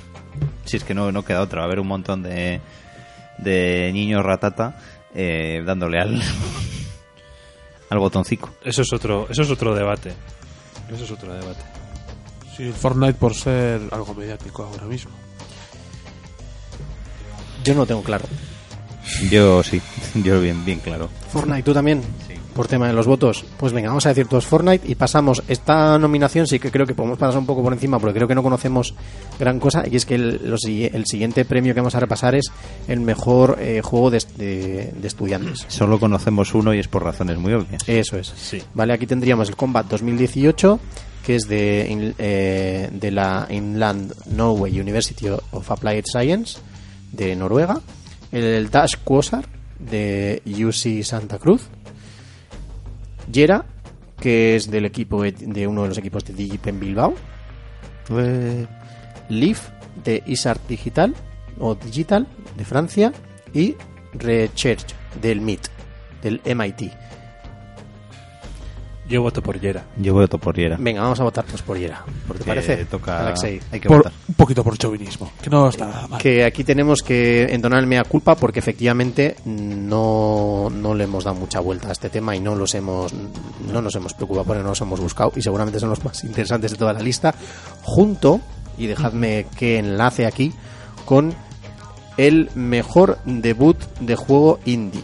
si 0.66 0.78
es 0.78 0.84
que 0.84 0.94
no, 0.94 1.12
no 1.12 1.24
queda 1.24 1.42
otra, 1.42 1.60
va 1.60 1.64
a 1.64 1.68
haber 1.68 1.80
un 1.80 1.88
montón 1.88 2.22
de, 2.24 2.62
de 3.40 3.90
niños 3.94 4.24
ratata 4.24 4.78
eh, 5.16 5.62
dándole 5.66 6.00
al, 6.00 6.22
al 7.90 8.00
botoncito. 8.00 8.50
Eso 8.64 8.82
es 8.84 8.94
otro, 8.94 9.28
eso 9.30 9.42
es 9.42 9.50
otro 9.50 9.74
debate. 9.74 10.14
Eso 10.94 11.04
es 11.06 11.12
otro 11.12 11.34
debate. 11.34 11.62
Sí, 12.56 12.72
Fortnite 12.72 13.14
por 13.16 13.34
ser 13.34 13.82
algo 13.92 14.14
mediático 14.14 14.64
ahora 14.64 14.86
mismo. 14.86 15.12
Yo 17.64 17.74
no 17.74 17.80
lo 17.82 17.86
tengo 17.86 18.04
claro. 18.04 18.26
Yo 19.30 19.64
sí, 19.64 19.82
yo 20.24 20.40
bien, 20.42 20.64
bien 20.66 20.80
claro. 20.80 21.10
Fortnite, 21.32 21.64
¿tú 21.64 21.74
también? 21.74 22.02
por 22.54 22.68
tema 22.68 22.86
de 22.86 22.94
los 22.94 23.08
votos, 23.08 23.44
pues 23.58 23.74
venga, 23.74 23.88
vamos 23.90 24.06
a 24.06 24.10
decir 24.10 24.28
todos 24.28 24.46
Fortnite 24.46 24.88
y 24.88 24.94
pasamos 24.94 25.42
esta 25.48 25.98
nominación, 25.98 26.46
sí 26.46 26.60
que 26.60 26.70
creo 26.70 26.86
que 26.86 26.94
podemos 26.94 27.18
pasar 27.18 27.40
un 27.40 27.48
poco 27.48 27.64
por 27.64 27.74
encima 27.74 27.98
porque 27.98 28.14
creo 28.14 28.28
que 28.28 28.36
no 28.36 28.44
conocemos 28.44 28.94
gran 29.40 29.60
cosa 29.60 29.86
y 29.92 29.96
es 29.96 30.06
que 30.06 30.14
el, 30.14 30.40
los 30.52 30.64
el 30.66 31.04
siguiente 31.08 31.46
premio 31.46 31.74
que 31.74 31.80
vamos 31.80 31.96
a 31.96 32.00
repasar 32.00 32.36
es 32.36 32.46
el 32.88 33.00
mejor 33.00 33.58
eh, 33.60 33.82
juego 33.84 34.12
de, 34.12 34.22
de- 34.38 34.94
de 34.96 35.08
estudiantes. 35.08 35.66
Solo 35.68 36.00
conocemos 36.00 36.54
uno 36.54 36.76
y 36.76 36.80
es 36.80 36.88
por 36.88 37.04
razones 37.04 37.40
muy 37.40 37.54
obvias. 37.54 37.82
Eso 37.90 38.20
es. 38.20 38.32
Sí. 38.38 38.62
Vale, 38.76 38.94
aquí 38.94 39.08
tendríamos 39.08 39.50
el 39.50 39.56
Combat 39.56 39.88
2018, 39.88 40.80
que 41.26 41.36
es 41.38 41.48
de, 41.48 41.88
in- 41.90 42.14
eh, 42.20 42.88
de 42.94 43.10
la 43.10 43.48
Inland 43.50 44.14
Norway 44.28 44.80
University 44.80 45.28
of 45.28 45.72
Applied 45.72 46.04
Science 46.06 46.60
de 47.12 47.36
Noruega. 47.36 47.82
El 48.34 48.72
Dash 48.72 48.96
Quasar 49.04 49.46
de 49.78 50.42
UC 50.46 51.04
Santa 51.04 51.38
Cruz. 51.38 51.68
Yera, 53.32 53.64
que 54.20 54.56
es 54.56 54.72
del 54.72 54.86
equipo 54.86 55.22
de, 55.22 55.68
uno 55.68 55.84
de 55.84 55.90
los 55.90 55.98
equipos 56.00 56.26
de 56.26 56.34
Digipen 56.34 56.80
Bilbao. 56.80 57.14
Eh, 58.10 58.66
Leaf 59.30 59.70
de 60.04 60.24
Isart 60.26 60.68
Digital 60.68 61.14
o 61.60 61.76
Digital 61.76 62.28
de 62.58 62.66
Francia 62.66 63.14
y 63.54 63.76
Recherche 64.14 64.96
del 65.22 65.40
MIT, 65.40 65.68
del 66.24 66.42
MIT. 66.44 66.92
Yo 69.14 69.22
voto 69.22 69.44
por 69.44 69.60
Yera. 69.62 69.86
Yo 69.98 70.16
voto 70.16 70.40
por 70.40 70.56
Yera. 70.56 70.76
Venga, 70.80 71.04
vamos 71.04 71.20
a 71.20 71.24
votar 71.24 71.46
pues 71.46 71.62
por 71.62 71.78
Yera. 71.78 72.04
Porque 72.28 72.44
¿Te 72.44 72.48
parece? 72.50 72.86
toca... 72.86 73.28
Alexei? 73.28 73.60
Hay 73.72 73.80
que 73.80 73.88
Por, 73.88 73.98
votar. 73.98 74.12
un 74.28 74.34
poquito 74.34 74.64
por 74.64 74.76
chauvinismo. 74.76 75.32
Que 75.40 75.52
no 75.52 75.70
está 75.70 75.86
nada 75.86 76.08
mal. 76.08 76.20
Que 76.20 76.44
aquí 76.44 76.64
tenemos 76.64 77.04
que 77.04 77.44
entonar 77.54 77.80
el 77.82 77.86
mea 77.86 78.06
culpa 78.06 78.34
porque 78.34 78.58
efectivamente 78.58 79.36
no, 79.46 80.68
no 80.72 80.96
le 80.96 81.04
hemos 81.04 81.26
dado 81.26 81.38
mucha 81.38 81.60
vuelta 81.60 81.90
a 81.90 81.92
este 81.92 82.10
tema 82.10 82.36
y 82.36 82.40
no 82.40 82.56
los 82.56 82.74
hemos 82.74 83.14
no 83.72 83.82
nos 83.84 83.94
hemos 83.94 84.16
preocupado 84.16 84.46
por 84.46 84.58
él, 84.58 84.64
no 84.64 84.70
los 84.70 84.82
hemos 84.82 85.00
buscado 85.00 85.32
y 85.36 85.44
seguramente 85.44 85.80
son 85.80 85.90
los 85.90 86.04
más 86.04 86.24
interesantes 86.24 86.72
de 86.72 86.78
toda 86.78 86.94
la 86.94 87.00
lista 87.00 87.36
junto 87.84 88.42
y 88.80 88.88
dejadme 88.88 89.46
que 89.56 89.78
enlace 89.78 90.26
aquí 90.26 90.52
con 91.06 91.36
el 92.18 92.50
mejor 92.56 93.20
debut 93.26 93.78
de 94.00 94.16
juego 94.16 94.60
indie. 94.66 95.04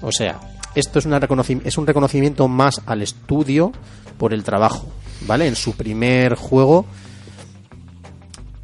O 0.00 0.12
sea, 0.12 0.40
esto 0.74 0.98
es, 0.98 1.06
una 1.06 1.20
reconoci- 1.20 1.60
es 1.64 1.76
un 1.78 1.86
reconocimiento 1.86 2.46
más 2.48 2.80
al 2.86 3.02
estudio 3.02 3.72
por 4.18 4.32
el 4.34 4.44
trabajo, 4.44 4.86
¿vale? 5.26 5.46
En 5.46 5.56
su 5.56 5.74
primer 5.76 6.34
juego 6.34 6.86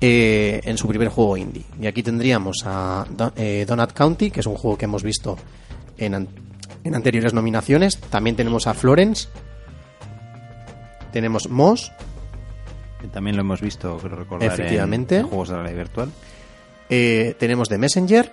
eh, 0.01 0.61
en 0.65 0.77
su 0.77 0.87
primer 0.89 1.09
juego 1.09 1.37
indie. 1.37 1.65
Y 1.81 1.87
aquí 1.87 2.03
tendríamos 2.03 2.63
a 2.67 3.07
Don- 3.11 3.33
eh, 3.37 3.65
Donut 3.67 3.93
County, 3.93 4.31
que 4.31 4.41
es 4.41 4.47
un 4.47 4.55
juego 4.57 4.77
que 4.77 4.85
hemos 4.85 5.03
visto 5.03 5.39
en, 5.97 6.15
an- 6.15 6.29
en 6.85 6.95
anteriores 6.95 7.33
nominaciones. 7.33 7.99
También 7.99 8.37
tenemos 8.37 8.67
a 8.67 8.75
Florence. 8.75 9.29
Tenemos 11.13 11.49
Moss. 11.49 11.93
También 13.13 13.37
lo 13.37 13.41
hemos 13.43 13.61
visto, 13.61 13.97
creo 13.99 14.17
recordar, 14.17 14.49
en- 14.49 14.53
Efectivamente. 14.53 15.17
en 15.19 15.27
juegos 15.29 15.49
de 15.49 15.55
la 15.57 15.63
realidad 15.63 15.85
virtual. 15.85 16.11
eh, 16.91 17.35
tenemos 17.39 17.69
The 17.69 17.79
Messenger. 17.79 18.33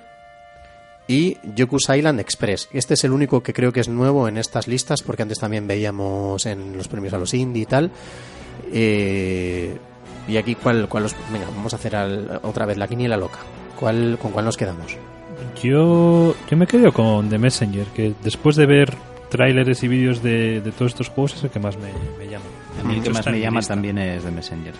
Y 1.13 1.37
Yoku's 1.55 1.89
Island 1.95 2.19
Express. 2.19 2.69
Este 2.73 2.95
es 2.95 3.03
el 3.03 3.11
único 3.11 3.43
que 3.43 3.53
creo 3.53 3.71
que 3.71 3.81
es 3.81 3.87
nuevo 3.89 4.27
en 4.27 4.37
estas 4.37 4.67
listas, 4.67 5.03
porque 5.03 5.21
antes 5.21 5.37
también 5.39 5.67
veíamos 5.67 6.45
en 6.45 6.75
los 6.77 6.87
premios 6.87 7.13
a 7.13 7.17
los 7.17 7.33
indie 7.33 7.63
y 7.63 7.65
tal. 7.65 7.91
Eh, 8.71 9.77
y 10.27 10.37
aquí, 10.37 10.55
¿cuál, 10.55 10.87
cuál 10.87 11.03
los- 11.03 11.15
Venga, 11.31 11.45
vamos 11.55 11.73
a 11.73 11.75
hacer 11.75 11.95
al- 11.95 12.39
otra 12.43 12.65
vez 12.65 12.77
la 12.77 12.87
quiniela 12.87 13.17
loca. 13.17 13.39
¿Cuál, 13.79 14.17
¿Con 14.21 14.31
cuál 14.31 14.45
nos 14.45 14.57
quedamos? 14.57 14.97
Yo, 15.61 16.35
yo 16.49 16.57
me 16.57 16.67
quedo 16.67 16.91
con 16.93 17.29
The 17.29 17.37
Messenger, 17.37 17.85
que 17.87 18.13
después 18.23 18.55
de 18.55 18.65
ver 18.65 18.93
tráileres 19.29 19.83
y 19.83 19.87
vídeos 19.87 20.21
de, 20.23 20.61
de 20.61 20.71
todos 20.71 20.91
estos 20.93 21.09
juegos 21.09 21.35
es 21.35 21.43
el 21.43 21.49
que 21.49 21.59
más 21.59 21.75
me, 21.77 21.89
me 22.17 22.31
llama. 22.31 22.45
A 22.79 22.83
mí 22.83 22.95
el 22.95 23.03
que 23.03 23.09
más 23.09 23.25
me 23.25 23.39
llama 23.39 23.59
lista. 23.59 23.73
también 23.73 23.97
es 23.97 24.23
de 24.23 24.31
Messenger. 24.31 24.73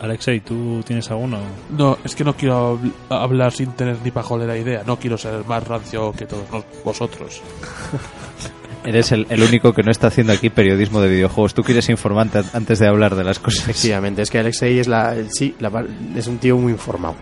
Alexei, 0.00 0.40
¿tú 0.40 0.82
tienes 0.86 1.10
alguno? 1.10 1.38
No, 1.76 1.98
es 2.04 2.14
que 2.14 2.22
no 2.24 2.34
quiero 2.34 2.78
habl- 2.78 2.92
hablar 3.10 3.52
sin 3.52 3.72
tener 3.72 3.96
ni 4.04 4.10
pajolera 4.10 4.56
idea. 4.56 4.82
No 4.86 4.96
quiero 4.98 5.18
ser 5.18 5.44
más 5.46 5.66
rancio 5.66 6.12
que 6.12 6.26
todos 6.26 6.50
nos- 6.52 6.64
vosotros. 6.84 7.40
Eres 8.84 9.10
el, 9.12 9.26
el 9.28 9.42
único 9.42 9.72
que 9.74 9.82
no 9.82 9.90
está 9.90 10.06
haciendo 10.06 10.32
aquí 10.32 10.50
periodismo 10.50 11.00
de 11.00 11.08
videojuegos. 11.08 11.52
Tú 11.52 11.62
quieres 11.62 11.88
informante 11.90 12.40
antes 12.54 12.78
de 12.78 12.86
hablar 12.86 13.16
de 13.16 13.24
las 13.24 13.38
cosas. 13.38 13.64
Efectivamente, 13.68 14.22
es 14.22 14.30
que 14.30 14.38
Alexei 14.38 14.78
es, 14.78 14.86
la, 14.86 15.14
sí, 15.30 15.54
la 15.58 15.84
es 16.16 16.26
un 16.28 16.38
tío 16.38 16.56
muy 16.56 16.72
informado. 16.72 17.16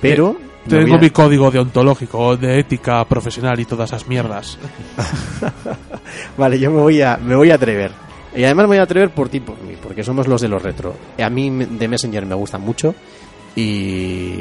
Pero. 0.00 0.36
me 0.66 0.70
Tengo 0.78 0.94
a- 0.96 0.98
mi 0.98 1.10
código 1.10 1.50
deontológico, 1.50 2.36
de 2.36 2.58
ética 2.60 3.04
profesional 3.04 3.60
y 3.60 3.66
todas 3.66 3.90
esas 3.90 4.08
mierdas. 4.08 4.58
Vale, 6.36 6.58
yo 6.58 6.70
me 6.70 6.80
voy, 6.80 7.02
a, 7.02 7.16
me 7.18 7.34
voy 7.36 7.50
a 7.50 7.54
atrever. 7.56 7.92
Y 8.34 8.44
además 8.44 8.64
me 8.64 8.68
voy 8.68 8.76
a 8.78 8.82
atrever 8.82 9.10
por 9.10 9.28
ti, 9.28 9.40
por 9.40 9.60
mí, 9.62 9.74
porque 9.82 10.02
somos 10.02 10.26
los 10.26 10.40
de 10.40 10.48
los 10.48 10.62
retro. 10.62 10.94
A 11.22 11.28
mí 11.28 11.50
de 11.50 11.88
Messenger 11.88 12.24
me 12.26 12.34
gusta 12.34 12.56
mucho 12.58 12.94
y 13.54 14.40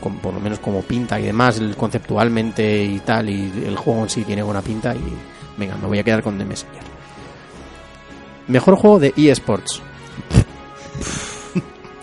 con- 0.00 0.18
por 0.18 0.32
lo 0.34 0.40
menos 0.40 0.60
como 0.60 0.82
pinta 0.82 1.18
y 1.18 1.24
demás, 1.24 1.60
conceptualmente 1.76 2.84
y 2.84 3.00
tal, 3.00 3.28
y 3.28 3.64
el 3.66 3.76
juego 3.76 4.02
en 4.04 4.08
sí 4.10 4.22
tiene 4.22 4.42
buena 4.42 4.62
pinta 4.62 4.94
y 4.94 5.00
venga, 5.58 5.76
me 5.76 5.88
voy 5.88 5.98
a 5.98 6.04
quedar 6.04 6.22
con 6.22 6.38
The 6.38 6.44
Messenger. 6.44 6.82
Mejor 8.48 8.76
juego 8.76 8.98
de 9.00 9.12
eSports. 9.16 9.82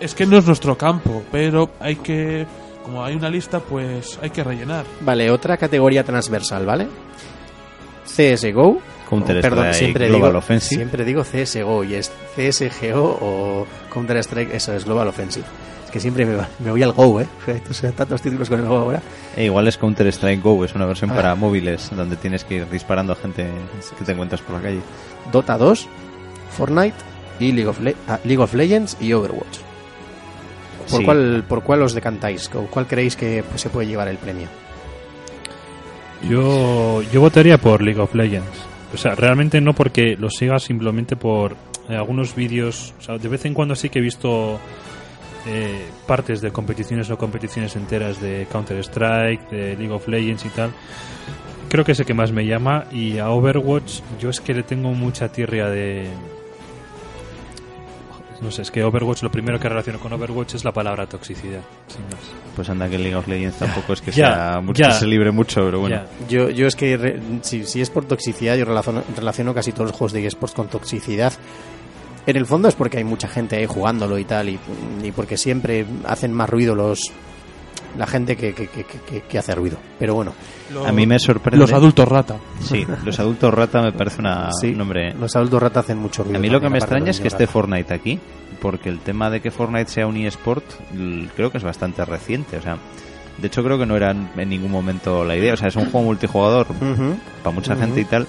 Es 0.00 0.14
que 0.14 0.26
no 0.26 0.38
es 0.38 0.46
nuestro 0.46 0.78
campo, 0.78 1.24
pero 1.32 1.70
hay 1.80 1.96
que... 1.96 2.46
Como 2.84 3.04
hay 3.04 3.16
una 3.16 3.28
lista, 3.28 3.58
pues 3.60 4.16
hay 4.22 4.30
que 4.30 4.44
rellenar. 4.44 4.84
Vale, 5.00 5.28
otra 5.30 5.56
categoría 5.56 6.04
transversal, 6.04 6.64
¿vale? 6.64 6.86
CSGO. 8.06 8.78
Counter 9.08 9.38
Oh, 9.38 9.40
perdón, 9.40 9.64
Strike 9.66 9.74
siempre 9.78 10.08
Global 10.08 10.30
digo, 10.30 10.38
Offensive. 10.38 10.76
Siempre 10.76 11.04
digo 11.04 11.24
CSGO 11.24 11.84
y 11.84 11.94
es 11.94 12.12
CSGO 12.36 13.18
o 13.20 13.66
Counter 13.92 14.16
Strike, 14.18 14.54
eso 14.54 14.72
es 14.74 14.84
Global 14.84 15.08
Offensive. 15.08 15.46
Es 15.86 15.90
que 15.90 16.00
siempre 16.00 16.26
me, 16.26 16.34
va- 16.34 16.48
me 16.58 16.70
voy 16.70 16.82
al 16.82 16.92
Go, 16.92 17.20
¿eh? 17.20 17.26
O 17.70 17.72
sea, 17.72 17.90
tantos 17.92 18.20
títulos 18.20 18.48
con 18.50 18.60
el 18.60 18.66
Go 18.66 18.76
ahora. 18.76 19.00
E 19.36 19.44
igual 19.44 19.66
es 19.68 19.78
Counter 19.78 20.06
Strike 20.08 20.42
Go, 20.42 20.62
es 20.64 20.74
una 20.74 20.84
versión 20.84 21.10
Ah. 21.12 21.14
para 21.14 21.34
móviles 21.34 21.88
donde 21.96 22.16
tienes 22.16 22.44
que 22.44 22.56
ir 22.56 22.68
disparando 22.70 23.14
a 23.14 23.16
gente 23.16 23.46
que 23.98 24.04
te 24.04 24.12
encuentras 24.12 24.42
por 24.42 24.56
la 24.56 24.62
calle. 24.62 24.80
Dota 25.32 25.56
2, 25.56 25.86
Fortnite 26.56 26.96
y 27.40 27.52
League 27.52 27.68
of, 27.68 27.80
Le- 27.80 27.96
ah, 28.08 28.18
League 28.24 28.42
of 28.42 28.52
Legends 28.52 28.96
y 29.00 29.12
Overwatch. 29.14 29.58
¿Por, 30.90 30.98
Sí. 31.00 31.04
cuál, 31.04 31.44
¿Por 31.48 31.62
cuál 31.62 31.82
os 31.82 31.94
decantáis? 31.94 32.50
¿O 32.54 32.66
¿Cuál 32.66 32.86
creéis 32.86 33.16
que 33.16 33.42
pues, 33.48 33.60
se 33.62 33.70
puede 33.70 33.86
llevar 33.88 34.08
el 34.08 34.16
premio? 34.18 34.48
Yo, 36.28 37.02
yo 37.12 37.20
votaría 37.20 37.58
por 37.58 37.80
League 37.82 38.00
of 38.00 38.14
Legends. 38.14 38.48
O 38.92 38.96
sea, 38.96 39.14
realmente 39.14 39.60
no 39.60 39.74
porque 39.74 40.16
lo 40.16 40.30
siga, 40.30 40.58
simplemente 40.58 41.16
por 41.16 41.56
eh, 41.88 41.96
algunos 41.96 42.34
vídeos. 42.34 42.94
O 42.98 43.02
sea, 43.02 43.18
de 43.18 43.28
vez 43.28 43.44
en 43.44 43.54
cuando 43.54 43.74
sí 43.74 43.90
que 43.90 43.98
he 43.98 44.02
visto 44.02 44.58
eh, 45.46 45.86
partes 46.06 46.40
de 46.40 46.50
competiciones 46.50 47.10
o 47.10 47.18
competiciones 47.18 47.76
enteras 47.76 48.20
de 48.20 48.46
Counter-Strike, 48.50 49.50
de 49.50 49.76
League 49.76 49.92
of 49.92 50.08
Legends 50.08 50.44
y 50.44 50.48
tal. 50.50 50.70
Creo 51.68 51.84
que 51.84 51.92
es 51.92 52.00
el 52.00 52.06
que 52.06 52.14
más 52.14 52.32
me 52.32 52.46
llama. 52.46 52.84
Y 52.92 53.18
a 53.18 53.30
Overwatch, 53.30 54.00
yo 54.18 54.30
es 54.30 54.40
que 54.40 54.54
le 54.54 54.62
tengo 54.62 54.92
mucha 54.92 55.28
tirria 55.28 55.68
de. 55.68 56.08
No 58.40 58.50
sé, 58.52 58.62
es 58.62 58.70
que 58.70 58.84
Overwatch, 58.84 59.22
lo 59.22 59.30
primero 59.32 59.58
que 59.58 59.68
relaciono 59.68 59.98
con 59.98 60.12
Overwatch 60.12 60.54
es 60.54 60.64
la 60.64 60.72
palabra 60.72 61.06
toxicidad, 61.06 61.60
sin 61.88 62.04
más. 62.04 62.20
Pues 62.54 62.68
anda 62.70 62.88
que 62.88 62.96
League 62.98 63.16
of 63.16 63.26
Legends 63.26 63.56
tampoco 63.58 63.92
es 63.94 64.00
que 64.00 64.12
Ya, 64.12 64.34
sea 64.34 64.60
mucho, 64.60 64.80
ya. 64.82 64.88
que 64.90 64.94
se 64.94 65.06
libre 65.06 65.30
mucho, 65.32 65.60
pero 65.64 65.80
bueno. 65.80 65.96
Ya. 65.96 66.06
Yo, 66.28 66.48
yo 66.50 66.66
es 66.68 66.76
que 66.76 66.96
re- 66.96 67.20
si, 67.42 67.64
si 67.64 67.80
es 67.80 67.90
por 67.90 68.04
toxicidad, 68.04 68.56
yo 68.56 68.64
relaciono, 68.64 69.02
relaciono 69.16 69.54
casi 69.54 69.72
todos 69.72 69.86
los 69.88 69.96
juegos 69.96 70.12
de 70.12 70.24
eSports 70.26 70.54
con 70.54 70.68
toxicidad. 70.68 71.32
En 72.26 72.36
el 72.36 72.46
fondo 72.46 72.68
es 72.68 72.74
porque 72.74 72.98
hay 72.98 73.04
mucha 73.04 73.26
gente 73.26 73.56
ahí 73.56 73.66
jugándolo 73.66 74.18
y 74.18 74.24
tal, 74.24 74.48
y, 74.50 74.58
y 75.02 75.12
porque 75.12 75.36
siempre 75.36 75.84
hacen 76.04 76.32
más 76.32 76.48
ruido 76.48 76.74
los 76.74 77.10
la 77.96 78.06
gente 78.06 78.36
que, 78.36 78.52
que, 78.52 78.66
que, 78.68 78.84
que- 78.84 79.20
que 79.22 79.38
hace 79.38 79.54
ruido. 79.54 79.78
Pero 79.98 80.14
bueno, 80.14 80.32
A 80.86 80.92
mí 80.92 81.06
me 81.06 81.18
sorprende. 81.18 81.58
Los 81.58 81.72
adultos 81.72 82.06
rata. 82.08 82.36
Sí, 82.60 82.86
los 83.04 83.18
adultos 83.18 83.52
rata 83.54 83.80
me 83.82 83.92
parece 83.92 84.20
una, 84.20 84.50
sí, 84.60 84.68
un 84.68 84.78
nombre. 84.78 85.14
los 85.14 85.34
adultos 85.36 85.62
rata 85.62 85.80
hacen 85.80 85.98
mucho 85.98 86.22
ruido. 86.24 86.38
A 86.38 86.40
mí 86.40 86.48
lo 86.50 86.60
que 86.60 86.68
me 86.68 86.78
extraña 86.78 87.06
los 87.06 87.16
es 87.16 87.20
que 87.22 87.28
esté. 87.28 87.46
Fortnite 87.46 87.94
aquí, 87.94 88.18
porque 88.60 88.88
el 88.88 89.00
tema 89.00 89.30
de 89.30 89.40
que 89.40 89.50
Fortnite 89.50 89.90
sea 89.90 90.06
un 90.06 90.16
eSport 90.16 90.64
creo 91.34 91.50
que 91.50 91.58
es 91.58 91.64
bastante 91.64 92.04
reciente. 92.04 92.56
O 92.58 92.62
sea, 92.62 92.76
de 93.38 93.46
hecho 93.46 93.62
creo 93.64 93.78
que 93.78 93.86
no 93.86 93.96
era 93.96 94.10
en 94.10 94.48
ningún 94.48 94.70
momento 94.70 95.24
la 95.24 95.36
idea. 95.36 95.54
O 95.54 95.56
sea, 95.56 95.68
es 95.68 95.76
un 95.76 95.90
juego 95.90 96.06
multijugador 96.06 96.66
para 97.42 97.54
mucha 97.54 97.74
gente 97.76 98.00
y 98.00 98.04
tal. 98.04 98.22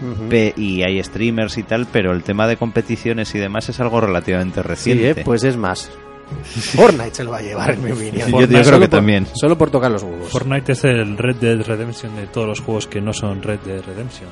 ujú. 0.00 0.28
Pe- 0.28 0.54
y 0.56 0.82
hay 0.82 1.02
streamers 1.02 1.56
y 1.58 1.62
tal, 1.62 1.86
pero 1.92 2.12
el 2.12 2.22
tema 2.24 2.46
de 2.48 2.56
competiciones 2.56 3.34
y 3.34 3.38
demás 3.38 3.68
es 3.68 3.78
algo 3.78 4.00
relativamente 4.00 4.60
Sí, 4.62 4.66
reciente. 4.68 5.20
eh, 5.20 5.24
pues 5.24 5.44
es 5.44 5.56
más. 5.56 5.90
Fortnite 6.44 7.14
se 7.14 7.24
lo 7.24 7.30
va 7.32 7.38
a 7.38 7.42
llevar, 7.42 7.70
en 7.72 7.84
mi 7.84 7.92
opinión. 7.92 8.30
Yo- 8.30 8.40
yo 8.40 8.46
creo 8.46 8.64
que 8.80 8.88
por- 8.88 8.88
también. 8.88 9.26
Solo 9.34 9.56
por 9.58 9.70
tocar 9.70 9.90
los 9.90 10.02
huevos. 10.02 10.28
Fortnite 10.30 10.72
es 10.72 10.84
el 10.84 11.16
Red 11.18 11.36
Dead 11.36 11.60
Redemption 11.62 12.14
de 12.16 12.26
todos 12.26 12.46
los 12.46 12.60
juegos 12.60 12.86
que 12.86 13.00
no 13.00 13.12
son 13.12 13.42
Red 13.42 13.60
Dead 13.60 13.82
Redemption. 13.84 14.28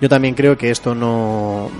Yo 0.00 0.08
también 0.08 0.34
creo 0.34 0.56
que 0.58 0.70
esto 0.70 0.94
no. 0.94 1.70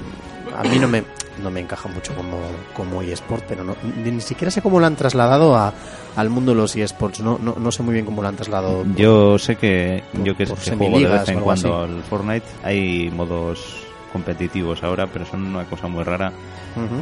A 0.56 0.62
mí 0.62 0.78
no 0.78 0.86
me. 0.86 1.02
no 1.42 1.50
me 1.50 1.58
encaja 1.60 1.88
mucho 1.88 2.14
como, 2.14 2.38
como 2.76 3.02
eSport, 3.02 3.44
pero 3.48 3.64
no, 3.64 3.74
ni, 4.04 4.12
ni 4.12 4.20
siquiera 4.20 4.52
sé 4.52 4.62
cómo 4.62 4.78
lo 4.78 4.86
han 4.86 4.94
trasladado 4.94 5.56
a, 5.56 5.74
al 6.14 6.30
mundo 6.30 6.52
de 6.52 6.56
los 6.58 6.76
eSports. 6.76 7.20
No, 7.20 7.40
no, 7.42 7.56
no 7.58 7.72
sé 7.72 7.82
muy 7.82 7.92
bien 7.94 8.04
cómo 8.06 8.22
lo 8.22 8.28
han 8.28 8.36
trasladado. 8.36 8.84
Yo 8.96 9.36
sé 9.38 9.56
que 9.56 10.04
yo 10.22 10.36
que, 10.36 10.46
por 10.46 10.58
que 10.58 10.76
juego 10.76 10.98
de 11.00 11.06
vez 11.06 11.28
en 11.28 11.40
cuando 11.40 11.80
al 11.82 12.02
Fortnite 12.04 12.46
hay 12.62 13.10
modos 13.10 13.83
competitivos 14.14 14.84
ahora, 14.84 15.08
pero 15.08 15.26
son 15.26 15.44
una 15.44 15.64
cosa 15.64 15.88
muy 15.88 16.04
rara. 16.04 16.32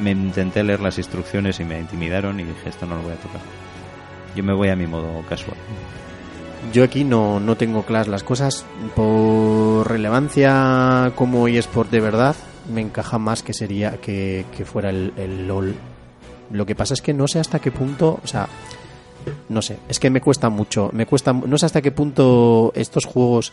Me 0.01 0.13
intenté 0.13 0.65
leer 0.65 0.81
las 0.81 0.97
instrucciones 0.97 1.61
y 1.61 1.65
me 1.65 1.79
intimidaron 1.79 2.41
y 2.41 2.45
dije 2.45 2.71
esto 2.71 2.87
no 2.87 2.97
lo 2.97 3.03
voy 3.03 3.13
a 3.13 3.17
tocar. 3.17 3.43
Yo 4.35 4.43
me 4.43 4.55
voy 4.55 4.71
a 4.71 4.77
mi 4.77 4.87
modo 4.87 5.23
casual. 5.29 5.59
Yo 6.73 6.83
aquí 6.85 7.05
no, 7.05 7.39
no 7.39 7.57
tengo 7.57 7.83
claras 7.83 8.09
las 8.09 8.25
cosas. 8.25 8.65
Por 8.97 9.87
relevancia 9.87 11.13
como 11.15 11.49
eSport 11.49 11.91
de 11.91 12.01
verdad, 12.01 12.35
me 12.73 12.81
encaja 12.81 13.19
más 13.19 13.43
que 13.43 13.53
sería 13.53 13.99
que, 14.01 14.47
que 14.57 14.65
fuera 14.65 14.89
el, 14.89 15.13
el 15.19 15.47
LOL. 15.47 15.75
Lo 16.51 16.65
que 16.65 16.75
pasa 16.75 16.95
es 16.95 17.03
que 17.03 17.13
no 17.13 17.29
sé 17.29 17.41
hasta 17.41 17.59
qué 17.59 17.71
punto, 17.71 18.21
o 18.25 18.27
sea, 18.27 18.49
no 19.51 19.61
sé, 19.61 19.79
es 19.87 20.01
que 20.01 20.09
me 20.09 20.23
cuesta 20.23 20.49
mucho, 20.49 20.89
me 20.95 21.05
cuesta, 21.05 21.35
no 21.35 21.59
sé 21.59 21.67
hasta 21.67 21.83
qué 21.83 21.93
punto 21.93 22.73
estos 22.75 23.05
juegos 23.05 23.53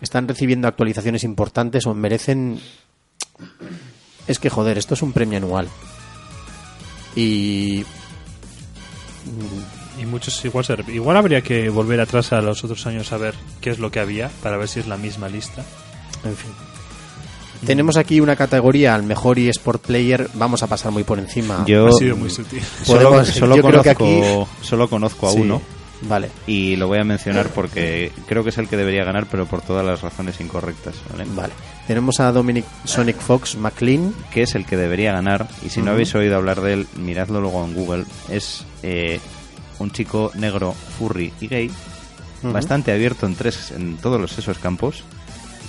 están 0.00 0.28
recibiendo 0.28 0.68
actualizaciones 0.68 1.24
importantes 1.24 1.86
o 1.86 1.94
merecen... 1.94 2.58
Es 4.26 4.38
que 4.38 4.50
joder, 4.50 4.76
esto 4.78 4.94
es 4.94 5.02
un 5.02 5.12
premio 5.12 5.38
anual. 5.38 5.68
Y 7.14 7.84
Y 9.98 10.04
muchos 10.04 10.44
igual 10.44 10.64
ser- 10.64 10.84
igual 10.90 11.16
habría 11.16 11.40
que 11.40 11.70
volver 11.70 12.00
atrás 12.00 12.32
a 12.34 12.42
los 12.42 12.62
otros 12.64 12.86
años 12.86 13.12
a 13.12 13.16
ver 13.16 13.34
qué 13.62 13.70
es 13.70 13.78
lo 13.78 13.90
que 13.90 13.98
había 13.98 14.28
para 14.42 14.58
ver 14.58 14.68
si 14.68 14.78
es 14.80 14.86
la 14.86 14.98
misma 14.98 15.28
lista. 15.28 15.64
En 16.22 16.36
fin. 16.36 16.50
Tenemos 17.64 17.96
aquí 17.96 18.20
una 18.20 18.36
categoría 18.36 18.94
al 18.94 19.02
mejor 19.04 19.38
eSport 19.38 19.80
player. 19.82 20.28
Vamos 20.34 20.62
a 20.62 20.66
pasar 20.66 20.92
muy 20.92 21.02
por 21.04 21.18
encima. 21.18 21.64
Yo 21.66 21.86
Ha 21.86 21.92
sido 21.92 22.14
muy 22.14 22.28
sutil. 22.28 22.62
solo, 22.84 23.08
Podemos- 23.08 23.28
solo 23.28 23.56
yo 23.56 23.62
creo 23.62 23.80
conozco, 23.82 24.04
que 24.04 24.20
aquí- 24.34 24.46
solo 24.66 24.88
conozco 24.90 25.28
a 25.28 25.32
Sí, 25.32 25.38
uno 25.40 25.62
Vale. 26.02 26.30
y 26.46 26.76
lo 26.76 26.88
voy 26.88 26.98
a 26.98 27.04
mencionar 27.04 27.48
porque 27.48 28.12
creo 28.26 28.42
que 28.42 28.50
es 28.50 28.58
el 28.58 28.68
que 28.68 28.76
debería 28.76 29.04
ganar, 29.04 29.26
pero 29.30 29.46
por 29.46 29.62
todas 29.62 29.84
las 29.84 30.02
razones 30.02 30.40
incorrectas. 30.40 30.94
¿vale? 31.10 31.24
Vale. 31.34 31.52
Tenemos 31.86 32.20
a 32.20 32.32
Dominic 32.32 32.64
Sonic 32.84 33.18
Fox 33.18 33.56
McLean. 33.56 34.14
que 34.30 34.42
es 34.42 34.54
el 34.54 34.66
que 34.66 34.76
debería 34.76 35.12
ganar, 35.12 35.48
y 35.64 35.70
si 35.70 35.82
no 35.82 35.92
habéis 35.92 36.14
oído 36.14 36.36
hablar 36.36 36.60
de 36.60 36.74
él, 36.74 36.86
miradlo 36.96 37.40
luego 37.40 37.64
en 37.64 37.74
Google, 37.74 38.04
es 38.28 38.64
eh, 38.82 39.20
un 39.78 39.90
chico 39.90 40.30
negro, 40.34 40.72
furry 40.72 41.32
y 41.40 41.48
gay, 41.48 41.70
bastante 42.42 42.92
abierto 42.92 43.26
en, 43.26 43.34
tres, 43.34 43.72
en 43.72 43.96
todos 43.96 44.20
los, 44.20 44.38
esos 44.38 44.58
campos, 44.58 45.04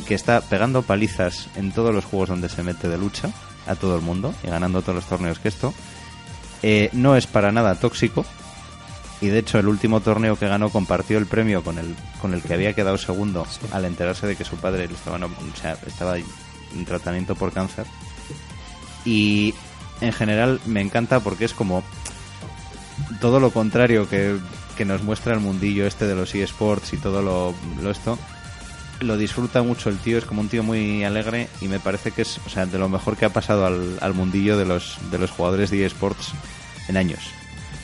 que 0.07 0.15
está 0.15 0.41
pegando 0.41 0.81
palizas 0.81 1.47
en 1.55 1.71
todos 1.71 1.93
los 1.93 2.05
juegos 2.05 2.29
donde 2.29 2.49
se 2.49 2.63
mete 2.63 2.87
de 2.87 2.97
lucha 2.97 3.29
a 3.65 3.75
todo 3.75 3.95
el 3.95 4.01
mundo 4.01 4.33
y 4.43 4.47
ganando 4.47 4.81
todos 4.81 4.95
los 4.95 5.05
torneos 5.05 5.39
que 5.39 5.49
esto. 5.49 5.73
Eh, 6.63 6.89
no 6.93 7.15
es 7.15 7.27
para 7.27 7.51
nada 7.51 7.75
tóxico, 7.75 8.25
y 9.19 9.27
de 9.27 9.39
hecho 9.39 9.59
el 9.59 9.67
último 9.67 10.01
torneo 10.01 10.37
que 10.37 10.47
ganó 10.47 10.69
compartió 10.69 11.17
el 11.17 11.25
premio 11.25 11.63
con 11.63 11.79
el, 11.79 11.95
con 12.21 12.33
el 12.33 12.41
que 12.41 12.53
había 12.53 12.73
quedado 12.73 12.97
segundo 12.97 13.47
al 13.71 13.85
enterarse 13.85 14.27
de 14.27 14.35
que 14.35 14.45
su 14.45 14.57
padre 14.57 14.85
estaba, 14.85 15.17
o 15.25 15.57
sea, 15.59 15.77
estaba 15.85 16.17
en 16.17 16.85
tratamiento 16.85 17.35
por 17.35 17.51
cáncer. 17.51 17.85
Y 19.05 19.53
en 20.01 20.13
general 20.13 20.59
me 20.65 20.81
encanta 20.81 21.19
porque 21.19 21.45
es 21.45 21.53
como 21.53 21.83
todo 23.19 23.39
lo 23.39 23.51
contrario 23.51 24.07
que, 24.07 24.37
que 24.75 24.85
nos 24.85 25.01
muestra 25.01 25.33
el 25.33 25.39
mundillo 25.39 25.87
este 25.87 26.05
de 26.05 26.15
los 26.15 26.35
eSports 26.35 26.93
y 26.93 26.97
todo 26.97 27.21
lo, 27.21 27.55
lo 27.81 27.89
esto. 27.89 28.19
Lo 28.99 29.15
disfruta 29.15 29.61
mucho 29.61 29.89
el 29.89 29.99
tío, 29.99 30.17
es 30.17 30.25
como 30.25 30.41
un 30.41 30.49
tío 30.49 30.63
muy 30.63 31.03
alegre 31.03 31.49
y 31.61 31.67
me 31.67 31.79
parece 31.79 32.11
que 32.11 32.23
es 32.23 32.39
o 32.45 32.49
sea, 32.49 32.65
de 32.65 32.79
lo 32.79 32.89
mejor 32.89 33.15
que 33.15 33.25
ha 33.25 33.29
pasado 33.29 33.65
al, 33.65 33.97
al 34.01 34.13
mundillo 34.13 34.57
de 34.57 34.65
los, 34.65 34.97
de 35.11 35.19
los 35.19 35.31
jugadores 35.31 35.69
de 35.69 35.85
eSports 35.85 36.33
en 36.87 36.97
años. 36.97 37.36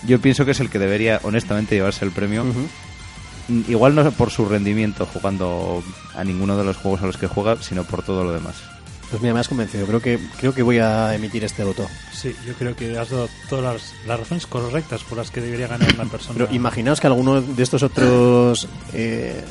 Yo 0.05 0.19
pienso 0.19 0.45
que 0.45 0.51
es 0.51 0.59
el 0.59 0.69
que 0.69 0.80
debería 0.80 1.19
honestamente 1.23 1.75
llevarse 1.75 2.05
el 2.05 2.11
premio. 2.11 2.45
Igual 3.67 3.95
no 3.95 4.09
por 4.11 4.31
su 4.31 4.45
rendimiento 4.45 5.05
jugando 5.05 5.84
a 6.15 6.23
ninguno 6.23 6.57
de 6.57 6.63
los 6.63 6.77
juegos 6.77 7.01
a 7.01 7.05
los 7.05 7.17
que 7.17 7.27
juega, 7.27 7.61
sino 7.61 7.84
por 7.84 8.03
todo 8.03 8.23
lo 8.23 8.31
demás. 8.31 8.55
Pues 9.09 9.21
mira, 9.21 9.34
me 9.34 9.41
has 9.41 9.47
convencido. 9.47 9.85
Creo 9.85 10.01
que, 10.01 10.19
creo 10.39 10.55
que 10.55 10.63
voy 10.63 10.80
a 10.80 11.13
emitir 11.13 11.43
este 11.43 11.63
voto. 11.63 11.88
Sí, 12.11 12.35
yo 12.47 12.53
creo 12.53 12.75
que 12.75 12.97
has 12.97 13.09
dado 13.09 13.30
todas 13.47 13.63
las, 13.63 13.93
las 14.07 14.19
razones 14.19 14.47
correctas 14.47 15.03
por 15.03 15.17
las 15.17 15.30
que 15.30 15.39
debería 15.41 15.67
ganar 15.67 15.93
una 15.93 16.05
persona. 16.05 16.34
Pero 16.38 16.53
imaginaos 16.53 16.99
que 16.99 17.07
alguno 17.07 17.41
de 17.41 17.61
estos 17.61 17.84
otros 17.84 18.67
eh, 18.93 19.43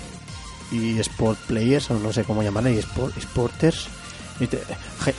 eSport 0.72 1.38
players, 1.40 1.90
o 1.90 1.98
no 1.98 2.12
sé 2.12 2.24
cómo 2.24 2.42
llamarle, 2.42 2.76
eSport, 2.76 3.16
eSporters, 3.16 3.88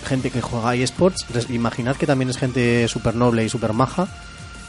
gente 0.05 0.31
que 0.31 0.41
juega 0.41 0.75
eSports, 0.75 1.25
imaginad 1.49 1.95
que 1.95 2.07
también 2.07 2.29
es 2.29 2.37
gente 2.37 2.87
súper 2.87 3.15
noble 3.15 3.45
y 3.45 3.49
súper 3.49 3.73
maja. 3.73 4.07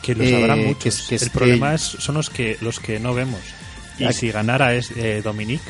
Que 0.04 0.14
los 0.14 0.26
eh, 0.26 0.36
habrá 0.36 0.54
que 0.54 0.66
muchos. 0.66 1.06
que 1.08 1.14
el 1.16 1.20
que- 1.22 1.30
problema 1.30 1.74
es, 1.74 1.82
son 1.82 2.14
los 2.16 2.30
que 2.30 2.58
los 2.60 2.78
que 2.80 3.00
no 3.00 3.14
vemos. 3.14 3.40
Y 3.98 4.12
si 4.12 4.30
ganara 4.30 4.74
es 4.74 4.90
eh, 4.96 5.20
Dominic, 5.22 5.60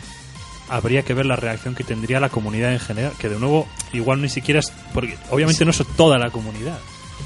habría 0.69 1.02
que 1.02 1.15
ver 1.15 1.27
la 1.27 1.36
reacción 1.36 1.74
que 1.74 1.85
tendría 1.85 2.20
la 2.20 2.31
comunidad 2.31 2.73
en 2.73 2.81
general. 2.81 3.12
Que 3.19 3.28
de 3.28 3.39
nuevo, 3.39 3.69
igual 3.93 4.20
ni 4.23 4.28
siquiera 4.28 4.61
es. 4.61 4.73
Porque 4.93 5.16
obviamente 5.31 5.65
no 5.65 5.70
es 5.70 5.82
toda 5.97 6.19
la 6.19 6.31
comunidad, 6.31 6.78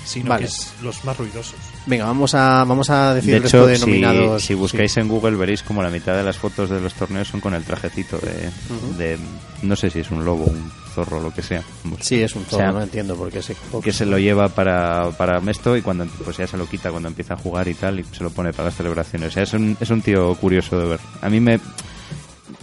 sino 0.05 0.30
Vale. 0.30 0.44
que 0.47 0.51
es 0.51 0.72
los 0.82 1.05
más 1.05 1.16
ruidosos. 1.16 1.55
Venga, 1.86 2.05
vamos 2.06 2.35
a, 2.35 2.64
vamos 2.64 2.90
a 2.90 3.14
decir 3.14 3.30
De 3.30 3.36
el 3.36 3.43
resto 3.44 3.59
hecho, 3.59 3.66
de 3.68 3.76
si, 3.76 3.80
nominados. 3.82 4.43
si 4.44 4.55
buscáis 4.55 4.93
Sí. 4.93 5.01
en 5.01 5.09
Google 5.09 5.36
veréis 5.36 5.62
como 5.62 5.82
la 5.82 5.90
mitad 5.90 6.14
de 6.16 6.22
las 6.24 6.36
fotos 6.36 6.68
de 6.68 6.80
los 6.80 6.93
torneos 6.94 7.28
son 7.28 7.40
con 7.40 7.55
el 7.55 7.62
trajecito 7.64 8.18
de, 8.18 8.51
de- 8.98 9.18
no 9.62 9.76
sé 9.76 9.89
si 9.90 10.01
es 10.01 10.10
un 10.10 10.24
lobo, 10.24 10.44
un 10.44 10.70
zorro, 10.89 11.20
lo 11.20 11.32
que 11.32 11.43
sea. 11.43 11.62
Sí, 12.01 12.23
es 12.23 12.35
un 12.35 12.44
todo, 12.44 12.56
O 12.56 12.62
sea, 12.62 12.73
no 12.73 12.82
entiendo 12.82 13.16
por 13.16 13.31
qué 13.31 13.43
se 13.43 13.56
que 13.82 13.93
se 13.93 14.06
lo 14.06 14.19
lleva 14.19 14.48
para, 14.48 15.10
para 15.10 15.39
esto 15.51 15.77
y 15.77 15.82
cuando 15.82 16.06
pues 16.24 16.36
ya 16.36 16.47
se 16.47 16.56
lo 16.56 16.66
quita 16.66 16.90
cuando 16.90 17.09
empieza 17.09 17.35
a 17.35 17.36
jugar 17.36 17.69
y 17.69 17.74
tal 17.74 18.01
y 18.01 18.05
se 18.05 18.23
lo 18.23 18.31
pone 18.31 18.52
para 18.52 18.65
las 18.65 18.77
celebraciones. 18.77 19.28
O 19.28 19.32
sea, 19.32 19.43
es 19.44 19.52
un, 19.52 19.77
es 19.81 19.90
un 19.90 20.02
tío 20.02 20.35
curioso 20.35 20.78
de 20.78 20.89
ver. 20.89 21.01
A 21.20 21.28
mí 21.31 21.40
me, 21.40 21.60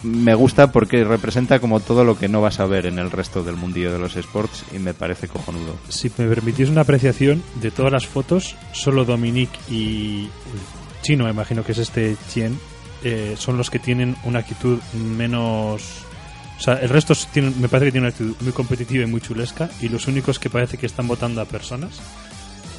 me 0.04 0.36
gusta 0.36 0.72
porque 0.72 1.04
representa 1.04 1.60
como 1.60 1.80
todo 1.80 2.04
lo 2.04 2.18
que 2.18 2.28
no 2.28 2.42
vas 2.42 2.60
a 2.60 2.66
ver 2.66 2.86
en 2.86 3.00
el 3.00 3.12
resto 3.12 3.44
del 3.44 3.56
mundillo 3.56 3.92
de 3.92 4.00
los 4.00 4.16
sports 4.16 4.64
y 4.74 4.80
me 4.80 4.94
parece 4.94 5.28
cojonudo. 5.28 5.76
Si 5.90 6.12
me 6.18 6.28
permitís 6.28 6.70
una 6.70 6.82
apreciación 6.82 7.44
de 7.62 7.72
todas 7.72 7.92
las 7.92 8.06
fotos, 8.06 8.56
solo 8.72 9.06
Dominic 9.06 9.50
y 9.70 10.30
Chino, 11.02 11.26
me 11.26 11.32
imagino 11.32 11.64
que 11.64 11.72
es 11.72 11.80
este 11.80 12.16
Chien, 12.30 12.58
eh, 13.04 13.36
son 13.38 13.58
los 13.58 13.70
que 13.70 13.80
tienen 13.80 14.16
una 14.24 14.40
actitud 14.40 14.80
menos. 14.94 16.05
O 16.57 16.61
sea, 16.61 16.76
el 16.76 16.90
resto 16.90 17.14
tienen, 17.34 17.60
me 17.60 17.68
parece 17.68 17.88
que 17.88 17.91
tiene 17.91 18.07
una 18.07 18.14
actitud 18.14 18.36
muy 18.41 18.53
competitiva 18.53 19.03
y 19.03 19.07
muy 19.07 19.22
chulesca, 19.22 19.69
y 19.82 19.90
los 19.90 20.07
únicos 20.07 20.40
que 20.40 20.49
parece 20.49 20.77
que 20.77 20.86
están 20.86 21.07
votando 21.07 21.41
a 21.41 21.45
personas 21.45 21.99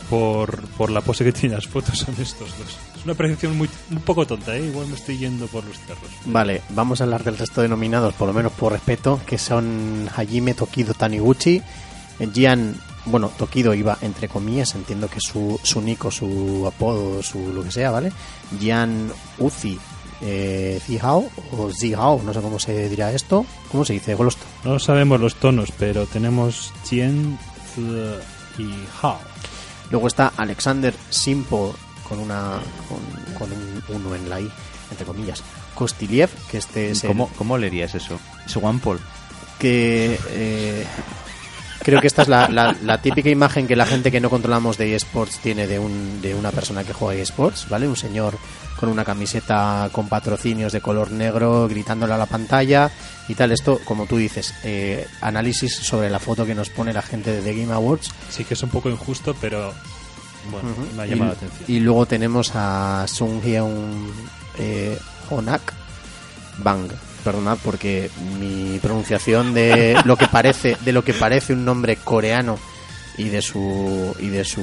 por, 0.08 0.62
por 0.70 0.90
la 0.90 1.00
pose 1.00 1.24
que 1.24 1.32
tienen 1.32 1.56
las 1.56 1.66
fotos 1.66 1.98
son 1.98 2.14
estos 2.20 2.48
dos. 2.58 2.78
Es 2.96 3.04
una 3.04 3.12
apreciación 3.12 3.56
muy, 3.56 3.68
un 3.90 4.00
poco 4.00 4.26
tonta, 4.26 4.56
¿eh? 4.56 4.66
igual 4.66 4.86
me 4.88 4.94
estoy 4.94 5.18
yendo 5.18 5.46
por 5.46 5.64
los 5.64 5.78
cerros. 5.78 6.10
Vale, 6.26 6.62
vamos 6.70 7.00
a 7.00 7.04
hablar 7.04 7.24
del 7.24 7.38
resto 7.38 7.62
de 7.62 7.68
nominados, 7.68 8.14
por 8.14 8.28
lo 8.28 8.34
menos 8.34 8.52
por 8.52 8.72
respeto, 8.72 9.20
que 9.26 9.38
son 9.38 10.08
Hajime 10.14 10.54
Tokido 10.54 10.94
Taniguchi, 10.94 11.62
Gian, 12.32 12.76
bueno, 13.04 13.30
Tokido 13.36 13.74
iba 13.74 13.98
entre 14.00 14.28
comillas, 14.28 14.74
entiendo 14.74 15.08
que 15.08 15.20
su, 15.20 15.60
su 15.62 15.80
nico, 15.80 16.10
su 16.10 16.64
apodo, 16.66 17.22
su 17.22 17.52
lo 17.52 17.62
que 17.62 17.72
sea, 17.72 17.90
¿vale? 17.90 18.12
Gian 18.58 19.10
Uzi 19.38 19.78
eh, 20.22 20.80
Zihao, 20.84 21.28
o 21.52 21.70
Zihao, 21.70 22.22
no 22.24 22.32
sé 22.32 22.40
cómo 22.40 22.58
se 22.58 22.88
dirá 22.88 23.12
esto, 23.12 23.44
¿cómo 23.70 23.84
se 23.84 23.92
dice? 23.94 24.14
Golosto. 24.14 24.44
No 24.64 24.78
sabemos 24.78 25.20
los 25.20 25.34
tonos, 25.36 25.70
pero 25.78 26.06
tenemos 26.06 26.72
Chien 26.84 27.38
Z 27.74 28.20
y 28.58 28.70
Hao. 29.02 29.18
Luego 29.90 30.06
está 30.08 30.32
Alexander 30.36 30.94
Simpo 31.10 31.74
con 32.08 32.18
una 32.18 32.58
con, 32.88 33.34
con 33.38 33.52
un 33.52 33.82
uno 33.88 34.14
en 34.14 34.28
la 34.30 34.40
i, 34.40 34.50
entre 34.90 35.06
comillas. 35.06 35.42
Kostiliev, 35.74 36.30
que 36.50 36.58
este 36.58 36.90
es 36.90 37.04
el- 37.04 37.08
¿Cómo, 37.08 37.28
¿Cómo 37.36 37.58
leerías 37.58 37.94
eso? 37.94 38.18
Es 38.46 38.56
One 38.56 38.80
Paul. 38.82 38.98
que 39.58 40.18
eh, 40.30 40.84
creo 41.82 42.00
que 42.00 42.06
esta 42.06 42.22
es 42.22 42.28
la, 42.28 42.48
la- 42.48 42.74
la 42.82 43.00
típica 43.02 43.28
imagen 43.28 43.66
que 43.66 43.76
la 43.76 43.86
gente 43.86 44.10
que 44.10 44.20
no 44.20 44.30
controlamos 44.30 44.76
de 44.78 44.94
eSports 44.96 45.38
tiene 45.40 45.66
de, 45.66 45.78
un, 45.78 46.20
de 46.22 46.34
una 46.34 46.50
persona 46.50 46.82
que 46.84 46.92
juega 46.92 47.20
eSports, 47.22 47.68
¿vale? 47.68 47.86
Un 47.86 47.96
señor 47.96 48.36
con 48.76 48.88
una 48.88 49.04
camiseta 49.04 49.88
con 49.92 50.08
patrocinios 50.08 50.72
de 50.72 50.80
color 50.80 51.10
negro 51.10 51.66
gritándole 51.68 52.12
a 52.14 52.18
la 52.18 52.26
pantalla 52.26 52.90
y 53.28 53.34
tal. 53.34 53.52
Esto, 53.52 53.80
como 53.84 54.06
tú 54.06 54.16
dices, 54.18 54.54
eh, 54.64 55.06
análisis 55.20 55.74
sobre 55.76 56.10
la 56.10 56.18
foto 56.18 56.44
que 56.46 56.54
nos 56.54 56.68
pone 56.70 56.92
la 56.92 57.02
gente 57.02 57.32
de 57.32 57.42
The 57.42 57.60
Game 57.60 57.72
Awards. 57.72 58.10
Sí 58.30 58.44
que 58.44 58.54
es 58.54 58.62
un 58.62 58.70
poco 58.70 58.88
injusto, 58.90 59.34
pero 59.40 59.72
bueno, 60.50 60.68
me 60.96 61.02
ha 61.02 61.06
Y- 61.06 61.10
llamado 61.10 61.32
la 61.32 61.36
atención. 61.36 61.64
Y 61.68 61.80
luego 61.80 62.06
tenemos 62.06 62.52
a 62.54 63.06
Sung 63.08 63.42
Hyun 63.42 64.12
eh, 64.58 64.98
Honak 65.30 65.72
Bang. 66.58 66.90
Perdonad 67.24 67.58
porque 67.64 68.08
mi 68.38 68.78
pronunciación 68.78 69.52
de 69.52 69.98
lo 70.04 70.16
que 70.16 70.28
parece 70.28 70.76
de 70.84 70.92
lo 70.92 71.02
que 71.02 71.12
parece 71.12 71.52
un 71.54 71.64
nombre 71.64 71.96
coreano 71.96 72.56
y 73.18 73.30
de 73.30 73.42
su 73.42 74.14
y 74.20 74.28
de 74.28 74.44
su 74.44 74.62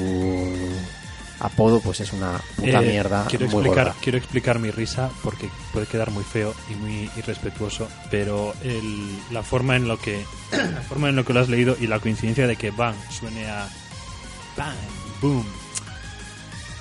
apodo 1.43 1.79
pues 1.81 1.99
es 1.99 2.11
una 2.13 2.41
puta 2.55 2.81
Eh, 2.81 2.87
mierda 2.87 3.25
quiero 3.29 3.45
muy 3.47 3.55
explicar, 3.61 3.85
gorda. 3.87 3.99
quiero 4.01 4.17
explicar 4.17 4.59
mi 4.59 4.71
risa 4.71 5.09
porque 5.23 5.49
puede 5.71 5.85
quedar 5.85 6.09
muy 6.09 6.23
feo 6.23 6.55
y 6.71 6.75
muy 6.75 7.11
irrespetuoso, 7.17 7.87
pero 8.09 8.53
el- 8.63 9.19
la 9.31 9.43
forma 9.43 9.75
en 9.75 9.87
lo 9.87 9.99
que 9.99 10.25
la 10.51 10.81
forma 10.81 11.09
en 11.09 11.15
lo 11.15 11.23
que 11.25 11.33
lo 11.33 11.41
has 11.41 11.49
leído 11.49 11.75
y 11.79 11.87
la 11.87 11.99
coincidencia 11.99 12.47
de 12.47 12.55
que 12.55 12.71
Bang 12.71 12.95
suene 13.11 13.45
a 13.49 13.67
¡Bam! 14.57 14.75
¡Boom! 15.21 15.45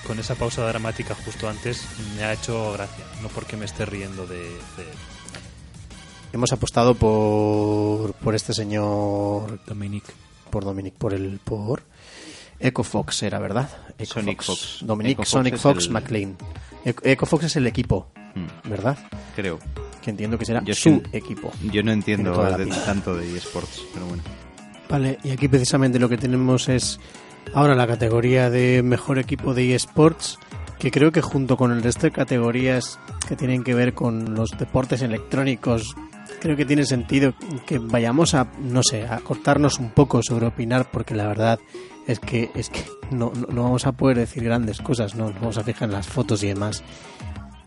Con 0.07 0.19
esa 0.19 0.35
pausa 0.35 0.67
dramática 0.67 1.15
justo 1.25 1.49
antes 1.49 1.85
me 2.17 2.25
ha 2.25 2.33
hecho 2.33 2.73
gracia. 2.73 3.05
No 3.23 3.29
porque 3.29 3.57
me 3.57 3.65
esté 3.67 3.87
riendo 3.87 4.27
de... 4.27 4.39
de 4.43 4.87
Hemos 6.33 6.53
apostado 6.53 6.95
por, 6.95 8.13
por 8.15 8.35
este 8.35 8.53
señor, 8.55 9.61
Dominic. 9.67 10.05
por 10.51 10.65
Dominic, 10.65 10.95
por 10.95 11.15
el 11.15 11.39
por 11.45 11.83
Echo 12.59 12.83
Fox 12.85 13.23
era, 13.23 13.39
¿verdad? 13.39 13.69
Echo 14.03 14.15
Sonic 14.21 14.43
Fox. 14.43 14.79
Dominic 14.83 15.19
Echo 15.21 15.25
Sonic 15.31 15.57
Fox 15.57 15.87
el- 15.87 15.93
McLean. 15.93 16.37
Echo 16.85 17.27
Fox 17.27 17.45
es 17.45 17.57
el 17.57 17.67
equipo, 17.67 18.09
Hmm, 18.35 18.69
¿verdad? 18.69 18.99
creo. 19.37 19.59
Que 20.03 20.11
entiendo 20.11 20.37
que 20.37 20.45
será 20.45 20.63
Yo 20.65 20.75
su 20.75 21.03
equipo. 21.13 21.53
Yo 21.71 21.83
no 21.83 21.93
entiendo 21.93 22.33
de- 22.57 22.67
tanto 22.67 23.15
de 23.15 23.37
eSports, 23.37 23.83
pero 23.95 24.07
bueno. 24.07 24.23
Vale, 24.89 25.19
y 25.23 25.31
aquí 25.31 25.47
precisamente 25.49 25.99
lo 26.01 26.09
que 26.09 26.17
tenemos 26.19 26.69
es 26.69 26.99
ahora 27.55 27.75
la 27.77 27.87
categoría 27.87 28.51
de 28.51 28.83
mejor 28.83 29.19
equipo 29.19 29.55
de 29.55 29.75
eSports, 29.75 30.39
que 30.79 30.91
creo 30.91 31.13
que 31.13 31.21
junto 31.23 31.57
con 31.57 31.71
el 31.71 31.83
resto 31.83 32.03
de 32.03 32.11
categorías 32.11 32.99
que 33.29 33.37
tienen 33.37 33.63
que 33.63 33.75
ver 33.75 33.95
con 33.95 34.35
los 34.35 34.51
deportes 34.59 35.01
electrónicos, 35.03 35.95
creo 36.41 36.57
que 36.57 36.65
tiene 36.67 36.85
sentido 36.85 37.35
que 37.65 37.79
vayamos 37.79 38.35
a, 38.35 38.49
no 38.61 38.83
sé, 38.83 39.07
a 39.07 39.19
cortarnos 39.21 39.79
un 39.79 39.91
poco 39.91 40.23
sobre 40.25 40.47
opinar, 40.47 40.91
porque 40.91 41.15
la 41.15 41.29
verdad 41.29 41.61
es 42.07 42.19
que 42.21 42.51
es 42.55 42.71
que 42.71 42.85
no, 43.11 43.33
no, 43.35 43.47
no 43.49 43.63
vamos 43.65 43.87
a 43.87 43.93
poder 43.93 44.19
decir 44.19 44.45
grandes 44.45 44.81
cosas, 44.81 45.15
no 45.15 45.27
nos 45.27 45.35
vamos 45.35 45.59
a 45.59 45.65
fijar 45.65 45.89
en 45.89 45.95
las 45.95 46.07
fotos 46.07 46.43
y 46.43 46.49
demás. 46.49 46.83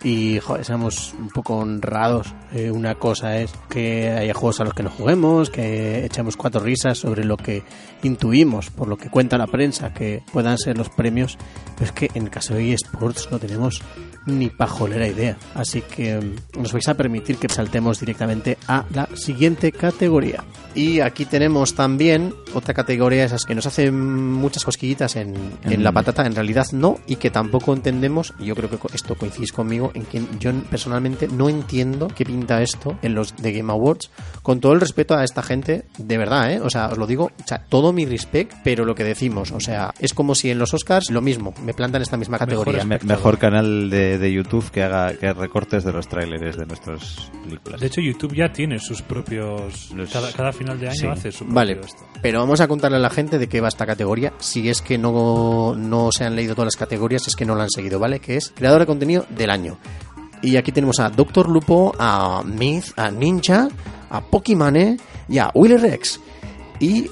Y 0.03 0.40
joder, 0.40 0.64
seamos 0.64 1.16
un 1.18 1.30
poco 1.30 1.57
honrados. 1.57 2.36
Eh, 2.53 2.70
una 2.70 2.94
cosa 2.94 3.40
es 3.40 3.52
que 3.70 4.12
haya 4.12 4.36
juegos 4.36 4.60
a 4.60 4.66
los 4.66 4.76
que 4.76 4.84
no 4.84 4.91
juguemos, 4.91 5.49
que 5.49 6.06
echemos 6.06 6.38
cuatro 6.38 6.62
risas 6.62 6.99
sobre 6.99 7.24
lo 7.24 7.38
que 7.38 7.64
intuimos, 8.03 8.70
por 8.70 8.88
lo 8.88 8.98
que 8.98 9.10
cuenta 9.10 9.40
la 9.40 9.48
prensa, 9.48 9.94
que 9.94 10.22
puedan 10.32 10.60
ser 10.60 10.78
los 10.78 10.90
premios. 10.90 11.40
Pero 11.76 11.86
es 11.86 11.91
que 11.91 12.10
en 12.14 12.26
el 12.26 12.30
caso 12.30 12.53
de 12.53 12.72
eSports 12.72 13.30
no 13.32 13.40
tenemos 13.40 13.82
ni 14.26 14.49
pajolera 14.49 15.07
idea. 15.07 15.38
Así 15.53 15.81
que 15.81 16.19
mm, 16.19 16.61
nos 16.61 16.73
vais 16.73 16.88
a 16.88 16.93
permitir 16.95 17.38
que 17.38 17.49
saltemos 17.49 17.99
directamente 17.99 18.57
a 18.68 18.85
la 18.93 19.07
siguiente 19.15 19.72
categoría. 19.72 20.43
Y 20.73 20.99
aquí 20.99 21.26
tenemos 21.26 21.73
también 21.73 22.34
otra 22.53 22.73
categoría, 22.73 23.23
esas 23.23 23.45
que 23.45 23.56
nos 23.56 23.65
hacen 23.65 23.97
muchas 24.34 24.65
cosquillitas 24.65 25.15
en, 25.15 25.34
en 25.64 25.84
la 25.84 25.91
Mm. 25.91 25.93
patata, 25.93 26.26
en 26.26 26.35
realidad 26.35 26.68
no, 26.73 26.99
y 27.07 27.15
que 27.15 27.30
tampoco 27.31 27.73
entendemos, 27.73 28.34
y 28.39 28.45
yo 28.45 28.56
creo 28.56 28.69
que 28.69 28.77
esto 28.93 29.15
coincidís 29.15 29.53
conmigo, 29.53 29.91
en 29.93 30.03
que 30.03 30.22
yo 30.39 30.52
personalmente 30.69 31.27
no 31.30 31.47
entiendo 31.47 32.10
qué 32.14 32.26
pinta 32.26 32.61
esto 32.61 32.97
en 33.02 33.15
los 33.15 33.35
de 33.38 33.53
Game 33.53 33.72
Awards, 33.72 34.10
con 34.41 34.60
todo 34.60 34.73
el 34.73 34.81
respeto 34.81 35.15
a 35.15 35.23
esta 35.23 35.41
gente, 35.43 35.85
de 35.97 36.18
verdad, 36.18 36.52
¿eh? 36.52 36.60
O 36.60 36.69
sea, 36.69 36.88
os 36.88 36.97
lo 36.97 37.07
digo, 37.07 37.31
o 37.43 37.47
sea, 37.47 37.64
todo 37.69 37.93
mi 37.93 38.06
respect, 38.06 38.52
pero 38.64 38.84
lo 38.84 38.95
que 38.95 39.03
decimos, 39.06 39.52
o 39.52 39.60
sea, 39.61 39.93
es 39.99 40.14
como 40.14 40.35
si 40.35 40.49
en 40.49 40.60
los 40.60 40.73
Oscars 40.73 41.10
lo 41.10 41.22
mismo, 41.22 41.53
me 41.64 41.73
plantan 41.73 42.02
esta 42.02 42.18
misma 42.18 42.38
categoría. 42.38 42.84
Me- 42.84 42.99
mejor 43.03 43.38
canal 43.38 43.89
de, 43.89 44.14
de 44.17 44.31
YouTube 44.33 44.69
que 44.71 44.83
haga 44.83 45.13
que 45.13 45.31
recortes 45.33 45.83
de 45.83 45.91
los 45.93 46.07
tráileres 46.07 46.57
de 46.57 46.65
nuestras 46.65 47.31
películas. 47.43 47.79
De 47.81 47.87
hecho, 47.87 48.01
YouTube 48.01 48.33
ya 48.35 48.51
tiene 48.51 48.79
sus 48.79 49.01
propios... 49.01 49.91
Los- 49.95 50.11
Cada, 50.11 50.31
cada 50.31 50.51
final 50.53 50.79
de 50.79 50.87
año 50.89 50.95
Sí. 50.99 51.07
hace 51.07 51.31
su 51.31 51.39
propio 51.39 51.55
Vale, 51.55 51.79
esto. 51.83 52.03
pero 52.21 52.39
vamos 52.39 52.61
a 52.61 52.67
contarle 52.67 52.97
a 52.97 53.01
la 53.01 53.09
gente 53.09 53.37
de 53.39 53.47
qué 53.47 53.61
va 53.61 53.67
esta 53.67 53.85
categoría. 53.85 54.33
Si 54.39 54.69
es 54.69 54.81
que 54.81 54.97
no, 54.97 55.75
no 55.75 56.11
se 56.11 56.23
han 56.25 56.35
leído 56.35 56.55
todas 56.55 56.67
las 56.67 56.77
categorías, 56.77 57.27
es 57.27 57.35
que 57.35 57.45
no 57.45 57.55
la 57.55 57.63
han 57.63 57.69
seguido, 57.69 57.99
¿vale? 57.99 58.19
Que 58.19 58.35
es 58.37 58.51
creador 58.55 58.81
de 58.81 58.85
contenido 58.85 59.25
del 59.29 59.49
año. 59.49 59.77
Y 60.41 60.57
aquí 60.57 60.71
tenemos 60.71 60.99
a 60.99 61.09
Doctor 61.09 61.49
Lupo, 61.49 61.93
a 61.97 62.43
Myth, 62.43 62.97
a 62.97 63.09
Ninja, 63.09 63.67
a 64.09 64.21
Pokimane 64.21 64.97
y 65.27 65.37
a 65.39 65.49
Willy 65.55 65.77
Rex. 65.77 66.19
Y 66.79 67.07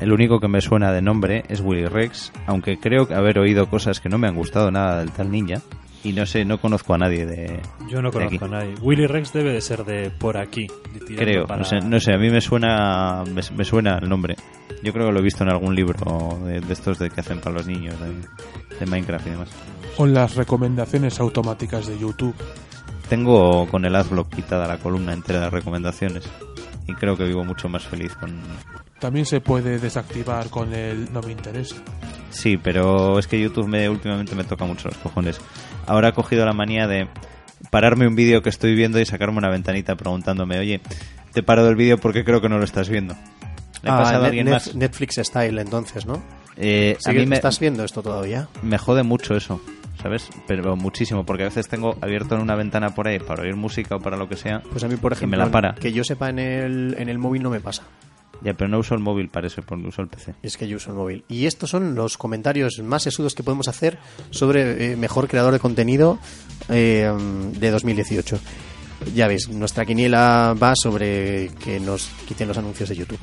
El 0.00 0.12
único 0.12 0.38
que 0.38 0.48
me 0.48 0.60
suena 0.60 0.92
de 0.92 1.00
nombre 1.02 1.44
es 1.48 1.60
Willy 1.60 1.86
Rex, 1.86 2.30
aunque 2.46 2.78
creo 2.78 3.06
que 3.08 3.14
haber 3.14 3.38
oído 3.38 3.68
cosas 3.70 4.00
que 4.00 4.08
no 4.08 4.18
me 4.18 4.28
han 4.28 4.36
gustado 4.36 4.70
nada 4.70 4.98
del 5.00 5.10
tal 5.12 5.30
ninja. 5.30 5.60
Y 6.04 6.12
no 6.12 6.24
sé, 6.26 6.44
no 6.44 6.58
conozco 6.60 6.94
a 6.94 6.98
nadie 6.98 7.26
de. 7.26 7.60
Yo 7.90 8.00
no 8.00 8.10
de 8.10 8.24
aquí. 8.24 8.38
conozco 8.38 8.56
a 8.56 8.60
nadie. 8.60 8.74
Willy 8.80 9.06
Rex 9.06 9.32
debe 9.32 9.52
de 9.52 9.60
ser 9.60 9.84
de 9.84 10.10
por 10.10 10.36
aquí. 10.36 10.68
de 11.06 11.16
Creo, 11.16 11.44
para- 11.46 11.58
no 11.58 11.64
sé, 11.64 11.80
no 11.80 11.98
sé, 11.98 12.12
a 12.14 12.18
mí 12.18 12.30
me 12.30 12.40
suena 12.40 13.24
me, 13.26 13.42
me 13.56 13.64
suena 13.64 13.98
el 14.00 14.08
nombre. 14.08 14.36
Yo 14.82 14.92
creo 14.92 15.06
que 15.06 15.12
lo 15.12 15.18
he 15.18 15.22
visto 15.22 15.42
en 15.42 15.50
algún 15.50 15.74
libro 15.74 16.38
de, 16.44 16.60
de 16.60 16.72
estos 16.72 16.98
de 17.00 17.10
que 17.10 17.20
hacen 17.20 17.40
para 17.40 17.56
los 17.56 17.66
niños, 17.66 17.96
de, 18.00 18.78
de 18.78 18.86
Minecraft 18.86 19.26
y 19.26 19.30
demás. 19.30 19.48
O 19.96 20.06
en 20.06 20.14
las 20.14 20.36
recomendaciones 20.36 21.18
automáticas 21.18 21.88
de 21.88 21.98
YouTube. 21.98 22.34
Tengo 23.08 23.66
con 23.68 23.84
el 23.84 23.96
Adblock 23.96 24.34
quitada 24.34 24.68
la 24.68 24.76
columna 24.78 25.14
entera 25.14 25.40
de 25.40 25.50
recomendaciones 25.50 26.28
y 26.88 26.94
creo 26.94 27.16
que 27.16 27.24
vivo 27.24 27.44
mucho 27.44 27.68
más 27.68 27.84
feliz 27.84 28.14
con... 28.16 28.40
También 28.98 29.26
se 29.26 29.40
puede 29.40 29.78
desactivar 29.78 30.48
con 30.50 30.74
el 30.74 31.12
no 31.12 31.20
me 31.22 31.30
interesa. 31.32 31.76
Sí, 32.30 32.56
pero 32.56 33.18
es 33.18 33.28
que 33.28 33.40
YouTube 33.40 33.68
me 33.68 33.88
últimamente 33.88 34.34
me 34.34 34.42
toca 34.42 34.64
mucho 34.64 34.88
los 34.88 34.98
cojones. 34.98 35.40
Ahora 35.86 36.08
ha 36.08 36.12
cogido 36.12 36.44
la 36.44 36.52
manía 36.52 36.88
de 36.88 37.06
pararme 37.70 38.08
un 38.08 38.16
vídeo 38.16 38.42
que 38.42 38.48
estoy 38.48 38.74
viendo 38.74 38.98
y 38.98 39.06
sacarme 39.06 39.38
una 39.38 39.50
ventanita 39.50 39.94
preguntándome, 39.94 40.58
oye, 40.58 40.80
te 41.32 41.42
paro 41.44 41.64
del 41.64 41.76
vídeo 41.76 41.98
porque 41.98 42.24
creo 42.24 42.40
que 42.40 42.48
no 42.48 42.58
lo 42.58 42.64
estás 42.64 42.88
viendo. 42.88 43.14
¿Le 43.82 43.90
Ah, 43.90 43.98
pasado 43.98 44.24
a 44.24 44.26
alguien 44.26 44.46
Net- 44.46 44.50
más? 44.52 44.74
Netflix 44.74 45.20
Style, 45.22 45.58
entonces, 45.60 46.04
¿no? 46.04 46.20
Eh, 46.56 46.98
a 47.06 47.12
mí 47.12 47.24
me, 47.26 47.36
¿Estás 47.36 47.60
viendo 47.60 47.84
esto 47.84 48.02
todavía? 48.02 48.48
me 48.62 48.78
jode 48.78 49.04
mucho 49.04 49.36
eso, 49.36 49.60
¿sabes? 50.02 50.28
Pero 50.46 50.76
muchísimo, 50.76 51.24
porque 51.24 51.44
a 51.44 51.46
veces 51.46 51.68
tengo 51.68 51.96
abierto 52.00 52.34
en 52.34 52.40
una 52.40 52.54
ventana 52.54 52.94
por 52.94 53.08
ahí 53.08 53.18
para 53.18 53.42
oír 53.42 53.56
música 53.56 53.96
o 53.96 54.00
para 54.00 54.16
lo 54.16 54.28
que 54.28 54.36
sea. 54.36 54.62
Pues 54.70 54.84
a 54.84 54.88
mí, 54.88 54.96
por 54.96 55.12
Y 55.12 55.14
me 55.14 55.16
ejemplo, 55.18 55.38
la 55.38 55.50
para. 55.50 55.74
que 55.74 55.92
yo 55.92 56.04
sepa 56.04 56.30
en 56.30 56.38
el, 56.38 56.96
en 56.98 57.08
el 57.08 57.18
móvil 57.18 57.42
no 57.42 57.50
me 57.50 57.60
pasa. 57.60 57.84
Ya, 58.40 58.54
pero 58.54 58.68
no 58.68 58.78
uso 58.78 58.94
el 58.94 59.00
móvil 59.00 59.28
para 59.28 59.48
eso, 59.48 59.62
uso 59.84 60.02
el 60.02 60.08
PC. 60.08 60.34
Es 60.42 60.56
que 60.56 60.68
yo 60.68 60.76
uso 60.76 60.90
el 60.90 60.96
móvil. 60.96 61.24
Y 61.28 61.46
estos 61.46 61.70
son 61.70 61.94
los 61.96 62.16
comentarios 62.16 62.80
más 62.84 63.02
sesudos 63.02 63.34
que 63.34 63.42
podemos 63.42 63.66
hacer 63.66 63.98
sobre 64.30 64.92
eh, 64.92 64.96
mejor 64.96 65.26
creador 65.26 65.52
de 65.52 65.58
contenido 65.58 66.18
eh, 66.68 67.12
de 67.58 67.70
2018. 67.70 68.38
Ya 69.14 69.26
veis, 69.26 69.48
nuestra 69.48 69.84
quiniela 69.84 70.54
va 70.60 70.74
sobre 70.76 71.50
que 71.64 71.80
nos 71.80 72.08
quiten 72.26 72.48
los 72.48 72.58
anuncios 72.58 72.88
de 72.88 72.96
YouTube. 72.96 73.20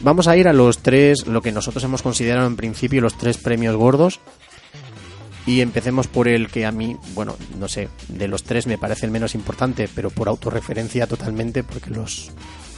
Vamos 0.00 0.28
a 0.28 0.36
ir 0.36 0.48
a 0.48 0.52
los 0.52 0.78
tres, 0.78 1.26
lo 1.26 1.42
que 1.42 1.52
nosotros 1.52 1.82
hemos 1.84 2.02
considerado 2.02 2.46
en 2.46 2.56
principio 2.56 3.00
los 3.00 3.18
tres 3.18 3.36
premios 3.36 3.76
gordos. 3.76 4.20
Y 5.46 5.62
empecemos 5.62 6.06
por 6.06 6.28
el 6.28 6.48
que 6.48 6.66
a 6.66 6.72
mí, 6.72 6.96
bueno, 7.14 7.36
no 7.58 7.66
sé, 7.66 7.88
de 8.08 8.28
los 8.28 8.44
tres 8.44 8.66
me 8.66 8.78
parece 8.78 9.06
el 9.06 9.12
menos 9.12 9.34
importante, 9.34 9.88
pero 9.94 10.10
por 10.10 10.28
autorreferencia 10.28 11.06
totalmente, 11.06 11.64
porque 11.64 11.90
los, 11.90 12.30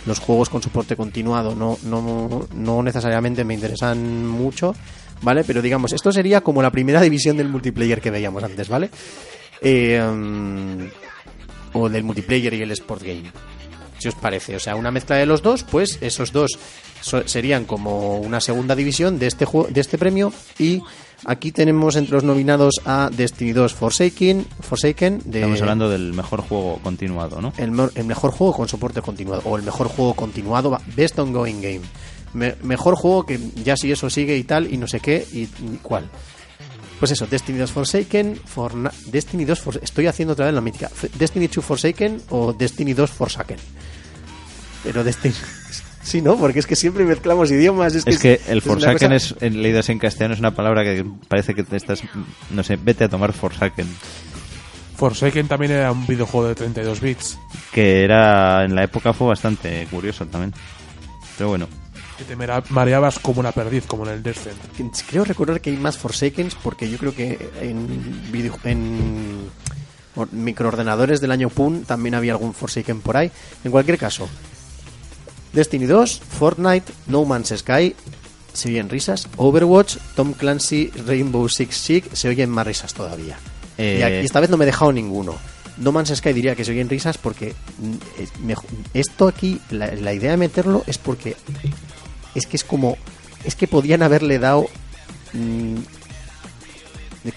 los 0.07 0.19
juegos 0.21 0.49
con 0.49 0.63
soporte 0.63 0.97
continuado 0.97 1.55
no, 1.55 1.79
no, 1.83 2.47
no 2.55 2.83
necesariamente 2.83 3.45
me 3.45 3.55
interesan 3.55 4.27
mucho, 4.27 4.75
¿vale? 5.23 5.45
Pero 5.45 5.61
digamos, 5.61 5.93
esto 5.93 6.13
sería 6.13 6.41
como 6.41 6.63
la 6.63 6.71
primera 6.71 7.01
división 7.01 7.37
del 7.37 7.49
multiplayer 7.49 8.01
que 8.01 8.11
veíamos 8.11 8.43
antes, 8.45 8.69
¿vale? 8.69 8.91
Eh, 9.61 10.01
mm, 10.01 10.87
o 11.75 11.89
del 11.89 12.05
multiplayer 12.05 12.55
y 12.55 12.63
el 12.63 12.71
sport 12.73 13.03
game. 13.03 13.33
Si 13.99 14.09
os 14.09 14.15
parece, 14.15 14.57
o 14.57 14.59
sea, 14.59 14.75
una 14.77 14.91
mezcla 14.91 15.17
de 15.17 15.27
los 15.27 15.43
dos, 15.43 15.63
pues 15.63 15.99
esos 16.01 16.33
dos 16.33 16.59
serían 17.27 17.65
como 17.65 18.19
una 18.19 18.41
segunda 18.41 18.75
división 18.75 19.19
de 19.19 19.27
este 19.27 19.47
de 19.71 19.81
este 19.81 19.99
premio 19.99 20.33
y 20.59 20.81
aquí 21.25 21.53
tenemos 21.53 21.97
entre 21.97 22.15
los 22.15 22.25
nominados 22.25 22.81
a 22.85 23.11
Destiny 23.13 23.53
2 23.53 23.75
Forsaken, 23.75 24.47
Forsaken 24.61 25.21
de 25.25 25.41
Estamos 25.41 25.61
hablando 25.61 25.89
del 25.89 26.13
mejor 26.13 26.41
juego 26.43 26.79
continuado, 26.83 27.41
¿no? 27.41 27.53
el, 27.57 27.71
mejor 27.71 28.31
juego 28.33 28.53
con 28.55 28.69
soporte 28.69 29.01
continuado 29.03 29.43
o 29.45 29.57
el 29.57 29.63
mejor 29.63 29.89
juego 29.89 30.15
continuado 30.15 30.79
best 30.97 31.19
ongoing 31.19 31.61
game. 31.61 31.81
Me- 32.35 32.57
mejor 32.63 32.95
juego 32.97 33.27
que 33.27 33.39
ya 33.65 33.77
si 33.77 33.93
eso 33.93 34.09
sigue 34.09 34.37
y 34.37 34.45
tal 34.45 34.73
y 34.73 34.77
no 34.79 34.87
sé 34.87 35.01
qué 35.01 35.27
y, 35.33 35.41
y 35.43 35.79
cuál. 35.83 36.09
Pues 36.99 37.11
eso 37.13 37.27
Destiny 37.27 37.59
2 37.59 37.71
Forsaken 37.73 38.41
Forna- 38.47 38.93
Destiny 39.07 39.45
2 39.45 39.65
Fors- 39.65 39.81
estoy 39.83 40.07
haciendo 40.07 40.33
otra 40.33 40.47
vez 40.47 40.55
la 40.55 40.61
mítica. 40.61 40.91
Destiny 41.19 41.49
2 41.49 41.65
Forsaken 41.65 42.23
o 42.31 42.53
Destiny 42.53 42.95
2 42.95 43.11
Forsaken. 43.11 43.59
Pero 44.85 45.05
Destiny 45.05 45.35
sí 46.03 46.21
no 46.23 46.37
porque 46.37 46.59
es 46.59 46.67
que 46.67 46.77
siempre 46.77 47.05
mezclamos 47.05 47.51
idiomas 47.51 47.95
es 47.95 48.05
que, 48.05 48.11
Es 48.11 48.19
que 48.19 48.41
el 48.49 48.59
es 48.59 48.67
una 48.67 48.75
Forsaken 48.75 48.99
cosa- 49.11 49.15
es, 49.15 49.35
en 49.41 49.63
leído 49.63 49.81
así 49.81 49.93
en 49.93 49.99
castellano, 49.99 50.35
es 50.35 50.41
una 50.41 50.55
palabra 50.55 50.83
que 50.85 51.05
parece 51.29 51.55
que 51.55 51.63
te 51.63 51.77
estás, 51.77 52.03
no 52.51 52.63
sé, 52.63 52.77
vete 52.77 53.05
a 53.05 53.09
tomar 53.09 53.33
Forsaken. 53.33 53.87
Forsaken 54.97 55.49
también 55.49 55.73
era 55.73 55.91
un 55.93 56.07
videojuego 56.07 56.49
de 56.49 56.55
32 56.55 57.01
bits. 57.01 57.39
Que 57.73 58.05
era, 58.05 58.65
en 58.65 58.75
la 58.75 58.85
época 58.85 59.13
fue 59.13 59.27
bastante 59.29 59.87
curioso 59.91 60.27
también. 60.27 60.53
Pero 61.37 61.49
bueno, 61.51 61.67
Que 62.19 62.25
te 62.25 62.37
mareabas 62.37 63.19
como 63.19 63.41
una 63.41 63.53
perdiz, 63.53 63.85
como 63.87 64.07
en 64.07 64.13
el 64.13 64.23
Descent. 64.23 64.57
creo 65.11 65.25
recordar 65.25 65.61
que 65.61 65.71
hay 65.71 65.77
más 65.77 65.97
Forsakens 65.99 66.55
porque 66.57 66.89
yo 66.89 66.99
creo 66.99 67.15
que 67.15 67.51
en, 67.61 68.31
video- 68.31 68.59
en 68.65 69.49
or- 70.15 70.33
microordenadores 70.33 71.21
del 71.21 71.33
año 71.33 71.49
PUN 71.49 71.85
también 71.85 72.15
había 72.15 72.33
algún 72.33 72.55
Forsaken 72.55 73.01
por 73.01 73.17
ahí. 73.17 73.31
En 73.65 73.71
cualquier 73.73 73.99
caso, 73.99 74.29
Destiny 75.53 75.87
2, 75.87 76.21
Fortnite, 76.39 76.93
No 77.07 77.25
Man's 77.25 77.53
Sky, 77.57 77.95
se 78.53 78.69
oyen 78.69 78.89
risas. 78.89 79.29
Overwatch, 79.37 79.97
Tom 80.15 80.33
Clancy, 80.33 80.91
Rainbow 81.07 81.49
Six 81.49 81.77
Siege, 81.77 82.09
se 82.15 82.29
oyen 82.29 82.51
más 82.51 82.67
risas 82.67 82.95
todavía. 82.95 83.39
Eh, 83.79 84.21
Y 84.23 84.25
esta 84.27 84.41
vez 84.41 84.51
no 84.51 84.57
me 84.57 84.65
he 84.65 84.67
dejado 84.67 84.93
ninguno. 84.93 85.35
No 85.79 85.91
Man's 85.93 86.15
Sky 86.15 86.33
diría 86.33 86.55
que 86.55 86.65
se 86.65 86.71
oyen 86.73 86.89
risas 86.89 87.17
porque 87.19 87.55
mm, 87.79 88.51
esto 88.95 89.27
aquí, 89.29 89.61
la, 89.71 89.95
la 89.95 90.13
idea 90.13 90.33
de 90.33 90.37
meterlo 90.37 90.85
es 90.87 90.99
porque 90.99 91.37
es 92.35 92.47
que 92.47 92.57
es 92.57 92.65
como 92.65 92.97
es 93.45 93.55
que 93.57 93.67
podían 93.67 94.03
haberle 94.03 94.39
dado 94.39 94.67
mm, 95.33 95.77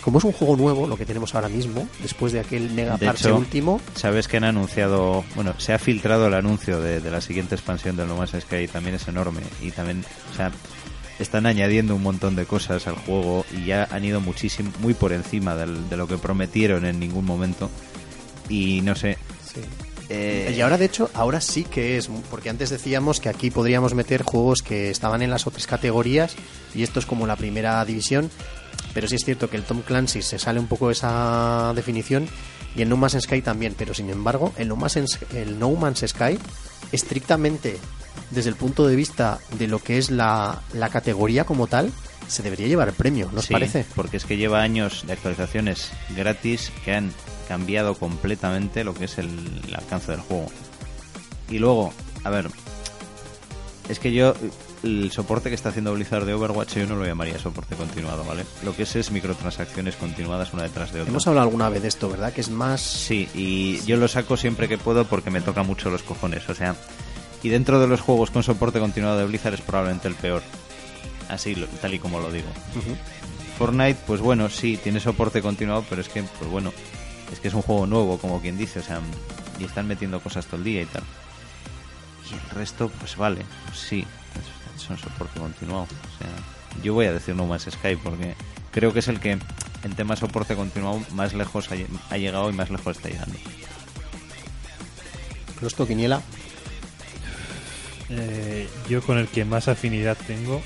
como 0.02 0.18
es 0.18 0.24
un 0.24 0.32
juego 0.32 0.56
nuevo, 0.58 0.88
lo 0.88 0.98
que 0.98 1.06
tenemos 1.06 1.36
ahora 1.36 1.50
mismo, 1.50 1.88
después 2.02 2.34
de 2.34 2.40
aquel 2.40 2.72
mega 2.72 2.98
De 2.98 3.06
parche 3.06 3.28
hecho, 3.28 3.38
último, 3.38 3.80
Sabes 3.96 4.28
que 4.28 4.38
han 4.38 4.44
anunciado, 4.44 5.24
bueno, 5.36 5.54
se 5.60 5.74
ha 5.74 5.80
filtrado 5.80 6.28
el 6.28 6.34
anuncio 6.34 6.82
de, 6.82 7.02
de 7.02 7.12
la 7.12 7.22
siguiente 7.22 7.54
expansión 7.56 7.96
del 7.96 8.08
No 8.08 8.16
Man's 8.18 8.32
Sky, 8.40 8.68
también 8.68 8.96
es 8.96 9.08
enorme. 9.08 9.42
Y 9.62 9.72
también, 9.72 10.04
o 10.32 10.36
sea, 10.36 10.52
están 11.20 11.46
añadiendo 11.46 11.96
un 11.96 12.04
montón 12.04 12.36
de 12.36 12.46
cosas 12.46 12.88
al 12.88 12.96
juego 12.96 13.46
y 13.56 13.66
ya 13.66 13.88
han 13.92 14.04
ido 14.04 14.20
muchísimo, 14.22 14.72
muy 14.80 14.94
por 14.96 15.14
encima 15.14 15.56
del- 15.56 15.88
de 15.90 15.98
lo 15.98 16.08
que 16.08 16.18
prometieron 16.18 16.84
en 16.86 17.00
ningún 17.00 17.24
momento. 17.26 17.70
Y 18.50 18.82
no 18.82 18.96
sé. 18.96 19.18
eh, 20.10 20.54
Y 20.56 20.62
ahora, 20.62 20.78
de 20.78 20.86
hecho, 20.86 21.10
ahora 21.14 21.42
sí 21.42 21.64
que 21.64 21.98
es, 21.98 22.10
porque 22.30 22.50
antes 22.50 22.70
decíamos 22.70 23.20
que 23.20 23.30
aquí 23.30 23.50
podríamos 23.50 23.94
meter 23.94 24.24
juegos 24.24 24.62
que 24.62 24.90
estaban 24.92 25.22
en 25.22 25.30
las 25.32 25.48
otras 25.48 25.66
categorías 25.68 26.36
y 26.76 26.84
esto 26.84 27.00
es 27.00 27.06
como 27.06 27.26
la 27.26 27.36
primera 27.38 27.84
división, 27.86 28.30
pero 28.94 29.08
sí 29.08 29.16
es 29.16 29.24
cierto 29.26 29.50
que 29.50 29.58
el 29.58 29.64
Tom 29.64 29.82
Clancy 29.82 30.22
se 30.22 30.40
sale 30.40 30.60
un 30.60 30.68
poco 30.68 30.88
de 30.88 30.94
esa 30.94 31.74
definición 31.76 32.28
y 32.76 32.82
el 32.82 32.90
No 32.90 32.98
Man's 32.98 33.18
Sky 33.22 33.42
también, 33.42 33.76
pero 33.78 33.94
sin 33.94 34.10
embargo, 34.10 34.54
el 34.58 34.68
No 34.68 34.76
Man's, 34.76 35.20
el 35.34 35.58
no 35.60 35.72
Man's 35.72 36.04
Sky, 36.08 36.38
estrictamente 36.92 37.78
desde 38.32 38.50
el 38.50 38.56
punto 38.56 38.88
de 38.88 38.96
vista 38.96 39.40
de 39.58 39.68
lo 39.68 39.80
que 39.80 39.98
es 39.98 40.10
la, 40.10 40.62
la 40.74 40.90
categoría 40.90 41.44
como 41.46 41.68
tal, 41.68 41.92
se 42.28 42.42
debería 42.44 42.68
llevar 42.68 42.88
el 42.88 42.94
premio, 42.96 43.30
¿no 43.32 43.40
os 43.40 43.46
Sí, 43.46 43.54
parece? 43.54 43.86
Porque 43.96 44.18
es 44.18 44.26
que 44.26 44.38
lleva 44.38 44.62
años 44.62 45.04
de 45.06 45.14
actualizaciones 45.14 45.92
gratis 46.16 46.72
que 46.84 46.94
han 46.94 47.12
cambiado 47.48 47.94
completamente 47.96 48.84
lo 48.84 48.94
que 48.96 49.06
es 49.06 49.18
el, 49.20 49.30
el 49.68 49.76
alcance 49.76 50.12
del 50.12 50.22
juego. 50.22 50.48
Y 51.50 51.60
luego, 51.60 51.94
a 52.24 52.30
ver, 52.32 52.50
es 53.90 54.00
que 54.00 54.12
yo 54.12 54.34
el 54.86 55.12
soporte 55.12 55.50
que 55.50 55.56
está 55.56 55.70
haciendo 55.70 55.94
Blizzard 55.94 56.26
de 56.26 56.34
Overwatch 56.34 56.76
yo 56.76 56.86
no 56.86 56.96
lo 56.96 57.06
llamaría 57.06 57.40
soporte 57.40 57.76
continuado, 57.76 58.24
¿vale? 58.24 58.46
Lo 58.64 58.76
que 58.76 58.84
es 58.84 58.96
es 58.96 59.12
microtransacciones 59.12 59.96
continuadas 59.96 60.54
una 60.54 60.64
detrás 60.64 60.94
de 60.94 61.02
otra. 61.02 61.12
Hemos 61.12 61.28
hablado 61.28 61.48
alguna 61.48 61.70
vez 61.70 61.82
de 61.82 61.88
esto, 61.88 62.10
¿verdad? 62.10 62.32
Que 62.32 62.42
es 62.42 62.50
más... 62.50 62.82
Sí, 62.82 63.28
y 63.34 63.84
yo 63.86 63.98
lo 63.98 64.08
saco 64.08 64.38
siempre 64.38 64.68
que 64.68 64.78
puedo 64.78 65.06
porque 65.06 65.32
me 65.32 65.42
toca 65.42 65.64
mucho 65.64 65.90
los 65.90 66.04
cojones, 66.04 66.48
o 66.50 66.56
sea, 66.56 66.76
y 67.42 67.50
dentro 67.50 67.80
de 67.80 67.88
los 67.88 68.02
juegos 68.02 68.30
con 68.30 68.44
soporte 68.44 68.80
continuado 68.80 69.18
de 69.18 69.26
Blizzard 69.26 69.56
es 69.56 69.62
probablemente 69.62 70.08
el 70.08 70.16
peor. 70.16 70.44
Así, 71.30 71.56
tal 71.82 71.94
y 71.94 72.00
como 72.00 72.20
lo 72.20 72.32
digo. 72.32 72.48
Fortnite, 73.58 74.00
pues 74.06 74.22
bueno, 74.22 74.50
sí, 74.50 74.78
tiene 74.78 75.00
soporte 75.00 75.42
continuado, 75.42 75.84
pero 75.90 76.02
es 76.02 76.10
que, 76.10 76.22
pues 76.22 76.50
bueno, 76.52 76.72
es 77.32 77.40
que 77.40 77.48
es 77.48 77.54
un 77.54 77.64
juego 77.64 77.88
nuevo, 77.88 78.20
como 78.20 78.40
quien 78.40 78.58
dice, 78.58 78.80
o 78.80 78.84
sea, 78.84 79.02
y 79.60 79.64
están 79.64 79.88
metiendo 79.88 80.20
cosas 80.20 80.46
todo 80.46 80.58
el 80.58 80.64
día 80.64 80.82
y 80.84 80.86
tal. 80.86 81.04
Y 82.30 82.34
el 82.34 82.50
resto, 82.52 82.90
pues 83.00 83.16
vale, 83.16 83.46
pues 83.68 83.80
sí, 83.80 84.06
es, 84.76 84.84
es 84.84 84.90
un 84.90 84.98
soporte 84.98 85.40
continuado. 85.40 85.84
O 85.84 86.18
sea, 86.18 86.30
yo 86.84 86.94
voy 86.94 87.06
a 87.08 87.14
decir 87.14 87.36
No 87.36 87.46
Man's 87.46 87.68
Sky 87.72 87.96
porque 87.96 88.36
creo 88.72 88.94
que 88.94 89.00
es 89.00 89.08
el 89.08 89.20
que, 89.20 89.32
en 89.84 89.96
tema 89.96 90.16
soporte 90.16 90.56
continuado, 90.56 91.02
más 91.12 91.34
lejos 91.34 91.72
ha, 91.72 91.76
lle- 91.76 91.88
ha 92.10 92.18
llegado 92.18 92.50
y 92.50 92.54
más 92.54 92.70
lejos 92.70 92.98
está 92.98 93.10
llegando. 93.10 93.38
Closto 95.60 95.88
Quiniela. 95.88 96.22
Eh, 98.10 98.70
yo 98.88 99.02
con 99.02 99.18
el 99.18 99.28
que 99.28 99.46
más 99.46 99.68
afinidad 99.68 100.16
tengo 100.28 100.62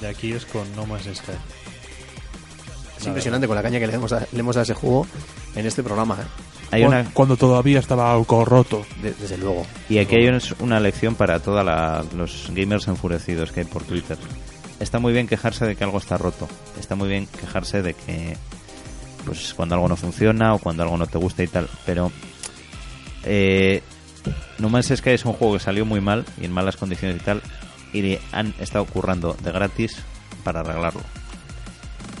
de 0.00 0.08
aquí 0.08 0.32
es 0.32 0.44
con 0.46 0.74
No 0.74 0.84
Man's 0.86 1.04
Sky. 1.04 1.32
Es 2.98 3.06
impresionante 3.06 3.46
con 3.46 3.56
la 3.56 3.62
caña 3.62 3.78
que 3.78 3.86
le 3.86 3.94
hemos, 3.94 4.12
a, 4.12 4.20
le 4.32 4.38
hemos 4.40 4.54
dado 4.56 4.62
a 4.62 4.64
ese 4.64 4.74
juego 4.74 5.06
en 5.54 5.66
este 5.66 5.82
programa, 5.82 6.18
¿eh? 6.20 6.24
Hay 6.72 6.84
una, 6.84 7.04
Cuando 7.12 7.36
todavía 7.36 7.78
estaba 7.78 8.12
algo 8.12 8.44
roto. 8.44 8.84
De- 9.02 9.12
desde 9.14 9.38
luego. 9.38 9.66
Y 9.88 9.98
aquí 9.98 10.16
hay 10.16 10.28
una- 10.60 10.80
lección 10.80 11.14
para 11.14 11.38
todos 11.40 11.64
los 12.14 12.48
gamers 12.52 12.88
enfurecidos 12.88 13.52
que 13.52 13.60
hay 13.60 13.66
por 13.66 13.84
Twitter. 13.84 14.16
Está 14.80 14.98
muy 14.98 15.12
bien 15.12 15.28
quejarse 15.28 15.64
de 15.66 15.76
que 15.76 15.84
algo 15.84 15.98
está 15.98 16.18
roto. 16.18 16.48
Está 16.80 16.94
muy 16.96 17.08
bien 17.08 17.26
quejarse 17.26 17.82
de 17.82 17.94
que 17.94 18.36
pues 19.24 19.54
cuando 19.54 19.76
algo 19.76 19.86
no 19.86 19.96
funciona 19.96 20.54
o 20.54 20.58
cuando 20.58 20.82
algo 20.82 20.96
no 20.96 21.06
te 21.06 21.18
gusta 21.18 21.42
y 21.44 21.46
tal. 21.46 21.68
Pero 21.86 22.10
eh, 23.24 23.82
No 24.58 24.68
Man's 24.68 24.92
Sky 24.96 25.10
es 25.10 25.24
un 25.24 25.32
juego 25.34 25.54
que 25.54 25.60
salió 25.60 25.84
muy 25.84 26.00
mal 26.00 26.24
y 26.40 26.44
en 26.46 26.52
malas 26.52 26.76
condiciones 26.76 27.18
y 27.20 27.24
tal. 27.24 27.42
Y 27.92 28.18
han 28.32 28.54
estado 28.58 28.84
currando 28.86 29.36
de 29.42 29.52
gratis 29.52 29.96
para 30.42 30.60
arreglarlo. 30.60 31.02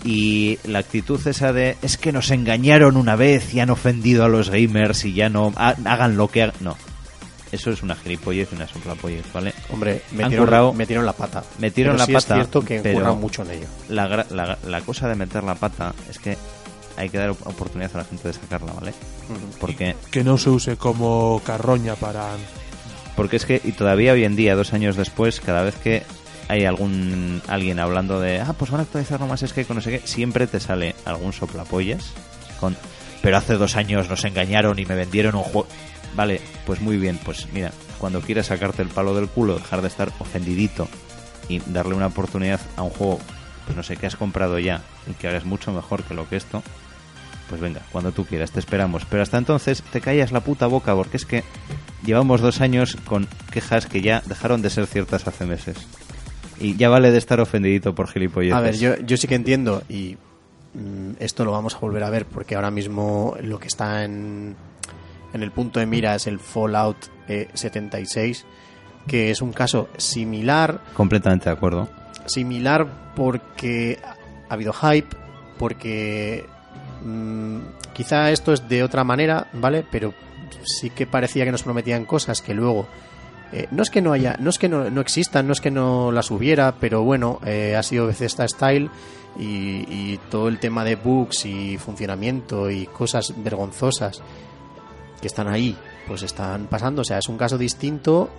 Y 0.04 0.58
la 0.64 0.80
actitud 0.80 1.24
esa 1.28 1.52
de 1.52 1.76
es 1.82 1.96
que 1.96 2.10
nos 2.12 2.30
engañaron 2.30 2.96
una 2.96 3.14
vez 3.16 3.54
y 3.54 3.60
han 3.60 3.70
ofendido 3.70 4.24
a 4.24 4.28
los 4.28 4.50
gamers 4.50 5.04
y 5.04 5.12
ya 5.14 5.28
no 5.28 5.52
ha- 5.56 5.76
hagan 5.84 6.16
lo 6.16 6.26
que 6.28 6.42
hagan. 6.42 6.56
No, 6.60 6.76
eso 7.52 7.70
es 7.70 7.82
una 7.84 7.94
gilipollez 7.94 8.48
y 8.52 8.56
una 8.56 8.66
soplapollez, 8.66 9.24
¿vale? 9.32 9.52
Hombre, 9.70 10.02
Han 10.10 10.16
metieron, 10.16 10.76
metieron 10.76 11.06
la 11.06 11.12
pata. 11.12 11.44
metieron 11.58 11.92
Pero 11.94 11.98
la 12.00 12.06
sí 12.06 12.12
pata, 12.14 12.34
es 12.34 12.38
cierto 12.40 12.64
que 12.64 12.80
pero- 12.80 13.14
mucho 13.14 13.42
en 13.42 13.50
ello. 13.52 13.66
La, 13.90 14.08
gra- 14.08 14.28
la, 14.30 14.58
la 14.66 14.80
cosa 14.80 15.06
de 15.08 15.14
meter 15.14 15.44
la 15.44 15.54
pata 15.54 15.94
es 16.10 16.18
que 16.18 16.36
hay 16.96 17.08
que 17.08 17.18
dar 17.18 17.30
op- 17.30 17.46
oportunidad 17.46 17.90
a 17.94 17.98
la 17.98 18.04
gente 18.04 18.26
de 18.28 18.34
sacarla, 18.34 18.72
¿vale? 18.72 18.92
Porque, 19.60 19.94
Que 20.10 20.24
no 20.24 20.36
se 20.36 20.50
use 20.50 20.76
como 20.76 21.40
carroña 21.46 21.94
para... 21.94 22.26
porque 23.16 23.36
es 23.36 23.46
que, 23.46 23.60
y 23.62 23.72
todavía 23.72 24.12
hoy 24.14 24.24
en 24.24 24.34
día, 24.36 24.56
dos 24.56 24.72
años 24.72 24.96
después, 24.96 25.40
cada 25.40 25.62
vez 25.62 25.76
que 25.76 26.02
hay 26.48 26.64
algún 26.64 27.42
alguien 27.48 27.78
hablando 27.78 28.20
de, 28.20 28.40
ah, 28.40 28.54
pues 28.58 28.70
van 28.70 28.80
a 28.80 28.84
actualizar 28.84 29.20
Man's 29.20 29.44
Sky 29.46 29.64
con 29.64 29.76
no 29.76 29.82
sé 29.82 30.00
qué, 30.00 30.06
siempre 30.06 30.46
te 30.46 30.60
sale 30.60 30.94
algún 31.04 31.32
soplapollas 31.32 32.12
con, 32.60 32.76
pero 33.22 33.36
hace 33.36 33.54
dos 33.54 33.76
años 33.76 34.08
nos 34.08 34.24
engañaron 34.24 34.78
y 34.78 34.84
me 34.84 34.94
vendieron 34.94 35.34
un 35.34 35.42
juego. 35.42 35.68
Vale, 36.14 36.40
pues 36.66 36.80
muy 36.80 36.98
bien, 36.98 37.18
pues 37.24 37.48
mira, 37.52 37.72
cuando 37.98 38.20
quieras 38.20 38.46
sacarte 38.46 38.82
el 38.82 38.88
palo 38.88 39.14
del 39.14 39.28
culo, 39.28 39.56
dejar 39.56 39.80
de 39.80 39.88
estar 39.88 40.12
ofendidito 40.18 40.88
y 41.48 41.60
darle 41.60 41.94
una 41.94 42.08
oportunidad 42.08 42.60
a 42.76 42.82
un 42.82 42.90
juego, 42.90 43.18
pues 43.64 43.76
no 43.76 43.82
sé, 43.82 43.96
que 43.96 44.06
has 44.06 44.16
comprado 44.16 44.58
ya 44.58 44.82
y 45.08 45.14
que 45.14 45.26
ahora 45.26 45.38
es 45.38 45.44
mucho 45.44 45.72
mejor 45.72 46.02
que 46.02 46.14
lo 46.14 46.28
que 46.28 46.36
esto, 46.36 46.62
pues 47.48 47.60
venga, 47.60 47.82
cuando 47.92 48.12
tú 48.12 48.24
quieras, 48.24 48.50
te 48.50 48.60
esperamos. 48.60 49.04
Pero 49.04 49.22
hasta 49.22 49.38
entonces 49.38 49.82
te 49.82 50.00
callas 50.00 50.32
la 50.32 50.40
puta 50.40 50.66
boca 50.66 50.94
porque 50.94 51.16
es 51.16 51.26
que 51.26 51.44
llevamos 52.04 52.40
dos 52.40 52.60
años 52.60 52.96
con 53.06 53.28
quejas 53.50 53.86
que 53.86 54.02
ya 54.02 54.22
dejaron 54.26 54.62
de 54.62 54.70
ser 54.70 54.86
ciertas 54.86 55.26
hace 55.26 55.46
meses. 55.46 55.76
Y 56.62 56.76
ya 56.76 56.88
vale 56.88 57.10
de 57.10 57.18
estar 57.18 57.40
ofendidito 57.40 57.94
por 57.94 58.08
gilipolleces. 58.08 58.56
A 58.56 58.60
ver, 58.60 58.76
yo, 58.78 58.96
yo 58.98 59.16
sí 59.16 59.26
que 59.26 59.34
entiendo 59.34 59.82
y 59.88 60.16
mm, 60.74 61.12
esto 61.18 61.44
lo 61.44 61.52
vamos 61.52 61.74
a 61.74 61.78
volver 61.78 62.02
a 62.04 62.10
ver 62.10 62.26
porque 62.26 62.54
ahora 62.54 62.70
mismo 62.70 63.36
lo 63.42 63.58
que 63.58 63.68
está 63.68 64.04
en, 64.04 64.54
en 65.32 65.42
el 65.42 65.50
punto 65.50 65.80
de 65.80 65.86
mira 65.86 66.14
es 66.14 66.26
el 66.26 66.38
Fallout 66.38 66.96
eh, 67.28 67.48
76, 67.54 68.44
que 69.06 69.30
es 69.30 69.42
un 69.42 69.52
caso 69.52 69.88
similar 69.96 70.80
Completamente 70.94 71.46
de 71.46 71.56
acuerdo. 71.56 71.88
similar 72.26 73.12
porque 73.16 73.98
ha 74.48 74.54
habido 74.54 74.72
hype, 74.72 75.16
porque 75.58 76.44
mm, 77.04 77.58
quizá 77.92 78.30
esto 78.30 78.52
es 78.52 78.68
de 78.68 78.82
otra 78.82 79.04
manera, 79.04 79.48
¿vale? 79.54 79.84
Pero 79.90 80.14
sí 80.64 80.90
que 80.90 81.06
parecía 81.06 81.44
que 81.44 81.50
nos 81.52 81.62
prometían 81.62 82.04
cosas 82.04 82.40
que 82.40 82.54
luego 82.54 82.86
eh, 83.52 83.68
no 83.70 83.82
es 83.82 83.90
que 83.90 84.00
no 84.00 84.12
haya, 84.12 84.36
no 84.40 84.50
es 84.50 84.58
que 84.58 84.68
no, 84.68 84.88
no 84.90 85.00
existan, 85.00 85.46
no 85.46 85.52
es 85.52 85.60
que 85.60 85.70
no 85.70 86.10
las 86.10 86.30
hubiera, 86.30 86.72
pero 86.72 87.02
bueno, 87.02 87.38
eh, 87.44 87.76
ha 87.76 87.82
sido 87.82 88.06
Bethesda 88.06 88.48
Style 88.48 88.90
y, 89.38 89.84
y 89.88 90.20
todo 90.30 90.48
el 90.48 90.58
tema 90.58 90.84
de 90.84 90.96
bugs 90.96 91.44
y 91.44 91.76
funcionamiento 91.76 92.70
y 92.70 92.86
cosas 92.86 93.34
vergonzosas 93.36 94.22
que 95.20 95.26
están 95.26 95.48
ahí, 95.48 95.76
pues 96.08 96.22
están 96.22 96.66
pasando. 96.66 97.02
O 97.02 97.04
sea, 97.04 97.18
es 97.18 97.28
un 97.28 97.36
caso 97.36 97.58
distinto, 97.58 98.30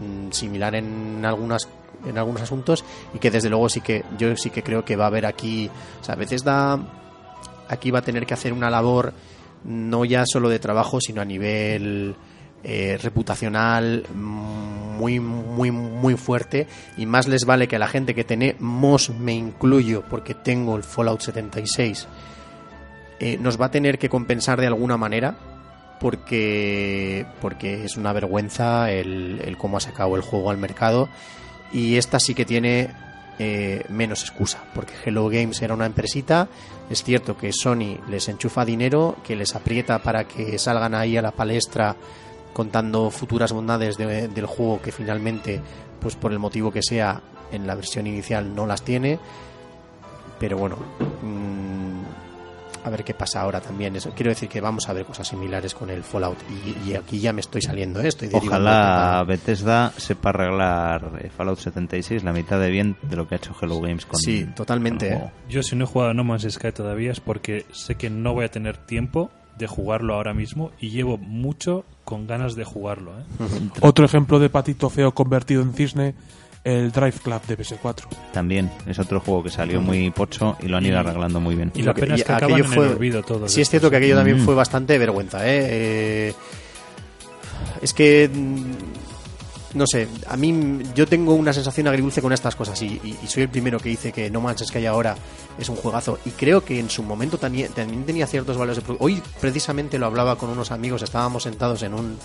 mm, 0.00 0.32
similar 0.32 0.74
en 0.74 1.24
algunas 1.24 1.68
en 2.06 2.16
algunos 2.16 2.42
asuntos 2.42 2.84
y 3.12 3.18
que 3.18 3.30
desde 3.30 3.50
luego 3.50 3.68
sí 3.68 3.80
que 3.80 4.04
yo 4.16 4.36
sí 4.36 4.50
que 4.50 4.62
creo 4.62 4.84
que 4.84 4.94
va 4.94 5.04
a 5.04 5.08
haber 5.08 5.26
aquí, 5.26 5.68
o 6.00 6.04
sea, 6.04 6.14
a 6.14 6.18
veces 6.18 6.44
da 6.44 6.78
aquí 7.68 7.90
va 7.90 7.98
a 7.98 8.02
tener 8.02 8.24
que 8.24 8.34
hacer 8.34 8.52
una 8.52 8.70
labor 8.70 9.12
no 9.64 10.04
ya 10.04 10.24
solo 10.24 10.48
de 10.48 10.60
trabajo, 10.60 11.00
sino 11.00 11.20
a 11.20 11.24
nivel 11.24 12.14
eh, 12.64 12.98
reputacional 13.02 14.04
muy 14.14 15.20
muy 15.20 15.70
muy 15.70 16.16
fuerte 16.16 16.66
y 16.96 17.06
más 17.06 17.28
les 17.28 17.44
vale 17.44 17.68
que 17.68 17.76
a 17.76 17.78
la 17.78 17.88
gente 17.88 18.14
que 18.14 18.24
tenemos 18.24 19.10
me 19.10 19.34
incluyo 19.34 20.02
porque 20.08 20.34
tengo 20.34 20.76
el 20.76 20.82
Fallout 20.82 21.20
76 21.20 22.08
eh, 23.20 23.38
nos 23.38 23.60
va 23.60 23.66
a 23.66 23.70
tener 23.70 23.98
que 23.98 24.08
compensar 24.08 24.60
de 24.60 24.66
alguna 24.66 24.96
manera 24.96 25.36
porque 26.00 27.26
porque 27.40 27.84
es 27.84 27.96
una 27.96 28.12
vergüenza 28.12 28.90
el, 28.90 29.40
el 29.44 29.56
cómo 29.56 29.76
ha 29.76 29.80
sacado 29.80 30.16
el 30.16 30.22
juego 30.22 30.50
al 30.50 30.58
mercado 30.58 31.08
y 31.72 31.96
esta 31.96 32.18
sí 32.18 32.34
que 32.34 32.44
tiene 32.44 32.90
eh, 33.40 33.84
menos 33.88 34.22
excusa 34.22 34.64
porque 34.74 34.94
Hello 35.04 35.28
Games 35.28 35.62
era 35.62 35.74
una 35.74 35.86
empresita. 35.86 36.48
Es 36.90 37.04
cierto 37.04 37.36
que 37.36 37.52
Sony 37.52 37.98
les 38.08 38.28
enchufa 38.28 38.64
dinero 38.64 39.16
que 39.24 39.36
les 39.36 39.54
aprieta 39.54 40.02
para 40.02 40.24
que 40.24 40.58
salgan 40.58 40.94
ahí 40.94 41.16
a 41.16 41.22
la 41.22 41.30
palestra 41.30 41.94
contando 42.58 43.08
futuras 43.10 43.52
bondades 43.52 43.96
de- 43.96 44.26
del 44.26 44.46
juego 44.46 44.82
que 44.82 44.90
finalmente 44.90 45.60
pues 46.00 46.16
por 46.16 46.32
el 46.32 46.40
motivo 46.40 46.72
que 46.72 46.82
sea 46.82 47.20
en 47.52 47.68
la 47.68 47.76
versión 47.76 48.08
inicial 48.08 48.52
no 48.54 48.66
las 48.66 48.82
tiene 48.82 49.20
pero 50.40 50.56
bueno 50.58 50.76
mm, 51.22 52.02
a 52.84 52.90
ver 52.90 53.04
qué 53.04 53.12
pasa 53.12 53.40
ahora 53.42 53.60
también. 53.60 53.96
Eso, 53.96 54.12
quiero 54.14 54.30
decir 54.30 54.48
que 54.48 54.60
vamos 54.60 54.88
a 54.88 54.92
ver 54.92 55.04
cosas 55.04 55.26
similares 55.28 55.74
con 55.74 55.90
el 55.90 56.02
Fallout. 56.04 56.38
Y, 56.48 56.90
y 56.90 56.94
aquí 56.94 57.18
ya 57.18 57.32
me 57.34 57.40
estoy 57.40 57.60
saliendo, 57.60 58.00
¿eh? 58.00 58.08
estoy 58.08 58.28
derivando 58.28 58.70
Ojalá. 58.70 59.24
Bethesda 59.24 59.92
sepa 59.96 60.30
arreglar 60.30 61.10
eh, 61.20 61.28
Fallout 61.28 61.58
76 61.58 62.22
la 62.24 62.32
mitad 62.32 62.58
de 62.58 62.70
bien 62.70 62.96
de 63.02 63.16
lo 63.16 63.26
que 63.28 63.34
ha 63.34 63.38
hecho 63.38 63.54
Hello 63.60 63.80
Games 63.80 64.06
con 64.06 64.18
Sí, 64.18 64.46
totalmente, 64.54 65.06
con 65.08 65.16
el 65.16 65.22
¿eh? 65.22 65.26
juego. 65.26 65.32
Yo 65.50 65.62
si 65.62 65.76
no 65.76 65.84
he 65.84 65.86
jugado 65.88 66.12
a 66.12 66.14
No 66.14 66.24
Man's 66.24 66.46
Sky 66.48 66.72
todavía 66.72 67.10
es 67.12 67.20
porque 67.20 67.66
sé 67.72 67.96
que 67.96 68.08
no 68.10 68.32
voy 68.32 68.44
a 68.46 68.50
tener 68.50 68.78
tiempo 68.78 69.30
de 69.58 69.66
jugarlo 69.66 70.14
ahora 70.14 70.32
mismo 70.34 70.70
y 70.80 70.90
llevo 70.90 71.18
mucho 71.18 71.84
con 72.04 72.26
ganas 72.26 72.54
de 72.54 72.64
jugarlo. 72.64 73.12
¿eh? 73.18 73.22
Otro 73.80 74.04
ejemplo 74.04 74.38
de 74.38 74.48
patito 74.48 74.88
feo 74.88 75.12
convertido 75.12 75.62
en 75.62 75.74
cisne, 75.74 76.14
el 76.64 76.90
Drive 76.92 77.14
Club 77.22 77.40
de 77.46 77.58
PS4. 77.58 78.06
También 78.32 78.70
es 78.86 78.98
otro 78.98 79.20
juego 79.20 79.42
que 79.42 79.50
salió 79.50 79.80
muy 79.80 80.10
pocho 80.10 80.56
y 80.62 80.68
lo 80.68 80.76
han 80.76 80.84
ido 80.86 80.94
Y- 80.94 80.98
arreglando 80.98 81.40
muy 81.40 81.54
bien. 81.54 81.70
Y 81.74 81.82
la 81.82 81.94
que- 81.94 82.02
pena 82.02 82.14
es 82.14 82.24
que 82.24 82.32
acaban 82.32 82.54
aquello 82.54 82.68
en 82.68 82.72
fue- 82.74 82.86
el 82.86 82.92
olvido 82.92 83.22
todos. 83.22 83.52
Sí, 83.52 83.60
es 83.60 83.68
cierto 83.70 83.90
que 83.90 83.96
¿eh? 83.96 83.98
aquello 83.98 84.16
también 84.16 84.40
Mm. 84.40 84.44
fue 84.44 84.54
bastante 84.54 84.96
vergüenza, 84.98 85.46
¿eh? 85.46 86.28
Eh, 86.30 86.34
Es 87.82 87.92
que. 87.94 88.28
No 89.74 89.86
sé, 89.86 90.08
a 90.26 90.36
mí 90.38 90.80
yo 90.94 91.06
tengo 91.06 91.34
una 91.34 91.52
sensación 91.52 91.88
agridulce 91.88 92.22
con 92.22 92.32
estas 92.32 92.56
cosas 92.56 92.80
y, 92.80 92.86
y- 93.04 93.26
soy 93.26 93.42
el 93.42 93.50
primero 93.50 93.78
que 93.78 93.90
dice 93.90 94.12
que 94.12 94.30
No 94.30 94.40
Man's 94.40 94.64
Sky 94.66 94.86
ahora 94.86 95.14
es 95.58 95.68
un 95.68 95.76
juegazo 95.76 96.18
y 96.24 96.30
creo 96.30 96.64
que 96.64 96.80
en 96.80 96.88
su 96.88 97.02
momento 97.02 97.36
también, 97.36 97.70
tenía 97.74 98.26
ciertos 98.26 98.56
valores 98.56 98.82
de 98.86 98.96
Hoy 98.98 99.22
precisamente 99.40 99.98
lo 99.98 100.06
hablaba 100.06 100.36
con 100.36 100.48
unos 100.48 100.70
amigos, 100.70 101.02
estábamos 101.02 101.42
sentados 101.42 101.82
en 101.82 101.92
un, 101.92 102.16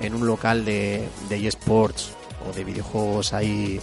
en 0.00 0.14
un 0.14 0.26
local 0.26 0.64
de, 0.64 1.08
de 1.28 1.46
eSports 1.46 2.10
o 2.50 2.52
de 2.52 2.64
videojuegos 2.64 3.32
ahí 3.32 3.78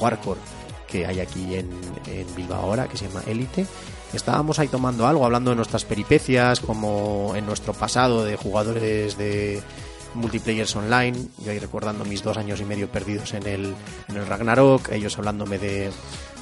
hardcore 0.00 0.40
que 0.86 1.04
hay 1.04 1.20
aquí 1.20 1.54
en, 1.54 1.68
en 2.06 2.34
Bilbao 2.34 2.62
ahora, 2.62 2.88
que 2.88 2.96
se 2.96 3.06
llama 3.08 3.22
Elite. 3.26 3.66
Estábamos 4.14 4.58
ahí 4.58 4.68
tomando 4.68 5.06
algo, 5.06 5.26
hablando 5.26 5.50
de 5.50 5.56
nuestras 5.56 5.84
peripecias, 5.84 6.60
como 6.60 7.34
en 7.36 7.44
nuestro 7.44 7.74
pasado 7.74 8.24
de 8.24 8.36
jugadores 8.36 9.18
de 9.18 9.60
multiplayers 10.14 10.74
online, 10.76 11.16
yo 11.44 11.52
ahí 11.52 11.58
recordando 11.58 12.04
mis 12.04 12.22
dos 12.22 12.36
años 12.36 12.60
y 12.60 12.64
medio 12.64 12.88
perdidos 12.88 13.34
en 13.34 13.46
el, 13.46 13.74
en 14.08 14.16
el 14.16 14.26
Ragnarok, 14.26 14.90
ellos 14.90 15.16
hablándome 15.18 15.58
de, 15.58 15.90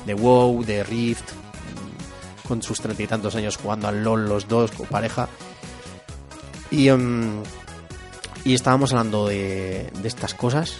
de 0.07 0.15
WoW, 0.15 0.65
de 0.65 0.85
Rift, 0.85 1.33
mm, 1.33 2.49
con 2.49 2.63
sus 2.63 2.81
treinta 2.81 3.03
y 3.03 3.07
tantos 3.07 3.35
años 3.35 3.57
jugando 3.57 3.89
al 3.89 4.03
LOL 4.03 4.29
los 4.29 4.49
dos 4.49 4.71
con 4.71 4.87
pareja. 4.87 5.29
Y, 6.71 6.89
em, 6.89 7.43
y 8.45 8.55
estábamos 8.55 8.93
hablando 8.93 9.27
de, 9.27 9.91
de 10.01 10.09
estas 10.09 10.35
cosas. 10.35 10.75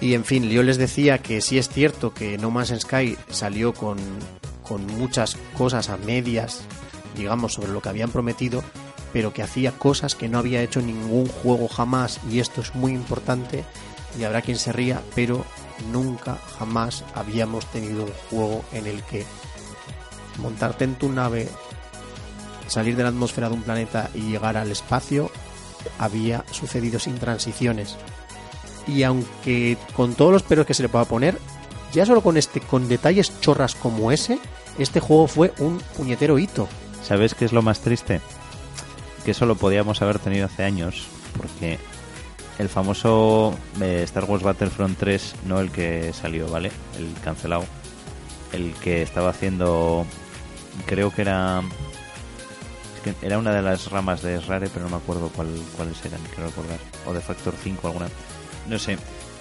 Y 0.00 0.14
en 0.14 0.24
fin, 0.24 0.48
yo 0.48 0.62
les 0.62 0.78
decía 0.78 1.18
que 1.18 1.40
sí 1.40 1.58
es 1.58 1.68
cierto 1.68 2.14
que 2.14 2.38
No 2.38 2.50
Man's 2.50 2.74
Sky 2.80 3.18
salió 3.28 3.74
con, 3.74 3.98
con 4.62 4.86
muchas 4.86 5.36
cosas 5.58 5.90
a 5.90 5.96
medias, 5.98 6.62
digamos, 7.16 7.54
sobre 7.54 7.72
lo 7.72 7.82
que 7.82 7.90
habían 7.90 8.10
prometido, 8.10 8.62
pero 9.12 9.32
que 9.32 9.42
hacía 9.42 9.72
cosas 9.72 10.14
que 10.14 10.28
no 10.28 10.38
había 10.38 10.62
hecho 10.62 10.80
ningún 10.80 11.26
juego 11.26 11.68
jamás, 11.68 12.20
y 12.30 12.40
esto 12.40 12.60
es 12.60 12.74
muy 12.74 12.92
importante, 12.92 13.64
y 14.18 14.24
habrá 14.24 14.42
quien 14.42 14.58
se 14.58 14.72
ría, 14.72 15.02
pero 15.14 15.44
nunca 15.92 16.38
jamás 16.58 17.04
habíamos 17.14 17.66
tenido 17.66 18.04
un 18.04 18.12
juego 18.28 18.64
en 18.72 18.86
el 18.86 19.02
que 19.04 19.24
montarte 20.38 20.84
en 20.84 20.94
tu 20.94 21.10
nave, 21.10 21.48
salir 22.66 22.96
de 22.96 23.02
la 23.02 23.08
atmósfera 23.08 23.48
de 23.48 23.54
un 23.54 23.62
planeta 23.62 24.10
y 24.14 24.20
llegar 24.22 24.56
al 24.56 24.70
espacio 24.70 25.30
había 25.98 26.44
sucedido 26.50 26.98
sin 26.98 27.18
transiciones. 27.18 27.96
Y 28.86 29.02
aunque 29.02 29.76
con 29.94 30.14
todos 30.14 30.32
los 30.32 30.42
peros 30.42 30.66
que 30.66 30.74
se 30.74 30.82
le 30.82 30.88
pueda 30.88 31.04
poner, 31.04 31.38
ya 31.92 32.06
solo 32.06 32.22
con 32.22 32.36
este, 32.36 32.60
con 32.60 32.88
detalles 32.88 33.40
chorras 33.40 33.74
como 33.74 34.12
ese, 34.12 34.38
este 34.78 35.00
juego 35.00 35.26
fue 35.26 35.52
un 35.58 35.78
puñetero 35.96 36.38
hito. 36.38 36.68
¿Sabes 37.02 37.34
qué 37.34 37.44
es 37.44 37.52
lo 37.52 37.62
más 37.62 37.80
triste? 37.80 38.20
Que 39.24 39.32
eso 39.32 39.46
lo 39.46 39.56
podíamos 39.56 40.00
haber 40.02 40.18
tenido 40.18 40.46
hace 40.46 40.64
años, 40.64 41.06
porque 41.36 41.78
el 42.60 42.68
famoso 42.68 43.56
eh, 43.80 44.02
Star 44.04 44.24
Wars 44.24 44.42
Battlefront 44.42 44.98
3, 44.98 45.34
no 45.46 45.60
el 45.60 45.70
que 45.70 46.12
salió, 46.12 46.46
¿vale? 46.48 46.70
El 46.98 47.10
cancelado. 47.24 47.64
El 48.52 48.74
que 48.74 49.00
estaba 49.00 49.30
haciendo, 49.30 50.04
creo 50.84 51.10
que 51.10 51.22
era... 51.22 51.62
es 52.96 53.14
que 53.14 53.26
era 53.26 53.38
una 53.38 53.52
de 53.52 53.62
las 53.62 53.90
ramas 53.90 54.20
de 54.20 54.40
Rare, 54.40 54.68
pero 54.72 54.84
no 54.84 54.90
me 54.90 54.96
acuerdo 55.02 55.30
cuál, 55.34 55.48
cuáles 55.74 56.04
eran, 56.04 56.20
quiero 56.34 56.50
recordar. 56.50 56.78
O 57.06 57.14
de 57.14 57.20
Factor 57.22 57.54
5, 57.62 57.86
alguna. 57.86 58.08
No 58.68 58.78
sé. 58.78 58.98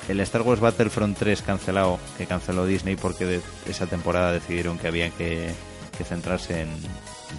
El 0.08 0.22
Star 0.22 0.44
Wars 0.44 0.62
Battlefront 0.62 1.18
3 1.18 1.42
cancelado, 1.42 2.00
que 2.18 2.26
canceló 2.26 2.66
Disney 2.66 2.96
porque 2.96 3.26
de 3.26 3.42
esa 3.68 3.86
temporada 3.86 4.32
decidieron 4.32 4.78
que 4.78 4.88
había 4.88 5.10
que, 5.10 5.54
que 5.98 6.04
centrarse 6.06 6.62
en 6.62 6.70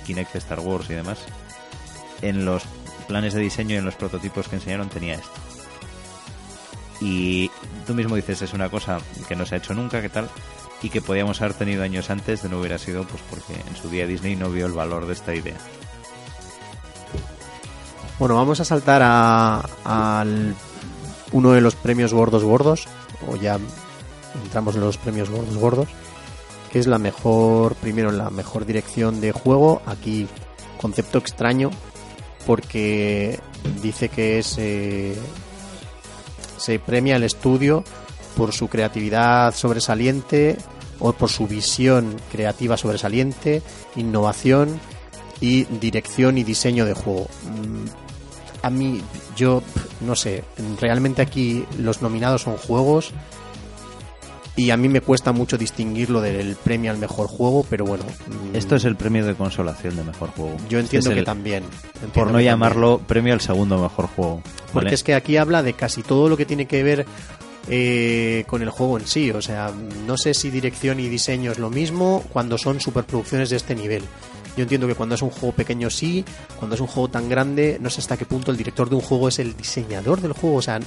Kinect 0.05 0.37
Star 0.37 0.61
Wars 0.61 0.91
y 0.91 0.95
demás. 0.95 1.19
En 2.23 2.45
los 2.45 2.65
planes 3.09 3.35
de 3.35 3.41
diseño 3.41 3.75
y 3.75 3.79
en 3.79 3.85
los 3.85 3.97
prototipos 3.97 4.49
que 4.49 4.57
enseñaron 4.57 4.89
tenía 4.89 5.15
esto. 5.15 5.31
Y 7.01 7.51
tú 7.87 7.95
mismo 7.95 8.15
dices, 8.15 8.43
es 8.43 8.53
una 8.53 8.69
cosa 8.69 8.99
que 9.27 9.35
no 9.35 9.47
se 9.47 9.55
ha 9.55 9.59
hecho 9.59 9.75
nunca, 9.75 10.03
¿qué 10.03 10.11
tal? 10.11 10.29
Y 10.83 10.91
que 10.91 11.01
podíamos 11.01 11.41
haber 11.41 11.55
tenido 11.55 11.83
años 11.83 12.11
antes 12.11 12.43
de 12.43 12.49
no 12.49 12.61
hubiera 12.61 12.79
sido, 12.79 13.05
pues 13.05 13.23
porque 13.31 13.55
en 13.55 13.77
su 13.77 13.89
día 13.89 14.07
Disney 14.07 14.37
no 14.37 14.51
vio 14.51 14.67
el 14.67 14.73
valor 14.73 15.07
de 15.07 15.15
esta 15.15 15.35
idea. 15.35 15.57
Bueno, 18.19 18.35
vamos 18.35 18.61
a 18.61 18.67
saltar 18.67 19.01
a, 19.03 19.61
al 19.85 20.55
uno 21.33 21.53
de 21.53 21.63
los 21.63 21.75
premios 21.75 22.13
gordos 22.13 22.45
gordos, 22.45 22.87
o 23.27 23.37
ya 23.37 23.59
entramos 24.45 24.75
en 24.75 24.83
los 24.83 24.99
premios 24.99 25.31
gordos 25.31 25.57
gordos, 25.57 25.89
que 26.71 26.81
es 26.81 26.87
la 26.87 26.99
mejor, 26.99 27.75
primero 27.77 28.11
la 28.13 28.29
mejor 28.29 28.67
dirección 28.67 29.23
de 29.23 29.33
juego. 29.33 29.81
Aquí 29.87 30.29
concepto 30.79 31.17
extraño, 31.17 31.71
porque 32.47 33.39
dice 33.83 34.09
que 34.09 34.39
es 34.39 34.57
eh, 34.59 35.15
se 36.57 36.79
premia 36.79 37.17
el 37.17 37.25
estudio 37.25 37.85
por 38.37 38.53
su 38.53 38.69
creatividad 38.69 39.55
sobresaliente 39.55 40.57
o 40.99 41.13
por 41.13 41.31
su 41.31 41.47
visión 41.47 42.17
creativa 42.31 42.77
sobresaliente, 42.77 43.63
innovación 43.97 44.79
y 45.41 45.65
dirección 45.65 46.39
y 46.39 46.45
diseño 46.45 46.85
de 46.85 46.95
juego. 46.95 47.27
Mm, 47.45 47.87
A 48.63 48.69
mí, 48.71 49.01
yo 49.37 49.63
no 50.03 50.15
sé, 50.15 50.45
realmente 50.79 51.23
aquí 51.23 51.65
los 51.79 52.03
nominados 52.03 52.43
son 52.43 52.59
juegos 52.59 53.13
y 54.57 54.71
a 54.71 54.77
mí 54.77 54.89
me 54.89 55.01
cuesta 55.01 55.33
mucho 55.33 55.57
distinguirlo 55.57 56.21
del 56.21 56.57
premio 56.57 56.91
al 56.91 56.99
mejor 56.99 57.29
juego, 57.29 57.65
pero 57.71 57.85
bueno. 57.87 58.05
mm, 58.05 58.57
Esto 58.57 58.77
es 58.77 58.85
el 58.85 58.97
premio 58.97 59.25
de 59.25 59.35
consolación 59.35 59.97
de 59.97 60.05
mejor 60.05 60.31
juego. 60.31 60.57
Yo 60.69 60.79
Este 60.79 60.97
entiendo 60.99 61.11
es 61.11 61.15
que 61.15 61.19
el- 61.21 61.25
también. 61.25 61.63
entiendo 61.95 62.13
Por 62.13 62.23
no 62.25 62.25
que 62.25 62.33
también. 62.33 62.53
llamarlo 62.53 62.99
premio 63.07 63.33
al 63.33 63.41
segundo 63.41 63.79
mejor 63.81 64.07
juego. 64.09 64.43
Porque 64.73 64.95
es 64.95 65.03
que 65.03 65.15
aquí 65.15 65.37
habla 65.37 65.63
de 65.63 65.73
casi 65.75 66.03
todo 66.03 66.29
lo 66.29 66.37
que 66.37 66.45
tiene 66.47 66.67
que 66.67 66.83
ver 66.83 67.07
eh, 67.69 68.45
con 68.49 68.63
el 68.63 68.71
juego 68.71 68.99
en 68.99 69.07
sí. 69.07 69.31
O 69.31 69.43
sea, 69.43 69.71
no 70.07 70.17
sé 70.17 70.35
si 70.35 70.51
dirección 70.51 70.99
y 70.99 71.09
diseño 71.09 71.53
es 71.53 71.59
lo 71.59 71.71
mismo 71.71 72.25
cuando 72.33 72.59
son 72.59 72.81
superproducciones 72.81 73.51
de 73.51 73.57
este 73.57 73.75
nivel. 73.75 74.03
Yo 74.57 74.63
entiendo 74.63 74.87
que 74.87 74.95
cuando 74.95 75.15
es 75.15 75.23
un 75.23 75.31
juego 75.31 75.53
pequeño 75.55 75.91
sí, 75.91 76.25
cuando 76.59 76.75
es 76.75 76.81
un 76.81 76.87
juego 76.87 77.09
tan 77.09 77.29
grande, 77.29 77.79
no 77.81 77.91
sé 77.91 78.01
hasta 78.01 78.17
qué 78.17 78.27
punto 78.27 78.51
el 78.51 78.57
director 78.57 78.89
de 78.89 78.97
un 78.97 79.01
juego 79.01 79.29
es 79.29 79.39
el 79.39 79.57
diseñador 79.57 80.21
del 80.21 80.33
juego. 80.33 80.57
O 80.57 80.63
sea, 80.63 80.81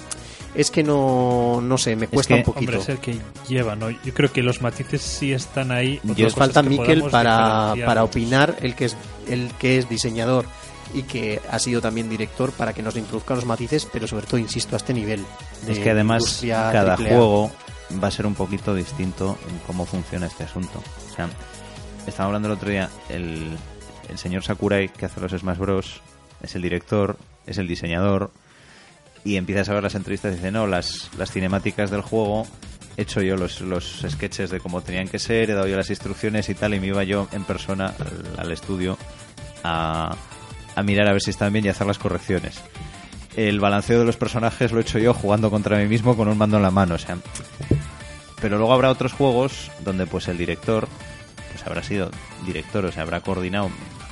es 0.53 0.69
que 0.69 0.83
no, 0.83 1.61
no 1.61 1.77
sé, 1.77 1.95
me 1.95 2.07
cuesta 2.07 2.35
que, 2.35 2.39
un 2.39 2.45
poquito. 2.45 2.71
Hombre, 2.71 2.83
es 2.83 2.89
el 2.89 2.99
que 2.99 3.17
lleva, 3.47 3.75
¿no? 3.75 3.89
Yo 3.89 4.13
creo 4.13 4.31
que 4.31 4.43
los 4.43 4.61
matices 4.61 5.01
sí 5.01 5.33
están 5.33 5.71
ahí. 5.71 5.99
Otra 6.03 6.15
Yo 6.15 6.27
os 6.27 6.33
cosa 6.33 6.45
es 6.45 6.53
falta 6.53 6.63
que 6.63 6.77
Miquel 6.77 7.03
para, 7.03 7.73
para 7.85 8.03
opinar, 8.03 8.57
el 8.61 8.75
que 8.75 8.85
es 8.85 8.97
el 9.27 9.51
que 9.57 9.77
es 9.77 9.89
diseñador 9.89 10.45
y 10.93 11.03
que 11.03 11.41
ha 11.49 11.59
sido 11.59 11.81
también 11.81 12.09
director 12.09 12.51
para 12.51 12.73
que 12.73 12.83
nos 12.83 12.95
introduzca 12.95 13.35
los 13.35 13.45
matices, 13.45 13.87
pero 13.91 14.07
sobre 14.07 14.27
todo, 14.27 14.37
insisto, 14.37 14.75
a 14.75 14.77
este 14.77 14.93
nivel. 14.93 15.25
De 15.65 15.73
Es 15.73 15.79
que 15.79 15.89
además 15.89 16.43
cada 16.47 16.97
juego 16.97 17.51
va 18.01 18.07
a 18.07 18.11
ser 18.11 18.25
un 18.25 18.35
poquito 18.35 18.75
distinto 18.75 19.37
en 19.49 19.57
cómo 19.65 19.85
funciona 19.85 20.27
este 20.27 20.43
asunto. 20.43 20.81
O 21.11 21.15
sea, 21.15 21.29
estaba 22.09 22.27
hablando 22.27 22.47
el 22.47 22.53
otro 22.55 22.69
día, 22.69 22.89
el, 23.09 23.57
el 24.09 24.17
señor 24.17 24.43
Sakurai 24.43 24.89
que 24.89 25.05
hace 25.05 25.19
los 25.21 25.31
Smash 25.31 25.57
Bros. 25.57 26.01
es 26.41 26.55
el 26.55 26.61
director, 26.61 27.17
es 27.45 27.57
el 27.57 27.67
diseñador, 27.67 28.31
y 29.23 29.37
empiezas 29.37 29.69
a 29.69 29.73
ver 29.73 29.83
las 29.83 29.95
entrevistas 29.95 30.33
y 30.33 30.35
dice, 30.35 30.51
no, 30.51 30.67
las, 30.67 31.09
las 31.17 31.31
cinemáticas 31.31 31.89
del 31.89 32.01
juego 32.01 32.45
he 32.97 33.03
hecho 33.03 33.21
yo 33.21 33.37
los, 33.37 33.61
los 33.61 34.05
sketches 34.07 34.49
de 34.49 34.59
cómo 34.59 34.81
tenían 34.81 35.07
que 35.07 35.17
ser, 35.17 35.49
he 35.49 35.53
dado 35.53 35.67
yo 35.67 35.77
las 35.77 35.89
instrucciones 35.89 36.49
y 36.49 36.55
tal, 36.55 36.73
y 36.73 36.79
me 36.79 36.87
iba 36.87 37.03
yo 37.03 37.27
en 37.31 37.43
persona 37.43 37.93
al, 37.97 38.39
al 38.39 38.51
estudio 38.51 38.97
a, 39.63 40.15
a 40.75 40.83
mirar 40.83 41.07
a 41.07 41.13
ver 41.13 41.21
si 41.21 41.31
estaban 41.31 41.53
bien 41.53 41.65
y 41.65 41.69
hacer 41.69 41.87
las 41.87 41.97
correcciones. 41.97 42.59
El 43.35 43.59
balanceo 43.59 43.97
de 43.97 44.05
los 44.05 44.17
personajes 44.17 44.71
lo 44.71 44.77
he 44.77 44.81
hecho 44.81 44.99
yo 44.99 45.13
jugando 45.13 45.49
contra 45.49 45.77
mí 45.77 45.87
mismo 45.87 46.15
con 46.15 46.27
un 46.27 46.37
mando 46.37 46.57
en 46.57 46.63
la 46.63 46.69
mano, 46.69 46.95
o 46.95 46.97
sea. 46.99 47.17
Pero 48.39 48.57
luego 48.57 48.73
habrá 48.73 48.91
otros 48.91 49.13
juegos 49.13 49.71
donde 49.83 50.05
pues 50.05 50.27
el 50.27 50.37
director 50.37 50.87
habrá 51.65 51.83
sido 51.83 52.11
director, 52.45 52.85
o 52.85 52.91
sea, 52.91 53.03
habrá 53.03 53.21
coordinado 53.21 53.65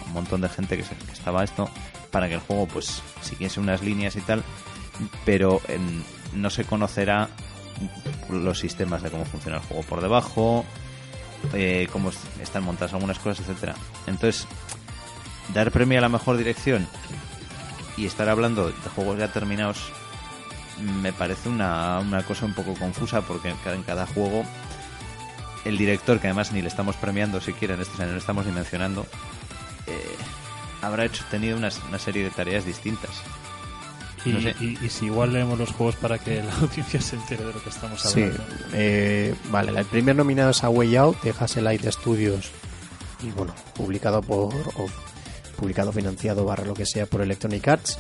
un 0.08 0.14
montón 0.14 0.42
de 0.42 0.50
gente 0.50 0.78
que, 0.78 0.84
se- 0.84 0.96
que 0.96 1.12
estaba 1.12 1.44
esto 1.44 1.70
para 2.12 2.28
que 2.28 2.34
el 2.36 2.40
juego 2.42 2.68
pues 2.68 3.02
siguiese 3.22 3.60
unas 3.60 3.82
líneas 3.82 4.16
y 4.16 4.22
tal, 4.22 4.44
pero 5.26 5.62
en- 5.68 6.04
no 6.34 6.50
se 6.50 6.66
conocerá 6.66 7.30
los 8.30 8.60
sistemas 8.60 9.02
de 9.02 9.10
cómo 9.10 9.26
funciona 9.26 9.58
el 9.58 9.64
juego 9.64 9.84
por 9.84 10.02
debajo, 10.02 10.66
eh, 11.54 11.88
cómo 11.92 12.10
es- 12.10 12.20
están 12.42 12.64
montadas 12.64 12.94
algunas 12.94 13.20
cosas, 13.20 13.48
etcétera. 13.48 13.76
Entonces, 14.08 14.48
dar 15.54 15.72
premio 15.72 15.98
a 15.98 16.02
la 16.02 16.10
mejor 16.10 16.38
dirección 16.38 16.88
y 17.98 18.06
estar 18.06 18.30
hablando 18.30 18.68
de 18.68 18.74
juegos 18.96 19.18
ya 19.20 19.28
terminados 19.32 19.92
me 20.80 21.12
parece 21.14 21.50
una, 21.50 22.00
una 22.00 22.24
cosa 22.24 22.46
un 22.46 22.54
poco 22.54 22.74
confusa 22.74 23.22
porque 23.22 23.50
en 23.66 23.84
cada 23.84 24.08
juego 24.08 24.44
el 25.66 25.78
director, 25.78 26.20
que 26.20 26.28
además 26.28 26.52
ni 26.52 26.62
le 26.62 26.68
estamos 26.68 26.96
premiando 26.96 27.40
siquiera 27.42 27.76
en 27.76 27.82
este 27.82 28.02
año, 28.02 28.12
no 28.14 28.18
estamos 28.18 28.46
ni 28.46 28.52
mencionando, 28.52 29.06
eh, 29.88 30.16
habrá 30.82 31.06
hecho, 31.06 31.24
tenido 31.30 31.58
una, 31.58 31.70
una 31.90 32.00
serie 32.00 32.24
de 32.24 32.30
tareas 32.32 32.66
distintas. 32.66 33.12
Y, 34.26 34.30
No 34.34 34.42
sé. 34.42 34.56
y- 34.60 34.78
y 34.86 34.90
si 34.90 35.06
igual 35.08 35.34
leemos 35.34 35.58
los 35.58 35.72
juegos 35.72 35.96
para 35.96 36.20
que 36.20 36.44
la 36.44 36.54
audiencia 36.62 37.02
se 37.02 37.16
entere 37.16 37.44
de 37.46 37.54
lo 37.54 37.64
que 37.64 37.70
estamos 37.70 38.02
Sí, 38.02 38.22
hablando. 38.24 38.44
eh, 38.74 39.34
vale, 39.50 39.80
el 39.80 39.86
primer 39.86 40.16
nominado 40.16 40.52
es 40.52 40.64
A 40.64 40.70
Way 40.70 40.96
Out 40.98 41.22
de 41.24 41.34
Hasselite 41.40 41.92
Studios 41.92 42.52
y 43.24 43.32
bueno, 43.32 43.54
publicado 43.76 44.22
por 44.22 44.54
o 44.78 44.88
publicado, 45.58 45.92
financiado, 45.92 46.46
barra 46.46 46.66
lo 46.66 46.74
que 46.74 46.86
sea 46.88 47.06
por 47.06 47.22
Electronic 47.22 47.68
Arts. 47.68 47.98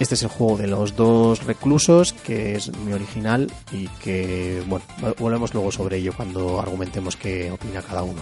Este 0.00 0.14
es 0.16 0.22
el 0.22 0.28
juego 0.28 0.56
de 0.56 0.66
los 0.66 0.96
dos 0.96 1.44
reclusos, 1.44 2.12
que 2.12 2.56
es 2.56 2.76
muy 2.78 2.92
original 2.92 3.50
y 3.72 3.86
que, 4.02 4.62
bueno, 4.66 4.84
volvemos 5.18 5.54
luego 5.54 5.70
sobre 5.70 5.98
ello 5.98 6.12
cuando 6.16 6.60
argumentemos 6.60 7.16
qué 7.16 7.50
opina 7.52 7.80
cada 7.80 8.02
uno. 8.02 8.20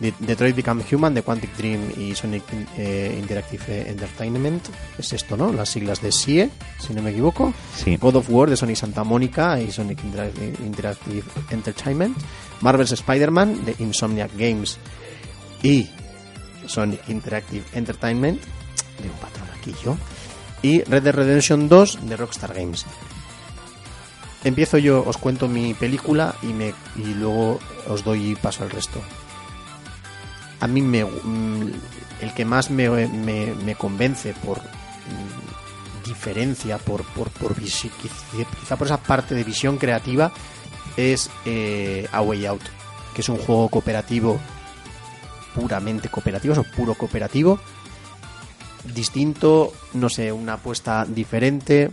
De- 0.00 0.12
Detroit 0.18 0.54
Become 0.56 0.84
Human 0.92 1.14
de 1.14 1.22
Quantic 1.22 1.56
Dream 1.56 1.80
y 1.96 2.14
Sonic 2.14 2.42
eh, 2.76 3.16
Interactive 3.18 3.88
Entertainment, 3.88 4.62
es 4.98 5.12
esto, 5.12 5.36
¿no? 5.38 5.52
Las 5.52 5.70
siglas 5.70 6.02
de 6.02 6.10
SIE, 6.12 6.50
si 6.78 6.92
no 6.92 7.00
me 7.02 7.10
equivoco. 7.12 7.54
Sí. 7.76 7.96
God 7.96 8.16
of 8.16 8.28
War 8.28 8.50
de 8.50 8.56
Sonic 8.56 8.76
Santa 8.76 9.04
Mónica 9.04 9.58
y 9.60 9.70
Sonic 9.70 10.02
Intera- 10.04 10.30
Interactive 10.66 11.22
Entertainment, 11.50 12.16
Marvel's 12.60 12.92
Spider-Man 12.92 13.64
de 13.64 13.74
Insomniac 13.78 14.32
Games 14.36 14.76
y 15.62 15.88
Sonic 16.66 17.08
Interactive 17.08 17.64
Entertainment, 17.72 18.42
de 19.02 19.08
un 19.08 19.16
patrón 19.16 19.48
aquí 19.58 19.72
yo, 19.84 19.96
y 20.62 20.82
Red 20.82 21.02
Dead 21.02 21.14
Redemption 21.14 21.68
2 21.68 21.98
de 22.08 22.16
Rockstar 22.16 22.54
Games. 22.54 22.84
Empiezo 24.44 24.78
yo, 24.78 25.02
os 25.06 25.16
cuento 25.16 25.48
mi 25.48 25.74
película 25.74 26.34
y, 26.42 26.46
me, 26.46 26.72
y 26.96 27.14
luego 27.14 27.58
os 27.88 28.04
doy 28.04 28.36
paso 28.36 28.62
al 28.62 28.70
resto. 28.70 29.00
A 30.60 30.66
mí 30.66 30.80
me, 30.80 31.04
mm, 31.04 31.72
el 32.20 32.32
que 32.34 32.44
más 32.44 32.70
me, 32.70 32.88
me- 33.08 33.74
convence 33.74 34.34
por 34.44 34.58
mm, 34.58 36.06
diferencia, 36.06 36.78
por, 36.78 37.04
por, 37.04 37.28
por 37.30 37.54
quizá 37.56 38.76
por 38.76 38.86
esa 38.86 38.98
parte 38.98 39.34
de 39.34 39.42
visión 39.44 39.76
creativa, 39.78 40.32
es 40.96 41.28
eh, 41.44 42.08
A 42.12 42.22
Way 42.22 42.46
Out, 42.46 42.62
que 43.14 43.20
es 43.22 43.28
un 43.28 43.38
juego 43.38 43.68
cooperativo, 43.68 44.38
puramente 45.54 46.08
cooperativo, 46.08 46.54
o 46.54 46.62
puro 46.64 46.94
cooperativo, 46.94 47.58
distinto, 48.94 49.72
no 49.94 50.08
sé, 50.08 50.32
una 50.32 50.54
apuesta 50.54 51.04
diferente, 51.04 51.90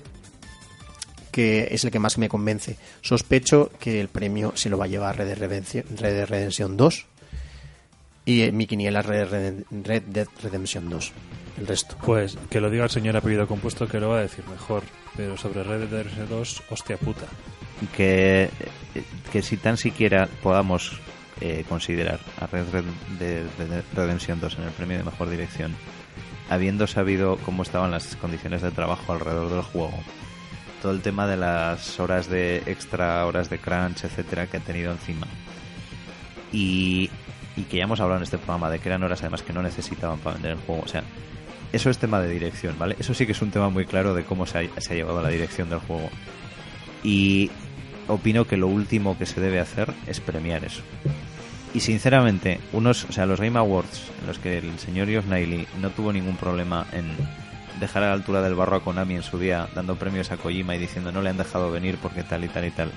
que 1.32 1.68
es 1.72 1.84
el 1.84 1.92
que 1.92 2.00
más 2.00 2.18
me 2.18 2.30
convence. 2.30 2.78
Sospecho 3.02 3.72
que 3.80 4.00
el 4.00 4.08
premio 4.08 4.54
se 4.56 4.70
lo 4.70 4.78
va 4.78 4.86
a 4.86 4.88
llevar 4.88 5.18
Red 5.18 5.28
Dead 5.28 5.38
Redemption, 5.38 5.86
Red 5.98 6.14
Dead 6.14 6.28
Redemption 6.28 6.78
2 6.78 7.06
y 8.26 8.44
eh, 8.44 8.52
mi 8.52 8.68
quiniela 8.68 9.02
Red, 9.02 9.64
Dead 9.72 10.28
Redemption 10.42 10.90
2. 10.90 11.12
El 11.60 11.68
resto. 11.68 11.98
Pues 12.04 12.38
que 12.50 12.62
lo 12.62 12.70
diga 12.70 12.86
el 12.86 12.90
señor 12.90 13.18
apellido 13.18 13.48
compuesto 13.48 13.88
que 13.88 14.00
lo 14.00 14.10
va 14.10 14.20
a 14.20 14.22
decir 14.22 14.46
mejor. 14.48 14.84
Pero 15.18 15.38
sobre 15.38 15.64
Red 15.64 15.82
Dead 15.82 15.90
Redemption 15.90 16.30
2, 16.30 16.64
hostia 16.70 16.98
puta. 16.98 17.26
que, 17.96 18.50
que 19.32 19.42
si 19.42 19.58
tan 19.58 19.78
siquiera 19.78 20.30
podamos 20.42 21.00
eh, 21.42 21.66
considerar 21.68 22.20
a 22.40 22.48
Red 22.48 22.70
Red 22.72 22.84
de, 23.20 23.44
de 23.44 23.84
Redemption 23.96 24.40
2 24.40 24.58
en 24.60 24.64
el 24.64 24.72
premio 24.72 24.98
de 24.98 25.04
mejor 25.04 25.30
dirección, 25.30 25.76
habiendo 26.54 26.88
sabido 26.88 27.38
cómo 27.46 27.64
estaban 27.64 27.92
las 27.92 28.16
condiciones 28.16 28.62
de 28.62 28.72
trabajo 28.72 29.14
alrededor 29.14 29.50
del 29.50 29.62
juego, 29.62 29.94
todo 30.82 30.92
el 30.92 31.02
tema 31.02 31.28
de 31.28 31.38
las 31.38 32.00
horas 32.00 32.30
de 32.30 32.64
extra, 32.66 33.26
horas 33.26 33.50
de 33.50 33.58
crunch, 33.58 34.04
etcétera, 34.04 34.48
que 34.48 34.58
ha 34.58 34.60
tenido 34.60 34.92
encima, 34.92 35.28
y, 36.52 37.10
que 37.70 37.78
ya 37.78 37.84
hemos 37.84 38.00
hablado 38.00 38.18
en 38.18 38.24
este 38.24 38.38
programa 38.38 38.70
de 38.70 38.80
que 38.80 38.90
eran 38.90 39.04
horas 39.04 39.22
además 39.22 39.44
que 39.44 39.54
no 39.54 39.62
necesitaban 39.62 40.20
para 40.20 40.36
vender 40.36 40.54
el 40.54 40.60
juego, 40.60 40.84
o 40.84 40.88
sea, 40.88 41.04
eso 41.72 41.90
es 41.90 41.98
tema 41.98 42.22
de 42.22 42.30
dirección, 42.30 42.78
¿vale? 42.78 42.96
Eso 43.00 43.14
sí 43.14 43.26
que 43.26 43.32
es 43.32 43.42
un 43.42 43.50
tema 43.50 43.70
muy 43.70 43.86
claro 43.86 44.14
de 44.14 44.24
cómo 44.24 44.46
se 44.46 44.60
ha, 44.60 44.82
se 44.82 44.94
ha 44.94 44.96
llevado 44.96 45.24
la 45.24 45.30
dirección 45.30 45.70
del 45.70 45.80
juego. 45.80 46.08
Y 47.04 47.50
opino 48.08 48.46
que 48.46 48.58
lo 48.58 48.68
último 48.68 49.18
que 49.18 49.26
se 49.26 49.42
debe 49.42 49.60
hacer 49.60 49.92
es 50.06 50.20
premiar 50.20 50.64
eso. 50.64 50.84
Y 51.74 51.80
sinceramente, 51.80 52.60
unos, 52.72 53.06
o 53.06 53.12
sea, 53.12 53.26
los 53.26 53.40
Game 53.40 53.58
Awards, 53.58 54.12
en 54.22 54.28
los 54.28 54.38
que 54.38 54.60
el 54.60 54.78
señor 54.78 55.08
Geoff 55.08 55.26
Neighley 55.26 55.68
no 55.82 55.90
tuvo 55.90 56.14
ningún 56.14 56.38
problema 56.38 56.86
en 56.92 57.12
dejar 57.80 58.04
a 58.04 58.08
la 58.08 58.14
altura 58.14 58.42
del 58.42 58.54
barro 58.54 58.78
a 58.78 58.84
Konami 58.84 59.16
en 59.16 59.24
su 59.24 59.40
día, 59.40 59.68
dando 59.74 59.96
premios 59.96 60.32
a 60.32 60.38
Kojima 60.38 60.76
y 60.76 60.80
diciendo 60.80 61.12
no 61.12 61.22
le 61.22 61.30
han 61.30 61.38
dejado 61.38 61.72
venir 61.72 61.98
porque 62.02 62.24
tal 62.24 62.44
y 62.44 62.48
tal 62.48 62.66
y 62.66 62.72
tal. 62.72 62.92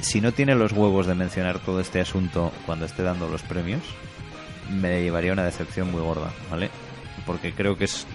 Si 0.00 0.20
no 0.20 0.30
tiene 0.30 0.54
los 0.54 0.72
huevos 0.72 1.06
de 1.06 1.16
mencionar 1.16 1.58
todo 1.58 1.80
este 1.80 2.00
asunto 2.00 2.52
cuando 2.64 2.86
esté 2.86 3.02
dando 3.02 3.28
los 3.28 3.42
premios, 3.42 3.82
me 4.70 5.02
llevaría 5.02 5.32
una 5.32 5.44
decepción 5.44 5.90
muy 5.90 6.00
gorda, 6.00 6.30
¿vale? 6.50 6.70
Porque 7.26 7.52
creo 7.52 7.76
que 7.76 7.84
es... 7.84 8.06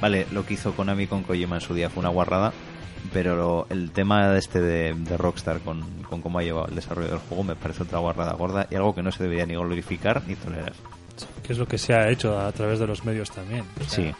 Vale, 0.00 0.26
lo 0.32 0.46
que 0.46 0.54
hizo 0.54 0.74
Konami 0.74 1.06
con 1.06 1.22
Kojima 1.22 1.56
en 1.56 1.60
su 1.60 1.74
día 1.74 1.90
fue 1.90 2.00
una 2.00 2.08
guarrada, 2.08 2.52
pero 3.12 3.36
lo- 3.36 3.66
el 3.70 3.90
tema 3.90 4.28
de 4.28 4.38
este 4.38 4.60
de, 4.60 4.94
de 4.94 5.16
Rockstar 5.16 5.60
con, 5.60 5.82
con 6.08 6.20
cómo 6.22 6.38
ha 6.38 6.42
llevado 6.42 6.66
el 6.68 6.74
desarrollo 6.74 7.08
del 7.08 7.18
juego 7.18 7.44
me 7.44 7.54
parece 7.56 7.82
otra 7.84 7.98
guarrada 7.98 8.32
gorda 8.34 8.66
y 8.70 8.74
algo 8.74 8.94
que 8.94 9.02
no 9.02 9.12
se 9.12 9.22
debería 9.22 9.46
ni 9.46 9.54
glorificar 9.54 10.22
ni 10.26 10.34
tolerar. 10.36 10.72
Que 11.42 11.52
es 11.52 11.58
lo 11.58 11.66
que 11.66 11.78
se 11.78 11.94
ha 11.94 12.08
hecho 12.10 12.38
a 12.38 12.50
través 12.52 12.78
de 12.78 12.86
los 12.86 13.04
medios 13.04 13.30
también. 13.30 13.64
O 13.80 13.84
sea, 13.88 14.04
Sí, 14.04 14.14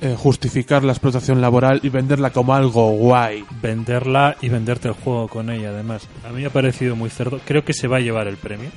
Eh, 0.00 0.14
justificar 0.16 0.84
la 0.84 0.92
explotación 0.92 1.40
laboral 1.40 1.80
y 1.82 1.88
venderla 1.88 2.30
como 2.30 2.54
algo 2.54 2.90
guay. 2.92 3.44
venderla 3.60 4.36
y 4.40 4.48
venderte 4.48 4.86
el 4.88 4.94
juego 4.94 5.26
con 5.26 5.50
ella 5.50 5.70
además 5.70 6.06
a 6.24 6.28
mí 6.30 6.42
me 6.42 6.46
ha 6.46 6.50
parecido 6.50 6.94
muy 6.94 7.10
cerdo 7.10 7.40
creo 7.44 7.64
que 7.64 7.72
se 7.72 7.88
va 7.88 7.96
a 7.96 8.00
llevar 8.00 8.28
el 8.28 8.36
premio 8.36 8.70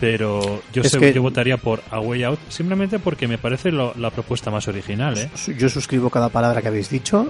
pero 0.00 0.62
yo, 0.72 0.84
sé- 0.84 0.98
que- 0.98 1.12
yo 1.12 1.20
votaría 1.22 1.56
por 1.58 1.82
A 1.90 2.00
Way 2.00 2.22
Out 2.22 2.38
simplemente 2.48 2.98
porque 2.98 3.26
me 3.28 3.36
parece 3.36 3.70
lo- 3.72 3.92
la 3.96 4.10
propuesta 4.10 4.50
más 4.50 4.68
original 4.68 5.18
¿eh? 5.18 5.28
Yo 5.58 5.68
suscribo 5.68 6.08
cada 6.08 6.28
palabra 6.30 6.62
que 6.62 6.68
habéis 6.68 6.88
dicho, 6.88 7.26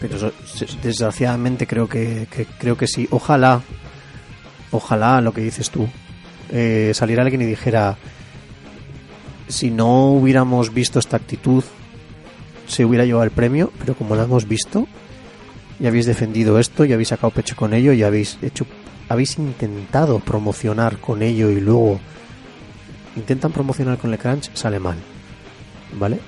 pero 0.00 0.32
desgraciadamente 0.82 1.66
creo 1.66 1.88
que, 1.88 2.26
creo 2.58 2.76
que 2.76 2.86
sí. 2.86 3.06
Ojalá, 3.10 3.60
ojalá 4.70 5.20
lo 5.20 5.32
que 5.34 5.42
dices 5.42 5.70
tú, 5.70 5.88
eh, 6.50 6.92
saliera 6.94 7.22
alguien 7.22 7.42
y 7.42 7.46
dijera, 7.46 7.98
si 9.46 9.70
no 9.70 10.12
hubiéramos 10.12 10.72
visto 10.72 10.98
esta 10.98 11.18
actitud, 11.18 11.62
se 12.66 12.84
hubiera 12.84 13.04
llevado 13.04 13.24
el 13.24 13.30
premio, 13.30 13.72
pero 13.78 13.94
como 13.94 14.14
lo 14.16 14.22
hemos 14.22 14.48
visto, 14.48 14.88
y 15.78 15.86
habéis 15.86 16.06
defendido 16.06 16.58
esto, 16.58 16.84
y 16.84 16.92
habéis 16.94 17.08
sacado 17.08 17.30
pecho 17.30 17.54
con 17.54 17.74
ello, 17.74 17.92
y 17.92 18.02
habéis 18.02 18.38
hecho, 18.40 18.64
habéis 19.08 19.38
intentado 19.38 20.18
promocionar 20.20 20.98
con 20.98 21.22
ello 21.22 21.50
y 21.50 21.60
luego 21.60 22.00
intentan 23.16 23.52
promocionar 23.52 23.98
con 23.98 24.12
el 24.12 24.18
crunch, 24.18 24.50
sale 24.54 24.78
mal, 24.78 24.96
¿vale? 25.98 26.20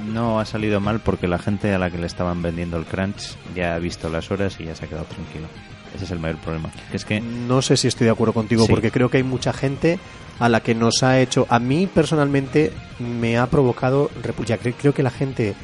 No 0.00 0.40
ha 0.40 0.44
salido 0.44 0.80
mal 0.80 1.00
porque 1.00 1.28
la 1.28 1.38
gente 1.38 1.72
a 1.74 1.78
la 1.78 1.90
que 1.90 1.98
le 1.98 2.06
estaban 2.06 2.42
vendiendo 2.42 2.76
el 2.76 2.84
crunch 2.84 3.36
ya 3.54 3.74
ha 3.74 3.78
visto 3.78 4.08
las 4.08 4.30
horas 4.30 4.56
y 4.60 4.64
ya 4.64 4.74
se 4.74 4.84
ha 4.84 4.88
quedado 4.88 5.04
tranquilo. 5.06 5.46
Ese 5.94 6.04
es 6.04 6.10
el 6.12 6.18
mayor 6.20 6.38
problema. 6.38 6.70
Que 6.90 6.96
es 6.96 7.04
que 7.04 7.20
No 7.20 7.62
sé 7.62 7.76
si 7.76 7.88
estoy 7.88 8.04
de 8.06 8.12
acuerdo 8.12 8.32
contigo, 8.32 8.64
Sí. 8.66 8.70
porque 8.72 8.90
creo 8.90 9.10
que 9.10 9.16
hay 9.18 9.22
mucha 9.24 9.52
gente 9.52 9.98
a 10.38 10.48
la 10.48 10.60
que 10.60 10.74
nos 10.74 11.02
ha 11.02 11.18
hecho. 11.20 11.46
A 11.50 11.58
mí 11.58 11.86
personalmente 11.86 12.72
me 12.98 13.38
ha 13.38 13.46
provocado 13.46 14.10
repulsa. 14.22 14.56
Creo, 14.56 14.74
creo 14.78 14.94
que 14.94 15.02
la 15.02 15.10
gente 15.10 15.54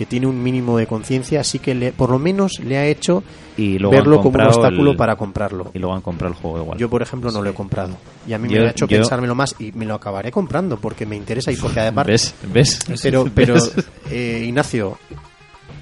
que 0.00 0.06
tiene 0.06 0.26
un 0.26 0.42
mínimo 0.42 0.78
de 0.78 0.86
conciencia 0.86 1.44
sí 1.44 1.58
que 1.58 1.74
le, 1.74 1.92
por 1.92 2.08
lo 2.08 2.18
menos 2.18 2.58
le 2.60 2.78
ha 2.78 2.86
hecho 2.86 3.22
y 3.58 3.78
luego 3.78 3.90
verlo 3.94 4.22
como 4.22 4.38
un 4.38 4.46
obstáculo 4.46 4.92
el- 4.92 4.96
para 4.96 5.14
comprarlo. 5.16 5.70
y 5.74 5.78
luego 5.78 5.94
han 5.94 6.00
comprado 6.00 6.32
el 6.32 6.40
juego 6.40 6.56
igual. 6.62 6.78
Yo, 6.78 6.88
por 6.88 7.02
ejemplo, 7.02 7.30
no 7.30 7.42
lo 7.42 7.50
he 7.50 7.52
comprado. 7.52 7.98
Y 8.26 8.32
a 8.32 8.38
mí 8.38 8.48
Yo- 8.48 8.62
me 8.62 8.68
ha 8.68 8.70
hecho 8.70 8.86
yo- 8.86 8.96
pensármelo 8.96 9.34
más 9.34 9.56
y 9.58 9.72
me 9.72 9.84
lo 9.84 9.94
acabaré 9.94 10.32
comprando 10.32 10.78
porque 10.78 11.04
me 11.04 11.16
interesa 11.16 11.52
y 11.52 11.56
porque 11.56 11.80
además. 11.80 12.06
¿Ves? 12.06 12.34
¿Ves? 12.50 12.78
Pero, 13.02 13.26
pero 13.34 13.54
¿Ves? 13.56 13.74
eh, 14.10 14.42
Ignacio, 14.46 14.96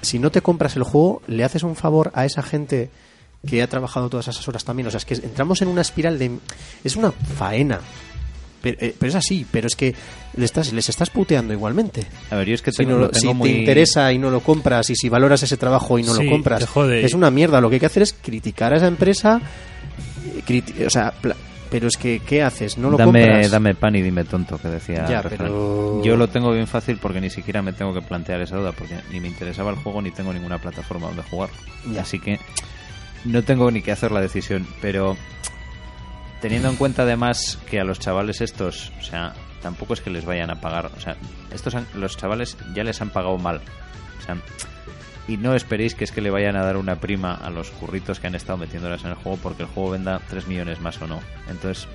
si 0.01 0.19
no 0.19 0.31
te 0.31 0.41
compras 0.41 0.75
el 0.75 0.83
juego, 0.83 1.21
le 1.27 1.45
haces 1.45 1.63
un 1.63 1.77
favor 1.77 2.11
a 2.13 2.25
esa 2.25 2.41
gente 2.43 2.89
que 3.47 3.61
ha 3.61 3.67
trabajado 3.67 4.09
todas 4.09 4.27
esas 4.27 4.45
horas 4.49 4.65
también. 4.65 4.87
O 4.87 4.91
sea, 4.91 4.97
es 4.97 5.05
que 5.05 5.13
entramos 5.13 5.61
en 5.61 5.69
una 5.69 5.79
espiral 5.79 6.19
de... 6.19 6.39
Es 6.83 6.97
una 6.97 7.11
faena. 7.13 7.79
Pero, 8.61 8.77
eh, 8.81 8.95
pero 8.99 9.09
es 9.09 9.15
así, 9.15 9.45
pero 9.49 9.67
es 9.67 9.75
que 9.75 9.95
le 10.35 10.45
estás, 10.45 10.73
les 10.73 10.89
estás 10.89 11.09
puteando 11.09 11.53
igualmente. 11.53 12.05
A 12.29 12.35
ver, 12.35 12.47
yo 12.49 12.55
es 12.55 12.61
que 12.61 12.71
Si, 12.71 12.77
tengo, 12.77 12.91
no 12.91 12.97
lo 12.99 13.09
tengo 13.09 13.31
si 13.31 13.33
muy... 13.37 13.51
te 13.51 13.57
interesa 13.59 14.11
y 14.11 14.17
no 14.17 14.29
lo 14.29 14.41
compras 14.41 14.89
y 14.89 14.95
si 14.95 15.07
valoras 15.09 15.41
ese 15.43 15.55
trabajo 15.57 15.97
y 15.97 16.03
no 16.03 16.13
Sí, 16.13 16.23
lo 16.25 16.29
compras, 16.31 16.65
jode. 16.67 17.05
es 17.05 17.13
una 17.13 17.31
mierda. 17.31 17.61
Lo 17.61 17.69
que 17.69 17.75
hay 17.75 17.79
que 17.79 17.85
hacer 17.85 18.03
es 18.03 18.13
criticar 18.13 18.73
a 18.73 18.77
esa 18.77 18.87
empresa. 18.87 19.41
eh, 20.35 20.41
criti- 20.45 20.85
o 20.85 20.89
sea, 20.89 21.11
pla- 21.11 21.35
pero 21.71 21.87
es 21.87 21.97
que, 21.97 22.19
¿qué 22.25 22.41
haces? 22.41 22.77
No 22.79 22.89
lo 22.89 22.97
dame, 22.97 23.21
compras. 23.21 23.51
dame 23.51 23.75
pan 23.75 23.95
y 23.95 24.01
dime 24.01 24.23
tonto, 24.23 24.57
que 24.57 24.67
decía 24.69 25.05
Ya, 25.07 25.21
pero- 25.21 26.01
Yo 26.03 26.17
lo 26.17 26.27
tengo 26.27 26.51
bien 26.51 26.65
fácil 26.67 26.97
porque 27.01 27.21
ni 27.21 27.29
siquiera 27.29 27.61
me 27.61 27.73
tengo 27.73 27.93
que 27.93 28.01
plantear 28.01 28.41
esa 28.41 28.57
duda, 28.57 28.71
porque 28.71 28.95
ni 29.11 29.19
me 29.19 29.27
interesaba 29.27 29.69
el 29.69 29.77
juego 29.77 30.01
ni 30.01 30.09
tengo 30.11 30.33
ninguna 30.33 30.57
plataforma 30.57 31.07
donde 31.07 31.21
jugar. 31.23 31.49
Ya. 31.93 32.01
Así 32.01 32.19
que 32.19 32.39
no 33.25 33.43
tengo 33.43 33.69
ni 33.69 33.81
que 33.83 33.91
hacer 33.91 34.11
la 34.11 34.19
decisión, 34.21 34.65
pero 34.81 35.15
teniendo 36.41 36.69
en 36.69 36.75
cuenta 36.75 37.03
además 37.03 37.57
que 37.69 37.79
a 37.79 37.83
los 37.83 37.99
chavales 37.99 38.41
estos, 38.41 38.91
o 38.99 39.03
sea, 39.03 39.33
tampoco 39.61 39.93
es 39.93 40.01
que 40.01 40.09
les 40.09 40.25
vayan 40.25 40.49
a 40.51 40.61
pagar. 40.61 40.91
O 40.95 40.99
sea, 40.99 41.15
estos 41.53 41.75
han- 41.75 41.87
los 41.95 42.15
chavales 42.17 42.57
ya 42.73 42.83
les 42.83 43.01
han 43.01 43.09
pagado 43.09 43.37
mal. 43.37 43.61
Y 45.27 45.37
no 45.37 45.53
esperéis 45.53 45.93
que 45.95 46.03
es 46.03 46.11
que 46.11 46.21
le 46.21 46.31
vayan 46.31 46.55
a 46.55 46.63
dar 46.63 46.77
una 46.77 46.95
prima 46.99 47.33
a 47.35 47.49
los 47.49 47.69
curritos 47.71 48.19
que 48.19 48.27
han 48.27 48.35
estado 48.35 48.57
metiéndolas 48.57 49.03
en 49.03 49.09
el 49.11 49.15
juego 49.15 49.37
porque 49.41 49.63
el 49.63 49.69
juego 49.69 49.91
venda 49.91 50.19
3 50.29 50.47
millones 50.47 50.79
más 50.81 50.99
o 51.01 51.07
no. 51.07 51.19
Entonces, 51.49 51.87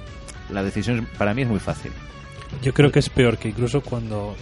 la 0.51 0.63
decisión 0.63 1.09
para 1.19 1.35
mí 1.35 1.43
es 1.43 1.49
muy 1.49 1.59
fácil. 1.61 1.91
Yo 2.63 2.73
creo 2.73 2.93
que 2.93 3.01
es 3.01 3.09
peor 3.09 3.39
que 3.39 3.49
incluso 3.49 3.81
cuando 3.81 4.37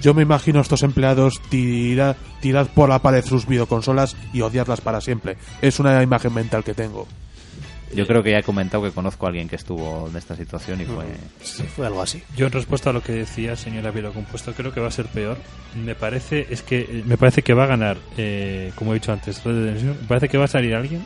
Yo 0.00 0.14
me 0.14 0.22
imagino 0.22 0.58
a 0.60 0.62
estos 0.62 0.82
empleados 0.82 1.40
tirar, 1.50 2.16
tirad 2.40 2.66
por 2.68 2.88
la 2.88 3.00
pared 3.00 3.22
sus 3.22 3.46
videoconsolas 3.46 4.16
y 4.32 4.40
odiarlas 4.40 4.80
para 4.80 5.00
siempre. 5.02 5.36
Es 5.60 5.78
una 5.78 6.02
imagen 6.02 6.32
mental 6.32 6.64
que 6.64 6.72
tengo. 6.72 7.06
Yo 7.94 8.06
creo 8.06 8.22
que 8.22 8.30
ya 8.30 8.38
he 8.38 8.42
comentado 8.42 8.84
que 8.84 8.92
conozco 8.92 9.26
a 9.26 9.30
alguien 9.30 9.48
que 9.48 9.56
estuvo 9.56 10.08
en 10.08 10.16
esta 10.16 10.36
situación 10.36 10.80
y 10.80 10.84
fue... 10.84 11.04
Sí, 11.42 11.64
fue 11.64 11.86
algo 11.86 12.02
así. 12.02 12.22
Yo 12.36 12.46
en 12.46 12.52
respuesta 12.52 12.90
a 12.90 12.92
lo 12.92 13.02
que 13.02 13.12
decía 13.12 13.56
señora 13.56 13.90
Vilo 13.90 14.12
Compuesto 14.12 14.52
creo 14.52 14.72
que 14.72 14.80
va 14.80 14.88
a 14.88 14.92
ser 14.92 15.06
peor. 15.06 15.38
Me 15.74 15.94
parece 15.94 16.46
es 16.50 16.62
que 16.62 17.02
me 17.06 17.16
parece 17.16 17.42
que 17.42 17.54
va 17.54 17.64
a 17.64 17.68
ganar, 17.68 17.98
eh, 18.16 18.72
como 18.76 18.92
he 18.92 18.94
dicho 18.94 19.12
antes, 19.12 19.42
Red. 19.44 19.82
Me 19.82 19.94
parece 20.06 20.28
que 20.28 20.38
va 20.38 20.44
a 20.44 20.48
salir 20.48 20.74
alguien 20.74 21.04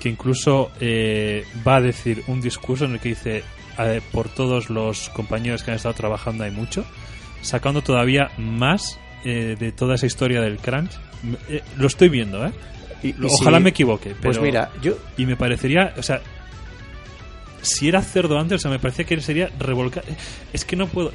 que 0.00 0.08
incluso 0.08 0.72
eh, 0.80 1.44
va 1.66 1.76
a 1.76 1.80
decir 1.80 2.24
un 2.26 2.40
discurso 2.40 2.86
en 2.86 2.92
el 2.92 3.00
que 3.00 3.10
dice 3.10 3.44
eh, 3.78 4.00
por 4.10 4.28
todos 4.28 4.68
los 4.68 5.08
compañeros 5.10 5.62
que 5.62 5.70
han 5.70 5.76
estado 5.76 5.94
trabajando 5.94 6.44
hay 6.44 6.50
mucho, 6.50 6.84
sacando 7.40 7.82
todavía 7.82 8.30
más 8.36 8.98
eh, 9.24 9.56
de 9.58 9.70
toda 9.70 9.94
esa 9.94 10.06
historia 10.06 10.40
del 10.40 10.58
crunch. 10.58 10.90
Eh, 11.48 11.62
lo 11.76 11.86
estoy 11.86 12.08
viendo, 12.08 12.44
¿eh? 12.44 12.52
Y- 13.02 13.08
y 13.08 13.14
Ojalá 13.40 13.58
si- 13.58 13.64
me 13.64 13.70
equivoque, 13.70 14.10
pero 14.10 14.20
Pues 14.22 14.40
mira, 14.40 14.70
yo 14.82 14.94
y 15.16 15.26
me 15.26 15.36
parecería, 15.36 15.92
o 15.98 16.02
sea, 16.02 16.20
si 17.62 17.88
era 17.88 18.02
cerdo 18.02 18.38
antes, 18.38 18.56
o 18.56 18.62
sea, 18.62 18.70
me 18.70 18.78
parecía 18.78 19.04
que 19.04 19.20
sería 19.20 19.48
revolcar. 19.58 20.04
Es 20.52 20.64
que 20.64 20.76
no 20.76 20.86
puedo. 20.88 21.12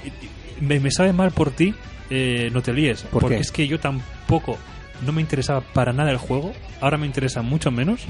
Me, 0.61 0.79
me 0.79 0.91
sabe 0.91 1.13
mal 1.13 1.31
por 1.31 1.51
ti, 1.51 1.73
eh, 2.09 2.49
no 2.53 2.61
te 2.61 2.73
líes. 2.73 3.03
¿Por 3.03 3.21
porque 3.21 3.35
qué? 3.35 3.41
es 3.41 3.51
que 3.51 3.67
yo 3.67 3.79
tampoco. 3.79 4.57
No 5.05 5.11
me 5.11 5.21
interesaba 5.21 5.61
para 5.61 5.93
nada 5.93 6.09
el 6.09 6.17
juego. 6.17 6.51
Ahora 6.81 6.97
me 6.97 7.05
interesa 7.05 7.43
mucho 7.43 7.69
menos. 7.69 8.01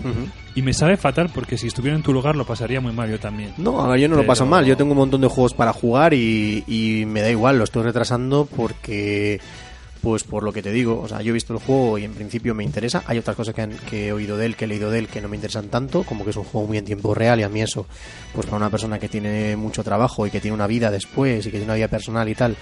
Y 0.55 0.61
me 0.61 0.71
sabe 0.73 0.95
fatal 0.95 1.29
porque 1.33 1.57
si 1.57 1.67
estuviera 1.67 1.97
en 1.97 2.01
tu 2.03 2.13
lugar 2.13 2.37
lo 2.37 2.45
pasaría 2.45 2.79
muy 2.79 2.93
mal 2.93 3.09
yo 3.09 3.19
también. 3.19 3.53
No, 3.57 3.81
a 3.81 3.89
ver, 3.89 3.99
yo 3.99 4.07
no 4.07 4.15
lo 4.15 4.25
paso 4.25 4.45
mal. 4.45 4.65
Yo 4.65 4.77
tengo 4.77 4.91
un 4.93 4.99
montón 4.99 5.19
de 5.19 5.27
juegos 5.27 5.53
para 5.53 5.73
jugar 5.73 6.13
y, 6.13 6.63
y 6.65 7.03
me 7.05 7.21
da 7.21 7.29
igual, 7.29 7.57
lo 7.57 7.65
estoy 7.65 7.83
retrasando 7.83 8.45
porque, 8.55 9.41
pues 10.01 10.23
por 10.23 10.43
lo 10.43 10.53
que 10.53 10.61
te 10.61 10.71
digo, 10.71 10.99
o 11.01 11.07
sea, 11.07 11.21
yo 11.21 11.31
he 11.31 11.33
visto 11.33 11.53
el 11.53 11.59
juego 11.59 11.97
y 11.97 12.03
en 12.03 12.13
principio 12.13 12.53
me 12.55 12.63
interesa. 12.63 13.03
Hay 13.07 13.17
otras 13.17 13.35
cosas 13.35 13.53
que, 13.55 13.61
han- 13.61 13.77
que 13.89 14.07
he 14.07 14.11
oído 14.13 14.37
de 14.37 14.45
él, 14.45 14.55
que 14.55 14.65
he 14.65 14.67
leído 14.67 14.89
de 14.91 14.99
él, 14.99 15.07
que 15.07 15.21
no 15.21 15.27
me 15.27 15.35
interesan 15.35 15.67
tanto, 15.69 16.03
como 16.03 16.23
que 16.23 16.29
es 16.31 16.35
un 16.37 16.43
juego 16.43 16.67
muy 16.67 16.77
en 16.77 16.85
tiempo 16.85 17.13
real 17.15 17.39
y 17.39 17.43
a 17.43 17.49
mí 17.49 17.61
eso, 17.61 17.85
pues 18.33 18.45
para 18.45 18.57
una 18.57 18.69
persona 18.69 18.99
que 18.99 19.09
tiene 19.09 19.55
mucho 19.55 19.83
trabajo 19.83 20.25
y 20.27 20.31
que 20.31 20.39
tiene 20.39 20.55
una 20.55 20.67
vida 20.67 20.91
después 20.91 21.41
y 21.45 21.49
que 21.49 21.57
tiene 21.57 21.65
una 21.65 21.75
vida 21.75 21.87
personal 21.87 22.29
y 22.29 22.35
tal, 22.35 22.55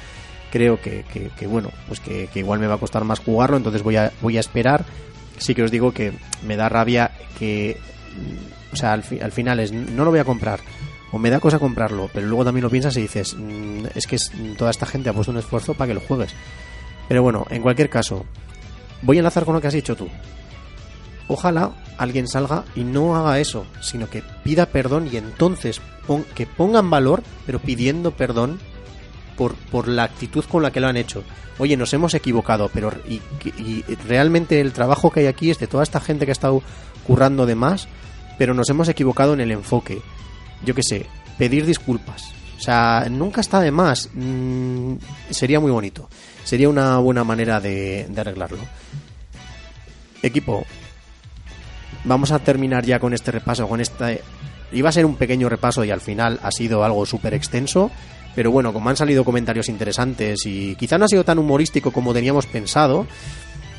creo 0.52 0.80
que, 0.82 1.04
que- 1.12 1.30
que, 1.38 1.48
bueno, 1.48 1.72
pues 1.88 2.00
que, 2.00 2.30
igual 2.36 2.60
me 2.60 2.68
va 2.68 2.76
a 2.76 2.80
costar 2.80 3.04
más 3.04 3.20
jugarlo, 3.20 3.58
entonces 3.58 3.84
voy 3.84 3.98
a, 3.98 4.12
voy 4.22 4.38
a 4.38 4.40
esperar. 4.40 4.86
Sí 5.38 5.54
que 5.54 5.64
os 5.64 5.72
digo 5.72 5.92
que 5.92 6.14
me 6.48 6.56
da 6.56 6.70
rabia 6.70 7.12
que, 7.38 7.78
mm, 8.16 8.74
o 8.74 8.76
sea, 8.78 8.94
al, 8.94 9.04
fi- 9.04 9.20
al 9.20 9.32
final 9.34 9.60
es, 9.60 9.72
no 9.74 10.06
lo 10.06 10.12
voy 10.12 10.20
a 10.20 10.24
comprar, 10.24 10.62
o 11.12 11.20
me 11.20 11.30
da 11.30 11.40
cosa 11.42 11.60
comprarlo, 11.60 12.10
pero 12.14 12.26
luego 12.28 12.46
también 12.46 12.64
lo 12.64 12.70
piensas 12.70 12.96
y 12.98 13.02
dices, 13.02 13.36
mm, 13.38 13.86
es 13.96 14.08
que 14.08 14.18
toda 14.58 14.72
esta 14.72 14.86
gente 14.86 15.10
ha 15.10 15.14
puesto 15.14 15.32
un 15.32 15.38
esfuerzo 15.38 15.74
para 15.74 15.90
que 15.90 15.94
lo 15.96 16.00
juegues. 16.00 16.34
Pero 17.08 17.22
bueno, 17.24 17.46
en 17.50 17.62
cualquier 17.62 17.90
caso, 17.90 18.26
voy 19.02 19.18
a 19.18 19.20
enlazar 19.20 19.46
con 19.46 19.54
lo 19.56 19.62
que 19.62 19.68
has 19.68 19.74
dicho 19.74 19.96
tú. 19.96 20.08
Ojalá 21.28 21.72
alguien 21.98 22.28
salga 22.28 22.64
y 22.76 22.84
no 22.84 23.16
haga 23.16 23.40
eso, 23.40 23.66
sino 23.82 24.10
que 24.10 24.22
pida 24.44 24.68
perdón 24.68 25.10
y 25.12 25.18
entonces 25.18 25.82
pon- 26.06 26.26
que 26.36 26.46
pongan 26.46 26.90
valor, 26.90 27.24
pero 27.46 27.60
pidiendo 27.60 28.12
perdón 28.12 28.60
por, 29.38 29.56
por 29.56 29.88
la 29.88 30.04
actitud 30.04 30.44
con 30.46 30.62
la 30.62 30.72
que 30.72 30.80
lo 30.82 30.88
han 30.88 30.98
hecho. 30.98 31.24
Oye, 31.58 31.78
nos 31.78 31.94
hemos 31.94 32.14
equivocado, 32.14 32.70
pero 32.74 32.92
y, 33.08 33.22
realmente 34.08 34.60
el 34.62 34.74
trabajo 34.74 35.10
que 35.10 35.22
hay 35.22 35.28
aquí 35.28 35.50
es 35.50 35.58
de 35.58 35.68
toda 35.68 35.84
esta 35.84 36.00
gente 36.02 36.26
que 36.26 36.32
ha 36.32 36.34
estado 36.34 36.62
currando 37.08 37.46
de 37.46 37.56
más, 37.56 37.88
pero 38.38 38.54
nos 38.54 38.70
hemos 38.70 38.90
equivocado 38.90 39.34
en 39.34 39.42
el 39.42 39.52
enfoque. 39.52 40.02
Yo 40.64 40.76
qué 40.76 40.84
sé, 40.84 41.06
pedir 41.38 41.66
disculpas. 41.66 42.24
O 42.58 42.62
sea, 42.62 43.08
nunca 43.10 43.42
está 43.42 43.62
de 43.62 43.72
más. 43.72 44.10
Mm, 44.14 44.96
sería 45.30 45.60
muy 45.60 45.72
bonito. 45.72 46.10
Sería 46.46 46.70
una 46.70 46.98
buena 47.00 47.26
manera 47.26 47.60
de, 47.60 48.06
de 48.08 48.22
arreglarlo. 48.22 48.60
Equipo, 50.22 50.66
vamos 52.06 52.32
a 52.32 52.40
terminar 52.40 52.86
ya 52.86 53.00
con 53.00 53.14
este 53.14 53.32
repaso, 53.32 53.68
con 53.68 53.82
esta... 53.82 54.12
Iba 54.72 54.90
a 54.90 54.94
ser 54.94 55.06
un 55.06 55.16
pequeño 55.16 55.50
repaso 55.50 55.84
y 55.84 55.92
al 55.92 56.02
final 56.02 56.40
ha 56.42 56.52
sido 56.52 56.84
algo 56.84 57.06
súper 57.06 57.34
extenso, 57.34 57.92
pero 58.36 58.52
bueno, 58.52 58.72
como 58.72 58.90
han 58.90 58.96
salido 58.96 59.26
comentarios 59.26 59.70
interesantes 59.70 60.46
y 60.46 60.76
quizá 60.76 60.98
no 60.98 61.06
ha 61.06 61.08
sido 61.08 61.24
tan 61.24 61.40
humorístico 61.40 61.92
como 61.92 62.14
teníamos 62.14 62.46
pensado, 62.46 63.06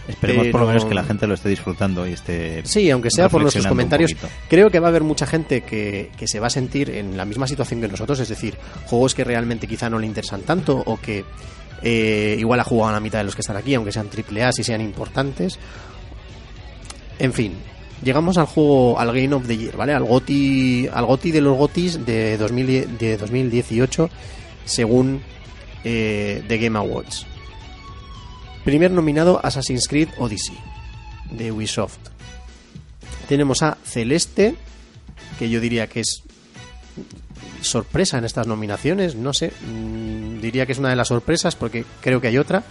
Esperemos 0.09 0.47
por 0.49 0.61
lo 0.61 0.67
menos 0.69 0.85
que 0.85 0.95
la 0.95 1.03
gente 1.03 1.27
lo 1.27 1.35
esté 1.35 1.49
disfrutando 1.49 2.07
y 2.07 2.13
esté... 2.13 2.63
Sí, 2.65 2.91
aunque 2.91 3.11
sea 3.11 3.29
por 3.29 3.43
nuestros 3.43 3.67
comentarios, 3.67 4.15
creo 4.49 4.71
que 4.71 4.79
va 4.79 4.87
a 4.89 4.91
haber 4.91 5.03
mucha 5.03 5.27
gente 5.27 5.63
que, 5.63 6.11
que 6.17 6.29
se 6.29 6.39
va 6.39 6.47
a 6.47 6.51
sentir 6.51 6.91
en 6.91 7.17
la 7.17 7.25
misma 7.25 7.47
situación 7.47 7.81
que 7.81 7.89
nosotros, 7.89 8.21
es 8.21 8.29
decir, 8.29 8.57
juegos 8.87 9.15
que 9.15 9.25
realmente 9.25 9.67
quizá 9.67 9.91
no 9.91 9.99
le 9.99 10.07
interesan 10.07 10.43
tanto 10.43 10.81
o 10.87 11.01
que 11.01 11.25
eh, 11.89 12.35
igual 12.41 12.59
ha 12.59 12.65
jugado 12.65 12.89
a 12.89 12.93
la 12.95 13.01
mitad 13.01 13.19
de 13.19 13.25
los 13.27 13.37
que 13.37 13.43
están 13.43 13.57
aquí, 13.57 13.73
aunque 13.73 13.93
sean 13.93 14.11
triple 14.11 14.43
A, 14.43 14.51
si 14.51 14.65
sean 14.65 14.81
importantes. 14.81 15.57
En 17.21 17.33
fin, 17.33 17.55
llegamos 18.03 18.39
al 18.39 18.47
juego, 18.47 18.99
al 18.99 19.15
Game 19.15 19.33
of 19.33 19.47
the 19.47 19.57
Year, 19.57 19.77
¿vale? 19.77 19.95
Al 19.95 20.03
GOTI, 20.03 20.89
al 20.93 21.07
GOTI 21.07 21.31
de 21.31 21.41
los 21.41 21.57
GOTIs 21.57 22.05
de, 22.05 22.39
2000 22.39 22.99
de 22.99 23.17
2018, 23.17 24.11
según 24.65 25.23
eh, 25.85 26.43
The 26.49 26.59
Game 26.59 26.77
Awards. 26.77 27.25
Primer 28.65 28.91
nominado 28.91 29.39
Assassin's 29.45 29.87
Creed 29.87 30.09
Odyssey 30.19 30.59
de 31.31 31.53
Ubisoft. 31.53 32.01
Tenemos 33.29 33.63
a 33.63 33.79
Celeste, 33.85 34.57
que 35.39 35.49
yo 35.49 35.61
diría 35.61 35.87
que 35.87 36.01
es 36.01 36.25
sorpresa 37.61 38.19
en 38.19 38.25
estas 38.25 38.47
nominaciones, 38.47 39.15
no 39.15 39.33
sé, 39.33 39.51
mm, 39.51 40.41
diría 40.41 40.67
que 40.67 40.73
es 40.73 40.79
una 40.79 40.91
de 40.91 40.97
las 40.97 41.09
sorpresas 41.09 41.57
porque 41.57 41.85
creo 42.01 42.21
que 42.21 42.29
hay 42.29 42.39
otra. 42.39 42.63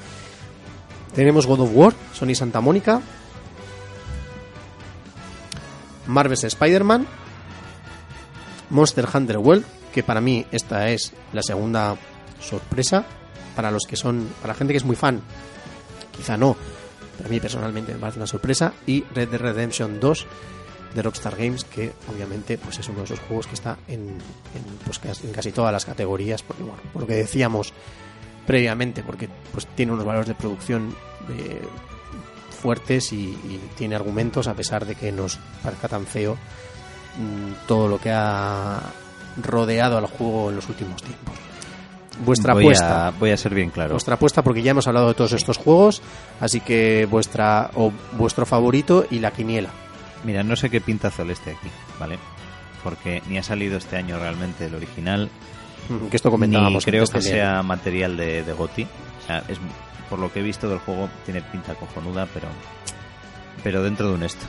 Tenemos 1.13 1.45
God 1.47 1.61
of 1.61 1.69
War, 1.73 1.93
Sony 2.13 2.35
Santa 2.35 2.61
Mónica, 2.61 3.01
Marvel's 6.07 6.43
Spider-Man, 6.43 7.07
Monster 8.69 9.07
Hunter 9.13 9.37
World, 9.37 9.65
que 9.93 10.03
para 10.03 10.21
mí 10.21 10.45
esta 10.51 10.89
es 10.89 11.13
la 11.33 11.41
segunda 11.41 11.95
sorpresa. 12.41 13.05
Para 13.55 13.71
los 13.71 13.83
que 13.87 13.95
son, 13.95 14.27
para 14.41 14.53
la 14.53 14.57
gente 14.57 14.73
que 14.73 14.77
es 14.77 14.83
muy 14.83 14.97
fan, 14.97 15.21
quizá 16.11 16.35
no, 16.35 16.57
pero 17.15 17.29
a 17.29 17.31
mí 17.31 17.39
personalmente 17.39 17.93
me 17.93 17.99
parece 17.99 18.19
una 18.19 18.27
sorpresa. 18.27 18.73
Y 18.85 19.03
Red 19.13 19.29
Dead 19.29 19.39
Redemption 19.39 19.99
2 19.99 20.27
de 20.95 21.01
Rockstar 21.03 21.35
Games 21.35 21.63
que 21.65 21.91
obviamente 22.11 22.57
pues 22.57 22.79
es 22.79 22.87
uno 22.89 22.99
de 22.99 23.03
esos 23.05 23.19
juegos 23.19 23.45
que 23.47 23.53
está 23.55 23.77
en, 23.87 23.99
en, 24.09 24.63
pues, 24.85 24.97
casi- 24.97 25.27
en 25.27 25.33
casi 25.33 25.51
todas 25.51 25.71
las 25.73 25.85
categorías 25.85 26.41
porque 26.41 26.63
bueno 26.63 26.79
por 26.93 27.01
lo 27.03 27.07
que 27.07 27.15
decíamos 27.15 27.73
previamente 28.47 29.03
porque 29.03 29.27
pues 29.51 29.67
tiene 29.75 29.91
unos 29.91 30.05
valores 30.05 30.27
de 30.27 30.35
producción 30.35 30.95
eh, 31.37 31.61
fuertes 32.61 33.11
y, 33.13 33.17
y 33.31 33.59
tiene 33.77 33.95
argumentos 33.95 34.47
a 34.47 34.53
pesar 34.53 34.85
de 34.85 34.95
que 34.95 35.11
nos 35.11 35.37
parezca 35.61 35.87
tan 35.87 36.05
feo 36.05 36.33
mm, 37.19 37.67
todo 37.67 37.87
lo 37.87 37.99
que 37.99 38.11
ha 38.11 38.79
rodeado 39.43 39.97
al 39.97 40.05
juego 40.07 40.49
en 40.49 40.55
los 40.55 40.69
últimos 40.69 41.03
tiempos. 41.03 41.35
Vuestra 42.23 42.53
voy 42.53 42.63
apuesta. 42.63 43.07
A, 43.07 43.11
voy 43.11 43.31
a 43.31 43.37
ser 43.37 43.53
bien 43.53 43.69
claro. 43.69 43.91
vuestra 43.91 44.15
apuesta 44.15 44.41
porque 44.41 44.61
ya 44.61 44.71
hemos 44.71 44.87
hablado 44.87 45.09
de 45.09 45.13
todos 45.15 45.33
estos 45.33 45.57
juegos 45.57 46.01
así 46.39 46.61
que 46.61 47.05
vuestra 47.11 47.71
o 47.75 47.91
vuestro 48.13 48.45
favorito 48.45 49.05
y 49.11 49.19
la 49.19 49.31
quiniela 49.31 49.69
Mira, 50.25 50.43
no 50.43 50.55
sé 50.55 50.69
qué 50.69 50.81
pinta 50.81 51.11
Celeste 51.11 51.51
aquí, 51.51 51.69
¿vale? 51.99 52.17
Porque 52.83 53.21
ni 53.29 53.37
ha 53.37 53.43
salido 53.43 53.77
este 53.77 53.95
año 53.95 54.19
realmente 54.19 54.65
el 54.65 54.75
original, 54.75 55.29
Mm, 55.89 56.07
que 56.07 56.15
esto 56.15 56.31
comentábamos 56.31 56.85
ni 56.85 56.91
creo 56.91 57.05
que 57.05 57.21
sea 57.21 57.61
material 57.61 58.17
de, 58.17 58.43
de 58.43 58.53
GOTI. 58.53 58.83
O 58.83 59.27
sea, 59.27 59.43
es, 59.47 59.59
por 60.09 60.19
lo 60.19 60.31
que 60.31 60.39
he 60.39 60.43
visto 60.43 60.67
del 60.69 60.79
juego, 60.79 61.09
tiene 61.25 61.41
pinta 61.41 61.75
cojonuda, 61.75 62.27
pero, 62.33 62.47
pero 63.63 63.83
dentro 63.83 64.09
de 64.09 64.15
un 64.15 64.23
esto. 64.23 64.45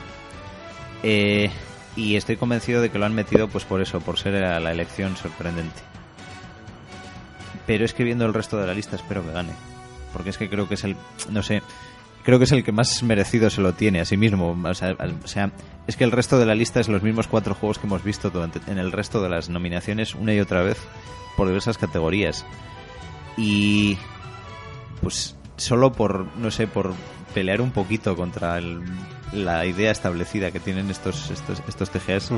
Eh, 1.03 1.49
y 1.95 2.15
estoy 2.15 2.37
convencido 2.37 2.81
de 2.81 2.89
que 2.89 2.99
lo 2.99 3.05
han 3.05 3.13
metido 3.13 3.47
pues 3.47 3.65
por 3.65 3.81
eso, 3.81 3.99
por 4.01 4.17
ser 4.17 4.33
la, 4.33 4.59
la 4.59 4.71
elección 4.71 5.15
sorprendente. 5.15 5.81
Pero 7.65 7.85
es 7.85 7.93
que 7.93 8.03
viendo 8.03 8.25
el 8.25 8.33
resto 8.33 8.57
de 8.57 8.67
la 8.67 8.73
lista 8.73 8.95
espero 8.95 9.23
que 9.23 9.31
gane. 9.31 9.53
Porque 10.13 10.29
es 10.29 10.37
que 10.37 10.49
creo 10.49 10.67
que 10.67 10.75
es 10.75 10.83
el, 10.83 10.95
no 11.29 11.43
sé, 11.43 11.61
creo 12.27 12.39
que 12.39 12.43
es 12.43 12.51
el 12.51 12.65
que 12.65 12.73
más 12.73 13.01
merecido 13.03 13.49
se 13.49 13.61
lo 13.61 13.73
tiene 13.73 14.01
a 14.01 14.05
sí 14.05 14.17
mismo. 14.17 14.51
O 14.61 14.73
sea, 14.73 14.89
al- 14.99 15.17
o 15.23 15.27
sea, 15.29 15.49
es 15.87 15.95
que 15.95 16.03
el 16.03 16.11
resto 16.11 16.37
de 16.37 16.45
la 16.45 16.55
lista 16.55 16.81
es 16.81 16.89
los 16.89 17.01
mismos 17.01 17.25
cuatro 17.27 17.55
juegos 17.55 17.79
que 17.79 17.87
hemos 17.87 18.03
visto 18.03 18.29
durante, 18.29 18.59
en 18.69 18.79
el 18.79 18.91
resto 18.91 19.21
de 19.21 19.29
las 19.29 19.47
nominaciones 19.47 20.13
una 20.13 20.33
y 20.33 20.41
otra 20.41 20.61
vez 20.61 20.77
por 21.37 21.47
diversas 21.47 21.77
categorías. 21.77 22.45
Y 23.37 23.97
pues 25.01 25.37
solo 25.55 25.93
por, 25.93 26.25
no 26.35 26.51
sé, 26.51 26.67
por 26.67 26.93
pelear 27.33 27.61
un 27.61 27.71
poquito 27.71 28.17
contra 28.17 28.57
el- 28.57 28.81
la 29.31 29.65
idea 29.65 29.91
establecida 29.91 30.51
que 30.51 30.59
tienen 30.59 30.89
estos, 30.89 31.31
estos, 31.31 31.63
estos 31.65 31.89
TGS, 31.91 32.31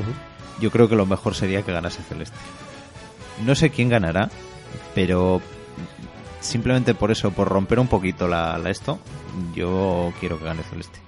yo 0.60 0.70
creo 0.70 0.88
que 0.88 0.94
lo 0.94 1.04
mejor 1.04 1.34
sería 1.34 1.62
que 1.62 1.72
ganase 1.72 2.00
Celeste. 2.04 2.36
No 3.44 3.56
sé 3.56 3.70
quién 3.70 3.88
ganará, 3.88 4.30
Pero 4.94 5.42
simplemente 6.40 6.94
por 6.94 7.10
eso, 7.10 7.30
por 7.30 7.48
romper 7.48 7.78
un 7.78 7.88
poquito 7.88 8.28
la, 8.28 8.60
esto, 8.68 8.98
yo 9.54 10.12
quiero 10.20 10.38
que 10.38 10.44
gane 10.44 10.62
Celeste. 10.62 10.98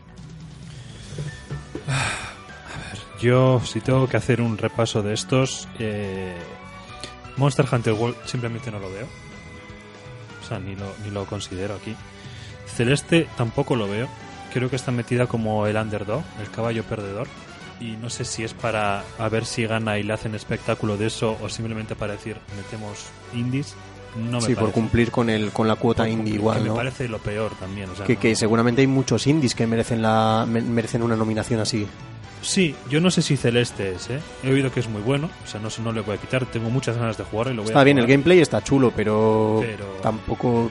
Yo, 3.20 3.60
si 3.64 3.80
tengo 3.80 4.08
que 4.08 4.16
hacer 4.16 4.40
un 4.40 4.58
repaso 4.58 5.00
de 5.00 5.14
estos, 5.14 5.68
eh, 5.78 6.34
Monster 7.36 7.66
Hunter 7.70 7.92
World 7.92 8.16
simplemente 8.26 8.72
no 8.72 8.80
lo 8.80 8.90
veo. 8.90 9.06
O 10.42 10.46
sea, 10.48 10.58
ni 10.58 10.74
lo, 10.74 10.92
ni 11.04 11.10
lo 11.12 11.24
considero 11.26 11.74
aquí. 11.76 11.94
Celeste 12.66 13.28
tampoco 13.36 13.76
lo 13.76 13.88
veo. 13.88 14.08
Creo 14.52 14.68
que 14.68 14.76
está 14.76 14.90
metida 14.90 15.26
como 15.26 15.66
el 15.66 15.76
underdog, 15.76 16.24
el 16.40 16.50
caballo 16.50 16.82
perdedor. 16.82 17.28
Y 17.80 17.96
no 17.96 18.10
sé 18.10 18.24
si 18.24 18.44
es 18.44 18.54
para 18.54 19.04
a 19.18 19.28
ver 19.28 19.44
si 19.44 19.66
gana 19.66 19.98
y 19.98 20.02
le 20.02 20.12
hacen 20.12 20.34
espectáculo 20.34 20.96
de 20.96 21.06
eso 21.06 21.36
o 21.40 21.48
simplemente 21.48 21.96
para 21.96 22.14
decir 22.14 22.38
metemos 22.56 23.06
indies. 23.34 23.74
No 24.16 24.40
me 24.40 24.46
sí, 24.46 24.54
por 24.54 24.72
cumplir 24.72 25.10
con 25.10 25.30
el 25.30 25.50
con 25.52 25.66
la 25.66 25.76
cuota 25.76 26.02
Por 26.02 26.10
indie 26.12 26.34
igual, 26.34 26.58
que 26.58 26.64
¿no? 26.68 26.72
Me 26.74 26.76
parece 26.76 27.08
lo 27.08 27.18
peor 27.18 27.52
también. 27.58 27.88
o 27.90 27.96
sea, 27.96 28.04
Que, 28.06 28.14
no- 28.14 28.20
que 28.20 28.36
seguramente 28.36 28.80
hay 28.82 28.86
muchos 28.86 29.26
indies 29.26 29.54
que 29.54 29.66
merecen 29.66 30.02
la 30.02 30.44
me- 30.48 30.60
merecen 30.60 31.02
una 31.02 31.16
nominación 31.16 31.60
así. 31.60 31.86
Sí, 32.42 32.74
yo 32.90 33.00
no 33.00 33.10
sé 33.10 33.22
si 33.22 33.36
Celeste 33.36 33.92
es, 33.94 34.10
¿eh? 34.10 34.20
He 34.42 34.50
oído 34.52 34.70
que 34.72 34.80
es 34.80 34.88
muy 34.88 35.00
bueno, 35.00 35.30
o 35.44 35.46
sea, 35.48 35.60
no, 35.60 35.68
no 35.84 35.92
le 35.92 36.00
voy 36.00 36.16
a 36.16 36.18
quitar. 36.20 36.44
Tengo 36.46 36.70
muchas 36.70 36.96
ganas 36.98 37.16
de 37.16 37.24
jugarlo 37.24 37.52
y 37.52 37.56
lo 37.56 37.62
voy 37.62 37.70
Está 37.70 37.80
a 37.80 37.84
bien, 37.84 37.98
el 37.98 38.06
gameplay 38.06 38.40
está 38.40 38.62
chulo, 38.62 38.92
pero, 38.94 39.60
Pero- 39.62 39.86
tampoco 40.02 40.70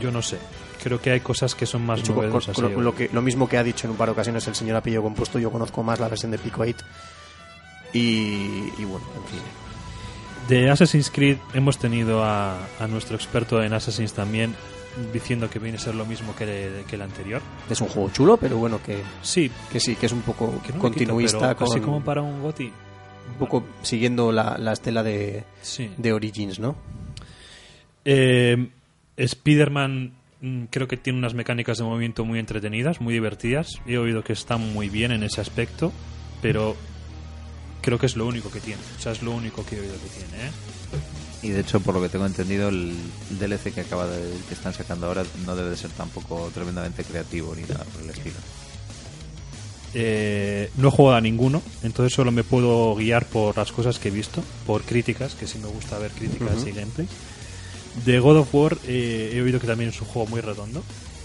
Yo 0.00 0.10
no 0.10 0.22
sé. 0.22 0.38
Creo 0.82 1.00
que 1.00 1.10
hay 1.10 1.20
cosas 1.20 1.54
que 1.54 1.66
son 1.66 1.84
más 1.86 2.00
hecho, 2.00 2.14
novedosas. 2.14 2.56
lo, 2.58 2.68
lo 2.68 2.94
que, 2.94 3.08
lo 3.12 3.22
mismo 3.22 3.48
que 3.48 3.56
ha 3.58 3.62
dicho 3.62 3.86
en 3.86 3.92
un 3.92 3.96
par 3.96 4.08
de 4.08 4.12
ocasiones 4.12 4.46
el 4.48 4.54
señor 4.54 4.76
Apello 4.76 5.02
Compuesto, 5.02 5.38
yo 5.38 5.50
conozco 5.50 5.82
más 5.82 5.98
la 6.00 6.08
versión 6.08 6.30
de 6.30 6.38
Pico 6.38 6.60
8 6.62 6.76
y, 7.92 8.00
y 8.78 8.84
bueno, 8.84 9.06
en 9.16 9.24
fin. 9.30 9.40
De 10.48 10.68
Assassin's 10.70 11.10
Creed 11.10 11.38
hemos 11.54 11.78
tenido 11.78 12.22
a, 12.22 12.58
a 12.78 12.86
nuestro 12.86 13.16
experto 13.16 13.62
en 13.62 13.72
Assassin's 13.72 14.12
también 14.12 14.54
diciendo 15.12 15.48
que 15.50 15.58
viene 15.58 15.78
a 15.78 15.80
ser 15.80 15.94
lo 15.94 16.04
mismo 16.06 16.36
que, 16.36 16.84
que 16.86 16.96
el 16.96 17.02
anterior. 17.02 17.40
Es 17.70 17.80
un 17.80 17.88
juego 17.88 18.10
chulo, 18.10 18.36
pero 18.36 18.58
bueno, 18.58 18.80
que, 18.82 18.98
Sí, 19.22 19.50
que 19.72 19.80
sí, 19.80 19.96
que 19.96 20.06
es 20.06 20.12
un 20.12 20.20
poco 20.22 20.60
que 20.62 20.68
no 20.68 20.76
me 20.76 20.80
continuista, 20.82 21.54
quito, 21.54 21.66
con, 21.66 21.80
como 21.80 22.04
para 22.04 22.20
un 22.22 22.42
GOTY. 22.42 22.66
un 22.66 23.34
poco 23.38 23.64
siguiendo 23.82 24.30
la, 24.32 24.56
la 24.58 24.72
estela 24.72 25.02
de, 25.02 25.44
Sí. 25.62 25.90
de 25.96 26.12
Origins, 26.12 26.58
¿no? 26.60 26.76
Eh, 28.04 28.68
Spider-Man 29.16 30.12
mm, 30.42 30.64
creo 30.64 30.86
que 30.86 30.96
tiene 30.98 31.18
unas 31.18 31.34
mecánicas 31.34 31.78
de 31.78 31.84
movimiento 31.84 32.24
muy 32.24 32.38
entretenidas, 32.38 33.00
muy 33.00 33.14
divertidas. 33.14 33.68
He 33.86 33.96
oído 33.98 34.22
que 34.22 34.34
está 34.34 34.58
muy 34.58 34.90
bien 34.90 35.10
en 35.10 35.22
ese 35.22 35.40
aspecto, 35.40 35.90
pero 36.42 36.76
creo 37.84 37.98
que 37.98 38.06
es 38.06 38.16
lo 38.16 38.26
único 38.26 38.50
que 38.50 38.60
tiene. 38.60 38.80
O 38.98 39.02
sea, 39.02 39.12
es 39.12 39.22
lo 39.22 39.32
único 39.32 39.64
que 39.66 39.76
he 39.76 39.80
oído 39.80 39.92
que 39.94 40.08
tiene, 40.08 40.46
¿eh? 40.46 40.50
Y 41.42 41.50
de 41.50 41.60
hecho, 41.60 41.78
por 41.80 41.94
lo 41.94 42.00
que 42.00 42.08
tengo 42.08 42.24
entendido, 42.24 42.70
el 42.70 42.94
DLC 43.38 43.74
que 43.74 43.82
acaba 43.82 44.06
de 44.06 44.18
que 44.48 44.54
están 44.54 44.72
sacando 44.72 45.06
ahora 45.06 45.24
no 45.44 45.54
debe 45.54 45.68
de 45.70 45.76
ser 45.76 45.90
tampoco 45.90 46.50
tremendamente 46.54 47.04
creativo 47.04 47.54
ni 47.54 47.62
nada 47.62 47.84
por 47.84 48.02
el 48.02 48.10
estilo. 48.10 48.36
Eh, 49.92 50.70
no 50.76 50.88
he 50.88 50.90
jugado 50.90 51.16
a 51.18 51.20
ninguno, 51.20 51.62
entonces 51.82 52.14
solo 52.14 52.32
me 52.32 52.42
puedo 52.42 52.94
guiar 52.96 53.26
por 53.26 53.56
las 53.56 53.70
cosas 53.70 53.98
que 53.98 54.08
he 54.08 54.10
visto, 54.10 54.42
por 54.66 54.82
críticas, 54.82 55.34
que 55.34 55.46
sí 55.46 55.58
me 55.58 55.68
gusta 55.68 55.98
ver 55.98 56.10
críticas 56.12 56.56
Ujú. 56.60 56.68
y 56.68 56.72
gameplay. 56.72 57.08
De 58.04 58.18
God 58.18 58.38
of 58.38 58.54
War 58.54 58.78
eh, 58.86 59.32
he 59.34 59.40
oído 59.42 59.60
que 59.60 59.66
también 59.68 59.90
es 59.90 60.00
un 60.00 60.08
juego 60.08 60.28
muy 60.28 60.40
redondo. 60.40 60.82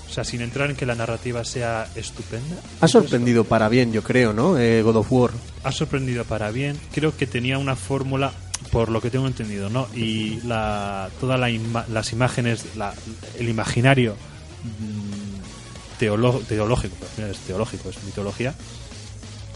O 0.09 0.11
sea, 0.11 0.23
sin 0.23 0.41
entrar 0.41 0.69
en 0.71 0.75
que 0.75 0.85
la 0.87 0.95
narrativa 0.95 1.45
sea 1.45 1.87
estupenda. 1.95 2.55
Ha 2.81 2.87
sorprendido 2.87 3.43
para 3.43 3.69
bien, 3.69 3.93
yo 3.93 4.01
creo, 4.03 4.33
¿no? 4.33 4.57
Eh, 4.57 4.81
God 4.81 4.95
of 4.97 5.11
War. 5.11 5.31
Ha 5.63 5.71
sorprendido 5.71 6.25
para 6.25 6.49
bien. 6.49 6.79
Creo 6.93 7.15
que 7.15 7.27
tenía 7.27 7.59
una 7.59 7.75
fórmula, 7.75 8.31
por 8.71 8.89
lo 8.89 9.01
que 9.01 9.11
tengo 9.11 9.27
entendido, 9.27 9.69
¿no? 9.69 9.87
Y 9.95 10.41
la, 10.47 11.09
todas 11.19 11.39
la 11.39 11.49
ima- 11.51 11.85
las 11.89 12.11
imágenes, 12.11 12.75
la- 12.75 12.93
el 13.37 13.49
imaginario 13.49 14.15
mm, 14.63 15.99
teolo- 16.01 16.41
teológico, 16.45 16.95
que 16.97 17.05
al 17.05 17.11
final 17.11 17.31
es 17.31 17.37
teológico, 17.39 17.89
es 17.89 18.03
mitología, 18.03 18.55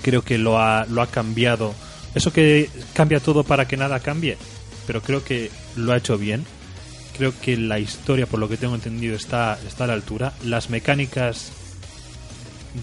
creo 0.01 0.21
que 0.23 0.37
lo 0.37 0.59
ha, 0.59 0.85
lo 0.85 1.01
ha 1.01 1.07
cambiado. 1.07 1.73
Eso 2.15 2.31
que 2.31 2.69
cambia 2.93 3.19
todo 3.19 3.43
para 3.43 3.67
que 3.67 3.75
nada 3.77 3.99
cambie, 4.01 4.37
pero 4.85 5.01
creo 5.01 5.23
que 5.23 5.49
lo 5.75 5.93
ha 5.93 5.97
hecho 5.97 6.17
bien. 6.17 6.45
Creo 7.17 7.33
que 7.39 7.57
la 7.57 7.79
historia, 7.79 8.25
por 8.25 8.39
lo 8.39 8.49
que 8.49 8.57
tengo 8.57 8.75
entendido, 8.75 9.15
está, 9.15 9.59
está 9.67 9.83
a 9.83 9.87
la 9.87 9.93
altura. 9.93 10.33
Las 10.43 10.69
mecánicas 10.69 11.51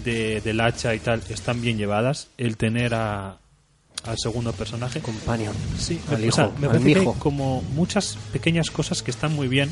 de, 0.05 0.41
del 0.41 0.61
hacha 0.61 0.95
y 0.95 0.99
tal 0.99 1.21
están 1.29 1.61
bien 1.61 1.77
llevadas. 1.77 2.29
El 2.37 2.55
tener 2.57 2.93
a, 2.93 3.37
al 4.05 4.17
segundo 4.17 4.53
personaje. 4.53 5.01
Companion. 5.01 5.53
Sí, 5.77 5.99
Al 6.09 6.27
o 6.27 6.31
sea, 6.31 6.51
me 6.59 6.67
al 6.67 6.73
parece 6.73 6.85
que 6.93 6.99
hay 6.99 7.05
mijo. 7.05 7.13
como 7.19 7.61
muchas 7.73 8.17
pequeñas 8.31 8.71
cosas 8.71 9.03
que 9.03 9.11
están 9.11 9.33
muy 9.35 9.47
bien 9.47 9.71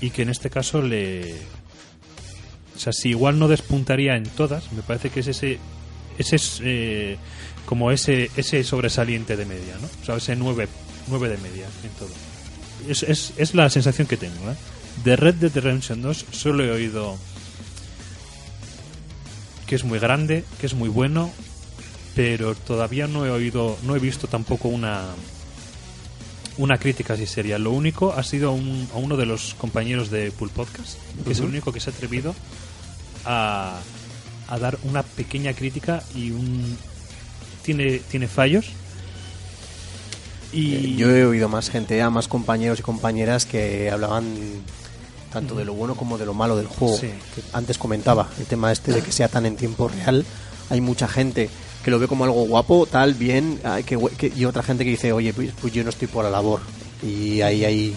y 0.00 0.10
que 0.10 0.22
en 0.22 0.28
este 0.30 0.50
caso 0.50 0.82
le. 0.82 1.34
O 2.76 2.78
sea, 2.78 2.92
si 2.92 3.10
igual 3.10 3.38
no 3.38 3.48
despuntaría 3.48 4.16
en 4.16 4.24
todas, 4.24 4.72
me 4.72 4.82
parece 4.82 5.10
que 5.10 5.20
es 5.20 5.28
ese. 5.28 5.58
Ese 6.16 6.36
es 6.36 6.60
eh, 6.62 7.16
como 7.66 7.90
ese, 7.90 8.30
ese 8.36 8.62
sobresaliente 8.62 9.36
de 9.36 9.44
media, 9.46 9.76
¿no? 9.80 9.88
O 10.02 10.04
sea, 10.04 10.16
ese 10.16 10.36
9, 10.36 10.68
9 11.08 11.28
de 11.28 11.36
media 11.38 11.66
en 11.82 11.90
todo. 11.98 12.10
Es, 12.88 13.02
es, 13.02 13.32
es 13.36 13.54
la 13.54 13.68
sensación 13.70 14.06
que 14.06 14.16
tengo, 14.16 14.50
¿eh? 14.50 14.54
De 15.04 15.16
Red 15.16 15.36
Dead 15.36 15.52
Redemption 15.54 16.00
2 16.02 16.26
solo 16.30 16.64
he 16.64 16.70
oído 16.70 17.16
que 19.66 19.74
es 19.76 19.84
muy 19.84 19.98
grande, 19.98 20.44
que 20.60 20.66
es 20.66 20.74
muy 20.74 20.88
bueno, 20.88 21.30
pero 22.14 22.54
todavía 22.54 23.06
no 23.06 23.24
he 23.26 23.30
oído, 23.30 23.76
no 23.84 23.96
he 23.96 23.98
visto 23.98 24.26
tampoco 24.28 24.68
una 24.68 25.02
una 26.56 26.76
crítica 26.78 27.14
así 27.14 27.26
seria. 27.26 27.58
Lo 27.58 27.72
único 27.72 28.12
ha 28.12 28.22
sido 28.22 28.50
a, 28.50 28.52
un- 28.52 28.88
a 28.94 28.98
uno 28.98 29.16
de 29.16 29.26
los 29.26 29.54
compañeros 29.54 30.10
de 30.10 30.30
Pool 30.30 30.50
Podcast, 30.50 30.98
que 31.24 31.32
es 31.32 31.40
el 31.40 31.46
único 31.46 31.72
que 31.72 31.80
se 31.80 31.90
ha 31.90 31.92
atrevido 31.92 32.32
a, 33.24 33.80
a 34.48 34.58
dar 34.60 34.78
una 34.84 35.02
pequeña 35.02 35.52
crítica 35.54 36.04
y 36.14 36.30
un 36.30 36.76
tiene 37.64 37.98
tiene 37.98 38.28
fallos. 38.28 38.66
Y 40.54 40.74
Eh, 40.74 40.94
Yo 40.96 41.10
he 41.10 41.24
oído 41.26 41.48
más 41.48 41.68
gente, 41.70 42.00
a 42.02 42.10
más 42.10 42.28
compañeros 42.28 42.78
y 42.78 42.82
compañeras 42.82 43.44
que 43.46 43.90
hablaban 43.90 44.24
tanto 45.32 45.54
de 45.56 45.64
lo 45.64 45.74
bueno 45.74 45.96
como 45.96 46.16
de 46.16 46.26
lo 46.26 46.34
malo 46.34 46.56
del 46.56 46.66
juego. 46.68 46.96
Sí. 46.96 47.08
Que 47.34 47.42
antes 47.52 47.76
comentaba 47.76 48.28
el 48.38 48.46
tema 48.46 48.70
este 48.70 48.92
de 48.92 49.02
que 49.02 49.10
sea 49.10 49.28
tan 49.28 49.46
en 49.46 49.56
tiempo 49.56 49.88
real. 49.88 50.24
Hay 50.70 50.80
mucha 50.80 51.08
gente 51.08 51.50
que 51.84 51.90
lo 51.90 51.98
ve 51.98 52.06
como 52.08 52.24
algo 52.24 52.44
guapo, 52.46 52.86
tal, 52.86 53.14
bien, 53.14 53.60
que 53.84 53.98
que- 54.16 54.32
y 54.34 54.44
otra 54.44 54.62
gente 54.62 54.84
que 54.84 54.90
dice, 54.90 55.12
oye, 55.12 55.34
pues, 55.34 55.50
pues 55.60 55.72
yo 55.72 55.82
no 55.82 55.90
estoy 55.90 56.08
por 56.08 56.24
la 56.24 56.30
labor. 56.30 56.60
Y 57.02 57.40
ahí 57.42 57.64
hay 57.64 57.94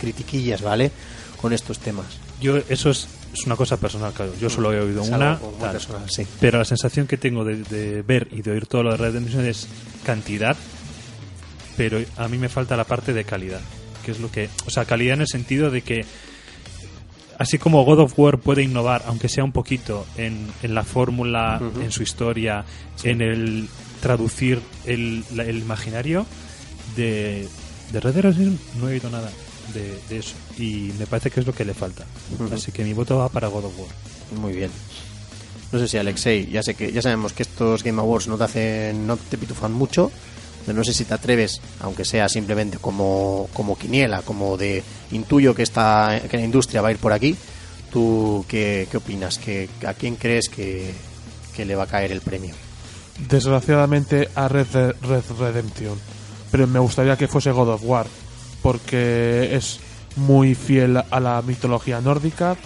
critiquillas, 0.00 0.60
¿vale? 0.62 0.90
Con 1.40 1.52
estos 1.52 1.78
temas. 1.78 2.06
yo 2.40 2.58
eso 2.68 2.90
es, 2.90 3.06
es 3.32 3.46
una 3.46 3.56
cosa 3.56 3.76
personal, 3.78 4.12
claro. 4.12 4.32
Yo 4.40 4.50
solo 4.50 4.72
he 4.72 4.78
oído 4.80 5.02
Es 5.02 5.08
una, 5.08 5.38
tal. 5.60 5.72
personal, 5.72 6.02
sí. 6.10 6.26
pero 6.40 6.58
la 6.58 6.64
sensación 6.66 7.06
que 7.06 7.16
tengo 7.16 7.44
de, 7.44 7.62
de 7.64 8.02
ver 8.02 8.28
y 8.32 8.42
de 8.42 8.50
oír 8.50 8.66
todo 8.66 8.82
lo 8.82 8.90
de 8.90 8.96
Red 8.98 9.12
Dead 9.12 9.22
Redemption 9.22 9.46
es 9.46 9.66
cantidad, 10.04 10.56
pero 11.76 11.98
a 12.16 12.28
mí 12.28 12.38
me 12.38 12.48
falta 12.48 12.76
la 12.76 12.84
parte 12.84 13.12
de 13.12 13.24
calidad, 13.24 13.60
que 14.04 14.10
es 14.12 14.20
lo 14.20 14.30
que, 14.30 14.48
o 14.66 14.70
sea, 14.70 14.84
calidad 14.84 15.14
en 15.14 15.20
el 15.22 15.28
sentido 15.28 15.70
de 15.70 15.82
que 15.82 16.04
así 17.38 17.58
como 17.58 17.84
God 17.84 18.00
of 18.00 18.18
War 18.18 18.38
puede 18.38 18.62
innovar, 18.62 19.02
aunque 19.06 19.28
sea 19.28 19.44
un 19.44 19.52
poquito, 19.52 20.06
en, 20.16 20.46
en 20.62 20.74
la 20.74 20.84
fórmula, 20.84 21.60
en 21.82 21.90
su 21.92 22.02
historia, 22.02 22.64
en 23.02 23.20
el 23.20 23.68
traducir 24.00 24.60
el, 24.86 25.24
la- 25.34 25.44
el 25.44 25.58
imaginario, 25.58 26.26
de, 26.96 27.48
de 27.92 28.00
Red 28.00 28.12
Dead 28.14 28.22
Redemption 28.22 28.58
no 28.80 28.88
he 28.88 28.92
oído 28.92 29.10
nada 29.10 29.30
de, 29.72 29.98
de 30.08 30.18
eso. 30.18 30.34
Y 30.58 30.92
me 30.98 31.06
parece 31.06 31.30
que 31.30 31.40
es 31.40 31.46
lo 31.46 31.52
que 31.54 31.64
le 31.64 31.74
falta. 31.74 32.04
Así 32.52 32.70
que 32.70 32.84
mi 32.84 32.92
voto 32.92 33.18
va 33.18 33.28
para 33.28 33.48
God 33.48 33.64
of 33.64 33.78
War. 33.78 33.88
Muy 34.40 34.52
bien. 34.52 34.70
No 35.72 35.78
sé 35.80 35.88
si 35.88 35.96
Alexei, 35.96 36.46
ya 36.50 36.62
sé 36.62 36.74
que 36.74 36.92
ya 36.92 37.02
sabemos 37.02 37.32
que 37.32 37.42
estos 37.42 37.82
Game 37.82 38.00
Awards 38.00 38.28
no 38.28 38.38
te 38.38 38.44
hacen, 38.44 39.06
no 39.08 39.16
te 39.16 39.36
pitufan 39.38 39.72
mucho, 39.72 40.12
no 40.72 40.84
sé 40.84 40.94
si 40.94 41.04
te 41.04 41.14
atreves, 41.14 41.60
aunque 41.80 42.04
sea 42.04 42.28
simplemente 42.28 42.78
como, 42.78 43.48
como 43.52 43.76
quiniela, 43.76 44.22
como 44.22 44.56
de 44.56 44.82
intuyo 45.12 45.54
que 45.54 45.62
esta 45.62 46.20
que 46.30 46.36
la 46.36 46.44
industria 46.44 46.80
va 46.80 46.88
a 46.88 46.92
ir 46.92 46.98
por 46.98 47.12
aquí. 47.12 47.36
¿Tú 47.92 48.44
qué, 48.48 48.88
qué 48.90 48.96
opinas? 48.96 49.38
¿Que, 49.38 49.68
¿A 49.86 49.94
quién 49.94 50.16
crees 50.16 50.48
que, 50.48 50.92
que 51.54 51.64
le 51.64 51.76
va 51.76 51.84
a 51.84 51.86
caer 51.86 52.10
el 52.10 52.20
premio? 52.20 52.54
Desgraciadamente 53.28 54.28
a 54.34 54.48
Red, 54.48 54.96
Red 55.02 55.24
Redemption. 55.38 55.98
Pero 56.50 56.66
me 56.66 56.78
gustaría 56.78 57.16
que 57.16 57.28
fuese 57.28 57.52
God 57.52 57.70
of 57.70 57.82
War. 57.84 58.06
Porque 58.62 59.54
es 59.54 59.78
muy 60.16 60.54
fiel 60.54 60.96
a 60.96 61.20
la 61.20 61.42
mitología 61.42 62.00
nórdica. 62.00 62.56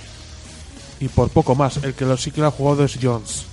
Y 1.00 1.08
por 1.08 1.28
poco 1.30 1.54
más. 1.54 1.78
El 1.78 1.94
que 1.94 2.04
lo 2.04 2.16
sí 2.16 2.30
que 2.30 2.40
lo 2.40 2.46
ha 2.46 2.50
jugado 2.50 2.84
es 2.84 2.98
Jones. 3.00 3.44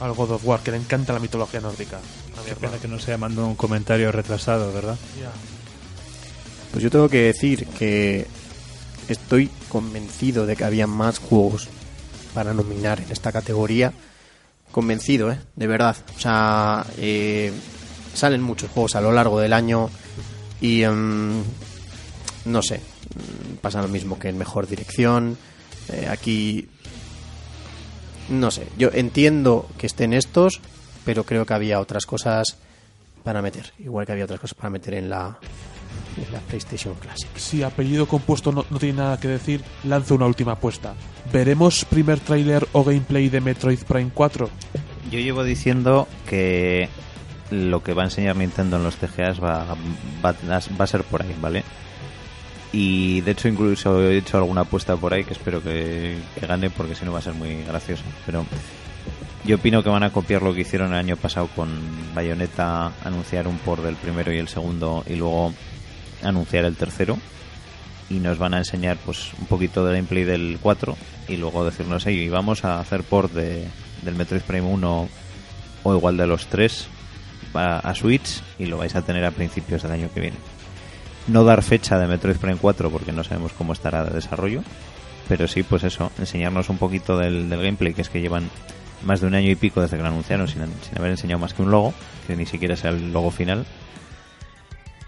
Al 0.00 0.12
God 0.12 0.32
of 0.32 0.46
War, 0.46 0.60
que 0.60 0.70
le 0.70 0.76
encanta 0.76 1.12
la 1.12 1.18
mitología 1.18 1.60
nórdica. 1.60 1.98
Qué 2.46 2.54
pena 2.56 2.78
que 2.78 2.88
no 2.88 2.98
se 2.98 3.12
haya 3.12 3.18
mandado 3.18 3.46
un 3.46 3.54
comentario 3.54 4.10
retrasado, 4.12 4.72
¿verdad? 4.72 4.96
Ya. 5.20 5.30
Pues 6.72 6.82
yo 6.82 6.90
tengo 6.90 7.08
que 7.08 7.22
decir 7.22 7.66
que 7.66 8.26
estoy 9.08 9.50
convencido 9.68 10.46
de 10.46 10.56
que 10.56 10.64
había 10.64 10.86
más 10.86 11.18
juegos 11.18 11.68
para 12.34 12.54
nominar 12.54 13.00
en 13.00 13.10
esta 13.10 13.32
categoría. 13.32 13.92
Convencido, 14.70 15.32
¿eh? 15.32 15.38
De 15.56 15.66
verdad. 15.66 15.96
O 16.16 16.20
sea, 16.20 16.86
eh, 16.98 17.52
salen 18.14 18.42
muchos 18.42 18.70
juegos 18.70 18.96
a 18.96 19.00
lo 19.00 19.12
largo 19.12 19.40
del 19.40 19.52
año 19.52 19.90
y 20.60 20.82
em, 20.82 21.42
no 22.44 22.62
sé, 22.62 22.80
pasa 23.60 23.82
lo 23.82 23.88
mismo 23.88 24.18
que 24.18 24.28
en 24.28 24.38
mejor 24.38 24.66
dirección. 24.66 25.38
Eh, 25.88 26.06
aquí, 26.10 26.68
no 28.28 28.50
sé, 28.50 28.68
yo 28.76 28.90
entiendo 28.92 29.68
que 29.78 29.86
estén 29.86 30.12
estos, 30.12 30.60
pero 31.08 31.24
creo 31.24 31.46
que 31.46 31.54
había 31.54 31.80
otras 31.80 32.04
cosas 32.04 32.58
para 33.24 33.40
meter, 33.40 33.72
igual 33.78 34.04
que 34.04 34.12
había 34.12 34.24
otras 34.24 34.40
cosas 34.40 34.52
para 34.52 34.68
meter 34.68 34.92
en 34.92 35.08
la, 35.08 35.38
en 36.18 36.30
la 36.30 36.38
PlayStation 36.40 36.94
Classic. 36.96 37.34
Si 37.34 37.62
apellido 37.62 38.06
compuesto 38.06 38.52
no, 38.52 38.66
no 38.68 38.78
tiene 38.78 38.98
nada 38.98 39.18
que 39.18 39.26
decir, 39.26 39.64
lanzo 39.84 40.16
una 40.16 40.26
última 40.26 40.52
apuesta. 40.52 40.92
¿Veremos 41.32 41.86
primer 41.86 42.20
tráiler 42.20 42.68
o 42.72 42.84
gameplay 42.84 43.30
de 43.30 43.40
Metroid 43.40 43.78
Prime 43.84 44.10
4? 44.12 44.50
Yo 45.10 45.18
llevo 45.18 45.44
diciendo 45.44 46.06
que 46.28 46.90
lo 47.50 47.82
que 47.82 47.94
va 47.94 48.02
a 48.02 48.08
enseñar 48.08 48.36
Nintendo 48.36 48.76
en 48.76 48.84
los 48.84 48.96
TGAs 48.96 49.42
va, 49.42 49.64
va, 50.22 50.34
va 50.52 50.84
a 50.84 50.86
ser 50.86 51.04
por 51.04 51.22
ahí, 51.22 51.34
¿vale? 51.40 51.64
Y 52.70 53.22
de 53.22 53.30
hecho 53.30 53.48
incluso 53.48 54.02
he 54.02 54.18
hecho 54.18 54.36
alguna 54.36 54.60
apuesta 54.60 54.94
por 54.94 55.14
ahí 55.14 55.24
que 55.24 55.32
espero 55.32 55.62
que, 55.62 56.18
que 56.38 56.46
gane 56.46 56.68
porque 56.68 56.94
si 56.94 57.06
no 57.06 57.12
va 57.12 57.20
a 57.20 57.22
ser 57.22 57.32
muy 57.32 57.62
gracioso. 57.62 58.04
Pero 58.26 58.44
yo 59.44 59.56
opino 59.56 59.82
que 59.82 59.88
van 59.88 60.02
a 60.02 60.10
copiar 60.10 60.42
lo 60.42 60.54
que 60.54 60.62
hicieron 60.62 60.92
el 60.92 60.98
año 60.98 61.16
pasado 61.16 61.48
con 61.54 61.68
Bayonetta, 62.14 62.92
anunciar 63.04 63.46
un 63.46 63.58
por 63.58 63.82
del 63.82 63.96
primero 63.96 64.32
y 64.32 64.38
el 64.38 64.48
segundo 64.48 65.04
y 65.06 65.14
luego 65.14 65.52
anunciar 66.22 66.64
el 66.64 66.76
tercero. 66.76 67.18
Y 68.10 68.14
nos 68.20 68.38
van 68.38 68.54
a 68.54 68.58
enseñar 68.58 68.96
pues 69.04 69.32
un 69.38 69.46
poquito 69.46 69.84
de 69.84 69.94
gameplay 69.94 70.24
del 70.24 70.58
4 70.62 70.96
y 71.28 71.36
luego 71.36 71.64
decirnos, 71.64 72.06
hey, 72.06 72.28
vamos 72.28 72.64
a 72.64 72.80
hacer 72.80 73.02
port 73.02 73.32
de, 73.32 73.68
del 74.02 74.14
Metroid 74.14 74.42
Prime 74.42 74.66
1 74.66 75.08
o 75.82 75.94
igual 75.94 76.16
de 76.16 76.26
los 76.26 76.46
tres 76.46 76.88
a, 77.54 77.78
a 77.78 77.94
Switch 77.94 78.42
y 78.58 78.66
lo 78.66 78.78
vais 78.78 78.94
a 78.96 79.02
tener 79.02 79.24
a 79.24 79.30
principios 79.30 79.82
del 79.82 79.92
año 79.92 80.10
que 80.12 80.20
viene. 80.20 80.36
No 81.26 81.44
dar 81.44 81.62
fecha 81.62 81.98
de 81.98 82.06
Metroid 82.06 82.36
Prime 82.36 82.58
4 82.58 82.90
porque 82.90 83.12
no 83.12 83.22
sabemos 83.24 83.52
cómo 83.52 83.74
estará 83.74 84.04
de 84.04 84.14
desarrollo, 84.14 84.62
pero 85.28 85.46
sí, 85.46 85.62
pues 85.62 85.84
eso, 85.84 86.10
enseñarnos 86.18 86.70
un 86.70 86.78
poquito 86.78 87.18
del, 87.18 87.50
del 87.50 87.62
gameplay, 87.62 87.92
que 87.92 88.00
es 88.00 88.08
que 88.08 88.22
llevan 88.22 88.48
más 89.02 89.20
de 89.20 89.26
un 89.26 89.34
año 89.34 89.50
y 89.50 89.54
pico 89.54 89.80
desde 89.80 89.96
que 89.96 90.02
lo 90.02 90.08
anunciaron 90.08 90.48
sin, 90.48 90.62
sin 90.82 90.98
haber 90.98 91.10
enseñado 91.10 91.38
más 91.40 91.54
que 91.54 91.62
un 91.62 91.70
logo, 91.70 91.94
que 92.26 92.36
ni 92.36 92.46
siquiera 92.46 92.76
sea 92.76 92.90
el 92.90 93.12
logo 93.12 93.30
final. 93.30 93.64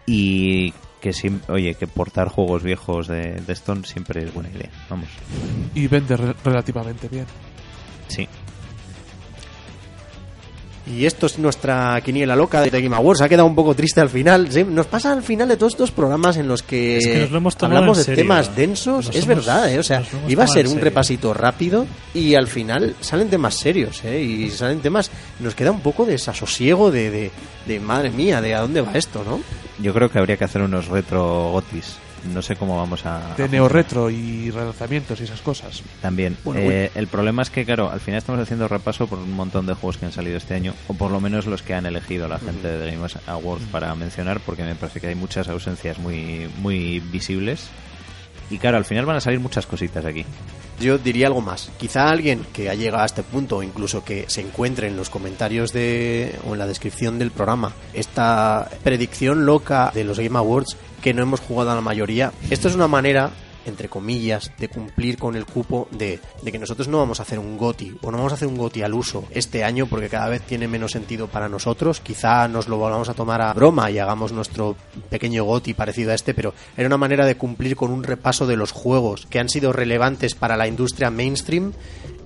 Y 0.06 0.72
que 1.00 1.12
oye, 1.48 1.74
que 1.74 1.86
portar 1.86 2.28
juegos 2.28 2.62
viejos 2.62 3.06
de, 3.08 3.40
de 3.40 3.52
Stone 3.52 3.82
siempre 3.84 4.24
es 4.24 4.34
buena 4.34 4.50
idea. 4.50 4.68
Vamos, 4.88 5.08
Y 5.74 5.86
vende 5.86 6.16
re- 6.16 6.34
relativamente 6.44 7.08
bien. 7.08 7.26
sí. 8.08 8.28
Y 10.90 11.06
esto 11.06 11.26
es 11.26 11.38
nuestra 11.38 12.00
quiniela 12.04 12.34
loca 12.34 12.62
de 12.62 12.70
Game 12.82 12.96
Awards. 12.96 13.20
Ha 13.20 13.28
quedado 13.28 13.46
un 13.46 13.54
poco 13.54 13.74
triste 13.74 14.00
al 14.00 14.10
final. 14.10 14.50
Sí, 14.50 14.64
Nos 14.64 14.86
pasa 14.86 15.12
al 15.12 15.22
final 15.22 15.48
de 15.48 15.56
todos 15.56 15.72
estos 15.74 15.90
programas 15.90 16.36
en 16.36 16.48
los 16.48 16.62
que, 16.62 16.98
Es 16.98 17.06
que 17.06 17.18
nos 17.20 17.30
lo 17.30 17.38
hemos 17.38 17.56
tomado 17.56 17.78
hablamos 17.78 17.98
de 17.98 18.04
serio. 18.04 18.22
temas 18.24 18.56
densos. 18.56 19.06
Nos 19.06 19.14
es 19.16 19.26
verdad, 19.26 19.72
¿eh? 19.72 19.78
O 19.78 19.82
sea, 19.82 20.02
iba 20.28 20.44
a 20.44 20.48
ser 20.48 20.66
un 20.66 20.72
serio. 20.72 20.84
repasito 20.84 21.32
rápido 21.34 21.86
y 22.14 22.34
al 22.34 22.46
final 22.48 22.94
salen 23.00 23.28
temas 23.30 23.54
serios, 23.54 24.02
¿eh? 24.04 24.20
Y 24.20 24.50
salen 24.50 24.80
temas... 24.80 25.10
Nos 25.38 25.54
queda 25.54 25.70
un 25.70 25.80
poco 25.80 26.04
de 26.04 26.12
desasosiego 26.12 26.90
de, 26.90 27.10
de, 27.10 27.30
de 27.66 27.80
madre 27.80 28.10
mía, 28.10 28.40
de 28.40 28.54
a 28.54 28.60
dónde 28.60 28.80
va 28.80 28.92
esto, 28.94 29.22
¿no? 29.24 29.40
Yo 29.82 29.94
creo 29.94 30.10
que 30.10 30.18
habría 30.18 30.36
que 30.36 30.44
hacer 30.44 30.60
unos 30.62 30.88
retro 30.88 31.50
gotis. 31.52 31.96
No 32.32 32.42
sé 32.42 32.56
cómo 32.56 32.76
vamos 32.76 33.06
a... 33.06 33.34
De 33.36 33.44
a 33.44 33.48
neo-retro 33.48 34.10
y 34.10 34.50
relanzamientos 34.50 35.20
y 35.20 35.24
esas 35.24 35.40
cosas. 35.40 35.82
También. 36.02 36.36
Bueno, 36.44 36.60
Eh, 36.62 36.90
El 36.94 37.06
problema 37.06 37.42
es 37.42 37.50
que, 37.50 37.64
claro, 37.64 37.90
al 37.90 38.00
final 38.00 38.18
estamos 38.18 38.40
haciendo 38.40 38.68
repaso 38.68 39.06
por 39.06 39.18
un 39.18 39.32
montón 39.32 39.66
de 39.66 39.74
juegos 39.74 39.96
que 39.98 40.06
han 40.06 40.12
salido 40.12 40.36
este 40.36 40.54
año, 40.54 40.74
o 40.88 40.94
por 40.94 41.10
lo 41.10 41.20
menos 41.20 41.46
los 41.46 41.62
que 41.62 41.74
han 41.74 41.86
elegido 41.86 42.28
la 42.28 42.38
gente 42.38 42.68
de 42.68 42.90
Game 42.92 43.06
Awards 43.26 43.64
para 43.72 43.94
mencionar, 43.94 44.40
porque 44.40 44.62
me 44.62 44.74
parece 44.74 45.00
que 45.00 45.06
hay 45.08 45.14
muchas 45.14 45.48
ausencias 45.48 45.98
muy, 45.98 46.48
muy 46.58 47.00
visibles. 47.00 47.68
Y 48.50 48.58
claro, 48.58 48.76
al 48.78 48.84
final 48.84 49.06
van 49.06 49.16
a 49.16 49.20
salir 49.20 49.38
muchas 49.40 49.66
cositas 49.66 50.04
aquí. 50.04 50.24
Yo 50.80 50.96
diría 50.98 51.26
algo 51.26 51.42
más. 51.42 51.70
Quizá 51.76 52.08
alguien 52.08 52.46
que 52.52 52.70
ha 52.70 52.74
llegado 52.74 53.02
a 53.02 53.06
este 53.06 53.22
punto, 53.22 53.58
o 53.58 53.62
incluso 53.62 54.02
que 54.02 54.24
se 54.28 54.40
encuentre 54.40 54.88
en 54.88 54.96
los 54.96 55.10
comentarios 55.10 55.72
de, 55.72 56.38
o 56.46 56.54
en 56.54 56.58
la 56.58 56.66
descripción 56.66 57.18
del 57.18 57.30
programa, 57.30 57.72
esta 57.92 58.68
predicción 58.82 59.44
loca 59.44 59.92
de 59.94 60.04
los 60.04 60.18
Game 60.18 60.38
Awards 60.38 60.76
que 61.02 61.12
no 61.12 61.22
hemos 61.22 61.40
jugado 61.40 61.70
a 61.70 61.74
la 61.74 61.80
mayoría. 61.80 62.32
Esto 62.50 62.68
es 62.68 62.74
una 62.74 62.88
manera, 62.88 63.30
entre 63.66 63.88
comillas, 63.88 64.52
de 64.58 64.68
cumplir 64.68 65.18
con 65.18 65.36
el 65.36 65.46
cupo 65.46 65.88
de, 65.90 66.20
de 66.42 66.52
que 66.52 66.58
nosotros 66.58 66.88
no 66.88 66.98
vamos 66.98 67.20
a 67.20 67.22
hacer 67.22 67.38
un 67.38 67.56
GOTI, 67.56 67.96
o 68.02 68.10
no 68.10 68.18
vamos 68.18 68.32
a 68.32 68.36
hacer 68.36 68.48
un 68.48 68.56
GOTI 68.56 68.82
al 68.82 68.94
uso 68.94 69.24
este 69.30 69.64
año 69.64 69.86
porque 69.86 70.08
cada 70.08 70.28
vez 70.28 70.42
tiene 70.42 70.68
menos 70.68 70.92
sentido 70.92 71.28
para 71.28 71.48
nosotros. 71.48 72.00
Quizá 72.00 72.48
nos 72.48 72.68
lo 72.68 72.76
volvamos 72.76 73.08
a 73.08 73.14
tomar 73.14 73.42
a 73.42 73.52
broma 73.52 73.90
y 73.90 73.98
hagamos 73.98 74.32
nuestro 74.32 74.76
pequeño 75.08 75.44
GOTI 75.44 75.74
parecido 75.74 76.12
a 76.12 76.14
este, 76.14 76.34
pero 76.34 76.54
era 76.76 76.86
una 76.86 76.96
manera 76.96 77.26
de 77.26 77.36
cumplir 77.36 77.76
con 77.76 77.90
un 77.90 78.04
repaso 78.04 78.46
de 78.46 78.56
los 78.56 78.72
juegos 78.72 79.26
que 79.26 79.38
han 79.38 79.48
sido 79.48 79.72
relevantes 79.72 80.34
para 80.34 80.56
la 80.56 80.66
industria 80.66 81.10
mainstream 81.10 81.72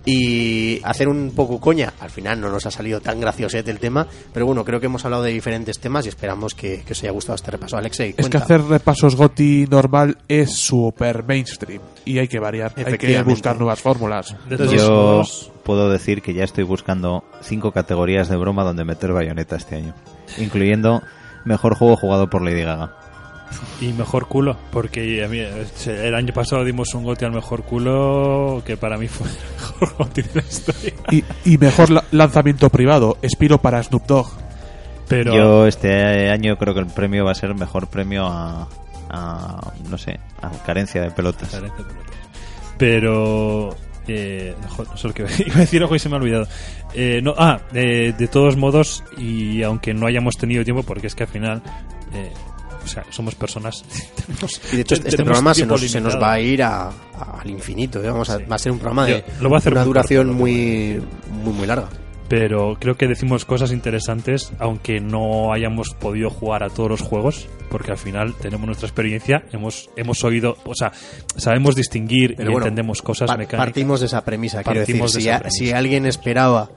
y 0.04 0.80
hacer 0.84 1.08
un 1.08 1.32
poco 1.34 1.60
coña. 1.60 1.92
Al 2.00 2.10
final 2.10 2.40
no 2.40 2.50
nos 2.50 2.66
ha 2.66 2.70
salido 2.70 3.00
tan 3.00 3.20
graciosete 3.20 3.70
el 3.70 3.78
tema, 3.78 4.06
pero 4.32 4.46
bueno, 4.46 4.64
creo 4.64 4.80
que 4.80 4.86
hemos 4.86 5.04
hablado 5.04 5.22
de 5.22 5.32
diferentes 5.32 5.78
temas 5.78 6.06
y 6.06 6.10
esperamos 6.10 6.54
que, 6.54 6.82
que 6.84 6.92
os 6.92 7.02
haya 7.02 7.12
gustado 7.12 7.36
este 7.36 7.50
repaso. 7.50 7.76
Alexei, 7.76 8.10
Es 8.10 8.16
que 8.16 8.22
cuenta. 8.22 8.38
hacer 8.38 8.62
repasos 8.62 9.16
GOTI 9.16 9.66
normal 9.70 10.18
es 10.28 10.56
super 10.56 11.24
mainstream 11.24 11.80
y 12.04 12.18
hay 12.18 12.28
que 12.28 12.38
variar, 12.38 12.72
hay 12.76 12.98
que 12.98 13.22
buscar 13.22 13.56
nuevas 13.56 13.80
fórmulas. 13.80 14.36
Yo 14.70 15.22
puedo 15.62 15.88
decir 15.90 16.20
que 16.22 16.34
ya 16.34 16.44
estoy 16.44 16.64
buscando 16.64 17.24
cinco 17.40 17.72
categorías 17.72 18.28
de 18.28 18.36
broma 18.36 18.64
donde 18.64 18.84
meter 18.84 19.12
bayoneta 19.12 19.56
este 19.56 19.76
año, 19.76 19.94
incluyendo 20.38 21.02
mejor 21.44 21.74
juego 21.76 21.96
jugado 21.96 22.28
por 22.28 22.42
Lady 22.42 22.62
Gaga. 22.62 22.96
Y 23.80 23.92
mejor 23.92 24.26
culo, 24.28 24.56
porque 24.70 25.24
a 25.24 25.28
mí 25.28 25.38
eh, 25.38 25.66
el 25.86 26.14
año 26.14 26.32
pasado 26.32 26.64
dimos 26.64 26.94
un 26.94 27.04
goti 27.04 27.24
al 27.24 27.32
mejor 27.32 27.62
culo, 27.64 28.62
que 28.64 28.76
para 28.76 28.96
mí 28.98 29.08
fue 29.08 29.26
el 29.28 29.34
mejor 29.56 29.96
goti 29.98 30.22
de 30.22 30.30
la 30.34 30.40
historia. 30.42 30.92
Y, 31.10 31.24
y 31.44 31.58
mejor 31.58 31.90
la- 31.90 32.04
lanzamiento 32.12 32.68
privado, 32.70 33.16
Espiro 33.22 33.58
para 33.58 33.82
Snoop 33.82 34.06
Dogg. 34.06 34.26
Pero 35.08 35.34
Yo 35.34 35.66
este 35.66 36.30
año 36.30 36.56
creo 36.56 36.72
que 36.74 36.80
el 36.80 36.86
premio 36.86 37.24
va 37.26 37.32
a 37.32 37.34
ser 37.34 37.54
mejor 37.54 37.88
premio 37.88 38.26
a, 38.26 38.68
a, 39.10 39.72
no 39.90 39.98
sé, 39.98 40.18
a 40.40 40.50
carencia 40.64 41.02
de 41.02 41.10
pelotas. 41.10 41.50
pero 42.78 43.76
eh, 44.08 44.54
no 44.90 44.96
sé 44.96 45.08
lo 45.08 45.14
que 45.14 45.22
iba 45.46 45.56
a 45.56 45.60
decir 45.60 45.82
algo 45.82 45.94
y 45.94 45.98
se 45.98 46.08
me 46.08 46.16
ha 46.16 46.18
olvidado 46.18 46.46
Eh, 46.94 47.20
no, 47.22 47.34
ah 47.36 47.60
eh, 47.74 48.14
de 48.16 48.28
todos 48.28 48.56
modos 48.56 49.02
y 49.18 49.62
aunque 49.62 49.94
no 49.94 50.06
hayamos 50.06 50.36
tenido 50.36 50.64
tiempo 50.64 50.82
porque 50.82 51.06
es 51.08 51.14
que 51.14 51.24
al 51.24 51.28
final 51.28 51.62
eh, 52.14 52.32
o 52.84 52.86
sea 52.86 53.04
somos 53.10 53.34
personas 53.34 53.84
tenemos- 54.26 54.60
Y 54.72 54.76
de 54.76 54.82
hecho, 54.82 54.94
este 54.94 55.16
programa 55.16 55.54
se 55.54 55.66
nos, 55.66 55.80
se 55.80 56.00
nos 56.00 56.12
limitado. 56.14 56.20
va 56.20 56.32
a 56.32 56.40
ir 56.40 56.62
a, 56.62 56.88
a- 56.88 57.40
al 57.40 57.50
infinito. 57.50 58.02
¿eh? 58.02 58.08
Vamos 58.10 58.30
a, 58.30 58.38
va 58.38 58.56
a 58.56 58.58
ser 58.58 58.72
un 58.72 58.78
programa 58.78 59.06
de 59.06 59.24
Yo- 59.38 59.48
lo 59.48 59.56
hacer 59.56 59.72
una 59.72 59.84
duración 59.84 60.26
corto, 60.28 60.38
muy, 60.40 61.02
muy, 61.42 61.52
muy 61.54 61.66
larga. 61.66 61.88
pero 62.28 62.76
creo 62.80 62.96
que 62.96 63.06
decimos 63.06 63.44
cosas 63.44 63.70
interesantes 63.72 64.52
aunque 64.58 65.00
no 65.00 65.52
hayamos 65.52 65.90
podido 65.94 66.30
jugar 66.30 66.62
a 66.62 66.68
todos 66.70 66.88
los 66.90 67.00
juegos 67.02 67.46
porque 67.70 67.90
al 67.92 67.98
final 67.98 68.34
tenemos 68.40 68.66
nuestra 68.66 68.86
experiencia 68.88 69.44
hemos 69.52 69.90
hemos 69.96 70.22
oído 70.24 70.56
o 70.64 70.74
sea 70.74 70.92
sabemos 71.36 71.74
distinguir 71.76 72.34
Pero 72.36 72.50
y 72.50 72.52
bueno, 72.52 72.66
entendemos 72.66 73.02
cosas 73.02 73.28
mecánicas 73.30 73.58
Partimos 73.58 74.00
de 74.00 74.06
esa 74.06 74.24
premisa. 74.24 74.62
Quiero 74.62 74.80
decir, 74.80 74.94
Partimos 74.94 75.12
de 75.14 75.20
si, 75.20 75.28
esa 75.28 75.36
a- 75.36 75.40
premisa. 75.40 75.58
si 75.58 75.72
alguien 75.72 76.06
esperaba 76.06 76.70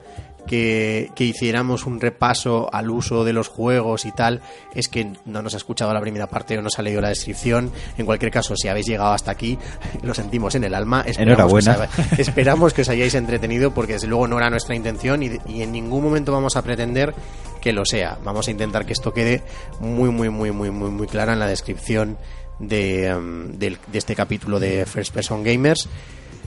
que, 0.48 1.10
que 1.14 1.24
hiciéramos 1.24 1.86
un 1.86 2.00
repaso 2.00 2.68
al 2.72 2.90
uso 2.90 3.22
de 3.24 3.32
los 3.32 3.46
juegos 3.48 4.04
y 4.04 4.12
tal, 4.12 4.40
es 4.74 4.88
que 4.88 5.12
no 5.26 5.42
nos 5.42 5.54
ha 5.54 5.58
escuchado 5.58 5.92
la 5.94 6.00
primera 6.00 6.26
parte 6.26 6.58
o 6.58 6.62
no 6.62 6.70
se 6.70 6.80
ha 6.80 6.84
leído 6.84 7.00
la 7.00 7.10
descripción. 7.10 7.70
En 7.96 8.06
cualquier 8.06 8.32
caso, 8.32 8.56
si 8.56 8.66
habéis 8.68 8.86
llegado 8.86 9.12
hasta 9.12 9.30
aquí, 9.30 9.56
lo 10.02 10.14
sentimos 10.14 10.54
en 10.56 10.64
el 10.64 10.74
alma. 10.74 11.02
Esperamos 11.06 11.38
Enhorabuena. 11.38 11.88
Que 11.94 12.12
os, 12.14 12.18
esperamos 12.28 12.72
que 12.74 12.82
os 12.82 12.88
hayáis 12.88 13.14
entretenido 13.14 13.72
porque 13.72 13.92
desde 13.92 14.08
luego 14.08 14.26
no 14.26 14.38
era 14.38 14.50
nuestra 14.50 14.74
intención 14.74 15.22
y, 15.22 15.38
y 15.46 15.62
en 15.62 15.70
ningún 15.72 16.02
momento 16.02 16.32
vamos 16.32 16.56
a 16.56 16.62
pretender 16.62 17.14
que 17.60 17.72
lo 17.72 17.84
sea. 17.84 18.18
Vamos 18.24 18.48
a 18.48 18.50
intentar 18.50 18.86
que 18.86 18.92
esto 18.94 19.12
quede 19.12 19.42
muy, 19.80 20.10
muy, 20.10 20.30
muy, 20.30 20.50
muy, 20.52 20.70
muy, 20.70 20.90
muy 20.90 21.06
clara 21.06 21.32
en 21.34 21.38
la 21.38 21.46
descripción 21.46 22.16
de, 22.58 23.06
em, 23.06 23.52
del- 23.58 23.78
de 23.86 23.98
este 23.98 24.14
capítulo 24.16 24.58
de 24.58 24.84
First 24.86 25.12
Person 25.14 25.44
Gamers. 25.44 25.88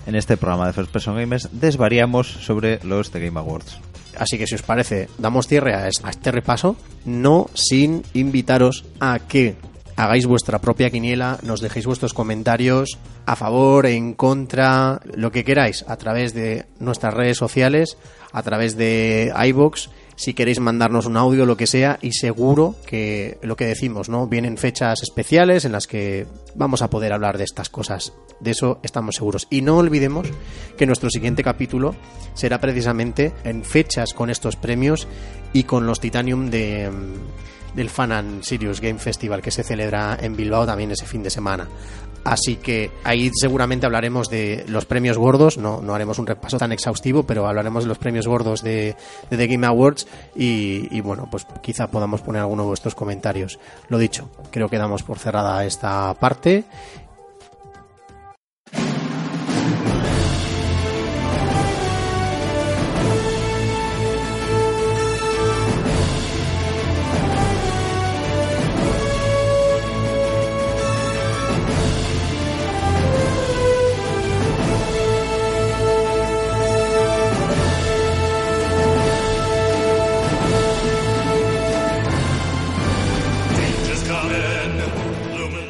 En 0.07 0.15
este 0.15 0.36
programa 0.38 0.68
de 0.68 0.73
First 0.73 0.91
Person 0.91 1.15
Gamers 1.15 1.49
desvariamos 1.52 2.28
sobre 2.28 2.80
los 2.84 3.11
The 3.11 3.19
Game 3.26 3.40
Awards. 3.40 3.80
Así 4.18 4.38
que 4.38 4.48
si 4.48 4.56
os 4.56 4.61
parece, 4.64 5.07
damos 5.18 5.48
cierre 5.48 5.73
a 5.76 5.88
es- 5.88 6.03
a 6.03 6.10
este 6.10 6.32
repaso, 6.32 6.76
no 7.06 7.49
sin 7.53 8.03
invitaros 8.14 8.84
a 8.99 9.19
que 9.19 9.56
hagáis 9.95 10.26
vuestra 10.26 10.60
propia 10.60 10.90
quiniela, 10.90 11.38
nos 11.44 11.61
dejéis 11.61 11.86
vuestros 11.86 12.14
comentarios 12.14 12.98
a 13.26 13.36
favor, 13.36 13.86
en 13.86 14.14
contra, 14.14 14.99
lo 15.15 15.32
que 15.32 15.44
queráis, 15.44 15.86
a 15.88 15.95
través 15.98 16.34
de 16.34 16.65
nuestras 16.80 17.14
redes 17.14 17.38
sociales, 17.38 17.98
a 18.34 18.41
través 18.41 18.76
de 18.76 19.32
iBox, 19.48 19.90
si 20.22 20.35
queréis 20.35 20.60
mandarnos 20.60 21.07
un 21.07 21.18
audio, 21.18 21.48
lo 21.48 21.57
que 21.57 21.65
sea, 21.65 21.98
y 21.99 22.11
seguro 22.11 22.76
que 22.85 23.39
lo 23.41 23.56
que 23.56 23.65
decimos, 23.65 24.07
¿no? 24.07 24.27
Vienen 24.27 24.56
fechas 24.56 25.02
especiales 25.02 25.65
en 25.65 25.72
las 25.72 25.88
que 25.88 26.27
vamos 26.53 26.84
a 26.84 26.91
poder 26.91 27.11
hablar 27.11 27.39
de 27.39 27.43
estas 27.43 27.69
cosas. 27.69 28.14
De 28.39 28.52
eso 28.52 28.80
estamos 28.84 29.15
seguros. 29.15 29.48
Y 29.49 29.64
no 29.64 29.77
olvidemos 29.77 30.27
que 30.77 30.85
nuestro 30.85 31.10
siguiente 31.10 31.43
capítulo 31.43 31.95
será 32.35 32.61
precisamente 32.61 33.34
en 33.43 33.64
fechas 33.64 34.14
con 34.14 34.30
estos 34.30 34.57
premios 34.57 35.07
y 35.53 35.64
con 35.64 35.88
los 35.88 35.99
Titanium 35.99 36.52
de, 36.52 36.91
del 37.73 37.89
Fan 37.89 38.11
and 38.11 38.43
Serious 38.43 38.80
Game 38.80 38.99
Festival 38.99 39.41
que 39.41 39.49
se 39.49 39.64
celebra 39.64 40.19
en 40.22 40.35
Bilbao 40.35 40.68
también 40.68 40.91
ese 40.91 41.07
fin 41.07 41.23
de 41.23 41.31
semana. 41.31 41.68
Así 42.23 42.57
que 42.57 42.91
ahí 43.03 43.31
seguramente 43.34 43.85
hablaremos 43.85 44.30
de 44.30 44.64
los 44.68 44.85
premios 44.85 45.18
gordos, 45.18 45.57
no, 45.57 45.81
no 45.81 45.95
haremos 45.95 46.19
un 46.19 46.27
repaso 46.27 46.57
tan 46.57 46.72
exhaustivo, 46.72 47.23
pero 47.23 47.48
hablaremos 47.48 47.84
de 47.84 47.88
los 47.88 47.98
premios 47.98 48.27
gordos 48.27 48.61
de, 48.61 48.95
de 49.30 49.38
The 49.38 49.48
Game 49.48 49.65
Awards 49.65 50.07
y, 50.35 50.88
y, 50.95 51.02
bueno, 51.02 51.27
pues 51.31 51.48
quizá 51.61 51.88
podamos 51.88 52.22
poner 52.22 52.41
alguno 52.41 52.64
de 52.64 52.68
vuestros 52.68 52.93
comentarios. 52.93 53.60
Lo 53.89 53.98
dicho, 53.98 54.30
creo 54.52 54.69
que 54.69 54.77
damos 54.77 55.02
por 55.02 55.18
cerrada 55.18 55.65
esta 55.65 56.14
parte 56.14 56.64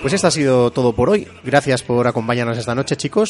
Pues 0.02 0.14
esto 0.14 0.28
ha 0.28 0.32
sido 0.32 0.72
todo 0.72 0.94
por 0.94 1.10
hoy. 1.10 1.28
Gracias 1.44 1.84
por 1.84 2.08
acompañarnos 2.08 2.58
esta 2.58 2.74
noche, 2.74 2.96
chicos. 2.98 3.30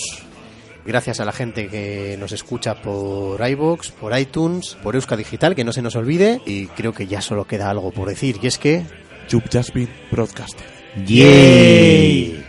Gracias 0.85 1.19
a 1.19 1.25
la 1.25 1.33
gente 1.33 1.67
que 1.67 2.15
nos 2.17 2.31
escucha 2.31 2.81
por 2.81 3.45
iBox, 3.45 3.91
por 3.91 4.17
iTunes, 4.17 4.77
por 4.81 4.95
Euska 4.95 5.17
Digital, 5.17 5.53
que 5.53 5.65
no 5.65 5.73
se 5.73 5.81
nos 5.81 5.95
olvide. 5.97 6.41
Y 6.45 6.67
creo 6.67 6.93
que 6.93 7.07
ya 7.07 7.21
solo 7.21 7.45
queda 7.45 7.69
algo 7.69 7.91
por 7.91 8.07
decir, 8.07 8.37
y 8.41 8.47
es 8.47 8.57
que. 8.57 8.85
You've 9.29 9.49
just 9.51 9.73
been 9.73 9.89
broadcasted. 10.11 10.65
¡Yay! 11.05 12.43